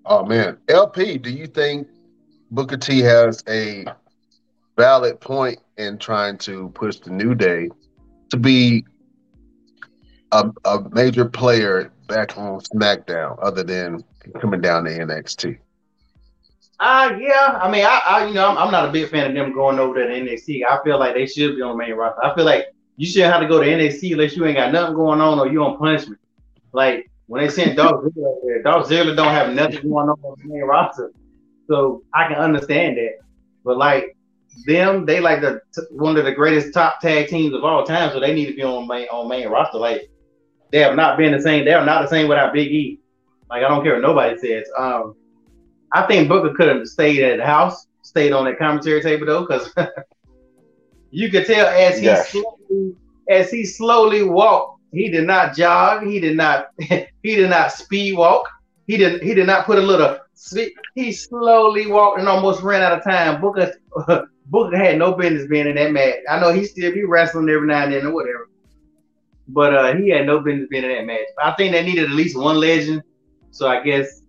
Oh 0.04 0.24
man, 0.24 0.58
LP, 0.68 1.18
do 1.18 1.30
you 1.30 1.46
think 1.46 1.88
Booker 2.50 2.76
T 2.76 3.00
has 3.00 3.42
a 3.48 3.84
valid 4.76 5.20
point 5.20 5.58
in 5.76 5.98
trying 5.98 6.38
to 6.38 6.68
push 6.70 6.96
the 6.98 7.10
New 7.10 7.34
Day 7.34 7.70
to 8.30 8.36
be 8.36 8.84
a, 10.32 10.50
a 10.64 10.88
major 10.90 11.24
player 11.24 11.92
back 12.08 12.36
on 12.36 12.60
SmackDown 12.60 13.38
other 13.42 13.62
than 13.62 14.04
coming 14.40 14.60
down 14.60 14.84
to 14.84 14.90
NXT? 14.90 15.58
Uh 16.78 17.16
yeah, 17.18 17.58
I 17.62 17.70
mean, 17.70 17.86
I, 17.86 18.02
I 18.06 18.26
you 18.26 18.34
know, 18.34 18.50
I'm, 18.50 18.58
I'm, 18.58 18.70
not 18.70 18.86
a 18.86 18.92
big 18.92 19.08
fan 19.08 19.28
of 19.28 19.34
them 19.34 19.54
going 19.54 19.78
over 19.78 19.94
to 19.94 20.06
NXT. 20.06 20.62
I 20.68 20.82
feel 20.84 20.98
like 20.98 21.14
they 21.14 21.26
should 21.26 21.56
be 21.56 21.62
on 21.62 21.70
the 21.70 21.82
main 21.82 21.94
roster. 21.94 22.22
I 22.22 22.34
feel 22.34 22.44
like 22.44 22.66
you 22.96 23.06
shouldn't 23.06 23.32
have 23.32 23.40
to 23.40 23.48
go 23.48 23.62
to 23.62 23.66
NXT 23.66 24.12
unless 24.12 24.36
you 24.36 24.44
ain't 24.44 24.58
got 24.58 24.72
nothing 24.72 24.94
going 24.94 25.22
on 25.22 25.38
or 25.38 25.48
you 25.48 25.64
on 25.64 25.78
punishment. 25.78 26.20
Like 26.74 27.10
when 27.28 27.42
they 27.42 27.48
sent 27.48 27.76
Dolph 27.76 28.04
Ziggler 28.04 28.36
there, 28.44 28.62
Dolph 28.62 28.88
Ziggler 28.88 29.16
don't 29.16 29.32
have 29.32 29.54
nothing 29.54 29.88
going 29.88 30.10
on 30.10 30.18
on 30.22 30.36
the 30.42 30.48
main 30.52 30.64
roster, 30.64 31.12
so 31.68 32.02
I 32.14 32.28
can 32.28 32.36
understand 32.36 32.96
that. 32.98 33.18
But 33.64 33.78
like 33.78 34.16
them, 34.64 35.04
they 35.04 35.20
like 35.20 35.40
the 35.40 35.60
one 35.90 36.16
of 36.16 36.24
the 36.24 36.32
greatest 36.32 36.72
top 36.72 37.00
tag 37.00 37.28
teams 37.28 37.54
of 37.54 37.64
all 37.64 37.84
time, 37.84 38.10
so 38.12 38.20
they 38.20 38.34
need 38.34 38.46
to 38.46 38.54
be 38.54 38.62
on 38.62 38.86
main 38.86 39.08
on 39.08 39.28
main 39.28 39.48
roster. 39.48 39.78
Like 39.78 40.10
they 40.70 40.78
have 40.78 40.96
not 40.96 41.18
been 41.18 41.32
the 41.32 41.40
same. 41.40 41.64
They 41.64 41.74
are 41.74 41.84
not 41.84 42.02
the 42.02 42.08
same 42.08 42.28
without 42.28 42.52
Big 42.52 42.70
E. 42.72 43.00
Like 43.50 43.64
I 43.64 43.68
don't 43.68 43.82
care 43.82 43.94
what 43.94 44.02
nobody 44.02 44.38
says. 44.38 44.68
Um, 44.78 45.14
I 45.92 46.06
think 46.06 46.28
Booker 46.28 46.54
could 46.54 46.68
have 46.68 46.86
stayed 46.86 47.22
at 47.22 47.38
the 47.38 47.44
house, 47.44 47.86
stayed 48.02 48.32
on 48.32 48.44
that 48.44 48.58
commentary 48.58 49.02
table 49.02 49.26
though, 49.26 49.46
because 49.46 49.72
you 51.10 51.30
could 51.30 51.46
tell 51.46 51.66
as 51.66 51.98
he 51.98 52.14
slowly, 52.16 52.94
as 53.28 53.50
he 53.50 53.64
slowly 53.64 54.22
walked, 54.22 54.80
he 54.92 55.10
did 55.10 55.26
not 55.26 55.54
jog, 55.54 56.06
he 56.06 56.20
did 56.20 56.36
not 56.36 56.68
he 56.78 57.36
did 57.36 57.50
not 57.50 57.72
speed 57.72 58.16
walk, 58.16 58.48
he 58.86 58.96
did 58.96 59.22
he 59.22 59.34
did 59.34 59.46
not 59.46 59.66
put 59.66 59.78
a 59.78 59.82
little 59.82 60.18
he 60.94 61.12
slowly 61.12 61.86
walked 61.86 62.18
and 62.18 62.28
almost 62.28 62.62
ran 62.62 62.82
out 62.82 62.98
of 62.98 63.04
time. 63.04 63.40
Booker 63.40 63.72
Booker 64.46 64.76
had 64.76 64.98
no 64.98 65.12
business 65.14 65.48
being 65.48 65.66
in 65.66 65.76
that 65.76 65.92
match. 65.92 66.16
I 66.28 66.38
know 66.38 66.52
he 66.52 66.64
still 66.64 66.92
be 66.92 67.04
wrestling 67.04 67.48
every 67.48 67.66
now 67.66 67.84
and 67.84 67.92
then 67.92 68.06
or 68.06 68.14
whatever. 68.14 68.48
But 69.48 69.74
uh, 69.74 69.94
he 69.96 70.10
had 70.10 70.26
no 70.26 70.40
business 70.40 70.68
being 70.70 70.84
in 70.84 70.90
that 70.90 71.06
match. 71.06 71.26
I 71.42 71.52
think 71.52 71.72
they 71.72 71.84
needed 71.84 72.04
at 72.04 72.10
least 72.10 72.36
one 72.36 72.58
legend. 72.58 73.02
So 73.50 73.68
I 73.68 73.82
guess 73.82 74.22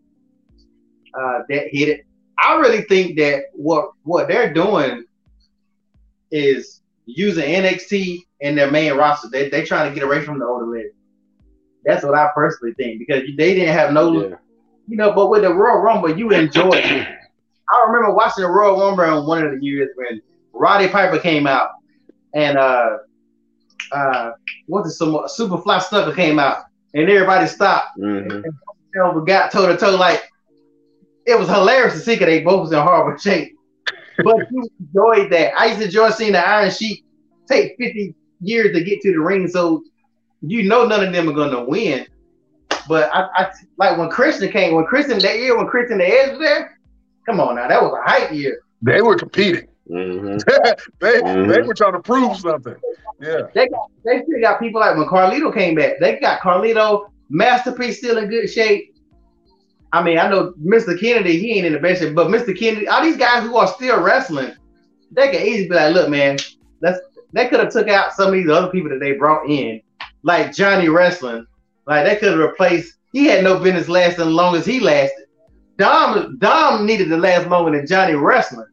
uh, 1.13 1.39
that 1.49 1.67
hit 1.71 1.89
it. 1.89 2.05
I 2.39 2.57
really 2.57 2.84
think 2.84 3.17
that 3.17 3.45
what 3.53 3.91
what 4.03 4.27
they're 4.27 4.53
doing 4.53 5.05
is 6.31 6.81
using 7.05 7.43
NXT 7.43 8.21
and 8.41 8.57
their 8.57 8.71
main 8.71 8.93
roster. 8.93 9.29
They 9.29 9.49
they 9.49 9.65
trying 9.65 9.89
to 9.89 9.95
get 9.95 10.03
away 10.03 10.23
from 10.23 10.39
the 10.39 10.45
older 10.45 10.67
legends. 10.67 10.95
That's 11.84 12.03
what 12.03 12.15
I 12.15 12.29
personally 12.35 12.73
think 12.75 12.99
because 12.99 13.23
they 13.38 13.53
didn't 13.55 13.73
have 13.73 13.93
no, 13.93 14.29
yeah. 14.29 14.35
You 14.88 14.97
know. 14.97 15.14
But 15.14 15.30
with 15.30 15.43
the 15.43 15.53
Royal 15.53 15.81
Rumble, 15.81 16.18
you 16.18 16.31
enjoy 16.31 16.69
it. 16.69 17.07
I 17.69 17.85
remember 17.88 18.14
watching 18.14 18.43
the 18.43 18.49
Royal 18.49 18.80
Rumble 18.80 19.19
in 19.19 19.27
one 19.27 19.45
of 19.45 19.51
the 19.51 19.65
years 19.65 19.89
when 19.95 20.22
Roddy 20.53 20.88
Piper 20.88 21.19
came 21.19 21.47
out, 21.47 21.72
and 22.34 22.57
uh, 22.57 22.97
uh, 23.91 24.31
what 24.68 24.85
is 24.85 24.97
some 24.97 25.14
Superfly 25.14 25.81
Snuka 25.81 26.15
came 26.15 26.39
out, 26.39 26.65
and 26.93 27.09
everybody 27.09 27.47
stopped. 27.47 27.97
Mm-hmm. 27.99 28.31
And, 28.31 28.45
got 29.27 29.51
toe 29.51 29.68
to 29.68 29.77
toe 29.77 29.95
like 29.95 30.27
it 31.27 31.38
was 31.38 31.47
hilarious 31.47 31.93
to 31.93 31.99
see 31.99 32.15
because 32.15 32.27
they 32.27 32.41
both 32.41 32.61
was 32.61 32.72
in 32.72 32.80
horrible 32.80 33.18
shape. 33.19 33.55
But 34.23 34.49
you 34.49 34.68
enjoyed 34.80 35.31
that. 35.31 35.53
I 35.55 35.68
used 35.68 35.80
to 35.80 35.85
enjoy 35.85 36.09
seeing 36.09 36.31
the 36.31 36.39
Iron 36.39 36.72
Sheik 36.72 37.03
take 37.47 37.76
50 37.77 38.15
years 38.41 38.76
to 38.76 38.84
get 38.84 39.01
to 39.01 39.11
the 39.11 39.19
ring, 39.19 39.47
so 39.47 39.84
you 40.41 40.64
know 40.64 40.85
none 40.85 41.05
of 41.05 41.14
them 41.14 41.30
are 41.30 41.34
gonna 41.34 41.64
win. 41.64 42.07
But 42.88 43.09
I, 43.14 43.27
I 43.35 43.51
like 43.77 43.97
when 43.97 44.09
Christian 44.09 44.51
came, 44.51 44.76
when 44.76 44.85
Christian 44.85 45.19
that 45.19 45.38
year 45.38 45.57
when 45.57 45.68
Christian 45.68 45.97
the 45.97 46.05
Edge 46.05 46.31
was 46.31 46.39
there. 46.39 46.80
Come 47.26 47.39
on 47.41 47.55
now, 47.55 47.68
that 47.68 47.81
was 47.81 47.93
a 47.93 48.09
hype 48.09 48.31
year. 48.31 48.61
They 48.81 49.01
were 49.01 49.18
competing. 49.18 49.68
Mm-hmm. 49.89 50.38
they 50.99 51.22
mm-hmm. 51.22 51.49
they 51.49 51.61
were 51.61 51.73
trying 51.73 51.93
to 51.93 51.99
prove 51.99 52.38
something. 52.38 52.76
Yeah. 53.19 53.41
They 53.53 53.68
got 53.68 53.89
they 54.05 54.23
still 54.23 54.41
got 54.41 54.59
people 54.59 54.81
like 54.81 54.95
when 54.95 55.07
Carlito 55.07 55.53
came 55.53 55.76
back. 55.76 55.99
They 55.99 56.19
got 56.19 56.41
Carlito, 56.41 57.09
Masterpiece 57.30 57.97
still 57.97 58.18
in 58.18 58.30
good 58.30 58.49
shape. 58.49 58.95
I 59.93 60.03
mean, 60.03 60.19
I 60.19 60.30
know 60.30 60.53
Mr. 60.61 60.99
Kennedy, 60.99 61.39
he 61.39 61.53
ain't 61.53 61.65
in 61.65 61.73
the 61.73 61.80
best 61.80 62.01
shape, 62.01 62.14
but 62.14 62.27
Mr. 62.27 62.57
Kennedy, 62.57 62.88
all 62.88 63.01
these 63.01 63.18
guys 63.18 63.43
who 63.43 63.55
are 63.55 63.68
still 63.68 64.01
wrestling, 64.01 64.53
they 65.11 65.31
can 65.31 65.41
easily 65.41 65.69
be 65.69 65.76
like, 65.76 65.93
look, 65.93 66.09
man, 66.09 66.38
let's 66.81 66.99
they 67.34 67.47
could 67.47 67.59
have 67.59 67.72
took 67.72 67.88
out 67.88 68.14
some 68.14 68.27
of 68.27 68.34
these 68.34 68.49
other 68.49 68.69
people 68.69 68.89
that 68.89 68.99
they 68.99 69.14
brought 69.14 69.49
in, 69.49 69.81
like 70.23 70.53
Johnny 70.53 70.89
Wrestling. 70.89 71.45
Like 71.88 72.05
they 72.05 72.18
could 72.18 72.31
have 72.31 72.39
replaced. 72.39 72.95
He 73.14 73.26
had 73.26 73.43
no 73.43 73.59
business 73.59 73.88
lasting 73.88 74.27
as 74.27 74.34
long 74.34 74.55
as 74.55 74.65
he 74.65 74.80
lasted. 74.80 75.26
Dom 75.77 76.38
Dom 76.38 76.85
needed 76.85 77.09
the 77.09 77.18
last 77.18 77.47
moment 77.47 77.76
in 77.76 77.88
Johnny 77.88 78.14
wrestling. 78.14 78.68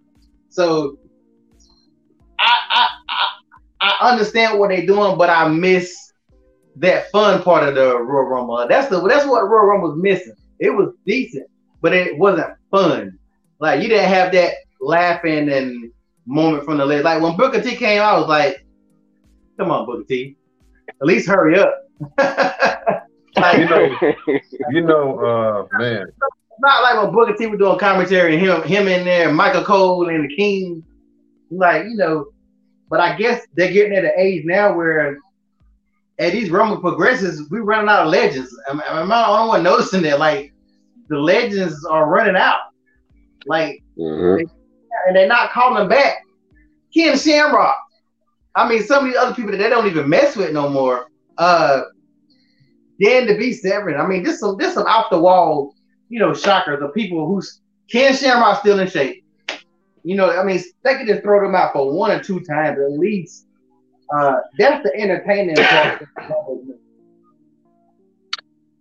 So 0.48 0.98
I 2.38 2.56
I 2.70 2.88
I, 3.80 3.96
I 4.00 4.10
understand 4.10 4.58
what 4.58 4.70
they're 4.70 4.86
doing, 4.86 5.16
but 5.16 5.30
I 5.30 5.48
miss 5.48 6.12
that 6.76 7.10
fun 7.12 7.42
part 7.42 7.68
of 7.68 7.76
the 7.76 7.96
Royal 7.98 8.24
Rumble. 8.24 8.66
That's 8.68 8.88
the 8.88 9.00
that's 9.06 9.26
what 9.26 9.48
Royal 9.48 9.66
Rumble 9.66 9.90
was 9.90 9.98
missing. 10.02 10.34
It 10.58 10.70
was 10.70 10.92
decent, 11.06 11.46
but 11.80 11.94
it 11.94 12.18
wasn't 12.18 12.56
fun. 12.70 13.18
Like 13.60 13.80
you 13.80 13.88
didn't 13.88 14.08
have 14.08 14.32
that 14.32 14.54
laughing 14.80 15.50
and 15.50 15.92
moment 16.26 16.64
from 16.64 16.78
the 16.78 16.86
list. 16.86 17.04
Like 17.04 17.22
when 17.22 17.36
Booker 17.36 17.62
T 17.62 17.76
came 17.76 18.02
I 18.02 18.18
was 18.18 18.28
like, 18.28 18.66
"Come 19.56 19.70
on, 19.70 19.86
Booker 19.86 20.04
T, 20.04 20.36
at 20.88 21.06
least 21.06 21.28
hurry 21.28 21.60
up." 21.60 21.74
like, 23.36 23.58
you 23.58 23.68
know, 23.68 23.98
you 24.70 24.80
know, 24.82 25.18
uh, 25.18 25.78
man. 25.78 26.06
It's 26.08 26.60
not 26.60 26.82
like 26.82 27.02
when 27.02 27.12
Booker 27.12 27.36
T 27.36 27.46
was 27.46 27.58
doing 27.58 27.78
commentary 27.78 28.34
and 28.34 28.44
him, 28.44 28.62
him 28.62 28.88
in 28.88 29.04
there, 29.04 29.32
Michael 29.32 29.64
Cole 29.64 30.08
and 30.08 30.28
the 30.28 30.36
King. 30.36 30.84
Like 31.50 31.84
you 31.84 31.96
know, 31.96 32.26
but 32.88 33.00
I 33.00 33.16
guess 33.16 33.44
they're 33.54 33.72
getting 33.72 33.96
at 33.96 34.04
an 34.04 34.12
age 34.16 34.44
now 34.44 34.74
where 34.74 35.18
as 36.18 36.32
these 36.32 36.50
Rumble 36.50 36.80
progresses, 36.80 37.48
we 37.50 37.60
running 37.60 37.88
out 37.88 38.06
of 38.06 38.12
legends. 38.12 38.56
Am, 38.68 38.80
am 38.80 39.10
I 39.10 39.22
the 39.22 39.28
only 39.28 39.48
one 39.48 39.62
noticing 39.62 40.02
that? 40.02 40.18
Like 40.18 40.52
the 41.08 41.18
legends 41.18 41.84
are 41.84 42.08
running 42.08 42.36
out. 42.36 42.60
Like 43.46 43.82
mm-hmm. 43.98 44.36
they, 44.36 44.46
and 45.06 45.16
they're 45.16 45.28
not 45.28 45.50
calling 45.50 45.78
them 45.78 45.88
back. 45.88 46.24
Ken 46.94 47.18
Shamrock. 47.18 47.76
I 48.54 48.68
mean, 48.68 48.82
some 48.84 49.04
of 49.04 49.10
these 49.10 49.18
other 49.18 49.34
people 49.34 49.50
that 49.50 49.58
they 49.58 49.68
don't 49.68 49.86
even 49.86 50.08
mess 50.08 50.36
with 50.36 50.52
no 50.52 50.68
more. 50.68 51.10
Uh 51.36 51.82
Dan 53.00 53.26
the 53.26 53.36
Beast 53.36 53.62
Severn. 53.62 54.00
I 54.00 54.06
mean, 54.06 54.22
this 54.22 54.40
some 54.40 54.56
this 54.56 54.74
some 54.74 54.86
off 54.86 55.10
the 55.10 55.20
wall, 55.20 55.74
you 56.08 56.18
know, 56.20 56.34
shocker. 56.34 56.78
The 56.78 56.88
people 56.88 57.26
who's 57.26 57.60
Ken 57.90 58.14
Shamrock 58.14 58.60
still 58.60 58.78
in 58.80 58.88
shape. 58.88 59.24
You 60.02 60.16
know, 60.16 60.30
I 60.30 60.44
mean, 60.44 60.60
they 60.82 60.96
could 60.96 61.06
just 61.06 61.22
throw 61.22 61.44
them 61.44 61.54
out 61.54 61.72
for 61.72 61.92
one 61.92 62.10
or 62.10 62.22
two 62.22 62.40
times 62.40 62.78
at 62.78 62.92
least 62.92 63.46
uh, 64.12 64.36
that's 64.58 64.82
the 64.84 64.94
entertaining 64.96 65.56
part. 65.56 66.06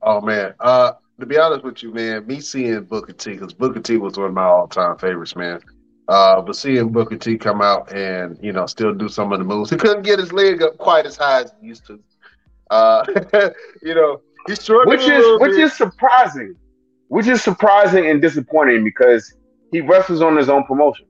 oh 0.02 0.22
man, 0.22 0.54
uh, 0.60 0.94
to 1.20 1.26
be 1.26 1.38
honest 1.38 1.64
with 1.64 1.82
you, 1.84 1.94
man, 1.94 2.26
me 2.28 2.40
seeing 2.40 2.84
Booker 2.84 3.14
T 3.14 3.34
because 3.34 3.54
Booker 3.54 3.80
T 3.80 3.98
was 3.98 4.18
one 4.18 4.28
of 4.28 4.34
my 4.34 4.44
all-time 4.44 4.98
favorites, 4.98 5.36
man. 5.36 5.62
Uh, 6.08 6.42
but 6.42 6.56
seeing 6.56 6.92
Booker 6.92 7.18
T 7.18 7.38
come 7.38 7.62
out 7.62 7.94
and 7.94 8.38
you 8.42 8.52
know 8.52 8.66
still 8.66 8.94
do 8.94 9.08
some 9.08 9.32
of 9.32 9.40
the 9.40 9.46
moves, 9.46 9.70
he 9.70 9.78
couldn't 9.78 10.04
get 10.04 10.20
his 10.20 10.34
leg 10.34 10.62
up 10.62 10.78
quite 10.78 11.06
as 11.06 11.16
high 11.16 11.42
as 11.42 11.54
he 11.62 11.68
used 11.68 11.86
to. 11.88 12.00
Uh, 12.70 13.04
you 13.82 13.94
know, 13.94 14.22
he's 14.48 14.62
struggling, 14.62 14.98
which 14.98 15.08
is 15.08 15.40
which 15.40 15.52
bit. 15.52 15.66
is 15.66 15.74
surprising, 15.74 16.56
which 17.08 17.28
is 17.28 17.42
surprising 17.42 18.10
and 18.10 18.22
disappointing 18.22 18.84
because 18.84 19.36
he 19.72 19.82
wrestles 19.82 20.22
on 20.22 20.36
his 20.38 20.50
own 20.50 20.64
promotion 20.66 21.06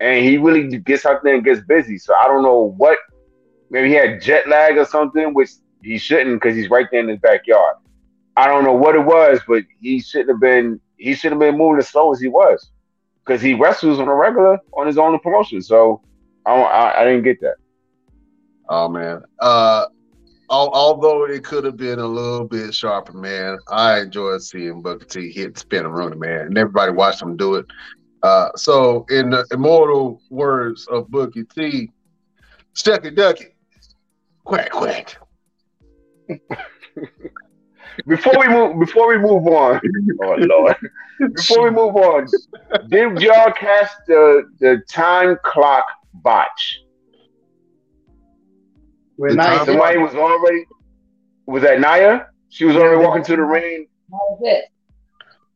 and 0.00 0.24
he 0.24 0.38
really 0.38 0.78
gets 0.78 1.04
out 1.06 1.22
there 1.22 1.34
and 1.34 1.44
gets 1.44 1.60
busy. 1.60 1.98
So 1.98 2.14
I 2.14 2.26
don't 2.26 2.42
know 2.42 2.74
what 2.76 2.98
maybe 3.70 3.88
he 3.88 3.94
had 3.94 4.20
jet 4.20 4.48
lag 4.48 4.76
or 4.76 4.84
something, 4.84 5.34
which 5.34 5.50
he 5.82 5.98
shouldn't 5.98 6.40
because 6.40 6.56
he's 6.56 6.70
right 6.70 6.86
there 6.90 7.00
in 7.00 7.08
his 7.08 7.18
backyard. 7.18 7.76
I 8.36 8.46
don't 8.46 8.64
know 8.64 8.74
what 8.74 8.94
it 8.94 9.04
was, 9.04 9.40
but 9.48 9.64
he 9.80 10.00
shouldn't 10.00 10.30
have 10.30 10.40
been. 10.40 10.80
He 10.96 11.14
shouldn't 11.14 11.40
have 11.40 11.52
been 11.52 11.58
moving 11.58 11.78
as 11.78 11.88
slow 11.88 12.12
as 12.12 12.20
he 12.20 12.28
was 12.28 12.70
because 13.24 13.40
he 13.42 13.54
wrestles 13.54 14.00
on 14.00 14.08
a 14.08 14.14
regular 14.14 14.58
on 14.72 14.86
his 14.86 14.98
own 14.98 15.18
promotion. 15.20 15.60
So 15.60 16.02
I, 16.46 16.54
I, 16.54 17.00
I 17.00 17.04
didn't 17.04 17.24
get 17.24 17.40
that. 17.40 17.56
Oh 18.68 18.88
man. 18.88 19.22
Uh, 19.40 19.86
although 20.50 21.24
it 21.24 21.44
could 21.44 21.64
have 21.64 21.76
been 21.76 21.98
a 21.98 22.06
little 22.06 22.46
bit 22.46 22.74
sharper, 22.74 23.12
man, 23.12 23.58
I 23.68 24.00
enjoyed 24.00 24.42
seeing 24.42 24.82
Booker 24.82 25.04
T 25.04 25.30
hit 25.30 25.54
Spinaroonie, 25.54 26.18
man, 26.18 26.46
and 26.46 26.58
everybody 26.58 26.92
watched 26.92 27.22
him 27.22 27.36
do 27.36 27.56
it. 27.56 27.66
Uh, 28.22 28.48
so, 28.56 29.06
in 29.10 29.30
the 29.30 29.46
immortal 29.52 30.20
words 30.30 30.86
of 30.88 31.08
Booker 31.08 31.44
T, 31.44 31.90
Shucky 32.74 33.14
Ducky, 33.14 33.54
Quack 34.48 34.70
quack. 34.70 35.18
before 38.06 38.32
we 38.38 38.48
move, 38.48 38.80
before 38.80 39.08
we 39.08 39.18
move 39.18 39.46
on, 39.46 39.78
oh 40.22 40.36
lord, 40.38 40.76
before 41.34 41.64
we 41.64 41.70
move 41.70 41.94
on, 41.96 42.26
did 42.88 43.20
y'all 43.20 43.52
catch 43.52 43.90
the 44.06 44.44
the 44.58 44.82
time 44.88 45.36
clock 45.44 45.84
botch? 46.14 46.80
When 49.18 49.34
Nia, 49.34 49.64
somebody 49.64 49.98
was 49.98 50.14
already 50.14 50.64
was 51.46 51.64
that 51.64 51.80
Nia? 51.80 52.28
She 52.50 52.64
was 52.64 52.76
already 52.76 53.04
walking 53.04 53.24
to 53.24 53.34
the 53.34 53.42
ring. 53.42 53.88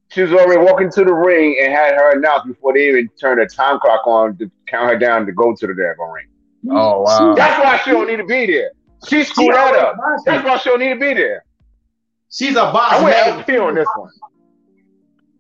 She 0.08 0.22
was 0.22 0.32
already 0.32 0.60
walking 0.60 0.90
to 0.90 1.04
the 1.04 1.14
ring 1.14 1.56
and 1.62 1.72
had 1.72 1.94
her 1.94 2.18
announced 2.18 2.48
before 2.48 2.74
they 2.74 2.88
even 2.88 3.08
turned 3.20 3.40
the 3.40 3.46
time 3.46 3.78
clock 3.78 4.04
on 4.04 4.36
to 4.38 4.50
count 4.66 4.88
her 4.90 4.98
down 4.98 5.26
to 5.26 5.32
go 5.32 5.54
to 5.54 5.66
the 5.66 5.74
damn 5.74 6.10
ring. 6.12 6.26
Mm-hmm. 6.66 6.76
Oh 6.76 7.02
wow! 7.02 7.34
That's 7.36 7.64
why 7.64 7.78
she 7.84 7.92
don't 7.92 8.08
need 8.08 8.16
to 8.16 8.24
be 8.24 8.46
there. 8.46 8.72
She 9.08 9.22
screwed 9.22 9.54
that 9.54 9.76
up. 9.76 9.96
That's 10.26 10.44
why 10.44 10.58
she 10.58 10.70
don't 10.70 10.80
need 10.80 10.94
to 10.94 11.00
be 11.00 11.14
there. 11.14 11.44
She's 12.32 12.56
a 12.56 12.64
boss. 12.72 12.94
I 12.94 13.04
went 13.04 13.16
LP 13.16 13.58
on 13.58 13.76
this 13.76 13.88
one. 13.94 14.10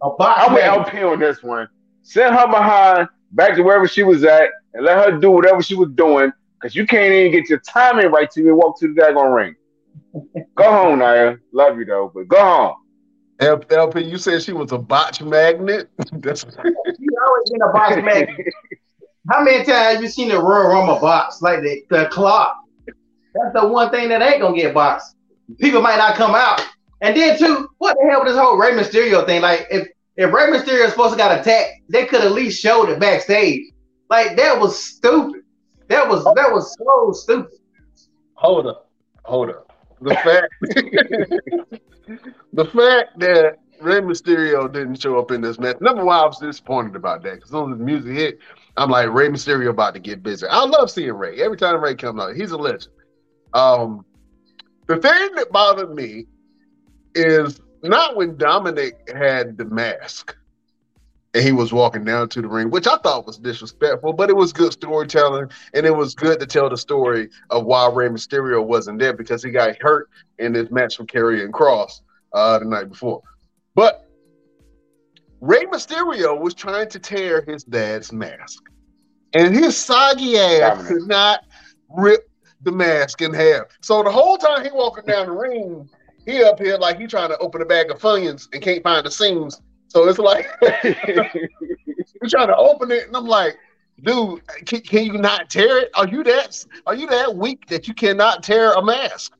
A 0.02 0.10
boss. 0.10 0.48
I 0.48 0.54
went 0.54 0.64
LP 0.64 1.02
on 1.02 1.18
this 1.18 1.42
one. 1.42 1.68
Send 2.02 2.36
her 2.36 2.46
behind 2.46 3.08
back 3.32 3.56
to 3.56 3.62
wherever 3.62 3.88
she 3.88 4.04
was 4.04 4.22
at 4.22 4.48
and 4.74 4.84
let 4.84 5.10
her 5.10 5.18
do 5.18 5.32
whatever 5.32 5.60
she 5.60 5.74
was 5.74 5.88
doing 5.94 6.32
because 6.62 6.76
you 6.76 6.86
can't 6.86 7.12
even 7.12 7.32
get 7.32 7.50
your 7.50 7.58
timing 7.60 8.10
right 8.12 8.30
to 8.30 8.40
even 8.40 8.56
walk 8.56 8.78
to 8.78 8.94
the 8.94 9.00
daggone 9.00 9.34
ring. 9.34 9.54
go 10.54 10.70
home, 10.70 11.00
Nia. 11.00 11.38
Love 11.52 11.78
you 11.78 11.84
though, 11.84 12.12
but 12.14 12.28
go 12.28 12.38
home. 12.38 12.76
LP, 13.40 14.04
you 14.04 14.18
said 14.18 14.40
she 14.40 14.52
was 14.52 14.70
a 14.70 14.78
botch 14.78 15.20
magnet. 15.20 15.90
That's 16.12 16.42
she 16.42 16.46
always 16.46 17.50
been 17.50 17.62
a 17.62 17.72
botch 17.72 17.96
magnet. 18.04 18.46
How 19.30 19.42
many 19.42 19.58
times 19.58 19.94
have 19.94 20.02
you 20.02 20.08
seen 20.08 20.28
the 20.28 20.38
Royal 20.38 20.68
Rumble 20.68 21.00
box 21.00 21.42
like 21.42 21.62
the, 21.62 21.82
the 21.90 22.06
clock? 22.06 22.56
That's 22.86 23.54
the 23.54 23.66
one 23.66 23.90
thing 23.90 24.08
that 24.10 24.22
ain't 24.22 24.40
gonna 24.40 24.56
get 24.56 24.74
boxed. 24.74 25.16
People 25.58 25.82
might 25.82 25.96
not 25.96 26.14
come 26.16 26.34
out. 26.34 26.64
And 27.00 27.16
then 27.16 27.36
too, 27.38 27.68
what 27.78 27.96
the 27.98 28.08
hell 28.08 28.20
with 28.20 28.28
this 28.28 28.38
whole 28.38 28.56
Rey 28.56 28.72
Mysterio 28.72 29.26
thing? 29.26 29.42
Like 29.42 29.66
if 29.70 29.88
if 30.16 30.32
Rey 30.32 30.48
Mysterio 30.48 30.84
is 30.84 30.90
supposed 30.90 31.12
to 31.12 31.18
got 31.18 31.40
attacked, 31.40 31.70
they 31.88 32.06
could 32.06 32.20
at 32.20 32.32
least 32.32 32.60
show 32.60 32.88
it 32.88 33.00
backstage. 33.00 33.72
Like 34.08 34.36
that 34.36 34.60
was 34.60 34.84
stupid. 34.84 35.41
That 35.92 36.08
was 36.08 36.24
that 36.24 36.50
was 36.50 36.74
so 36.78 37.12
stupid. 37.12 37.58
Hold 38.34 38.66
up, 38.66 38.90
hold 39.24 39.50
up. 39.50 39.70
The 40.00 40.14
fact, 40.14 40.54
the 42.54 42.64
fact 42.64 43.18
that 43.18 43.58
Rey 43.82 44.00
Mysterio 44.00 44.72
didn't 44.72 45.02
show 45.02 45.18
up 45.18 45.30
in 45.30 45.42
this 45.42 45.58
match. 45.58 45.76
Number 45.82 46.02
one, 46.02 46.16
I 46.16 46.24
was 46.24 46.38
disappointed 46.38 46.96
about 46.96 47.22
that 47.24 47.34
because 47.34 47.50
as 47.50 47.78
the 47.78 47.84
music 47.84 48.12
hit, 48.12 48.38
I'm 48.78 48.88
like 48.88 49.12
Rey 49.12 49.28
Mysterio 49.28 49.68
about 49.68 49.92
to 49.92 50.00
get 50.00 50.22
busy. 50.22 50.46
I 50.46 50.64
love 50.64 50.90
seeing 50.90 51.12
Rey 51.12 51.42
every 51.42 51.58
time 51.58 51.78
Rey 51.78 51.94
comes 51.94 52.18
out. 52.18 52.36
He's 52.36 52.52
a 52.52 52.56
legend. 52.56 52.88
Um, 53.52 54.06
the 54.86 54.96
thing 54.96 55.34
that 55.34 55.52
bothered 55.52 55.94
me 55.94 56.24
is 57.14 57.60
not 57.82 58.16
when 58.16 58.36
Dominik 58.36 59.14
had 59.14 59.58
the 59.58 59.66
mask 59.66 60.36
and 61.34 61.44
he 61.44 61.52
was 61.52 61.72
walking 61.72 62.04
down 62.04 62.28
to 62.28 62.42
the 62.42 62.48
ring, 62.48 62.70
which 62.70 62.86
I 62.86 62.96
thought 62.98 63.26
was 63.26 63.38
disrespectful, 63.38 64.12
but 64.12 64.28
it 64.28 64.36
was 64.36 64.52
good 64.52 64.72
storytelling, 64.72 65.50
and 65.72 65.86
it 65.86 65.96
was 65.96 66.14
good 66.14 66.38
to 66.40 66.46
tell 66.46 66.68
the 66.68 66.76
story 66.76 67.30
of 67.50 67.64
why 67.64 67.88
Rey 67.90 68.08
Mysterio 68.08 68.64
wasn't 68.64 68.98
there 68.98 69.14
because 69.14 69.42
he 69.42 69.50
got 69.50 69.80
hurt 69.80 70.10
in 70.38 70.52
this 70.52 70.70
match 70.70 70.98
with 70.98 71.08
Karrion 71.08 71.50
Kross 71.50 72.02
uh, 72.34 72.58
the 72.58 72.66
night 72.66 72.90
before. 72.90 73.22
But 73.74 74.08
Rey 75.40 75.64
Mysterio 75.66 76.38
was 76.38 76.54
trying 76.54 76.88
to 76.90 76.98
tear 76.98 77.42
his 77.42 77.64
dad's 77.64 78.12
mask, 78.12 78.62
and 79.32 79.54
his 79.54 79.76
soggy 79.76 80.38
ass 80.38 80.86
could 80.86 81.08
not 81.08 81.44
rip 81.88 82.28
the 82.60 82.72
mask 82.72 83.22
in 83.22 83.32
half. 83.32 83.64
So 83.80 84.02
the 84.02 84.10
whole 84.10 84.36
time 84.36 84.64
he 84.64 84.70
walking 84.70 85.06
down 85.06 85.26
the 85.26 85.32
ring, 85.32 85.88
he 86.26 86.44
up 86.44 86.60
here 86.60 86.76
like 86.76 86.98
he 86.98 87.06
trying 87.06 87.30
to 87.30 87.38
open 87.38 87.62
a 87.62 87.64
bag 87.64 87.90
of 87.90 87.98
Funyuns 87.98 88.48
and 88.52 88.62
can't 88.62 88.82
find 88.82 89.04
the 89.04 89.10
seams. 89.10 89.60
So 89.92 90.08
it's 90.08 90.18
like 90.18 90.46
he's 90.82 92.30
trying 92.30 92.46
to 92.46 92.56
open 92.56 92.90
it, 92.90 93.08
and 93.08 93.14
I'm 93.14 93.26
like, 93.26 93.58
dude, 94.02 94.40
can, 94.64 94.80
can, 94.80 95.04
you 95.04 95.18
not 95.18 95.50
tear 95.50 95.82
it? 95.82 95.90
Are 95.94 96.08
you 96.08 96.24
that 96.24 96.64
are 96.86 96.94
you 96.94 97.06
that 97.08 97.36
weak 97.36 97.66
that 97.66 97.86
you 97.86 97.92
cannot 97.92 98.42
tear 98.42 98.72
a 98.72 98.82
mask? 98.82 99.34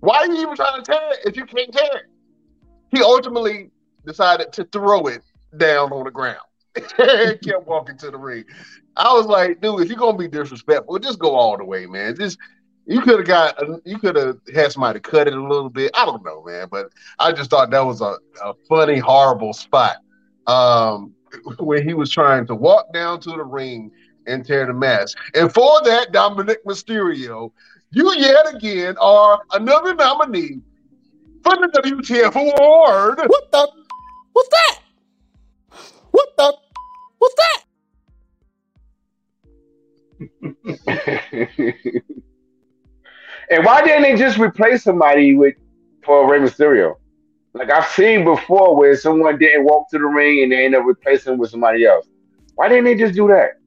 Why 0.00 0.20
are 0.20 0.26
you 0.26 0.40
even 0.40 0.56
trying 0.56 0.82
to 0.82 0.90
tear 0.90 1.12
it 1.12 1.18
if 1.26 1.36
you 1.36 1.44
can't 1.44 1.70
tear 1.70 1.98
it? 1.98 2.06
He 2.90 3.02
ultimately 3.02 3.70
decided 4.06 4.54
to 4.54 4.64
throw 4.64 5.06
it 5.06 5.20
down 5.58 5.92
on 5.92 6.04
the 6.04 6.10
ground. 6.10 6.38
kept 6.74 7.66
walking 7.66 7.98
to 7.98 8.10
the 8.10 8.16
ring. 8.16 8.46
I 8.96 9.12
was 9.12 9.26
like, 9.26 9.60
dude, 9.60 9.80
if 9.82 9.88
you're 9.88 9.98
gonna 9.98 10.16
be 10.16 10.28
disrespectful, 10.28 10.98
just 10.98 11.18
go 11.18 11.34
all 11.34 11.58
the 11.58 11.64
way, 11.64 11.84
man. 11.84 12.16
Just 12.16 12.38
you 12.90 13.00
could 13.02 13.20
have 13.20 13.26
got, 13.26 13.86
you 13.86 13.98
could 14.00 14.16
have 14.16 14.38
had 14.52 14.72
somebody 14.72 14.98
cut 14.98 15.28
it 15.28 15.32
a 15.32 15.40
little 15.40 15.70
bit. 15.70 15.92
I 15.94 16.04
don't 16.04 16.24
know, 16.24 16.42
man, 16.42 16.66
but 16.68 16.90
I 17.20 17.30
just 17.30 17.48
thought 17.48 17.70
that 17.70 17.86
was 17.86 18.00
a, 18.00 18.16
a 18.44 18.52
funny, 18.68 18.98
horrible 18.98 19.52
spot 19.52 19.98
um, 20.48 21.14
when 21.60 21.86
he 21.86 21.94
was 21.94 22.10
trying 22.10 22.48
to 22.48 22.54
walk 22.56 22.92
down 22.92 23.20
to 23.20 23.30
the 23.30 23.44
ring 23.44 23.92
and 24.26 24.44
tear 24.44 24.66
the 24.66 24.72
mask. 24.72 25.16
And 25.34 25.54
for 25.54 25.80
that, 25.84 26.12
Dominik 26.12 26.64
Mysterio, 26.66 27.52
you 27.92 28.12
yet 28.16 28.52
again 28.52 28.96
are 29.00 29.40
another 29.52 29.94
nominee 29.94 30.60
for 31.44 31.54
the 31.54 31.68
WTF 31.84 32.34
award. 32.34 33.20
What 33.24 33.52
the? 33.52 33.70
What's 34.32 34.48
that? 34.48 34.78
What 36.10 36.28
the? 36.36 36.56
What's 37.18 37.34
that? 41.38 42.12
and 43.50 43.64
why 43.64 43.82
didn't 43.84 44.02
they 44.02 44.16
just 44.16 44.38
replace 44.38 44.84
somebody 44.84 45.34
with 45.34 45.54
for 46.04 46.30
Rey 46.30 46.38
Mysterio? 46.38 46.96
Like 47.52 47.70
I've 47.70 47.86
seen 47.88 48.24
before 48.24 48.76
where 48.76 48.96
someone 48.96 49.38
didn't 49.38 49.64
walk 49.64 49.90
to 49.90 49.98
the 49.98 50.04
ring 50.04 50.42
and 50.42 50.52
they 50.52 50.64
end 50.64 50.74
up 50.74 50.84
replacing 50.86 51.36
with 51.36 51.50
somebody 51.50 51.84
else. 51.84 52.06
Why 52.54 52.68
didn't 52.68 52.84
they 52.84 52.94
just 52.94 53.14
do 53.14 53.26
that? 53.28 53.58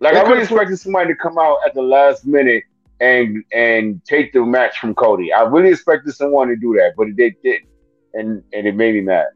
Like 0.00 0.14
I 0.14 0.22
really 0.22 0.42
expected 0.42 0.78
somebody 0.78 1.12
to 1.12 1.14
come 1.14 1.38
out 1.38 1.58
at 1.66 1.74
the 1.74 1.82
last 1.82 2.24
minute 2.24 2.64
and 3.00 3.44
and 3.52 4.02
take 4.04 4.32
the 4.32 4.44
match 4.44 4.78
from 4.78 4.94
Cody. 4.94 5.32
I 5.32 5.42
really 5.42 5.70
expected 5.70 6.14
someone 6.14 6.48
to 6.48 6.56
do 6.56 6.74
that, 6.78 6.94
but 6.96 7.08
they 7.16 7.36
didn't, 7.42 7.68
and 8.14 8.42
and 8.54 8.66
it 8.66 8.74
made 8.74 8.94
me 8.94 9.02
mad. 9.02 9.26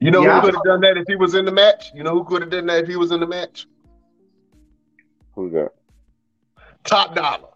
You 0.00 0.10
know 0.10 0.22
yeah. 0.22 0.40
who 0.40 0.46
could 0.46 0.54
have 0.54 0.64
done 0.64 0.80
that 0.82 0.96
if 0.96 1.04
he 1.06 1.16
was 1.16 1.34
in 1.34 1.44
the 1.44 1.52
match? 1.52 1.90
You 1.94 2.02
know 2.02 2.12
who 2.12 2.24
could 2.24 2.40
have 2.40 2.50
done 2.50 2.66
that 2.66 2.84
if 2.84 2.88
he 2.88 2.96
was 2.96 3.10
in 3.10 3.20
the 3.20 3.26
match? 3.26 3.66
Who's 5.34 5.52
that? 5.52 5.72
Top 6.84 7.14
Dolla. 7.14 7.48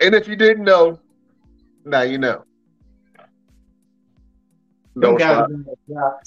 And 0.00 0.14
if 0.14 0.28
you 0.28 0.36
didn't 0.36 0.64
know, 0.64 1.00
now 1.84 2.02
you 2.02 2.18
know. 2.18 2.44
No 4.96 5.12
response. 5.12 5.52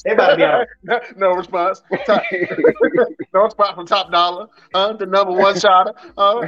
They 0.06 0.12
about 0.12 0.30
to 0.30 0.36
be 0.38 0.44
out. 0.44 0.68
no 1.18 1.32
response. 1.32 1.82
no 3.34 3.44
response 3.44 3.76
from 3.76 3.88
Top 3.88 4.12
Dolla, 4.12 4.48
uh, 4.76 4.94
the 4.94 5.08
number 5.08 5.34
one 5.34 5.60
shotter. 5.60 5.94
Uh, 6.16 6.48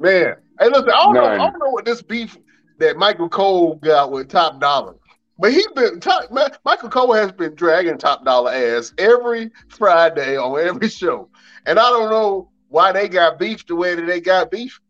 man, 0.00 0.34
hey, 0.58 0.68
listen, 0.68 0.90
I 0.90 1.04
don't, 1.04 1.14
know, 1.14 1.24
I 1.24 1.36
don't 1.36 1.58
know 1.60 1.70
what 1.70 1.84
this 1.84 2.02
beef 2.02 2.36
that 2.78 2.96
Michael 2.96 3.28
Cole 3.28 3.76
got 3.76 4.10
with 4.10 4.28
Top 4.28 4.60
Dolla. 4.60 4.94
But 5.38 5.52
he 5.52 5.64
been 5.74 6.00
top, 6.00 6.30
Michael 6.64 6.90
Cole 6.90 7.14
has 7.14 7.32
been 7.32 7.54
dragging 7.54 7.96
Top 7.96 8.24
Dolla 8.24 8.54
ass 8.54 8.92
every 8.98 9.50
Friday 9.68 10.36
on 10.36 10.60
every 10.60 10.88
show, 10.88 11.30
and 11.64 11.78
I 11.78 11.88
don't 11.88 12.10
know 12.10 12.50
why 12.68 12.92
they 12.92 13.08
got 13.08 13.38
beef 13.38 13.66
the 13.66 13.76
way 13.76 13.94
that 13.94 14.04
they 14.06 14.20
got 14.20 14.50
beef. 14.50 14.80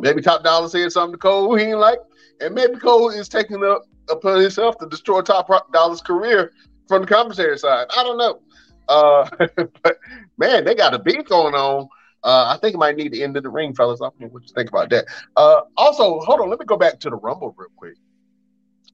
Maybe 0.00 0.22
Top 0.22 0.42
Dolla 0.42 0.68
said 0.68 0.92
something 0.92 1.12
to 1.12 1.18
Cole 1.18 1.54
he 1.54 1.64
ain't 1.66 1.78
like, 1.78 1.98
and 2.40 2.54
maybe 2.54 2.76
Cole 2.76 3.10
is 3.10 3.28
taking 3.28 3.64
up 3.64 3.84
upon 4.08 4.40
himself 4.40 4.78
to 4.78 4.86
destroy 4.86 5.20
Top 5.22 5.48
Dolla's 5.72 6.00
career 6.00 6.52
from 6.88 7.02
the 7.02 7.08
commentary 7.08 7.58
side. 7.58 7.86
I 7.96 8.02
don't 8.02 8.18
know. 8.18 8.40
Uh, 8.88 9.28
but 9.82 9.98
man, 10.38 10.64
they 10.64 10.74
got 10.74 10.94
a 10.94 10.98
beat 10.98 11.28
going 11.28 11.54
on. 11.54 11.88
Uh, 12.22 12.54
I 12.54 12.58
think 12.60 12.74
it 12.74 12.78
might 12.78 12.96
need 12.96 13.12
to 13.12 13.22
end 13.22 13.36
in 13.36 13.42
the 13.42 13.48
ring, 13.48 13.74
fellas. 13.74 14.00
I 14.02 14.04
don't 14.04 14.20
know 14.20 14.26
what 14.28 14.42
you 14.42 14.54
think 14.54 14.68
about 14.68 14.90
that. 14.90 15.06
Uh, 15.36 15.62
also, 15.76 16.20
hold 16.20 16.40
on, 16.40 16.50
let 16.50 16.58
me 16.58 16.66
go 16.66 16.76
back 16.76 17.00
to 17.00 17.10
the 17.10 17.16
Rumble 17.16 17.54
real 17.56 17.70
quick 17.76 17.94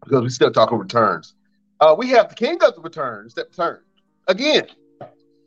because 0.05 0.23
we 0.23 0.29
still 0.29 0.53
talking 0.53 0.79
returns. 0.79 1.35
Uh, 1.81 1.95
we 1.99 2.09
have 2.11 2.29
the 2.29 2.35
King 2.35 2.59
of 2.63 2.75
the 2.75 2.81
Returns 2.81 3.35
that 3.35 3.49
returned 3.49 3.83
again, 4.29 4.67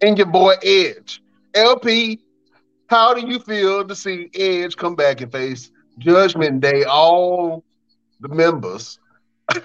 and 0.02 0.18
your 0.18 0.28
boy 0.28 0.56
Edge. 0.64 1.24
LP, 1.56 2.20
how 2.90 3.14
do 3.14 3.28
you 3.28 3.40
feel 3.40 3.88
to 3.88 3.96
see 3.96 4.30
Edge 4.34 4.76
come 4.76 4.96
back 4.96 5.22
and 5.22 5.32
face 5.32 5.72
Judgment 6.00 6.60
Day? 6.60 6.84
All 6.84 7.64
the 8.20 8.30
members 8.30 9.00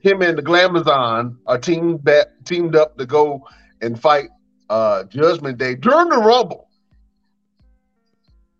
him 0.00 0.22
and 0.22 0.38
the 0.38 0.42
Glamazon 0.42 1.36
are 1.46 1.58
teamed 1.58 2.04
back, 2.04 2.26
teamed 2.44 2.76
up 2.76 2.96
to 2.98 3.06
go 3.06 3.46
and 3.80 4.00
fight 4.00 4.28
uh, 4.70 5.04
Judgment 5.04 5.58
Day 5.58 5.74
during 5.74 6.08
the 6.08 6.18
Rumble. 6.18 6.68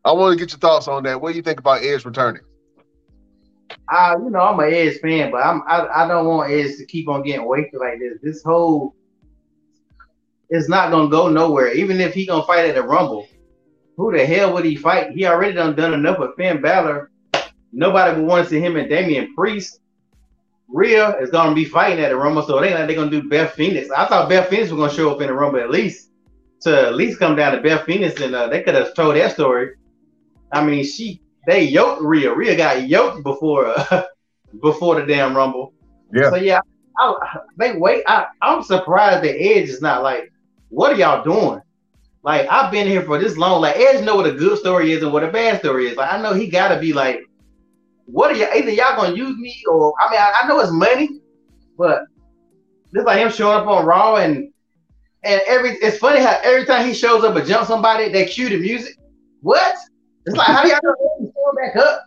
I 0.05 0.13
want 0.13 0.37
to 0.37 0.45
get 0.45 0.53
your 0.53 0.59
thoughts 0.59 0.89
on 0.89 1.05
that. 1.05 1.21
What 1.21 1.31
do 1.31 1.37
you 1.37 1.43
think 1.43 1.61
about 1.61 1.83
Edge 1.83 2.05
returning? 2.05 2.43
Uh, 3.89 4.17
you 4.23 4.31
know, 4.31 4.41
I'm 4.41 4.59
an 4.61 4.73
Edge 4.73 4.99
fan, 5.01 5.31
but 5.31 5.39
I'm 5.39 5.63
I, 5.67 6.05
I 6.05 6.09
don't 6.09 6.27
want 6.27 6.51
Edge 6.51 6.77
to 6.79 6.87
keep 6.87 7.09
on 7.09 7.23
getting 7.23 7.47
wasted 7.47 7.81
like 7.81 7.99
this. 7.99 8.19
This 8.23 8.43
whole 8.43 8.95
it's 10.51 10.69
not 10.69 10.91
gonna 10.91 11.09
go 11.09 11.29
nowhere. 11.29 11.73
Even 11.73 12.01
if 12.01 12.13
he 12.13 12.27
gonna 12.27 12.45
fight 12.45 12.69
at 12.69 12.75
the 12.75 12.83
Rumble, 12.83 13.27
who 14.03 14.11
the 14.11 14.27
hell 14.27 14.53
would 14.53 14.65
he 14.65 14.75
fight? 14.75 15.13
He 15.13 15.27
already 15.27 15.53
done 15.53 15.77
done 15.77 15.95
enough 15.95 16.19
with 16.19 16.35
Finn 16.37 16.61
Balor. 16.61 17.09
Nobody 17.73 18.17
would 18.17 18.27
want 18.27 18.45
to 18.45 18.51
see 18.51 18.59
him 18.59 18.77
and 18.77 18.89
Damian 18.89 19.33
Priest. 19.35 19.79
Rhea 20.69 21.17
is 21.21 21.31
gonna 21.31 21.55
be 21.55 21.65
fighting 21.65 22.05
at 22.05 22.09
the 22.09 22.17
Rumble, 22.17 22.43
so 22.43 22.63
ain't 22.65 22.75
like 22.75 22.89
they're 22.89 22.97
gonna 22.97 23.11
do 23.11 23.29
Beth 23.29 23.53
Phoenix. 23.53 23.91
I 23.91 24.07
thought 24.07 24.29
Beth 24.29 24.49
Phoenix 24.49 24.73
was 24.73 24.81
gonna 24.81 24.93
show 24.93 25.15
up 25.15 25.21
in 25.21 25.29
the 25.29 25.35
Rumble 25.35 25.61
at 25.61 25.71
least 25.71 26.11
to 26.63 26.89
at 26.89 26.97
least 26.97 27.21
come 27.21 27.37
down 27.37 27.53
to 27.53 27.61
Beth 27.61 27.85
Phoenix, 27.85 28.21
and 28.21 28.35
uh, 28.35 28.49
they 28.49 28.63
could 28.63 28.75
have 28.75 28.93
told 28.95 29.15
that 29.15 29.35
story. 29.35 29.77
I 30.53 30.65
mean, 30.65 30.85
she 30.85 31.23
they 31.47 31.63
yoked 31.63 32.03
Rhea. 32.03 32.35
Rhea 32.35 32.57
got 32.57 32.89
yoked 32.89 33.23
before 33.23 33.67
uh, 33.67 34.05
before 34.63 35.01
the 35.01 35.07
damn 35.07 35.37
Rumble. 35.37 35.75
Yeah. 36.13 36.31
So 36.31 36.37
yeah, 36.37 36.61
I, 36.99 37.39
they 37.57 37.77
wait. 37.77 38.03
I, 38.09 38.27
I'm 38.41 38.65
surprised 38.65 39.23
the 39.23 39.31
Edge 39.31 39.69
is 39.69 39.81
not 39.81 40.03
like, 40.03 40.33
what 40.71 40.93
are 40.93 40.97
y'all 40.97 41.23
doing? 41.23 41.61
Like 42.23 42.47
I've 42.51 42.71
been 42.71 42.87
here 42.87 43.03
for 43.03 43.19
this 43.19 43.37
long. 43.37 43.61
Like 43.61 43.77
Edge 43.77 44.05
know 44.05 44.17
what 44.17 44.27
a 44.27 44.33
good 44.33 44.59
story 44.59 44.93
is 44.93 45.03
and 45.03 45.13
what 45.13 45.25
a 45.25 45.29
bad 45.31 45.59
story 45.61 45.89
is. 45.89 45.97
Like 45.97 46.13
I 46.13 46.23
know 46.23 46.35
he 46.35 46.49
gotta 46.49 46.79
be 46.79 46.93
like 46.93 47.21
what 48.07 48.31
are 48.31 48.37
you 48.37 48.47
either 48.55 48.71
y'all 48.71 48.97
gonna 48.97 49.17
use 49.17 49.37
me 49.39 49.63
or 49.69 49.93
I 50.01 50.11
mean 50.11 50.21
I, 50.21 50.33
I 50.43 50.49
know 50.49 50.61
it's 50.61 50.73
money, 50.73 51.21
but 51.77 52.03
just 52.95 53.07
like 53.07 53.19
him 53.19 53.31
showing 53.31 53.59
up 53.59 53.67
on 53.67 53.85
Raw 53.85 54.17
and 54.17 54.53
and 55.25 55.41
every 55.47 55.71
it's 55.77 55.99
funny 55.99 56.21
how 56.21 56.39
every 56.43 56.65
time 56.65 56.87
he 56.87 56.95
shows 56.95 57.25
up 57.25 57.35
and 57.37 57.47
jump 57.47 57.67
somebody, 57.67 58.09
they 58.09 58.27
cue 58.27 58.49
the 58.49 58.59
music. 58.59 58.97
What? 59.41 59.77
It's 60.27 60.37
like 60.37 60.47
how 60.47 60.63
do 60.63 60.69
y'all 60.69 60.79
gonna 60.83 61.33
back 61.57 61.77
up? 61.77 62.05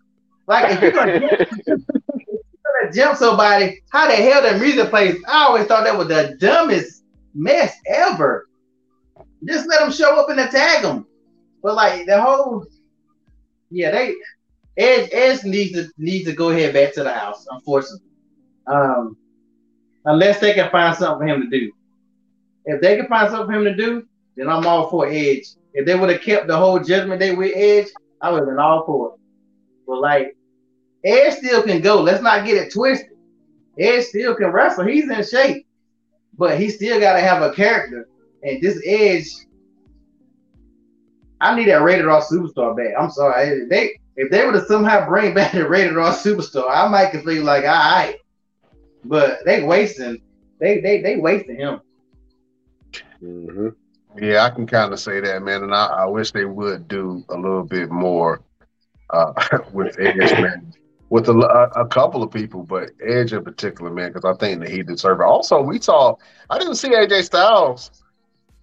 Like 0.47 0.71
if 0.71 0.81
you're 0.81 0.91
gonna 0.91 1.19
jump, 1.19 1.31
if 1.31 1.67
you're 1.67 1.77
gonna 2.81 2.93
jump 2.93 3.17
somebody, 3.17 3.81
how 3.89 4.07
the 4.07 4.15
hell 4.15 4.41
that 4.41 4.61
music 4.61 4.89
plays? 4.89 5.21
I 5.27 5.43
always 5.43 5.65
thought 5.65 5.83
that 5.83 5.97
was 5.97 6.07
the 6.07 6.37
dumbest 6.39 7.03
mess 7.33 7.75
ever. 7.87 8.47
Just 9.45 9.67
let 9.67 9.79
them 9.79 9.91
show 9.91 10.19
up 10.19 10.29
and 10.29 10.39
attack 10.39 10.81
them. 10.81 11.05
But 11.61 11.75
like 11.75 12.05
the 12.05 12.21
whole, 12.21 12.65
yeah, 13.69 13.91
they 13.91 14.15
Edge, 14.77 15.09
Edge 15.11 15.43
needs 15.43 15.71
to 15.73 15.89
needs 15.97 16.25
to 16.25 16.33
go 16.33 16.49
ahead 16.49 16.73
back 16.73 16.93
to 16.93 17.03
the 17.03 17.11
house, 17.11 17.47
unfortunately. 17.49 18.07
Um, 18.67 19.17
unless 20.05 20.39
they 20.39 20.53
can 20.53 20.69
find 20.69 20.95
something 20.97 21.27
for 21.27 21.33
him 21.33 21.41
to 21.41 21.59
do. 21.59 21.71
If 22.65 22.81
they 22.81 22.97
can 22.97 23.07
find 23.07 23.29
something 23.29 23.47
for 23.47 23.53
him 23.53 23.63
to 23.65 23.75
do, 23.75 24.07
then 24.35 24.49
I'm 24.49 24.65
all 24.65 24.89
for 24.89 25.07
Edge. 25.07 25.47
If 25.73 25.85
they 25.85 25.95
would 25.95 26.09
have 26.09 26.21
kept 26.21 26.47
the 26.47 26.57
whole 26.57 26.79
Judgment 26.79 27.19
Day 27.19 27.33
with 27.35 27.55
Edge, 27.55 27.87
I 28.21 28.31
would 28.31 28.39
have 28.39 28.47
been 28.47 28.59
all 28.59 28.85
for 28.85 29.13
it. 29.13 29.19
But 29.87 30.01
like, 30.01 30.35
Edge 31.03 31.35
still 31.35 31.63
can 31.63 31.81
go. 31.81 32.01
Let's 32.01 32.23
not 32.23 32.45
get 32.45 32.57
it 32.57 32.73
twisted. 32.73 33.11
Edge 33.79 34.05
still 34.05 34.35
can 34.35 34.47
wrestle. 34.47 34.85
He's 34.85 35.09
in 35.09 35.23
shape, 35.23 35.67
but 36.37 36.59
he 36.59 36.69
still 36.69 36.99
got 36.99 37.13
to 37.13 37.21
have 37.21 37.41
a 37.41 37.53
character. 37.53 38.07
And 38.43 38.61
this 38.61 38.81
Edge, 38.85 39.27
I 41.41 41.55
need 41.55 41.67
that 41.69 41.81
rated 41.81 42.07
R 42.07 42.21
superstar 42.21 42.75
back. 42.75 42.93
I'm 42.99 43.11
sorry, 43.11 43.65
they 43.67 43.99
if 44.17 44.31
they 44.31 44.45
would 44.45 44.55
have 44.55 44.65
somehow 44.65 45.07
bring 45.07 45.33
back 45.33 45.51
the 45.51 45.67
rated 45.67 45.97
R 45.97 46.13
superstar, 46.13 46.69
I 46.69 46.87
might 46.87 47.11
feel 47.11 47.43
like 47.43 47.63
all 47.63 47.69
right. 47.69 48.17
But 49.03 49.39
they 49.45 49.63
wasting 49.63 50.21
they 50.59 50.79
they 50.79 51.01
they 51.01 51.17
wasting 51.17 51.57
him. 51.57 51.81
Mm-hmm. 53.21 53.69
Yeah, 54.17 54.43
I 54.43 54.49
can 54.49 54.65
kind 54.65 54.93
of 54.93 54.99
say 54.99 55.19
that, 55.19 55.43
man, 55.43 55.63
and 55.63 55.73
I, 55.73 55.87
I, 55.87 56.05
wish 56.05 56.31
they 56.31 56.45
would 56.45 56.87
do 56.87 57.25
a 57.27 57.35
little 57.35 57.63
bit 57.63 57.91
more 57.91 58.41
uh, 59.09 59.33
with 59.73 59.99
Edge, 59.99 60.31
man, 60.39 60.73
with 61.09 61.27
a, 61.27 61.33
a, 61.75 61.85
couple 61.87 62.23
of 62.23 62.31
people, 62.31 62.63
but 62.63 62.91
Edge 63.05 63.33
in 63.33 63.43
particular, 63.43 63.91
man, 63.91 64.13
because 64.13 64.23
I 64.23 64.37
think 64.37 64.61
that 64.61 64.69
he 64.69 64.83
deserves 64.83 65.19
it. 65.19 65.23
Also, 65.23 65.61
we 65.61 65.81
saw 65.81 66.15
I 66.49 66.57
didn't 66.59 66.75
see 66.75 66.89
AJ 66.89 67.25
Styles 67.25 67.91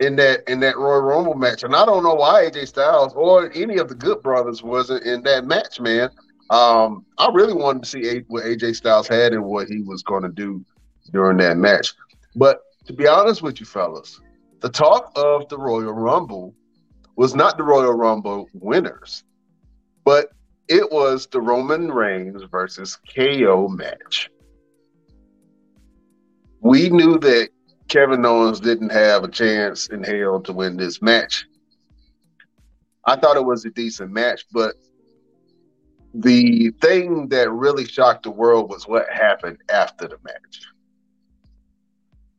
in 0.03 0.17
that 0.17 0.49
in 0.49 0.61
that 0.61 0.77
Royal 0.77 1.01
Rumble 1.01 1.35
match, 1.35 1.63
and 1.63 1.77
I 1.77 1.87
don't 1.87 2.03
know 2.03 2.15
why 2.15 2.45
AJ 2.45 2.69
Styles 2.69 3.13
or 3.15 3.53
any 3.55 3.79
of 3.79 3.89
the 3.89 3.95
Good 3.95 4.23
Brothers 4.23 4.63
wasn't 4.63 5.05
in 5.05 5.23
that 5.23 5.47
match, 5.47 5.81
man. 5.81 6.11
Um, 6.51 7.07
I 7.19 7.31
really 7.33 7.55
wanted 7.55 7.85
to 7.85 7.89
see 7.89 8.25
what 8.27 8.45
AJ 8.45 8.77
Styles 8.77 9.07
had 9.07 9.33
and 9.33 9.45
what 9.45 9.69
he 9.69 9.81
was 9.81 10.03
going 10.03 10.23
to 10.23 10.29
do 10.29 10.65
during 11.13 11.37
that 11.39 11.57
match. 11.57 11.95
But 12.35 12.61
to 12.87 12.93
be 12.93 13.07
honest 13.07 13.43
with 13.43 13.61
you, 13.61 13.67
fellas, 13.67 14.21
the 14.61 14.69
talk 14.69 15.13
of 15.15 15.49
the 15.49 15.59
Royal 15.59 15.93
Rumble 15.93 16.55
was 17.17 17.35
not 17.35 17.57
the 17.57 17.63
Royal 17.63 17.93
Rumble 17.93 18.49
winners, 18.55 19.23
but 20.05 20.31
it 20.69 20.91
was 20.91 21.27
the 21.27 21.41
Roman 21.41 21.93
Reigns 21.93 22.43
versus 22.51 22.99
KO 23.15 23.69
match. 23.69 24.31
We 26.61 26.89
knew 26.89 27.19
that 27.19 27.51
Kevin 27.93 28.25
Owens 28.25 28.59
didn't 28.59 28.91
have 28.91 29.23
a 29.23 29.29
chance 29.29 29.89
in 29.89 30.03
hell 30.03 30.41
to 30.41 30.53
win 30.55 30.79
this 30.79 31.03
match. 31.03 31.47
I 33.05 33.17
thought 33.17 33.37
it 33.37 33.45
was 33.45 33.67
a 33.67 33.71
decent 33.71 34.11
match, 34.11 34.47
but 34.51 34.77
the 36.15 36.71
thing 36.81 37.29
that 37.29 37.51
really 37.51 37.85
shocked 37.85 38.23
the 38.23 38.31
world 38.31 38.71
was 38.71 38.89
what 38.89 39.13
happened 39.13 39.59
after 39.71 40.09
the 40.09 40.17
match. 40.25 40.63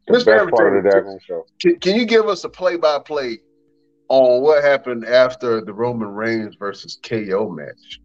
The 0.07 0.13
Mr. 0.13 0.25
best 0.25 0.49
part 0.55 0.75
of 0.75 0.83
the 0.85 1.19
show. 1.23 1.45
Can, 1.61 1.79
can 1.79 1.97
you 1.97 2.05
give 2.05 2.27
us 2.27 2.43
a 2.43 2.49
play-by-play 2.49 3.37
on 4.09 4.41
what 4.41 4.63
happened 4.63 5.05
after 5.05 5.61
the 5.61 5.71
Roman 5.71 6.07
Reigns 6.07 6.55
versus 6.55 6.97
KO 7.03 7.47
match? 7.51 7.99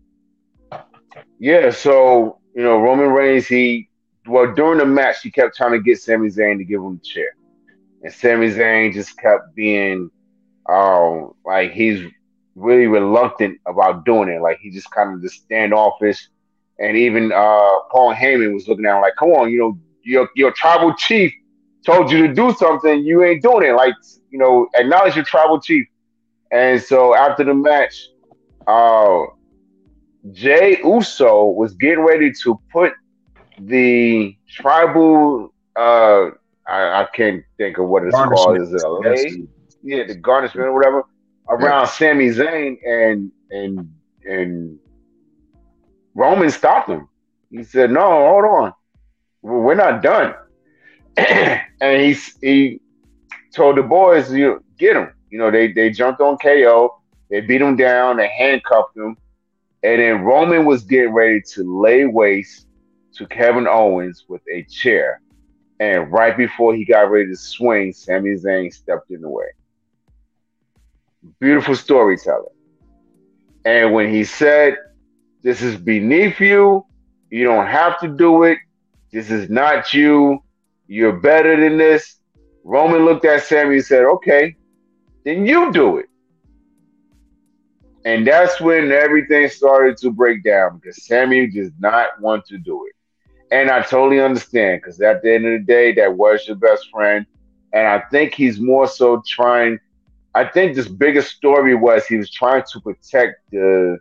Yeah, 1.38 1.70
so 1.70 2.40
you 2.54 2.62
know 2.62 2.78
Roman 2.78 3.08
Reigns, 3.08 3.46
he 3.46 3.88
well 4.26 4.52
during 4.54 4.80
the 4.80 4.84
match 4.84 5.22
he 5.22 5.30
kept 5.30 5.56
trying 5.56 5.72
to 5.72 5.80
get 5.80 5.98
Sami 5.98 6.28
Zayn 6.28 6.58
to 6.58 6.64
give 6.64 6.82
him 6.82 6.98
the 6.98 7.08
chair 7.08 7.28
and 8.02 8.12
Sami 8.12 8.48
Zayn 8.50 8.92
just 8.92 9.18
kept 9.18 9.54
being 9.54 10.10
um 10.68 11.32
like 11.44 11.72
he's 11.72 12.00
really 12.54 12.86
reluctant 12.86 13.58
about 13.66 14.04
doing 14.04 14.28
it. 14.28 14.40
Like 14.40 14.58
he 14.60 14.70
just 14.70 14.90
kind 14.90 15.14
of 15.14 15.22
just 15.22 15.42
standoffish. 15.42 16.28
And 16.78 16.96
even 16.96 17.32
uh, 17.32 17.70
Paul 17.90 18.14
Heyman 18.14 18.54
was 18.54 18.68
looking 18.68 18.86
at 18.86 18.96
him 18.96 19.02
like, 19.02 19.14
"Come 19.18 19.30
on, 19.30 19.50
you 19.50 19.58
know, 19.58 19.78
your 20.02 20.28
your 20.34 20.52
tribal 20.52 20.94
chief 20.94 21.32
told 21.86 22.10
you 22.10 22.26
to 22.26 22.32
do 22.34 22.52
something, 22.52 23.00
you 23.04 23.24
ain't 23.24 23.42
doing 23.42 23.66
it. 23.68 23.72
Like, 23.74 23.94
you 24.30 24.38
know, 24.38 24.68
acknowledge 24.74 25.16
your 25.16 25.24
tribal 25.24 25.60
chief." 25.60 25.86
And 26.50 26.80
so 26.80 27.14
after 27.14 27.44
the 27.44 27.54
match, 27.54 28.08
uh, 28.66 29.20
Jey 30.32 30.78
Uso 30.84 31.46
was 31.46 31.74
getting 31.74 32.04
ready 32.04 32.32
to 32.42 32.60
put 32.72 32.92
the 33.58 34.34
tribal 34.48 35.52
uh 35.76 36.30
I, 36.68 37.02
I 37.02 37.06
can't 37.14 37.42
think 37.56 37.78
of 37.78 37.86
what 37.86 38.04
it's 38.04 38.14
called. 38.14 38.60
Is 38.60 38.72
it 38.72 38.82
a 38.82 38.90
lei? 38.90 39.46
Yeah, 39.82 40.04
the 40.06 40.14
garnishment 40.14 40.68
or 40.68 40.74
whatever 40.74 41.04
around 41.48 41.82
yeah. 41.82 41.86
Sami 41.86 42.28
Zayn 42.28 42.76
and 42.86 43.32
and 43.50 43.90
and 44.24 44.78
Roman 46.14 46.50
stopped 46.50 46.88
him. 46.88 47.08
He 47.50 47.64
said, 47.64 47.90
"No, 47.90 48.02
hold 48.02 48.44
on, 48.44 48.72
we're 49.42 49.74
not 49.74 50.02
done." 50.02 50.34
and 51.16 52.02
he 52.02 52.16
he 52.42 52.80
told 53.54 53.76
the 53.76 53.82
boys, 53.82 54.32
"You 54.32 54.62
get 54.78 54.96
him." 54.96 55.12
You 55.30 55.38
know, 55.38 55.50
they 55.50 55.72
they 55.72 55.90
jumped 55.90 56.20
on 56.20 56.36
KO, 56.38 57.00
they 57.30 57.40
beat 57.40 57.60
him 57.60 57.76
down, 57.76 58.16
they 58.16 58.28
handcuffed 58.28 58.96
him, 58.96 59.16
and 59.82 60.00
then 60.00 60.22
Roman 60.22 60.64
was 60.64 60.84
getting 60.84 61.12
ready 61.12 61.40
to 61.54 61.80
lay 61.80 62.04
waste 62.04 62.66
to 63.14 63.26
Kevin 63.26 63.66
Owens 63.66 64.24
with 64.28 64.42
a 64.52 64.62
chair. 64.64 65.20
And 65.80 66.12
right 66.12 66.36
before 66.36 66.74
he 66.74 66.84
got 66.84 67.10
ready 67.10 67.30
to 67.30 67.36
swing, 67.36 67.92
Sami 67.92 68.34
Zayn 68.34 68.72
stepped 68.72 69.10
in 69.10 69.20
the 69.20 69.28
way. 69.28 69.46
Beautiful 71.40 71.76
storytelling. 71.76 72.54
And 73.64 73.92
when 73.92 74.10
he 74.12 74.24
said, 74.24 74.76
This 75.42 75.62
is 75.62 75.76
beneath 75.76 76.40
you, 76.40 76.84
you 77.30 77.44
don't 77.44 77.66
have 77.66 78.00
to 78.00 78.08
do 78.08 78.44
it, 78.44 78.58
this 79.12 79.30
is 79.30 79.48
not 79.48 79.92
you, 79.94 80.42
you're 80.86 81.18
better 81.18 81.60
than 81.60 81.78
this. 81.78 82.16
Roman 82.64 83.04
looked 83.04 83.24
at 83.24 83.42
Sami 83.42 83.76
and 83.76 83.84
said, 83.84 84.04
Okay, 84.04 84.56
then 85.24 85.46
you 85.46 85.72
do 85.72 85.98
it. 85.98 86.06
And 88.04 88.26
that's 88.26 88.60
when 88.60 88.90
everything 88.90 89.48
started 89.48 89.96
to 89.98 90.10
break 90.10 90.42
down 90.42 90.78
because 90.78 91.06
Sami 91.06 91.46
did 91.46 91.74
not 91.78 92.20
want 92.20 92.46
to 92.46 92.58
do 92.58 92.86
it. 92.86 92.94
And 93.50 93.70
I 93.70 93.82
totally 93.82 94.20
understand 94.20 94.80
because 94.82 95.00
at 95.00 95.22
the 95.22 95.34
end 95.34 95.46
of 95.46 95.52
the 95.52 95.64
day, 95.66 95.92
that 95.94 96.14
was 96.14 96.46
your 96.46 96.56
best 96.56 96.90
friend. 96.90 97.26
And 97.72 97.86
I 97.86 98.02
think 98.10 98.34
he's 98.34 98.60
more 98.60 98.86
so 98.86 99.22
trying. 99.26 99.78
I 100.34 100.44
think 100.44 100.74
this 100.74 100.88
biggest 100.88 101.34
story 101.34 101.74
was 101.74 102.06
he 102.06 102.16
was 102.16 102.30
trying 102.30 102.64
to 102.72 102.80
protect 102.80 103.36
the 103.50 103.98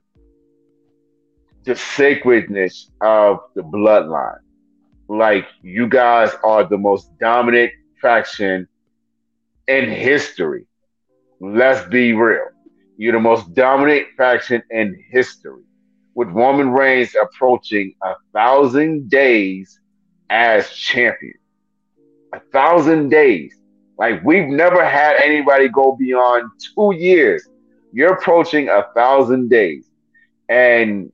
the 1.65 1.75
sacredness 1.75 2.91
of 3.01 3.39
the 3.55 3.61
bloodline. 3.61 4.39
Like 5.07 5.47
you 5.61 5.87
guys 5.87 6.31
are 6.43 6.63
the 6.63 6.77
most 6.77 7.17
dominant 7.19 7.71
faction 8.01 8.67
in 9.67 9.89
history. 9.89 10.65
Let's 11.39 11.87
be 11.89 12.13
real. 12.13 12.47
You're 12.97 13.13
the 13.13 13.19
most 13.19 13.53
dominant 13.53 14.07
faction 14.17 14.63
in 14.71 14.97
history 15.11 15.66
with 16.17 16.29
Roman 16.29 16.71
Reigns 16.71 17.13
approaching 17.13 17.93
a 18.01 18.15
thousand 18.33 19.07
days 19.07 19.79
as 20.31 20.67
champion. 20.71 21.35
A 22.33 22.39
thousand 22.51 23.09
days. 23.09 23.55
Like 23.99 24.23
we've 24.25 24.47
never 24.47 24.83
had 24.83 25.17
anybody 25.23 25.69
go 25.69 25.95
beyond 25.95 26.49
two 26.59 26.95
years. 26.95 27.47
You're 27.93 28.13
approaching 28.13 28.67
a 28.67 28.87
thousand 28.95 29.49
days. 29.49 29.87
And 30.49 31.11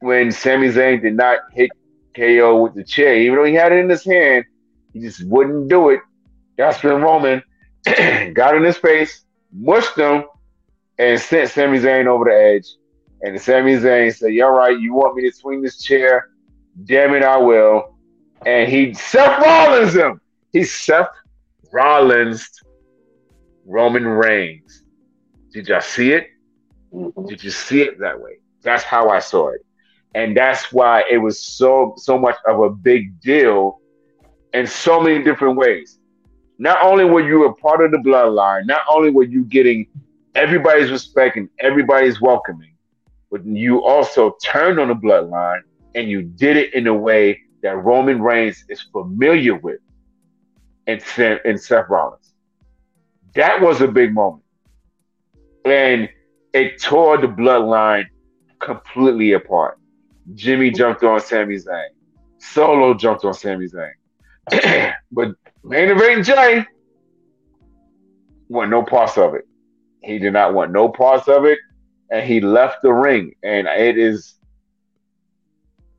when 0.00 0.32
Sami 0.32 0.70
Zayn 0.70 1.00
did 1.00 1.14
not 1.14 1.38
hit 1.52 1.70
KO 2.16 2.64
with 2.64 2.74
the 2.74 2.82
chair, 2.82 3.14
even 3.16 3.36
though 3.36 3.44
he 3.44 3.54
had 3.54 3.70
it 3.70 3.78
in 3.78 3.88
his 3.88 4.04
hand, 4.04 4.44
he 4.92 5.02
just 5.02 5.24
wouldn't 5.24 5.68
do 5.68 5.90
it. 5.90 6.00
That's 6.58 6.82
when 6.82 7.00
Roman 7.00 7.44
got 8.34 8.56
in 8.56 8.64
his 8.64 8.76
face, 8.76 9.24
mushed 9.52 9.96
him, 9.96 10.24
and 10.98 11.20
sent 11.20 11.50
Sami 11.50 11.78
Zayn 11.78 12.06
over 12.06 12.24
the 12.24 12.34
edge. 12.34 12.66
And 13.22 13.40
Sami 13.40 13.76
Zayn 13.76 14.14
said, 14.14 14.32
"You're 14.32 14.52
right. 14.52 14.78
You 14.78 14.94
want 14.94 15.16
me 15.16 15.28
to 15.28 15.36
swing 15.36 15.60
this 15.62 15.82
chair? 15.82 16.30
Damn 16.84 17.14
it, 17.14 17.22
I 17.22 17.36
will." 17.36 17.96
And 18.46 18.70
he 18.70 18.94
Seth 18.94 19.42
Rollins 19.44 19.94
him. 19.94 20.20
He 20.52 20.64
Seth 20.64 21.10
Rollins, 21.72 22.48
Roman 23.66 24.06
Reigns. 24.06 24.84
Did 25.52 25.68
y'all 25.68 25.80
see 25.80 26.12
it? 26.12 26.28
Mm-hmm. 26.92 27.26
Did 27.26 27.44
you 27.44 27.50
see 27.50 27.82
it 27.82 27.98
that 28.00 28.18
way? 28.20 28.38
That's 28.62 28.82
how 28.82 29.10
I 29.10 29.20
saw 29.20 29.50
it, 29.50 29.64
and 30.14 30.36
that's 30.36 30.72
why 30.72 31.04
it 31.10 31.18
was 31.18 31.42
so 31.42 31.94
so 31.96 32.18
much 32.18 32.36
of 32.46 32.60
a 32.60 32.70
big 32.70 33.20
deal 33.20 33.80
in 34.52 34.66
so 34.66 35.00
many 35.00 35.22
different 35.22 35.56
ways. 35.56 35.98
Not 36.58 36.78
only 36.82 37.04
were 37.04 37.26
you 37.26 37.46
a 37.46 37.54
part 37.54 37.82
of 37.82 37.90
the 37.90 37.98
bloodline, 37.98 38.66
not 38.66 38.82
only 38.90 39.10
were 39.10 39.24
you 39.24 39.44
getting 39.44 39.86
everybody's 40.34 40.90
respect 40.90 41.36
and 41.36 41.48
everybody's 41.60 42.20
welcoming, 42.20 42.69
but 43.30 43.44
you 43.46 43.84
also 43.84 44.36
turned 44.42 44.80
on 44.80 44.88
the 44.88 44.94
bloodline 44.94 45.60
and 45.94 46.08
you 46.08 46.22
did 46.22 46.56
it 46.56 46.74
in 46.74 46.86
a 46.86 46.94
way 46.94 47.40
that 47.62 47.76
Roman 47.76 48.20
Reigns 48.20 48.64
is 48.68 48.80
familiar 48.80 49.54
with 49.56 49.80
Seth, 50.98 51.40
and 51.44 51.60
Seth 51.60 51.88
Rollins. 51.88 52.34
That 53.34 53.60
was 53.60 53.80
a 53.80 53.88
big 53.88 54.12
moment. 54.12 54.42
And 55.64 56.08
it 56.52 56.82
tore 56.82 57.18
the 57.18 57.28
bloodline 57.28 58.06
completely 58.58 59.32
apart. 59.32 59.78
Jimmy 60.34 60.70
jumped 60.70 61.04
on 61.04 61.20
Sami 61.20 61.56
Zayn. 61.56 61.88
Solo 62.38 62.94
jumped 62.94 63.24
on 63.24 63.34
Sami 63.34 63.66
Zayn. 63.68 64.94
but 65.12 65.28
main 65.62 65.90
event 65.90 66.24
Jey 66.24 66.64
want 68.48 68.70
no 68.70 68.82
parts 68.82 69.16
of 69.16 69.34
it. 69.34 69.46
He 70.02 70.18
did 70.18 70.32
not 70.32 70.54
want 70.54 70.72
no 70.72 70.88
parts 70.88 71.28
of 71.28 71.44
it 71.44 71.58
and 72.10 72.26
he 72.26 72.40
left 72.40 72.82
the 72.82 72.92
ring. 72.92 73.34
And 73.42 73.66
it 73.66 73.96
is 73.96 74.34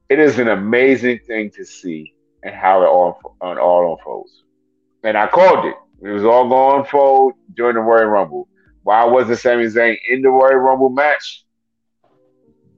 it 0.10 0.20
is 0.20 0.40
an 0.40 0.50
amazing 0.50 1.20
thing 1.26 1.52
to 1.52 1.66
see 1.66 2.14
and 2.44 2.54
how 2.54 2.84
it 2.84 2.88
all 2.88 3.20
all 3.42 3.98
unfolds. 3.98 4.44
And 5.04 5.18
I 5.18 5.28
called 5.28 5.66
it. 5.66 5.76
It 6.04 6.10
was 6.10 6.26
all 6.26 6.50
going 6.50 6.78
to 6.78 6.84
unfold 6.84 7.34
during 7.56 7.76
the 7.76 7.82
Royal 7.82 8.06
Rumble. 8.06 8.48
Why 8.84 9.06
wasn't 9.06 9.40
Sami 9.40 9.66
Zayn 9.66 9.98
in 10.10 10.22
the 10.22 10.30
Royal 10.30 10.56
Rumble 10.56 10.90
match? 10.90 11.46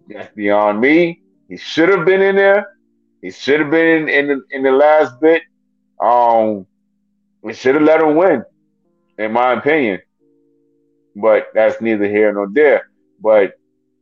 That's 0.10 0.34
beyond 0.36 0.82
me. 0.82 1.22
He 1.48 1.58
should 1.58 1.90
have 1.90 2.06
been 2.06 2.22
in 2.22 2.36
there. 2.36 2.78
He 3.22 3.32
should 3.32 3.62
have 3.62 3.72
been 3.72 4.04
in, 4.04 4.10
in 4.10 4.28
the 4.28 4.42
in 4.52 4.64
the 4.64 4.72
last 4.72 5.20
bit. 5.22 5.44
Um, 6.00 6.68
we 7.42 7.54
should 7.54 7.76
have 7.76 7.84
let 7.84 8.02
him 8.02 8.16
win, 8.16 8.44
in 9.18 9.32
my 9.32 9.54
opinion. 9.54 10.02
But 11.16 11.48
that's 11.54 11.82
neither 11.82 12.08
here 12.08 12.34
nor 12.34 12.48
there. 12.52 12.90
But 13.24 13.54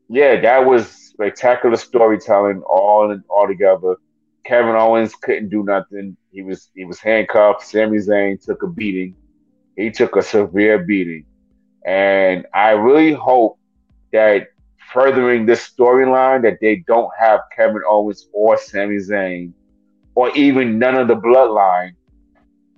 yeah, 0.09 0.41
that 0.41 0.65
was 0.65 0.87
spectacular 0.89 1.77
storytelling 1.77 2.63
all 2.63 3.11
in, 3.11 3.23
all 3.29 3.47
together. 3.47 3.95
Kevin 4.43 4.75
Owens 4.75 5.13
couldn't 5.15 5.49
do 5.49 5.63
nothing. 5.63 6.17
He 6.31 6.41
was 6.41 6.69
he 6.75 6.83
was 6.83 6.99
handcuffed. 6.99 7.65
Sami 7.65 7.99
Zayn 7.99 8.43
took 8.43 8.63
a 8.63 8.67
beating. 8.67 9.15
He 9.77 9.91
took 9.91 10.15
a 10.15 10.23
severe 10.23 10.79
beating. 10.79 11.25
And 11.85 12.45
I 12.53 12.71
really 12.71 13.13
hope 13.13 13.59
that 14.11 14.47
furthering 14.91 15.45
this 15.45 15.69
storyline 15.69 16.41
that 16.41 16.57
they 16.59 16.83
don't 16.87 17.11
have 17.17 17.41
Kevin 17.55 17.81
Owens 17.87 18.27
or 18.33 18.57
Sami 18.57 18.97
Zayn 18.97 19.53
or 20.15 20.35
even 20.35 20.79
none 20.79 20.95
of 20.95 21.07
the 21.07 21.15
bloodline 21.15 21.91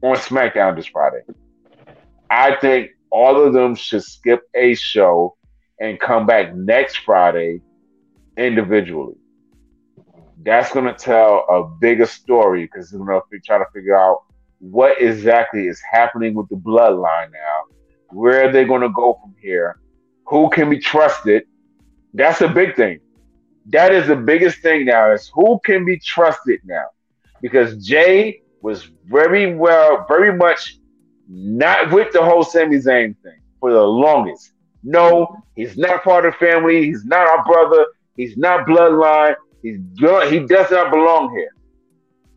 on 0.03 0.15
SmackDown 0.17 0.75
this 0.75 0.85
Friday. 0.87 1.21
I 2.29 2.55
think 2.57 2.91
all 3.09 3.41
of 3.41 3.53
them 3.53 3.75
should 3.75 4.03
skip 4.03 4.41
a 4.53 4.75
show 4.75 5.35
and 5.79 5.99
come 5.99 6.25
back 6.25 6.55
next 6.55 6.97
Friday 6.97 7.61
individually. 8.37 9.15
That's 10.43 10.73
going 10.73 10.85
to 10.85 10.93
tell 10.93 11.45
a 11.49 11.63
bigger 11.79 12.05
story 12.05 12.63
because 12.65 12.91
you 12.91 13.03
know 13.03 13.17
if 13.17 13.23
we 13.31 13.39
try 13.39 13.57
to 13.57 13.65
figure 13.73 13.95
out 13.95 14.23
what 14.59 15.01
exactly 15.01 15.67
is 15.67 15.81
happening 15.91 16.33
with 16.33 16.47
the 16.49 16.55
bloodline 16.55 17.31
now, 17.31 17.63
where 18.09 18.47
are 18.47 18.51
they 18.51 18.63
going 18.63 18.81
to 18.81 18.89
go 18.89 19.19
from 19.21 19.35
here, 19.41 19.79
who 20.25 20.49
can 20.49 20.69
be 20.69 20.79
trusted. 20.79 21.43
That's 22.13 22.41
a 22.41 22.47
big 22.47 22.75
thing. 22.75 22.99
That 23.67 23.93
is 23.93 24.07
the 24.07 24.15
biggest 24.15 24.59
thing 24.59 24.85
now 24.85 25.11
is 25.11 25.29
who 25.33 25.59
can 25.65 25.85
be 25.85 25.97
trusted 25.99 26.59
now, 26.63 26.85
because 27.41 27.85
Jey 27.85 28.41
was 28.61 28.89
very 29.05 29.53
well, 29.55 30.05
very 30.07 30.35
much 30.35 30.77
not 31.27 31.91
with 31.91 32.11
the 32.13 32.23
whole 32.23 32.43
Sami 32.43 32.77
Zayn 32.77 33.15
thing 33.23 33.39
for 33.59 33.71
the 33.71 33.81
longest. 33.81 34.52
No, 34.83 35.37
he's 35.55 35.77
not 35.77 36.03
part 36.03 36.25
of 36.25 36.33
the 36.33 36.45
family. 36.45 36.85
He's 36.85 37.05
not 37.05 37.27
our 37.27 37.43
brother. 37.45 37.85
He's 38.15 38.37
not 38.37 38.67
bloodline. 38.67 39.35
He's 39.61 39.79
he 40.29 40.39
does 40.39 40.71
not 40.71 40.91
belong 40.91 41.35
here. 41.35 41.51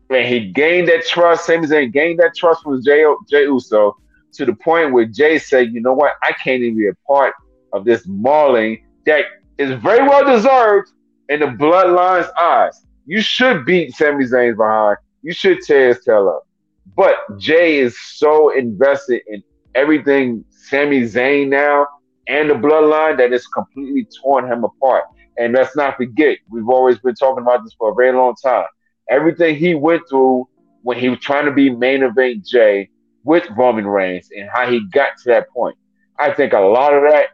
And 0.09 0.27
he 0.27 0.51
gained 0.51 0.87
that 0.87 1.05
trust, 1.05 1.45
same 1.45 1.63
as 1.63 1.69
gained 1.69 2.19
that 2.19 2.31
trust 2.35 2.63
from 2.63 2.81
Jey, 2.81 3.03
Jey 3.29 3.43
Uso 3.43 3.97
to 4.33 4.45
the 4.45 4.53
point 4.53 4.93
where 4.93 5.05
Jey 5.05 5.37
said, 5.37 5.73
you 5.73 5.81
know 5.81 5.93
what, 5.93 6.13
I 6.23 6.31
can't 6.31 6.61
even 6.61 6.77
be 6.77 6.87
a 6.87 6.93
part 7.05 7.33
of 7.73 7.83
this 7.83 8.07
mauling 8.07 8.85
that 9.05 9.25
is 9.57 9.71
very 9.81 10.07
well 10.07 10.23
deserved 10.25 10.91
in 11.27 11.41
the 11.41 11.47
bloodline's 11.47 12.29
eyes. 12.39 12.85
You 13.05 13.21
should 13.21 13.65
beat 13.65 13.93
Sami 13.95 14.25
Zayn's 14.25 14.57
behind. 14.57 14.97
You 15.23 15.33
should 15.33 15.61
tear 15.61 15.89
his 15.89 16.03
tail 16.03 16.29
up. 16.29 16.47
But 16.95 17.15
Jey 17.37 17.79
is 17.79 17.99
so 17.99 18.49
invested 18.49 19.21
in 19.27 19.43
everything 19.75 20.45
Sami 20.49 21.01
Zayn 21.01 21.49
now 21.49 21.87
and 22.27 22.49
the 22.49 22.53
bloodline 22.53 23.17
that 23.17 23.31
it's 23.33 23.47
completely 23.47 24.07
torn 24.21 24.51
him 24.51 24.63
apart. 24.63 25.05
And 25.37 25.53
let's 25.53 25.75
not 25.75 25.97
forget, 25.97 26.39
we've 26.49 26.67
always 26.67 26.97
been 26.99 27.15
talking 27.15 27.43
about 27.43 27.63
this 27.63 27.73
for 27.77 27.91
a 27.91 27.95
very 27.95 28.15
long 28.15 28.35
time. 28.43 28.65
Everything 29.09 29.55
he 29.55 29.75
went 29.75 30.03
through 30.09 30.47
when 30.81 30.97
he 30.97 31.09
was 31.09 31.19
trying 31.19 31.45
to 31.45 31.51
be 31.51 31.69
main 31.69 32.03
event 32.03 32.45
Jey 32.45 32.89
with 33.23 33.45
Roman 33.55 33.87
Reigns 33.87 34.29
and 34.35 34.49
how 34.51 34.69
he 34.69 34.85
got 34.91 35.17
to 35.17 35.29
that 35.29 35.49
point. 35.49 35.77
I 36.19 36.31
think 36.31 36.53
a 36.53 36.59
lot 36.59 36.93
of 36.93 37.03
that, 37.03 37.27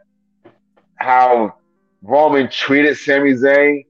how 0.96 1.54
Roman 2.02 2.50
treated 2.50 2.96
Sami 2.96 3.32
Zayn, 3.32 3.84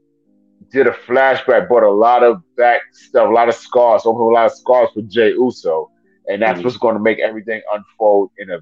did 0.71 0.87
a 0.87 0.91
flashback, 0.91 1.69
brought 1.69 1.83
a 1.83 1.91
lot 1.91 2.23
of 2.23 2.43
back 2.57 2.83
stuff, 2.93 3.29
a 3.29 3.33
lot 3.33 3.49
of 3.49 3.55
scars, 3.55 4.03
opened 4.05 4.25
a 4.25 4.33
lot 4.33 4.47
of 4.47 4.53
scars 4.53 4.89
for 4.95 5.03
Jey 5.03 5.31
Uso, 5.31 5.91
and 6.29 6.43
that's 6.43 6.59
mm-hmm. 6.59 6.65
what's 6.65 6.77
going 6.79 6.95
to 6.95 7.01
make 7.01 7.19
everything 7.21 7.61
unfold 7.73 8.31
in 8.39 8.51
a 8.51 8.59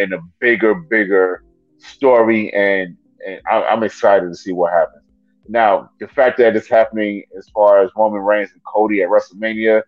in 0.00 0.12
a 0.12 0.18
bigger, 0.40 0.74
bigger 0.74 1.44
story. 1.84 2.52
And 2.52 2.96
and 3.26 3.40
I, 3.50 3.72
am 3.72 3.82
excited 3.82 4.28
to 4.28 4.34
see 4.34 4.52
what 4.52 4.72
happens. 4.72 5.02
Now, 5.48 5.90
the 6.00 6.08
fact 6.08 6.38
that 6.38 6.56
it's 6.56 6.68
happening 6.68 7.24
as 7.36 7.48
far 7.48 7.82
as 7.82 7.90
Roman 7.96 8.20
Reigns 8.20 8.50
and 8.52 8.62
Cody 8.64 9.02
at 9.02 9.08
WrestleMania 9.08 9.82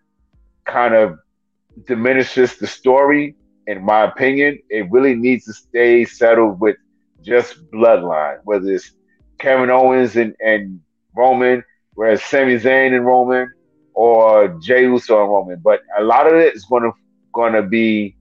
kind 0.65 0.93
of 0.93 1.17
diminishes 1.87 2.57
the 2.57 2.67
story, 2.67 3.35
in 3.67 3.83
my 3.83 4.03
opinion. 4.03 4.59
It 4.69 4.89
really 4.91 5.15
needs 5.15 5.45
to 5.45 5.53
stay 5.53 6.05
settled 6.05 6.59
with 6.59 6.77
just 7.21 7.69
bloodline, 7.71 8.39
whether 8.43 8.69
it's 8.71 8.91
Kevin 9.39 9.69
Owens 9.69 10.15
and, 10.15 10.35
and 10.39 10.79
Roman, 11.15 11.63
whereas 11.95 12.23
Sami 12.23 12.57
Zayn 12.57 12.95
and 12.95 13.05
Roman, 13.05 13.51
or 13.93 14.59
Jey 14.61 14.83
Uso 14.83 15.21
and 15.21 15.31
Roman. 15.31 15.59
But 15.63 15.81
a 15.97 16.03
lot 16.03 16.27
of 16.27 16.33
it 16.33 16.55
is 16.55 16.65
going 16.65 17.53
to 17.53 17.63
be 17.63 18.15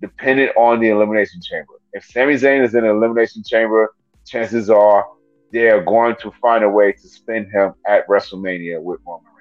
dependent 0.00 0.52
on 0.56 0.80
the 0.80 0.88
elimination 0.88 1.40
chamber. 1.42 1.74
If 1.96 2.04
Sami 2.04 2.34
Zayn 2.34 2.62
is 2.62 2.74
in 2.74 2.82
the 2.82 2.90
elimination 2.90 3.42
chamber, 3.42 3.94
chances 4.26 4.68
are 4.68 5.06
they 5.50 5.70
are 5.70 5.82
going 5.82 6.14
to 6.16 6.30
find 6.42 6.62
a 6.62 6.68
way 6.68 6.92
to 6.92 7.08
spin 7.08 7.48
him 7.50 7.72
at 7.88 8.06
WrestleMania 8.06 8.82
with 8.82 9.00
Roman 9.06 9.32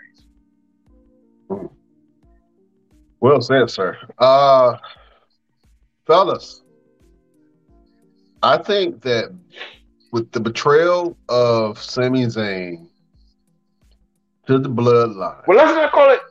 Reigns. 1.49 1.69
Well 3.19 3.41
said, 3.41 3.69
sir. 3.69 3.97
Uh, 4.19 4.77
fellas, 6.07 6.63
I 8.41 8.57
think 8.57 9.01
that 9.01 9.37
with 10.13 10.31
the 10.31 10.39
betrayal 10.39 11.17
of 11.27 11.77
Sami 11.81 12.25
Zayn 12.27 12.87
to 14.47 14.59
the 14.59 14.69
bloodline. 14.69 15.45
Well, 15.45 15.57
let's 15.57 15.75
not 15.75 15.91
call 15.91 16.09
it. 16.09 16.21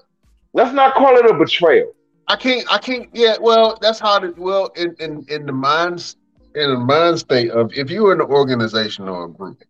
Let's 0.55 0.73
not 0.73 0.95
call 0.95 1.19
it 1.19 1.27
a 1.27 1.35
betrayal. 1.35 1.94
I 2.29 2.37
can't. 2.37 2.67
I 2.71 2.79
can't. 2.79 3.09
Yeah. 3.13 3.37
Well, 3.41 3.79
that's 3.81 3.99
how. 3.99 4.23
it. 4.23 4.39
well, 4.39 4.67
in 4.77 4.95
in 4.99 5.25
in 5.29 5.47
the 5.47 5.53
minds 5.53 6.17
in 6.55 6.71
the 6.71 6.79
mind 6.79 7.19
state 7.19 7.51
of 7.51 7.73
if 7.73 7.91
you're 7.91 8.13
in 8.13 8.21
an 8.21 8.27
organization 8.27 9.09
or 9.09 9.25
a 9.25 9.29
group, 9.29 9.63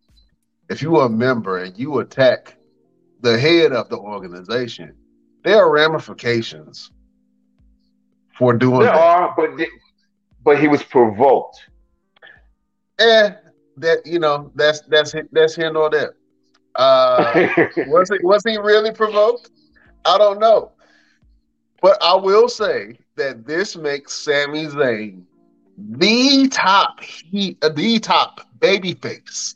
if 0.69 0.81
you 0.81 0.97
are 0.97 1.07
a 1.07 1.09
member 1.09 1.57
and 1.57 1.77
you 1.77 1.99
attack 1.99 2.57
the 3.21 3.37
head 3.37 3.73
of 3.73 3.89
the 3.89 3.97
organization, 3.97 4.95
there 5.43 5.57
are 5.57 5.71
ramifications 5.71 6.91
for 8.37 8.53
doing 8.53 8.81
there 8.81 8.91
that. 8.91 8.95
are, 8.95 9.33
but 9.35 9.49
but 10.43 10.59
he 10.59 10.67
was 10.67 10.83
provoked. 10.83 11.59
Eh, 12.99 13.31
that 13.77 14.05
you 14.05 14.19
know, 14.19 14.51
that's 14.55 14.81
that's 14.81 15.13
that's 15.31 15.55
here 15.55 15.71
nor 15.71 15.89
there. 15.89 16.15
Uh, 16.75 17.47
was 17.87 18.09
he 18.09 18.17
was 18.23 18.43
he 18.45 18.57
really 18.57 18.91
provoked? 18.91 19.49
I 20.05 20.17
don't 20.17 20.39
know, 20.39 20.71
but 21.85 22.01
I 22.01 22.15
will 22.15 22.49
say 22.49 22.97
that 23.15 23.45
this 23.45 23.75
makes 23.75 24.11
Sami 24.11 24.65
Zayn 24.65 25.21
the 25.77 26.47
top 26.47 26.99
he 27.03 27.59
uh, 27.61 27.69
the 27.69 27.99
top 27.99 28.41
baby 28.59 28.95
face 28.95 29.55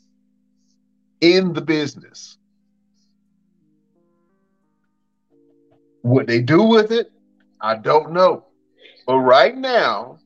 in 1.20 1.52
the 1.54 1.60
business. 1.60 2.38
What 6.02 6.28
they 6.28 6.40
do 6.40 6.62
with 6.62 6.92
it, 6.92 7.10
I 7.60 7.74
don't 7.74 8.12
know. 8.12 8.44
But 9.08 9.16
right 9.16 9.56
now, 9.56 10.20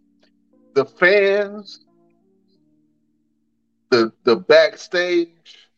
the 0.75 0.85
fans, 0.85 1.87
the 3.89 4.13
the 4.25 4.37
backstage, 4.37 5.71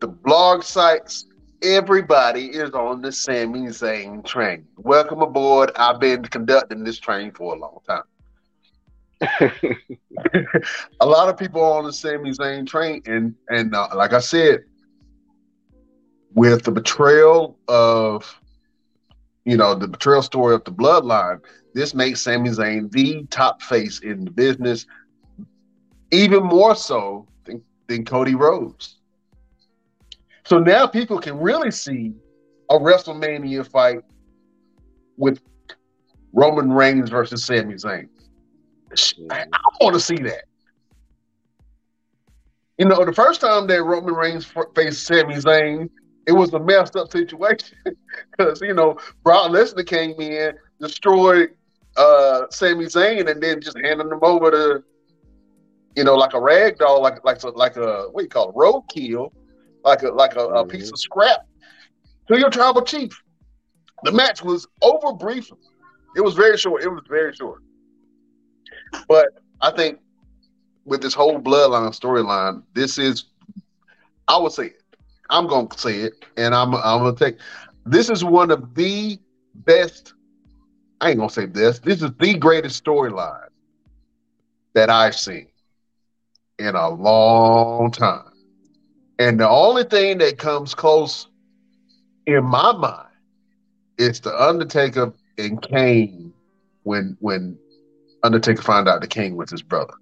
the 0.00 0.06
blog 0.06 0.62
sites, 0.62 1.26
everybody 1.62 2.46
is 2.46 2.70
on 2.70 3.00
the 3.00 3.12
Sami 3.12 3.66
Zayn 3.68 4.24
train. 4.24 4.66
Welcome 4.76 5.22
aboard. 5.22 5.70
I've 5.76 6.00
been 6.00 6.24
conducting 6.24 6.82
this 6.82 6.98
train 6.98 7.30
for 7.32 7.54
a 7.54 7.58
long 7.58 7.78
time. 7.86 8.02
a 11.00 11.06
lot 11.06 11.28
of 11.28 11.36
people 11.36 11.62
are 11.62 11.78
on 11.78 11.84
the 11.84 11.92
Sami 11.92 12.32
Zayn 12.32 12.66
train, 12.66 13.02
and 13.06 13.34
and 13.48 13.74
uh, 13.74 13.88
like 13.94 14.12
I 14.12 14.18
said, 14.18 14.64
with 16.34 16.64
the 16.64 16.72
betrayal 16.72 17.56
of, 17.68 18.40
you 19.44 19.56
know, 19.56 19.74
the 19.76 19.86
betrayal 19.86 20.22
story 20.22 20.54
of 20.54 20.64
the 20.64 20.72
bloodline, 20.72 21.40
this 21.74 21.94
makes 21.94 22.22
Sami 22.22 22.50
Zayn 22.50 22.90
the 22.90 23.24
top 23.30 23.62
face 23.62 24.00
in 24.00 24.24
the 24.24 24.30
business, 24.32 24.86
even 26.10 26.42
more 26.42 26.74
so 26.74 27.28
than, 27.44 27.62
than 27.86 28.04
Cody 28.04 28.34
Rhodes. 28.34 28.96
So 30.52 30.58
now 30.58 30.86
people 30.86 31.18
can 31.18 31.38
really 31.38 31.70
see 31.70 32.12
a 32.68 32.74
WrestleMania 32.74 33.66
fight 33.66 34.00
with 35.16 35.40
Roman 36.34 36.70
Reigns 36.70 37.08
versus 37.08 37.42
Sami 37.46 37.72
Zayn. 37.72 38.10
I, 39.30 39.46
I 39.50 39.58
want 39.80 39.94
to 39.94 40.00
see 40.00 40.16
that. 40.16 40.44
You 42.76 42.84
know, 42.84 43.02
the 43.02 43.14
first 43.14 43.40
time 43.40 43.66
that 43.68 43.82
Roman 43.82 44.12
Reigns 44.12 44.44
faced 44.74 45.06
Sami 45.06 45.36
Zayn, 45.36 45.88
it 46.26 46.32
was 46.32 46.52
a 46.52 46.60
messed 46.60 46.96
up 46.96 47.10
situation 47.10 47.78
because 48.36 48.60
you 48.60 48.74
know 48.74 48.98
Brock 49.24 49.50
Lesnar 49.50 49.86
came 49.86 50.20
in, 50.20 50.52
destroyed 50.78 51.48
uh 51.96 52.42
Sami 52.50 52.84
Zayn, 52.84 53.30
and 53.30 53.42
then 53.42 53.62
just 53.62 53.78
handed 53.78 54.06
him 54.06 54.20
over 54.20 54.50
to 54.50 54.84
you 55.96 56.04
know 56.04 56.14
like 56.14 56.34
a 56.34 56.40
rag 56.42 56.76
doll, 56.76 57.00
like 57.00 57.24
like 57.24 57.42
like 57.42 57.78
a 57.78 58.08
what 58.10 58.20
do 58.20 58.24
you 58.24 58.28
call 58.28 58.50
it, 58.50 58.54
roadkill, 58.54 59.32
like 59.84 60.02
a 60.02 60.08
like 60.08 60.36
a, 60.36 60.40
a 60.40 60.62
mm-hmm. 60.62 60.70
piece 60.70 60.90
of 60.90 60.98
scrap 60.98 61.46
to 62.28 62.38
your 62.38 62.50
tribal 62.50 62.82
chief. 62.82 63.22
The 64.04 64.12
match 64.12 64.42
was 64.42 64.66
over 64.82 65.12
briefly. 65.12 65.58
It 66.16 66.20
was 66.20 66.34
very 66.34 66.58
short. 66.58 66.82
It 66.82 66.88
was 66.88 67.02
very 67.08 67.32
short. 67.34 67.62
But 69.08 69.28
I 69.60 69.70
think 69.70 70.00
with 70.84 71.00
this 71.00 71.14
whole 71.14 71.40
bloodline 71.40 71.98
storyline, 71.98 72.62
this 72.74 72.98
is 72.98 73.24
I 74.28 74.36
would 74.38 74.52
say 74.52 74.66
it. 74.66 74.82
I'm 75.30 75.46
gonna 75.46 75.68
say 75.76 75.98
it, 76.00 76.24
and 76.36 76.54
I'm 76.54 76.74
I'm 76.74 77.02
gonna 77.02 77.16
take 77.16 77.38
this 77.86 78.10
is 78.10 78.24
one 78.24 78.50
of 78.50 78.74
the 78.74 79.18
best. 79.54 80.14
I 81.00 81.10
ain't 81.10 81.18
gonna 81.18 81.30
say 81.30 81.46
this. 81.46 81.78
This 81.80 82.02
is 82.02 82.10
the 82.18 82.34
greatest 82.34 82.84
storyline 82.84 83.48
that 84.74 84.90
I've 84.90 85.16
seen 85.16 85.48
in 86.58 86.74
a 86.74 86.88
long 86.88 87.90
time. 87.90 88.31
And 89.18 89.38
the 89.38 89.48
only 89.48 89.84
thing 89.84 90.18
that 90.18 90.38
comes 90.38 90.74
close 90.74 91.28
in 92.26 92.44
my 92.44 92.72
mind 92.72 93.08
is 93.98 94.20
the 94.20 94.34
Undertaker 94.40 95.12
and 95.38 95.60
Kane 95.62 96.32
when 96.82 97.16
when 97.20 97.58
Undertaker 98.22 98.62
find 98.62 98.88
out 98.88 99.00
the 99.00 99.06
king 99.06 99.36
was 99.36 99.50
his 99.50 99.62
brother. 99.62 99.94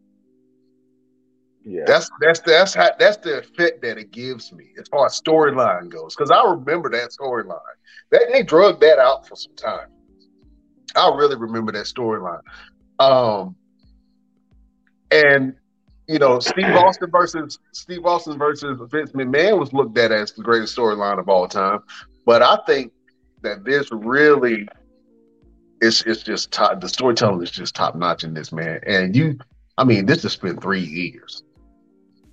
Yeah, 1.64 1.82
that's 1.86 2.10
that's 2.20 2.40
that's 2.40 2.74
how 2.74 2.90
that's 2.98 3.18
the 3.18 3.38
effect 3.38 3.82
that 3.82 3.98
it 3.98 4.10
gives 4.10 4.52
me 4.52 4.68
as 4.80 4.88
far 4.88 5.06
as 5.06 5.20
storyline 5.20 5.90
goes. 5.90 6.14
Because 6.14 6.30
I 6.30 6.42
remember 6.44 6.90
that 6.90 7.10
storyline. 7.10 7.58
They 8.10 8.18
they 8.32 8.42
drug 8.42 8.80
that 8.80 8.98
out 8.98 9.26
for 9.28 9.36
some 9.36 9.54
time. 9.56 9.88
I 10.96 11.08
really 11.14 11.36
remember 11.36 11.72
that 11.72 11.84
storyline. 11.84 12.40
Um, 12.98 13.54
and 15.10 15.54
you 16.10 16.18
know, 16.18 16.40
Steve 16.40 16.74
Austin 16.74 17.08
versus 17.08 17.58
Steve 17.72 18.04
Austin 18.04 18.36
versus 18.36 18.80
Vince 18.90 19.12
McMahon 19.12 19.60
was 19.60 19.72
looked 19.72 19.96
at 19.96 20.10
as 20.10 20.32
the 20.32 20.42
greatest 20.42 20.76
storyline 20.76 21.20
of 21.20 21.28
all 21.28 21.46
time. 21.46 21.78
But 22.26 22.42
I 22.42 22.58
think 22.66 22.92
that 23.42 23.64
this 23.64 23.92
really 23.92 24.66
it's 25.80 26.02
it's 26.02 26.22
just 26.24 26.50
top. 26.50 26.80
The 26.80 26.88
storytelling 26.88 27.42
is 27.42 27.50
just 27.50 27.76
top 27.76 27.94
notch 27.94 28.24
in 28.24 28.34
this 28.34 28.50
man. 28.50 28.80
And 28.86 29.14
you, 29.14 29.38
I 29.78 29.84
mean, 29.84 30.04
this 30.04 30.24
has 30.24 30.34
been 30.34 30.60
three 30.60 30.80
years. 30.80 31.44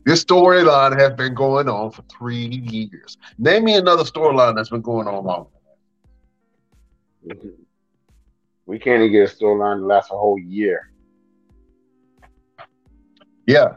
This 0.06 0.24
storyline 0.24 0.98
has 0.98 1.14
been 1.14 1.36
going 1.36 1.70
on 1.70 1.91
for 1.91 2.02
three 2.04 2.48
years. 2.48 3.18
Name 3.38 3.66
me 3.66 3.76
another 3.76 4.04
storyline 4.04 4.56
that's 4.56 4.70
been 4.70 4.82
going 4.82 5.08
on 5.08 5.24
longer. 5.24 5.49
We 8.66 8.80
can't 8.80 9.04
even 9.04 9.12
get 9.12 9.32
a 9.32 9.36
storyline 9.36 9.82
to 9.82 9.86
last 9.86 10.12
a 10.12 10.16
whole 10.16 10.40
year. 10.40 10.90
Yeah. 13.48 13.76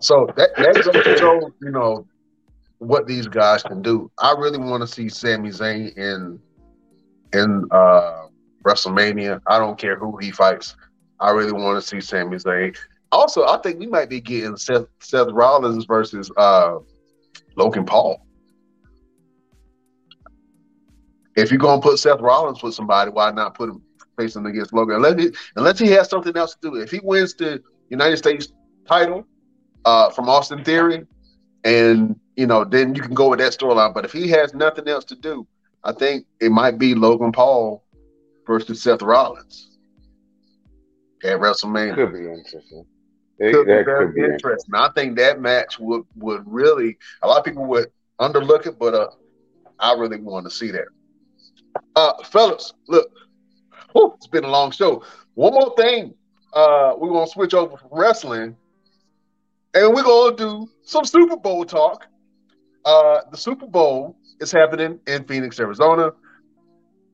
So 0.00 0.28
that 0.36 0.50
that 0.56 0.74
goes 0.74 1.04
to 1.04 1.16
show, 1.16 1.50
you 1.60 1.70
know, 1.70 2.06
what 2.78 3.06
these 3.06 3.26
guys 3.26 3.62
can 3.62 3.82
do. 3.82 4.10
I 4.18 4.34
really 4.38 4.58
want 4.58 4.82
to 4.82 4.86
see 4.86 5.08
Sami 5.08 5.48
Zayn 5.48 5.96
in 5.96 6.38
in 7.32 7.66
uh, 7.70 8.26
WrestleMania. 8.64 9.40
I 9.46 9.58
don't 9.58 9.78
care 9.78 9.96
who 9.96 10.16
he 10.18 10.30
fights. 10.30 10.76
I 11.18 11.30
really 11.30 11.52
want 11.52 11.82
to 11.82 11.86
see 11.86 12.00
Sami 12.00 12.36
Zayn. 12.36 12.76
Also, 13.12 13.46
I 13.46 13.58
think 13.58 13.80
we 13.80 13.86
might 13.86 14.08
be 14.08 14.20
getting 14.20 14.56
Seth, 14.56 14.86
Seth 15.00 15.28
Rollins 15.32 15.84
versus 15.84 16.30
uh, 16.36 16.76
Logan 17.56 17.84
Paul. 17.84 18.24
If 21.36 21.50
you're 21.50 21.58
gonna 21.58 21.82
put 21.82 21.98
Seth 21.98 22.20
Rollins 22.20 22.62
with 22.62 22.74
somebody, 22.74 23.10
why 23.10 23.30
not 23.30 23.54
put 23.54 23.70
him 23.70 23.82
facing 24.16 24.46
against 24.46 24.72
Logan? 24.72 24.96
Unless 24.96 25.20
he, 25.22 25.30
unless 25.56 25.78
he 25.78 25.88
has 25.88 26.08
something 26.08 26.36
else 26.36 26.54
to 26.62 26.70
do. 26.70 26.76
If 26.76 26.90
he 26.90 27.00
wins 27.02 27.34
the 27.34 27.62
United 27.88 28.16
States 28.16 28.52
title 28.86 29.26
uh, 29.84 30.10
from 30.10 30.28
Austin 30.28 30.64
Theory, 30.64 31.06
and 31.64 32.18
you 32.36 32.46
know, 32.46 32.64
then 32.64 32.94
you 32.94 33.02
can 33.02 33.14
go 33.14 33.28
with 33.30 33.38
that 33.40 33.52
storyline. 33.52 33.94
But 33.94 34.04
if 34.04 34.12
he 34.12 34.28
has 34.28 34.54
nothing 34.54 34.88
else 34.88 35.04
to 35.06 35.16
do, 35.16 35.46
I 35.84 35.92
think 35.92 36.26
it 36.40 36.50
might 36.50 36.78
be 36.78 36.94
Logan 36.94 37.32
Paul 37.32 37.84
versus 38.46 38.82
Seth 38.82 39.02
Rollins 39.02 39.78
at 41.24 41.38
WrestleMania. 41.38 41.94
Could 41.94 42.12
be 42.12 42.20
interesting. 42.20 42.84
It, 43.38 43.52
could 43.52 43.66
be 43.66 43.72
very 43.84 44.06
could 44.06 44.14
be 44.14 44.24
interesting. 44.24 44.74
I 44.74 44.90
think 44.94 45.16
that 45.16 45.40
match 45.40 45.78
would 45.78 46.02
would 46.16 46.42
really 46.46 46.98
a 47.22 47.26
lot 47.28 47.38
of 47.38 47.44
people 47.44 47.64
would 47.66 47.90
underlook 48.20 48.66
it, 48.66 48.78
but 48.78 48.94
uh, 48.94 49.08
I 49.78 49.94
really 49.94 50.20
want 50.20 50.44
to 50.44 50.50
see 50.50 50.70
that. 50.70 50.86
Uh, 51.96 52.12
fellas, 52.24 52.74
look, 52.88 53.10
whew, 53.92 54.12
it's 54.16 54.26
been 54.26 54.44
a 54.44 54.50
long 54.50 54.70
show. 54.70 55.02
One 55.34 55.54
more 55.54 55.74
thing, 55.76 56.14
uh, 56.52 56.94
we're 56.98 57.08
gonna 57.08 57.26
switch 57.26 57.54
over 57.54 57.76
from 57.76 57.88
wrestling, 57.92 58.56
and 59.74 59.94
we're 59.94 60.02
gonna 60.02 60.36
do 60.36 60.68
some 60.82 61.04
Super 61.04 61.36
Bowl 61.36 61.64
talk. 61.64 62.06
Uh, 62.84 63.20
the 63.30 63.36
Super 63.36 63.66
Bowl 63.66 64.16
is 64.40 64.50
happening 64.50 64.98
in 65.06 65.24
Phoenix, 65.24 65.60
Arizona. 65.60 66.12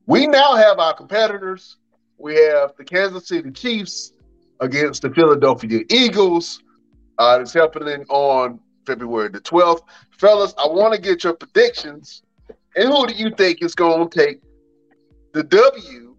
We 0.05 0.27
now 0.27 0.55
have 0.55 0.79
our 0.79 0.93
competitors. 0.93 1.77
We 2.17 2.35
have 2.35 2.73
the 2.77 2.83
Kansas 2.83 3.27
City 3.27 3.51
Chiefs 3.51 4.13
against 4.59 5.01
the 5.01 5.09
Philadelphia 5.11 5.81
Eagles. 5.89 6.63
Uh, 7.19 7.39
it's 7.41 7.53
happening 7.53 8.05
on 8.09 8.59
February 8.85 9.29
the 9.29 9.41
12th. 9.41 9.81
Fellas, 10.11 10.53
I 10.57 10.67
want 10.67 10.93
to 10.93 11.01
get 11.01 11.23
your 11.23 11.33
predictions. 11.33 12.23
And 12.75 12.89
who 12.89 13.07
do 13.07 13.13
you 13.13 13.31
think 13.35 13.61
is 13.61 13.75
going 13.75 14.09
to 14.09 14.25
take 14.25 14.41
the 15.33 15.43
W 15.43 16.15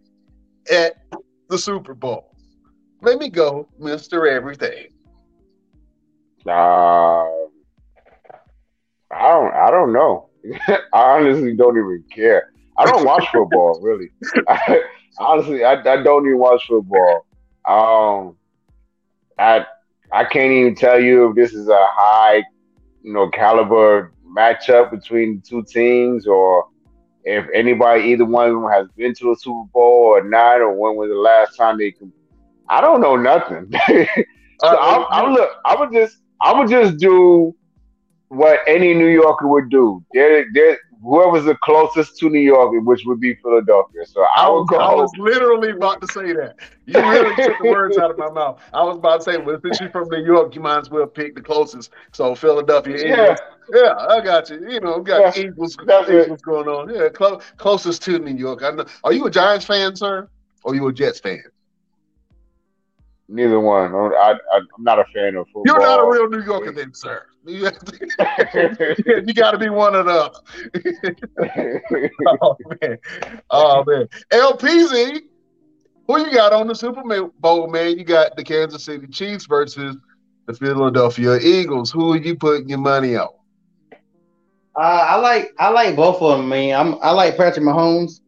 at 0.71 0.97
the 1.49 1.59
Super 1.59 1.95
Bowl? 1.95 2.37
Let 3.01 3.19
me 3.19 3.29
go, 3.29 3.69
Mr. 3.81 4.31
Everything. 4.31 4.89
Uh, 6.49 7.25
I 9.11 9.29
don't 9.31 9.55
I 9.55 9.71
don't 9.71 9.93
know. 9.93 10.29
I 10.69 10.79
honestly 10.93 11.55
don't 11.55 11.77
even 11.77 12.05
care. 12.15 12.53
I 12.77 12.87
don't 12.87 13.05
watch 13.05 13.27
football 13.33 13.81
really. 13.83 14.11
I, 14.49 14.83
honestly, 15.19 15.65
I, 15.65 15.73
I 15.73 16.03
don't 16.03 16.27
even 16.27 16.39
watch 16.39 16.67
football. 16.67 17.27
Um, 17.67 18.37
I 19.39 19.67
I 20.13 20.25
can't 20.25 20.53
even 20.53 20.75
tell 20.75 21.01
you 21.01 21.29
if 21.29 21.37
this 21.37 21.53
is 21.53 21.69
a 21.69 21.87
high, 21.91 22.43
you 23.03 23.13
know, 23.13 23.29
caliber 23.29 24.13
matchup 24.27 24.91
between 24.91 25.37
the 25.37 25.43
two 25.43 25.65
teams, 25.65 26.27
or 26.27 26.69
if 27.25 27.47
anybody, 27.55 28.05
either 28.05 28.25
one 28.25 28.49
of 28.49 28.55
them, 28.55 28.71
has 28.71 28.89
been 28.97 29.15
to 29.17 29.33
a 29.33 29.37
Super 29.37 29.69
Bowl 29.73 30.15
or 30.17 30.23
not, 30.23 30.61
or 30.61 30.73
when 30.73 30.97
was 30.97 31.11
the 31.11 31.15
last 31.15 31.57
time 31.57 31.79
they. 31.79 31.93
Can, 31.93 32.13
I 32.69 32.81
don't 32.81 33.01
know 33.01 33.17
nothing. 33.17 33.71
so 33.89 33.99
uh, 34.63 35.07
I'm, 35.11 35.27
I'm 35.27 35.33
look. 35.35 35.51
I 35.65 35.77
would 35.77 35.93
just 35.93 36.19
I 36.41 36.59
would 36.59 36.69
just 36.69 36.99
do 36.99 37.55
what 38.29 38.61
any 38.67 38.95
New 38.95 39.09
Yorker 39.09 39.49
would 39.49 39.71
do. 39.71 40.05
They're, 40.13 40.47
they're, 40.53 40.79
whoever's 41.03 41.45
the 41.45 41.57
closest 41.63 42.19
to 42.19 42.29
New 42.29 42.41
York, 42.41 42.73
which 42.85 43.03
would 43.07 43.21
be 43.21 43.35
Philadelphia. 43.37 44.05
So 44.07 44.25
I 44.37 44.49
would 44.49 44.67
go. 44.69 44.77
I 44.77 44.95
was 44.95 45.11
literally 45.19 45.71
about 45.71 46.01
to 46.01 46.07
say 46.09 46.33
that. 46.33 46.57
You 46.87 47.01
really 47.01 47.35
took 47.37 47.59
the 47.63 47.71
words 47.71 47.99
out 47.99 48.11
of 48.11 48.19
my 48.19 48.31
mouth. 48.31 48.61
I 48.73 48.83
was 48.83 48.97
about 48.97 49.19
to 49.19 49.25
say, 49.25 49.37
well, 49.39 49.59
since 49.63 49.81
you're 49.81 49.91
from 49.91 50.09
New 50.11 50.25
York, 50.25 50.55
you 50.55 50.61
might 50.61 50.79
as 50.79 50.91
well 50.91 51.07
pick 51.07 51.35
the 51.35 51.41
closest. 51.41 51.91
So 52.13 52.35
Philadelphia. 52.35 52.97
Yeah, 52.99 53.37
yeah, 53.73 53.95
I 53.97 54.21
got 54.21 54.51
you. 54.51 54.69
You 54.69 54.81
know, 54.81 55.01
got 55.01 55.37
yeah, 55.37 55.45
Eagles, 55.45 55.77
Eagles 55.81 56.43
going 56.43 56.69
on. 56.69 56.95
Yeah, 56.95 57.09
clo- 57.09 57.41
closest 57.57 58.03
to 58.03 58.19
New 58.19 58.37
York. 58.37 58.63
I 58.63 58.71
know. 58.71 58.87
Are 59.05 59.13
you 59.13 59.27
a 59.27 59.31
Giants 59.31 59.67
fan, 59.67 59.97
sir, 59.97 60.29
or 60.63 60.73
are 60.73 60.75
you 60.75 60.87
a 60.89 60.93
Jets 60.93 61.21
fan? 61.21 61.43
Neither 63.29 63.61
one. 63.61 63.95
I, 63.95 64.31
am 64.55 64.67
not 64.79 64.99
a 64.99 65.05
fan 65.15 65.37
of 65.37 65.47
football. 65.49 65.65
You're 65.67 65.81
not 65.81 66.01
a 66.03 66.11
real 66.11 66.31
New 66.31 66.43
Yorker, 66.43 66.73
then, 66.73 66.95
sir. 66.95 67.27
You, 67.49 67.71
you 69.27 69.33
got 69.33 69.53
to 69.53 69.59
be 69.59 69.71
one 69.71 69.95
of 69.95 70.05
them. 70.05 70.29
oh 72.43 72.57
man, 72.83 72.99
oh 73.49 73.85
man. 73.87 74.07
LPZ, 74.31 75.21
who 76.07 76.19
you 76.19 76.31
got 76.31 76.53
on 76.53 76.67
the 76.67 76.75
Super 76.75 77.03
Bowl, 77.39 77.69
man? 77.69 77.97
You 77.97 78.05
got 78.05 78.37
the 78.37 78.45
Kansas 78.45 78.85
City 78.85 79.07
Chiefs 79.07 79.47
versus 79.47 79.97
the 80.47 80.53
Philadelphia 80.53 81.39
Eagles. 81.39 81.91
Who 81.91 82.13
are 82.13 82.19
you 82.19 82.37
putting 82.37 82.69
your 82.69 82.81
money 82.81 83.17
on? 83.17 83.29
Uh, 84.77 84.81
I 84.81 85.17
like 85.17 85.55
I 85.59 85.71
like 85.71 85.97
both 85.97 86.21
of 86.21 86.39
them, 86.39 86.51
man. 86.51 86.79
I'm 86.79 86.99
I 87.03 87.13
like 87.13 87.39
Patrick 87.39 87.65
Mahomes, 87.65 88.21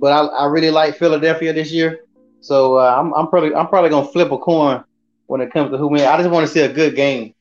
but 0.00 0.12
I, 0.12 0.26
I 0.26 0.46
really 0.46 0.70
like 0.70 0.96
Philadelphia 0.96 1.52
this 1.52 1.70
year. 1.70 2.05
So 2.46 2.78
uh, 2.78 2.96
I'm 2.96 3.12
I'm 3.14 3.26
probably 3.26 3.54
I'm 3.54 3.66
probably 3.66 3.90
gonna 3.90 4.06
flip 4.06 4.30
a 4.30 4.38
coin 4.38 4.84
when 5.26 5.40
it 5.40 5.52
comes 5.52 5.72
to 5.72 5.78
who 5.78 5.88
wins. 5.88 6.04
I 6.04 6.16
just 6.16 6.30
want 6.30 6.46
to 6.46 6.52
see 6.52 6.60
a 6.60 6.72
good 6.72 6.94
game. 6.94 7.34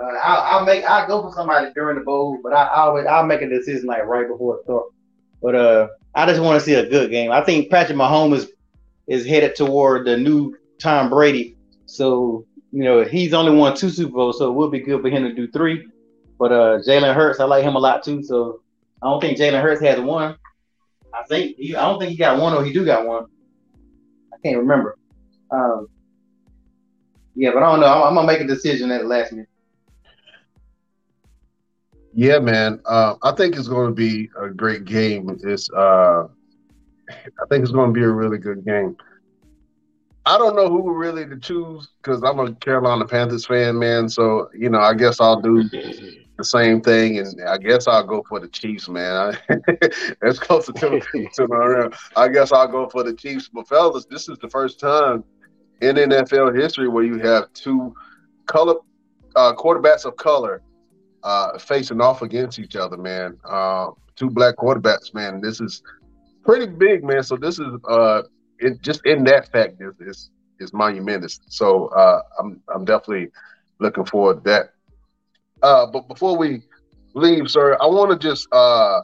Uh, 0.00 0.16
I'll, 0.22 0.58
I'll, 0.60 0.64
make 0.64 0.82
I'll 0.84 1.06
go 1.06 1.22
for 1.22 1.34
somebody 1.34 1.70
during 1.74 1.98
the 1.98 2.04
bowl, 2.04 2.38
but 2.42 2.54
I 2.54 2.64
I 2.64 2.80
always 2.80 3.06
I'll 3.06 3.26
make 3.26 3.42
a 3.42 3.48
decision 3.48 3.86
like 3.86 4.04
right 4.06 4.26
before 4.26 4.56
it 4.56 4.64
starts. 4.64 4.94
But 5.42 5.54
uh, 5.54 5.88
I 6.14 6.24
just 6.24 6.40
want 6.40 6.58
to 6.58 6.64
see 6.64 6.74
a 6.74 6.88
good 6.88 7.10
game. 7.10 7.30
I 7.30 7.44
think 7.44 7.70
Patrick 7.70 7.98
Mahomes 7.98 8.36
is, 8.36 8.52
is 9.08 9.26
headed 9.26 9.54
toward 9.54 10.06
the 10.06 10.16
new 10.16 10.56
Tom 10.78 11.10
Brady. 11.10 11.56
So 11.84 12.46
you 12.72 12.84
know 12.84 13.04
he's 13.04 13.34
only 13.34 13.54
won 13.54 13.76
two 13.76 13.90
Super 13.90 14.12
Bowls, 14.12 14.38
so 14.38 14.48
it 14.48 14.54
would 14.54 14.72
be 14.72 14.80
good 14.80 15.02
for 15.02 15.10
him 15.10 15.24
to 15.24 15.34
do 15.34 15.50
three. 15.50 15.86
But 16.38 16.52
uh, 16.52 16.78
Jalen 16.78 17.14
Hurts, 17.14 17.40
I 17.40 17.44
like 17.44 17.62
him 17.62 17.76
a 17.76 17.78
lot 17.78 18.04
too. 18.04 18.22
So 18.22 18.62
I 19.02 19.06
don't 19.06 19.20
think 19.20 19.36
Jalen 19.36 19.60
Hurts 19.60 19.82
has 19.82 20.00
one. 20.00 20.36
I 21.12 21.24
think 21.24 21.56
he, 21.58 21.76
I 21.76 21.82
don't 21.82 21.98
think 21.98 22.12
he 22.12 22.16
got 22.16 22.40
one, 22.40 22.54
or 22.54 22.64
he 22.64 22.72
do 22.72 22.86
got 22.86 23.06
one. 23.06 23.26
I 24.38 24.48
can't 24.48 24.58
remember. 24.58 24.96
Um, 25.50 25.88
yeah, 27.34 27.50
but 27.52 27.62
I 27.62 27.70
don't 27.70 27.80
know. 27.80 27.86
I'm, 27.86 28.02
I'm, 28.02 28.14
gonna 28.14 28.26
make 28.26 28.40
a 28.40 28.46
decision 28.46 28.90
at 28.90 29.02
the 29.02 29.06
last 29.06 29.32
minute. 29.32 29.48
Yeah, 32.14 32.38
man. 32.38 32.80
Uh, 32.84 33.14
I 33.22 33.32
think 33.32 33.56
it's 33.56 33.68
going 33.68 33.88
to 33.88 33.94
be 33.94 34.28
a 34.40 34.48
great 34.48 34.84
game. 34.84 35.38
It's 35.44 35.70
uh, 35.70 36.26
I 37.08 37.46
think 37.48 37.62
it's 37.62 37.70
going 37.70 37.92
to 37.92 37.98
be 37.98 38.04
a 38.04 38.10
really 38.10 38.38
good 38.38 38.64
game. 38.64 38.96
I 40.26 40.36
don't 40.36 40.56
know 40.56 40.68
who 40.68 40.92
really 40.92 41.26
to 41.26 41.38
choose 41.38 41.88
because 42.02 42.22
I'm 42.22 42.38
a 42.38 42.52
Carolina 42.56 43.06
Panthers 43.06 43.46
fan, 43.46 43.78
man. 43.78 44.08
So 44.08 44.50
you 44.52 44.68
know, 44.68 44.80
I 44.80 44.94
guess 44.94 45.20
I'll 45.20 45.40
do 45.40 45.68
the 46.38 46.44
same 46.44 46.80
thing, 46.80 47.18
and 47.18 47.42
I 47.46 47.58
guess 47.58 47.88
I'll 47.88 48.06
go 48.06 48.22
for 48.28 48.38
the 48.38 48.48
Chiefs, 48.48 48.88
man. 48.88 49.36
That's 50.22 50.38
closer 50.38 50.72
to, 50.72 51.00
my 51.48 51.88
I 52.16 52.28
guess 52.28 52.52
I'll 52.52 52.68
go 52.68 52.88
for 52.88 53.02
the 53.02 53.12
Chiefs. 53.12 53.50
But 53.52 53.68
fellas, 53.68 54.06
this 54.06 54.28
is 54.28 54.38
the 54.38 54.48
first 54.48 54.78
time 54.78 55.24
in 55.82 55.96
NFL 55.96 56.58
history 56.58 56.88
where 56.88 57.02
you 57.04 57.18
have 57.18 57.52
two 57.54 57.92
color 58.46 58.76
uh, 59.34 59.52
quarterbacks 59.54 60.04
of 60.04 60.16
color 60.16 60.62
uh, 61.24 61.58
facing 61.58 62.00
off 62.00 62.22
against 62.22 62.60
each 62.60 62.76
other, 62.76 62.96
man. 62.96 63.36
Uh, 63.44 63.88
two 64.14 64.30
black 64.30 64.56
quarterbacks, 64.56 65.12
man. 65.12 65.40
This 65.40 65.60
is 65.60 65.82
pretty 66.44 66.66
big, 66.66 67.02
man. 67.02 67.24
So 67.24 67.36
this 67.36 67.58
is 67.58 67.66
uh, 67.88 68.22
it, 68.60 68.80
just 68.80 69.04
in 69.04 69.24
that 69.24 69.50
fact 69.50 69.80
is 69.80 69.94
is, 70.00 70.30
is 70.60 70.72
monumentous. 70.72 71.40
So 71.48 71.88
uh, 71.88 72.22
I'm 72.38 72.62
I'm 72.72 72.84
definitely 72.84 73.30
looking 73.80 74.04
forward 74.04 74.44
to 74.44 74.50
that. 74.50 74.74
Uh, 75.62 75.86
but 75.86 76.08
before 76.08 76.36
we 76.36 76.62
leave, 77.14 77.50
sir, 77.50 77.76
I 77.80 77.86
want 77.86 78.10
to 78.10 78.28
just 78.28 78.46
uh, 78.52 79.00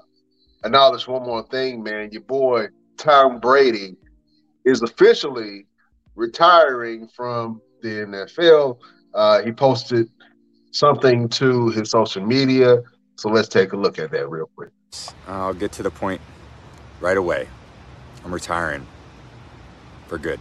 acknowledge 0.65 1.07
one 1.07 1.23
more 1.23 1.47
thing, 1.49 1.83
man. 1.83 2.11
Your 2.13 2.23
boy 2.23 2.69
Tom 2.97 3.41
Brady 3.41 3.97
is 4.65 4.83
officially 4.83 5.67
retiring 6.15 7.09
from 7.09 7.61
the 7.83 7.89
NFL. 7.89 8.79
Uh, 9.13 9.43
he 9.43 9.53
posted 9.53 10.09
something 10.73 11.29
to 11.29 11.69
his 11.71 11.91
social 11.91 12.25
media. 12.25 12.83
So 13.17 13.29
let's 13.29 13.49
take 13.49 13.73
a 13.73 13.77
look 13.77 13.99
at 13.99 14.11
that 14.11 14.29
real 14.29 14.51
quick. 14.57 14.71
I'll 15.27 15.55
get 15.55 15.73
to 15.73 15.83
the 15.83 15.91
point 15.91 16.21
right 17.01 17.17
away. 17.17 17.49
I'm 18.25 18.33
retiring 18.33 18.87
for 20.09 20.19
good. 20.19 20.41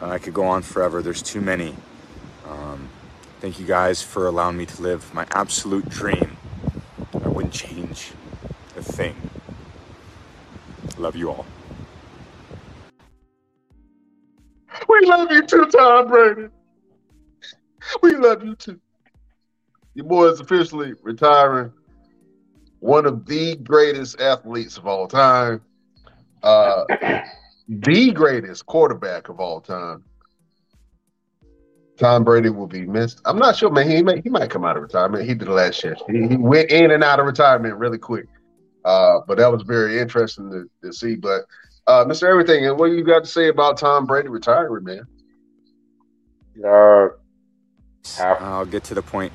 Uh, 0.00 0.10
I 0.10 0.18
could 0.18 0.34
go 0.34 0.44
on 0.44 0.62
forever. 0.62 1.02
There's 1.02 1.22
too 1.22 1.40
many. 1.40 1.74
Um, 2.48 2.88
thank 3.40 3.58
you 3.58 3.66
guys 3.66 4.02
for 4.02 4.26
allowing 4.26 4.56
me 4.56 4.66
to 4.66 4.82
live 4.82 5.12
my 5.12 5.26
absolute 5.32 5.88
dream. 5.88 6.36
I 7.24 7.28
wouldn't 7.28 7.52
change 7.52 8.12
a 8.76 8.82
thing. 8.82 9.16
Love 10.96 11.16
you 11.16 11.30
all. 11.30 11.46
We 14.88 15.06
love 15.06 15.30
you 15.30 15.42
too, 15.42 15.66
Tom 15.66 16.08
Brady. 16.08 16.48
We 18.02 18.16
love 18.16 18.44
you 18.44 18.54
too. 18.54 18.80
Your 19.94 20.06
boy 20.06 20.28
is 20.28 20.40
officially 20.40 20.94
retiring. 21.02 21.72
One 22.80 23.06
of 23.06 23.26
the 23.26 23.56
greatest 23.56 24.20
athletes 24.20 24.78
of 24.78 24.86
all 24.86 25.08
time. 25.08 25.60
Uh, 26.42 26.84
the 27.68 28.12
greatest 28.12 28.66
quarterback 28.66 29.28
of 29.28 29.40
all 29.40 29.60
time. 29.60 30.02
Tom 31.98 32.24
Brady 32.24 32.48
will 32.48 32.68
be 32.68 32.86
missed. 32.86 33.20
I'm 33.24 33.38
not 33.38 33.56
sure, 33.56 33.70
man. 33.70 33.90
He 33.90 34.02
may, 34.02 34.20
he 34.20 34.30
might 34.30 34.50
come 34.50 34.64
out 34.64 34.76
of 34.76 34.82
retirement. 34.82 35.24
He 35.28 35.34
did 35.34 35.48
the 35.48 35.52
last 35.52 35.82
year. 35.82 35.96
He, 36.08 36.28
he 36.28 36.36
went 36.36 36.70
in 36.70 36.92
and 36.92 37.02
out 37.02 37.18
of 37.18 37.26
retirement 37.26 37.74
really 37.76 37.98
quick. 37.98 38.26
Uh, 38.84 39.18
but 39.26 39.38
that 39.38 39.50
was 39.50 39.62
very 39.62 39.98
interesting 39.98 40.50
to, 40.50 40.70
to 40.86 40.92
see. 40.92 41.16
But 41.16 41.42
uh, 41.88 42.04
Mr. 42.04 42.24
Everything, 42.24 42.66
and 42.66 42.78
what 42.78 42.92
you 42.92 43.02
got 43.02 43.24
to 43.24 43.28
say 43.28 43.48
about 43.48 43.78
Tom 43.78 44.06
Brady 44.06 44.28
retiring, 44.28 44.84
man? 44.84 45.06
Uh, 46.64 47.08
I'll 48.20 48.64
get 48.64 48.84
to 48.84 48.94
the 48.94 49.02
point. 49.02 49.32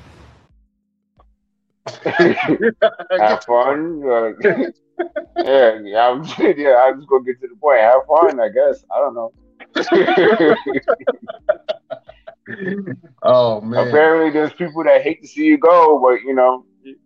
have 2.04 3.44
fun. 3.44 4.02
Uh, 4.98 5.04
yeah, 5.38 5.78
yeah, 5.82 6.08
I'm, 6.08 6.24
yeah, 6.56 6.84
I'm 6.84 6.98
just 6.98 7.08
gonna 7.08 7.24
get 7.24 7.40
to 7.40 7.48
the 7.48 7.56
point. 7.60 7.80
Have 7.80 8.06
fun, 8.06 8.38
I 8.40 8.48
guess. 8.48 8.84
I 8.94 8.98
don't 8.98 9.14
know. 9.14 9.32
oh 13.22 13.60
man! 13.60 13.88
Apparently, 13.88 14.30
there's 14.30 14.52
people 14.52 14.84
that 14.84 15.02
hate 15.02 15.20
to 15.22 15.28
see 15.28 15.46
you 15.46 15.58
go, 15.58 15.98
but 15.98 16.22
you 16.22 16.34
know, 16.34 16.64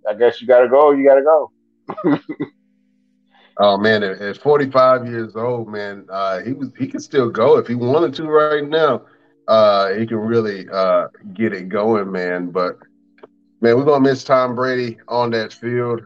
I 0.09 0.15
guess 0.15 0.40
you 0.40 0.47
gotta 0.47 0.69
go. 0.69 0.90
You 0.90 1.05
gotta 1.05 1.23
go. 1.23 1.51
oh 3.59 3.78
man! 3.78 4.02
At, 4.02 4.20
at 4.20 4.39
45 4.39 5.06
years 5.06 5.36
old, 5.36 5.69
man, 5.69 6.06
uh, 6.10 6.43
he 6.43 6.52
was 6.52 6.73
he 6.78 6.86
can 6.86 7.01
still 7.01 7.31
go 7.31 7.59
if 7.59 7.66
he 7.66 7.74
wanted 7.74 8.15
to 8.15 8.24
right 8.24 8.66
now. 8.66 9.02
Uh, 9.47 9.94
he 9.94 10.06
can 10.06 10.19
really 10.19 10.69
uh, 10.70 11.09
get 11.32 11.55
it 11.55 11.70
going, 11.70 12.12
man. 12.12 12.51
But 12.51 12.77
man, 13.60 13.77
we're 13.77 13.85
gonna 13.85 14.01
miss 14.01 14.24
Tom 14.24 14.55
Brady 14.55 14.98
on 15.09 15.31
that 15.31 15.55
field. 15.55 16.02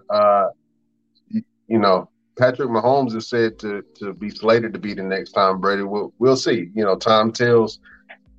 You, 1.72 1.78
you 1.78 1.78
know, 1.78 2.08
Patrick 2.38 2.68
Mahomes 2.68 3.14
is 3.14 3.28
said 3.28 3.58
to 3.60 3.82
to 3.96 4.12
be 4.14 4.30
slated 4.30 4.72
to 4.72 4.78
be 4.78 4.94
the 4.94 5.02
next 5.02 5.32
Tom 5.32 5.60
Brady. 5.60 5.82
We'll 5.82 6.12
we'll 6.18 6.36
see. 6.36 6.70
You 6.74 6.84
know, 6.84 6.96
time 6.96 7.32
tells, 7.32 7.80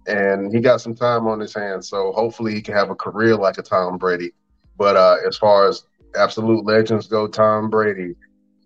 and 0.07 0.53
he 0.53 0.61
got 0.61 0.81
some 0.81 0.95
time 0.95 1.27
on 1.27 1.39
his 1.39 1.53
hands, 1.53 1.89
so 1.89 2.11
hopefully 2.13 2.53
he 2.53 2.61
can 2.61 2.75
have 2.75 2.89
a 2.89 2.95
career 2.95 3.35
like 3.35 3.57
a 3.57 3.63
Tom 3.63 3.97
Brady. 3.97 4.33
But 4.77 4.95
uh, 4.95 5.17
as 5.27 5.37
far 5.37 5.67
as 5.67 5.85
absolute 6.15 6.65
legends 6.65 7.07
go, 7.07 7.27
Tom 7.27 7.69
Brady 7.69 8.15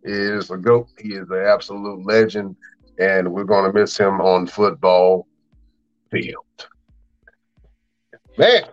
is 0.03 0.49
a 0.49 0.57
goat. 0.57 0.87
He 0.99 1.09
is 1.09 1.29
an 1.29 1.45
absolute 1.45 2.05
legend, 2.05 2.55
and 2.99 3.33
we're 3.33 3.43
going 3.43 3.71
to 3.71 3.77
miss 3.77 3.97
him 3.97 4.21
on 4.21 4.47
football 4.47 5.27
field. 6.11 6.45
Man, 8.37 8.63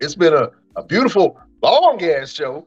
it's 0.00 0.14
been 0.14 0.34
a, 0.34 0.50
a 0.76 0.84
beautiful, 0.84 1.38
long 1.62 2.02
ass 2.02 2.32
show. 2.32 2.66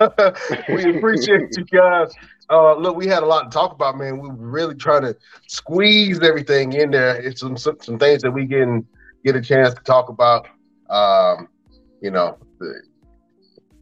we 0.68 0.96
appreciate 0.96 1.56
you 1.56 1.64
guys. 1.64 2.12
Uh, 2.50 2.74
look, 2.74 2.96
we 2.96 3.06
had 3.06 3.22
a 3.22 3.26
lot 3.26 3.50
to 3.50 3.50
talk 3.50 3.72
about, 3.72 3.96
man. 3.96 4.18
We 4.18 4.28
were 4.28 4.34
really 4.34 4.74
trying 4.74 5.02
to 5.02 5.16
squeeze 5.46 6.20
everything 6.20 6.72
in 6.72 6.90
there. 6.90 7.16
It's 7.16 7.40
some 7.40 7.56
some, 7.56 7.78
some 7.80 7.98
things 7.98 8.22
that 8.22 8.30
we 8.30 8.46
can 8.46 8.86
get 9.24 9.36
a 9.36 9.40
chance 9.40 9.74
to 9.74 9.80
talk 9.82 10.08
about. 10.08 10.46
Um, 10.90 11.48
you 12.00 12.10
know, 12.10 12.36
the 12.58 12.82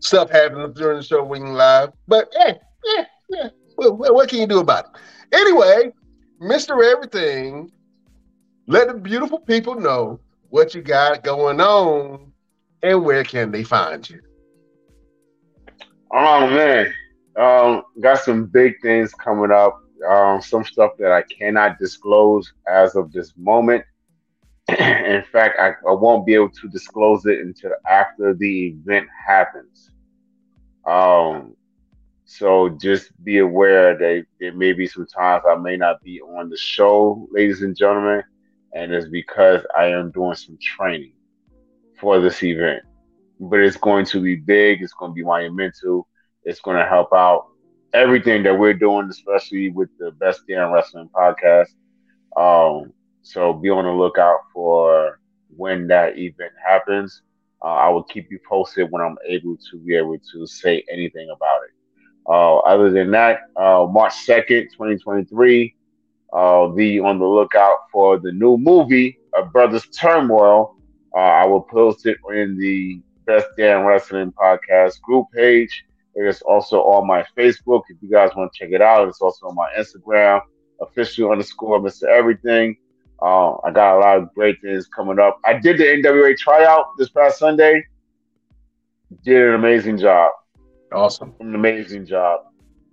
stuff 0.01 0.31
happens 0.31 0.77
during 0.77 0.99
the 0.99 1.03
show 1.03 1.25
when 1.25 1.55
live, 1.55 1.93
but 2.07 2.29
yeah, 2.39 2.55
yeah, 2.85 3.05
yeah. 3.31 3.49
Well, 3.77 3.97
what 3.97 4.29
can 4.29 4.41
you 4.41 4.47
do 4.47 4.61
about 4.61 4.87
it? 4.87 4.91
Anyway, 5.33 5.93
Mister 6.41 6.83
Everything, 6.83 7.73
let 8.67 8.89
the 8.89 8.95
beautiful 8.95 9.39
people 9.39 9.75
know 9.75 10.21
what 10.51 10.75
you 10.75 10.83
got 10.83 11.25
going 11.25 11.61
on 11.61 12.33
and 12.83 13.05
where 13.05 13.25
can 13.25 13.51
they 13.51 13.63
find 13.63 14.09
you. 14.09 14.21
Oh 16.13 16.49
man, 16.49 16.93
um, 17.37 17.83
got 18.01 18.19
some 18.19 18.47
big 18.47 18.81
things 18.83 19.13
coming 19.15 19.53
up. 19.53 19.81
Um, 20.09 20.41
some 20.41 20.65
stuff 20.65 20.93
that 20.99 21.13
I 21.13 21.23
cannot 21.23 21.79
disclose 21.79 22.53
as 22.67 22.97
of 22.97 23.13
this 23.13 23.35
moment. 23.37 23.85
In 24.69 25.23
fact, 25.31 25.59
I, 25.61 25.73
I 25.89 25.93
won't 25.93 26.27
be 26.27 26.35
able 26.35 26.51
to 26.51 26.69
disclose 26.69 27.27
it 27.27 27.41
until 27.41 27.73
after 27.89 28.35
the 28.35 28.69
event 28.69 29.09
happens. 29.27 29.91
Um, 30.87 31.55
so 32.25 32.71
just 32.81 33.13
be 33.25 33.39
aware 33.39 33.97
that 33.99 34.25
there 34.39 34.55
may 34.55 34.73
be 34.73 34.87
some 34.87 35.07
times 35.07 35.45
I 35.49 35.57
may 35.57 35.77
not 35.77 36.03
be 36.03 36.21
on 36.21 36.49
the 36.49 36.57
show, 36.57 37.29
ladies 37.31 37.63
and 37.63 37.77
gentlemen, 37.77 38.23
and 38.73 38.93
it's 38.93 39.09
because 39.09 39.63
I 39.77 39.87
am 39.87 40.11
doing 40.13 40.37
some 40.37 40.57
training 40.61 41.13
for 41.99 42.21
this 42.21 42.43
event. 42.43 42.83
But 43.41 43.61
it's 43.61 43.77
going 43.77 44.05
to 44.07 44.21
be 44.21 44.37
big. 44.37 44.83
It's 44.83 44.93
going 44.93 45.13
to 45.13 45.15
be 45.15 45.25
monumental. 45.25 46.07
It's 46.45 46.61
going 46.61 46.77
to 46.77 46.87
help 46.87 47.13
out 47.13 47.47
everything 47.93 48.43
that 48.45 48.59
we're 48.59 48.75
doing, 48.75 49.09
especially 49.11 49.71
with 49.71 49.89
the 49.99 50.13
Best 50.13 50.43
Damn 50.47 50.73
Wrestling 50.73 51.09
podcast. 51.15 51.69
Um, 52.37 52.93
so 53.23 53.53
be 53.53 53.71
on 53.71 53.85
the 53.85 53.91
lookout 53.91 54.41
for 54.53 55.21
when 55.57 55.87
that 55.89 56.19
event 56.19 56.53
happens. 56.65 57.23
Uh, 57.63 57.69
I 57.69 57.89
will 57.89 58.05
keep 58.05 58.31
you 58.31 58.39
posted 58.49 58.91
when 58.91 59.03
I'm 59.03 59.17
able 59.27 59.57
to 59.71 59.79
be 59.79 59.97
able 59.97 60.19
to 60.33 60.47
say 60.47 60.85
anything 60.91 61.29
about 61.35 61.63
it. 61.65 61.71
Uh, 62.27 62.59
other 62.59 62.91
than 62.91 63.11
that, 63.11 63.41
uh, 63.57 63.87
March 63.91 64.13
2nd, 64.27 64.71
2023, 64.73 65.75
uh, 66.33 66.69
be 66.69 67.01
on 67.01 67.19
the 67.19 67.27
lookout 67.27 67.77
for 67.93 68.19
the 68.19 68.33
new 68.33 68.57
movie, 68.57 69.19
Brothers 69.53 69.87
Turmoil. 69.89 70.77
Uh, 71.15 71.19
I 71.19 71.45
will 71.47 71.63
post 71.63 72.07
it 72.07 72.19
in 72.33 72.57
the 72.59 73.03
Best 73.31 73.47
Damn 73.57 73.85
Wrestling 73.85 74.33
Podcast 74.33 75.01
group 75.03 75.29
page. 75.33 75.85
It 76.17 76.27
is 76.27 76.43
also 76.43 76.81
on 76.81 77.07
my 77.07 77.25
Facebook 77.39 77.83
if 77.89 77.97
you 78.03 78.11
guys 78.11 78.33
want 78.35 78.53
to 78.53 78.59
check 78.59 78.73
it 78.73 78.83
out. 78.83 79.07
It's 79.07 79.21
also 79.23 79.47
on 79.47 79.55
my 79.55 79.71
Instagram, 79.79 80.41
official 80.81 81.31
underscore 81.31 81.79
Mr. 81.79 82.09
Everything. 82.09 82.77
Uh, 83.23 83.53
I 83.59 83.71
got 83.71 83.97
a 83.97 84.01
lot 84.01 84.19
of 84.19 84.35
great 84.35 84.61
things 84.61 84.89
coming 84.89 85.21
up. 85.21 85.39
I 85.45 85.53
did 85.61 85.79
the 85.79 85.85
NWA 85.85 86.37
tryout 86.37 86.87
this 86.99 87.09
past 87.11 87.39
Sunday. 87.39 87.85
Did 89.25 89.51
an 89.51 89.55
amazing 89.55 89.99
job. 89.99 90.33
Awesome. 90.93 91.33
An 91.39 91.55
amazing 91.55 92.07
job. 92.07 92.41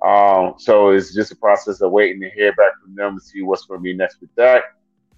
Um, 0.05 0.53
so 0.59 0.89
it's 0.89 1.15
just 1.15 1.31
a 1.31 1.35
process 1.35 1.81
of 1.81 1.91
waiting 1.91 2.21
to 2.21 2.29
hear 2.29 2.53
back 2.53 2.73
from 2.83 2.93
them 2.93 3.17
to 3.17 3.25
see 3.25 3.41
what's 3.41 3.65
going 3.65 3.79
to 3.79 3.83
be 3.83 3.95
next 3.95 4.21
with 4.21 4.29
that. 4.35 4.65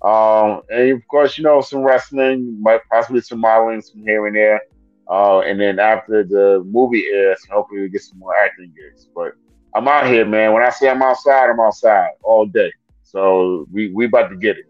Um, 0.02 0.62
and 0.70 0.92
of 0.92 1.06
course, 1.10 1.38
you 1.38 1.44
know, 1.44 1.60
some 1.60 1.84
wrestling, 1.84 2.62
might 2.62 2.80
possibly 2.90 3.20
some 3.20 3.40
modeling, 3.42 3.82
some 3.82 4.02
here 4.02 4.26
and 4.26 4.34
there. 4.38 4.62
Uh, 5.10 5.40
and 5.40 5.60
then 5.60 5.80
after 5.80 6.24
the 6.24 6.64
movie 6.66 7.08
airs, 7.08 7.40
hopefully 7.50 7.82
we 7.82 7.90
get 7.90 8.02
some 8.04 8.20
more 8.20 8.36
acting 8.36 8.72
gigs. 8.76 9.08
But 9.16 9.34
I'm 9.74 9.88
out 9.88 10.06
here, 10.06 10.26
man. 10.26 10.54
When 10.54 10.64
I 10.64 10.70
say 10.70 10.90
I'm 10.90 11.02
outside, 11.02 11.50
I'm 11.50 11.60
outside 11.60 12.12
all 12.24 12.46
day. 12.46 12.72
So 13.04 13.68
we 13.72 13.90
we 13.92 14.06
about 14.06 14.30
to 14.30 14.36
get 14.36 14.58
it. 14.58 14.66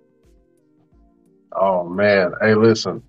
Oh 1.52 1.90
man, 1.90 2.34
hey, 2.42 2.56
listen, 2.56 3.04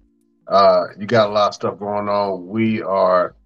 uh, 0.48 0.86
you 0.98 1.06
got 1.06 1.28
a 1.28 1.32
lot 1.32 1.48
of 1.48 1.54
stuff 1.54 1.78
going 1.78 2.08
on. 2.08 2.48
We 2.48 2.82
are 2.82 3.36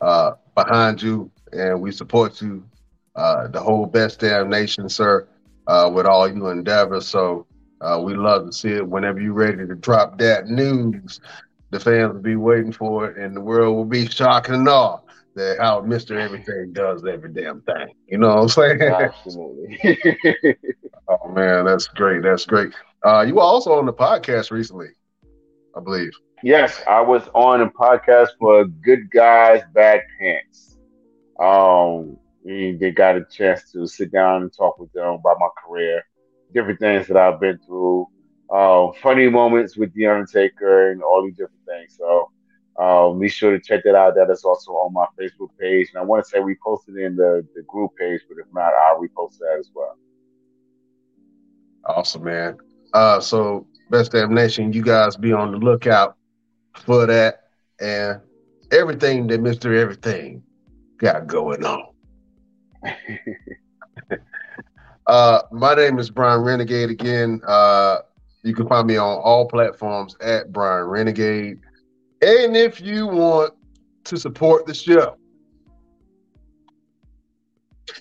uh, 0.00 0.32
behind 0.54 1.02
you, 1.02 1.30
and 1.52 1.80
we 1.80 1.90
support 1.90 2.40
you, 2.40 2.64
uh, 3.16 3.48
the 3.48 3.60
whole 3.60 3.86
best 3.86 4.20
damn 4.20 4.48
nation, 4.48 4.88
sir, 4.88 5.26
uh, 5.66 5.90
with 5.92 6.06
all 6.06 6.28
you 6.28 6.48
endeavors. 6.48 7.08
So 7.08 7.46
uh, 7.80 8.00
we 8.04 8.14
love 8.14 8.46
to 8.46 8.52
see 8.52 8.70
it. 8.70 8.86
Whenever 8.86 9.20
you're 9.20 9.32
ready 9.32 9.66
to 9.66 9.74
drop 9.74 10.18
that 10.18 10.46
news, 10.46 11.20
the 11.74 11.80
fans 11.80 12.14
will 12.14 12.20
be 12.20 12.36
waiting 12.36 12.70
for 12.70 13.10
it, 13.10 13.16
and 13.16 13.34
the 13.36 13.40
world 13.40 13.74
will 13.74 13.84
be 13.84 14.06
shocked 14.06 14.48
and 14.48 14.68
awe 14.68 15.00
that 15.34 15.58
how 15.58 15.80
Mister 15.80 16.16
Everything 16.16 16.72
does 16.72 17.04
every 17.04 17.32
damn 17.32 17.62
thing. 17.62 17.88
You 18.06 18.18
know 18.18 18.28
what 18.28 18.42
I'm 18.42 18.48
saying? 18.48 18.82
Absolutely. 18.82 19.80
oh 21.08 21.28
man, 21.30 21.64
that's 21.64 21.88
great. 21.88 22.22
That's 22.22 22.46
great. 22.46 22.72
Uh, 23.04 23.24
you 23.26 23.34
were 23.34 23.42
also 23.42 23.72
on 23.72 23.86
the 23.86 23.92
podcast 23.92 24.52
recently, 24.52 24.90
I 25.76 25.80
believe. 25.80 26.12
Yes, 26.44 26.80
I 26.86 27.00
was 27.00 27.28
on 27.34 27.60
a 27.60 27.68
podcast 27.68 28.28
for 28.38 28.66
Good 28.66 29.10
Guys 29.10 29.62
Bad 29.74 30.02
Pants. 30.20 30.78
Um, 31.40 32.16
they 32.44 32.92
got 32.94 33.16
a 33.16 33.24
chance 33.24 33.72
to 33.72 33.88
sit 33.88 34.12
down 34.12 34.42
and 34.42 34.52
talk 34.52 34.78
with 34.78 34.92
them 34.92 35.14
about 35.14 35.40
my 35.40 35.48
career, 35.66 36.04
different 36.52 36.78
things 36.78 37.08
that 37.08 37.16
I've 37.16 37.40
been 37.40 37.58
through. 37.66 38.06
Uh, 38.54 38.92
funny 39.02 39.28
moments 39.28 39.76
with 39.76 39.92
the 39.94 40.06
Undertaker 40.06 40.92
and 40.92 41.02
all 41.02 41.24
these 41.24 41.34
different 41.34 41.64
things. 41.66 41.98
So 41.98 42.30
um, 42.80 43.18
be 43.18 43.28
sure 43.28 43.50
to 43.50 43.58
check 43.58 43.82
that 43.82 43.96
out. 43.96 44.14
That 44.14 44.30
is 44.30 44.44
also 44.44 44.70
on 44.72 44.92
my 44.92 45.06
Facebook 45.20 45.48
page, 45.60 45.88
and 45.92 46.00
I 46.00 46.04
want 46.04 46.24
to 46.24 46.30
say 46.30 46.38
we 46.38 46.56
posted 46.64 46.96
in 46.96 47.16
the 47.16 47.44
the 47.56 47.62
group 47.62 47.90
page, 47.98 48.20
but 48.28 48.38
if 48.38 48.46
not, 48.54 48.72
I'll 48.72 49.00
repost 49.00 49.38
that 49.38 49.56
as 49.58 49.70
well. 49.74 49.96
Awesome, 51.86 52.22
man. 52.22 52.56
Uh, 52.92 53.18
so 53.18 53.66
best 53.90 54.12
damn 54.12 54.32
nation, 54.32 54.72
you 54.72 54.82
guys 54.82 55.16
be 55.16 55.32
on 55.32 55.50
the 55.50 55.58
lookout 55.58 56.16
for 56.76 57.06
that 57.06 57.40
and 57.80 58.20
everything 58.70 59.26
that 59.28 59.40
Mister 59.40 59.74
Everything 59.74 60.44
got 60.98 61.26
going 61.26 61.64
on. 61.64 61.86
uh, 65.08 65.42
my 65.50 65.74
name 65.74 65.98
is 65.98 66.08
Brian 66.08 66.42
Renegade 66.42 66.90
again. 66.90 67.40
Uh, 67.44 67.98
you 68.44 68.54
can 68.54 68.68
find 68.68 68.86
me 68.86 68.96
on 68.96 69.18
all 69.22 69.48
platforms 69.48 70.16
at 70.20 70.52
Brian 70.52 70.84
Renegade. 70.84 71.58
And 72.20 72.56
if 72.56 72.80
you 72.80 73.06
want 73.06 73.54
to 74.04 74.18
support 74.18 74.66
the 74.66 74.74
show, 74.74 75.16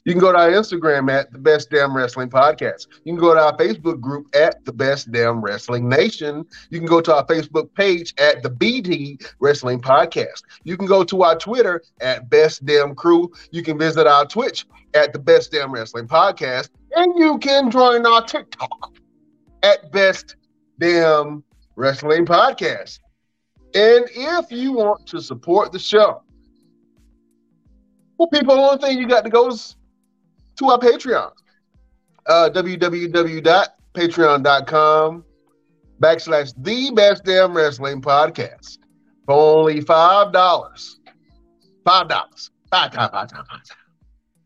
you 0.03 0.11
can 0.11 0.20
go 0.20 0.34
to 0.34 0.38
our 0.38 0.49
Instagram 0.49 1.10
at 1.10 1.32
the 1.32 1.40
Best 1.40 1.70
Damn 1.70 1.95
Wrestling 1.95 2.30
Podcast. 2.30 2.88
You 3.06 3.14
can 3.14 3.22
go 3.22 3.34
to 3.34 3.40
our 3.40 3.56
Facebook 3.56 4.02
group 4.02 4.28
at 4.36 4.64
the 4.65 4.74
Best 4.74 5.11
Damn 5.14 5.41
Wrestling 5.41 5.88
Nation. 5.88 6.45
You 6.70 6.80
can 6.80 6.88
go 6.88 6.99
to 6.99 7.15
our 7.15 7.26
Facebook 7.26 7.74
page 7.74 8.14
at 8.18 8.44
the 8.44 8.49
BD 8.49 9.26
Wrestling 9.40 9.80
Podcast. 9.80 10.44
You 10.64 10.76
can 10.76 10.88
go 10.88 11.06
to 11.06 11.24
our 11.24 11.38
Twitter 11.38 11.82
at 12.02 12.30
Best 12.30 12.65
Damn 12.65 12.95
Crew. 12.95 13.32
You 13.52 13.64
can 13.64 13.78
visit 13.78 14.07
our 14.07 14.26
Twitch 14.26 14.65
at 14.94 15.14
the 15.14 15.20
Best 15.20 15.53
Damn 15.53 15.72
Wrestling 15.72 16.07
Podcast. 16.07 16.70
And 16.95 17.18
you 17.18 17.38
can 17.38 17.72
join 17.72 18.06
our 18.06 18.26
TikTok 18.26 18.94
at 19.64 19.91
Best 19.91 20.35
Damn 20.80 21.44
Wrestling 21.76 22.26
Podcast. 22.26 22.99
And 23.73 24.06
if 24.11 24.52
you 24.52 24.73
want 24.73 25.07
to 25.07 25.19
support 25.19 25.72
the 25.72 25.80
show, 25.80 26.22
well, 28.18 28.27
people, 28.27 28.53
only 28.53 28.77
thing 28.77 28.99
you 28.99 29.07
got 29.07 29.23
to 29.23 29.31
go 29.31 29.48
is 29.48 29.76
to 30.57 30.69
our 30.69 30.77
Patreon. 30.77 31.31
Uh, 32.27 32.49
www.patreon.com 32.53 35.26
backslash 35.99 36.53
the 36.57 36.91
best 36.91 37.26
damn 37.26 37.56
wrestling 37.56 38.02
podcast 38.02 38.77
for 39.26 39.60
only 39.60 39.81
five 39.81 40.31
dollars. 40.31 40.99
Five 41.84 42.07
dollars. 42.07 42.52
Five 42.72 42.91
times, 42.91 43.11
five 43.11 43.30
times. 43.30 43.72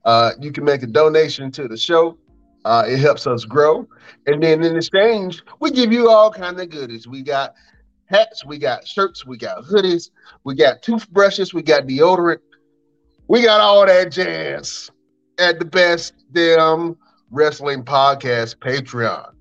Uh, 0.06 0.31
you 0.39 0.52
can 0.52 0.64
make 0.64 0.81
a 0.84 0.88
donation 0.88 1.52
to 1.52 1.68
the 1.68 1.77
show. 1.77 2.18
Uh, 2.68 2.84
it 2.85 2.99
helps 2.99 3.26
us 3.26 3.45
grow. 3.45 3.88
And 4.26 4.44
then 4.44 4.61
in 4.61 4.76
exchange, 4.76 5.41
we 5.61 5.72
give 5.72 5.94
you 5.94 6.10
all 6.10 6.30
kind 6.30 6.60
of 6.60 6.69
goodies. 6.69 7.07
We 7.07 7.22
got 7.22 7.53
hats, 8.07 8.45
we 8.45 8.57
got 8.57 8.85
shirts, 8.85 9.26
we 9.26 9.38
got 9.38 9.64
hoodies, 9.64 10.10
we 10.44 10.53
got 10.53 10.81
toothbrushes, 10.81 11.53
we 11.53 11.61
got 11.61 11.84
deodorant, 11.84 12.39
we 13.30 13.41
got 13.41 13.61
all 13.61 13.85
that 13.85 14.11
jazz 14.11 14.91
at 15.38 15.60
the 15.60 15.65
best 15.65 16.14
damn 16.34 16.98
wrestling 17.31 17.84
podcast 17.84 18.57
Patreon. 18.57 19.31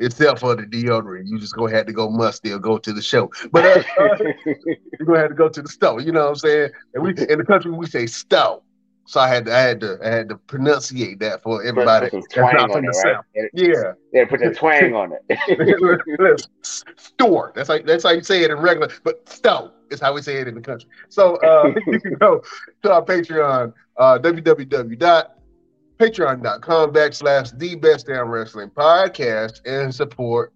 Except 0.00 0.40
for 0.40 0.56
the 0.56 0.64
deodorant, 0.64 1.28
you 1.28 1.38
just 1.38 1.54
go 1.54 1.68
have 1.68 1.86
to 1.86 1.92
go 1.92 2.10
musty 2.10 2.50
or 2.50 2.58
go 2.58 2.78
to 2.78 2.92
the 2.92 3.02
show. 3.02 3.30
But 3.52 3.64
uh, 3.64 3.82
uh, 4.02 4.16
you're 4.46 5.06
gonna 5.06 5.20
have 5.20 5.28
to 5.28 5.36
go 5.36 5.48
to 5.48 5.62
the 5.62 5.68
store. 5.68 6.00
You 6.00 6.10
know 6.10 6.22
what 6.22 6.30
I'm 6.30 6.34
saying? 6.36 6.70
And 6.94 7.04
we 7.04 7.10
in 7.10 7.38
the 7.38 7.44
country 7.44 7.70
we 7.70 7.86
say 7.86 8.06
store. 8.06 8.60
So 9.04 9.20
I 9.20 9.28
had 9.28 9.44
to, 9.46 9.54
I 9.54 9.60
had 9.60 9.80
to, 9.80 9.98
I 10.02 10.08
had 10.08 10.28
to 10.28 10.36
pronunciate 10.36 11.18
that 11.20 11.42
for 11.42 11.64
everybody. 11.64 12.08
Put, 12.08 12.22
put 12.22 12.34
that's 12.36 12.54
not 12.54 12.72
from 12.72 12.86
the 12.86 12.92
south. 12.92 13.24
Right? 13.36 13.50
Yeah, 13.52 13.92
yeah, 14.12 14.24
put 14.26 14.40
the 14.40 14.54
twang 14.54 14.94
on 14.94 15.12
it. 15.28 16.46
Store. 16.96 17.52
That's 17.54 17.68
how 17.68 17.78
that's 17.78 18.02
how 18.04 18.10
you 18.10 18.22
say 18.22 18.44
it 18.44 18.50
in 18.50 18.58
regular, 18.58 18.88
but 19.02 19.28
store 19.28 19.72
is 19.90 20.00
how 20.00 20.14
we 20.14 20.22
say 20.22 20.36
it 20.36 20.48
in 20.48 20.54
the 20.54 20.60
country. 20.60 20.88
So 21.08 21.36
uh, 21.36 21.72
you 21.86 22.00
can 22.00 22.14
go 22.14 22.42
to 22.82 22.92
our 22.92 23.04
Patreon, 23.04 23.72
uh, 23.96 24.18
www.patreon.com 24.18 26.92
backslash 26.92 27.58
the 27.58 27.74
best 27.76 28.06
damn 28.06 28.28
wrestling 28.28 28.68
podcast 28.70 29.60
and 29.66 29.94
support 29.94 30.52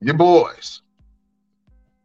your 0.00 0.14
boys. 0.14 0.80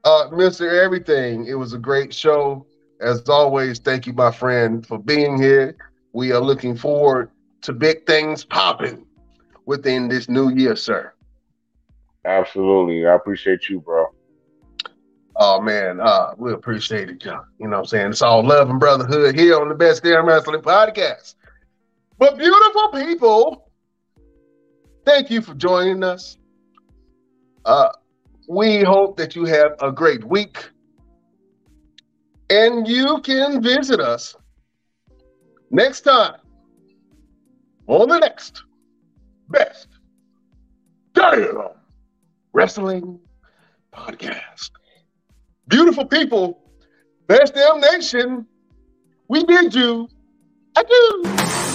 Uh, 0.04 0.28
Mr. 0.32 0.84
Everything, 0.84 1.48
it 1.48 1.56
was 1.56 1.74
a 1.74 1.78
great 1.78 2.14
show. 2.14 2.66
As 3.00 3.28
always, 3.30 3.80
thank 3.80 4.08
you, 4.08 4.14
my 4.14 4.32
friend, 4.32 4.86
for 4.86 4.98
being 4.98 5.42
here. 5.42 5.76
We 6.14 6.32
are 6.32 6.42
looking 6.42 6.76
forward 6.76 7.30
to 7.62 7.74
big 7.74 8.06
things 8.06 8.44
popping 8.44 9.06
within 9.66 10.08
this 10.08 10.30
new 10.30 10.50
year, 10.50 10.76
sir. 10.76 11.14
Absolutely. 12.26 13.06
I 13.06 13.16
appreciate 13.16 13.70
you, 13.70 13.80
bro. 13.80 14.08
Oh 15.40 15.62
man, 15.62 16.00
uh, 16.02 16.34
we 16.38 16.52
appreciate 16.52 17.10
it, 17.10 17.20
John. 17.20 17.46
You 17.60 17.68
know 17.68 17.78
what 17.78 17.82
I'm 17.82 17.86
saying? 17.86 18.10
It's 18.10 18.24
all 18.24 18.44
love 18.44 18.72
and 18.72 18.80
brotherhood 18.80 19.36
here 19.36 19.60
on 19.60 19.70
the 19.70 19.76
Best 19.76 20.04
Damn 20.04 20.26
Wrestling 20.26 20.62
Podcast. 20.62 21.36
But 22.18 22.40
beautiful 22.40 22.90
people, 22.90 23.70
thank 25.06 25.30
you 25.30 25.44
for 25.44 25.54
joining 25.54 26.04
us. 26.04 26.40
Uh, 27.66 27.90
we 28.50 28.82
hope 28.82 29.18
that 29.18 29.36
you 29.36 29.46
have 29.46 29.76
a 29.80 29.92
great 29.92 30.24
week. 30.24 30.70
And 32.50 32.88
you 32.88 33.20
can 33.22 33.62
visit 33.62 34.00
us 34.00 34.36
next 35.70 36.02
time 36.02 36.36
on 37.88 38.08
the 38.08 38.20
next 38.20 38.64
Best 39.50 39.88
Damn 41.14 41.70
Wrestling 42.54 43.20
Podcast. 43.94 44.72
Beautiful 45.68 46.06
people, 46.06 46.64
Best 47.28 47.54
Damn 47.54 47.82
Nation, 47.82 48.46
we 49.28 49.44
bid 49.44 49.76
you 49.76 50.08
adieu. 50.78 51.67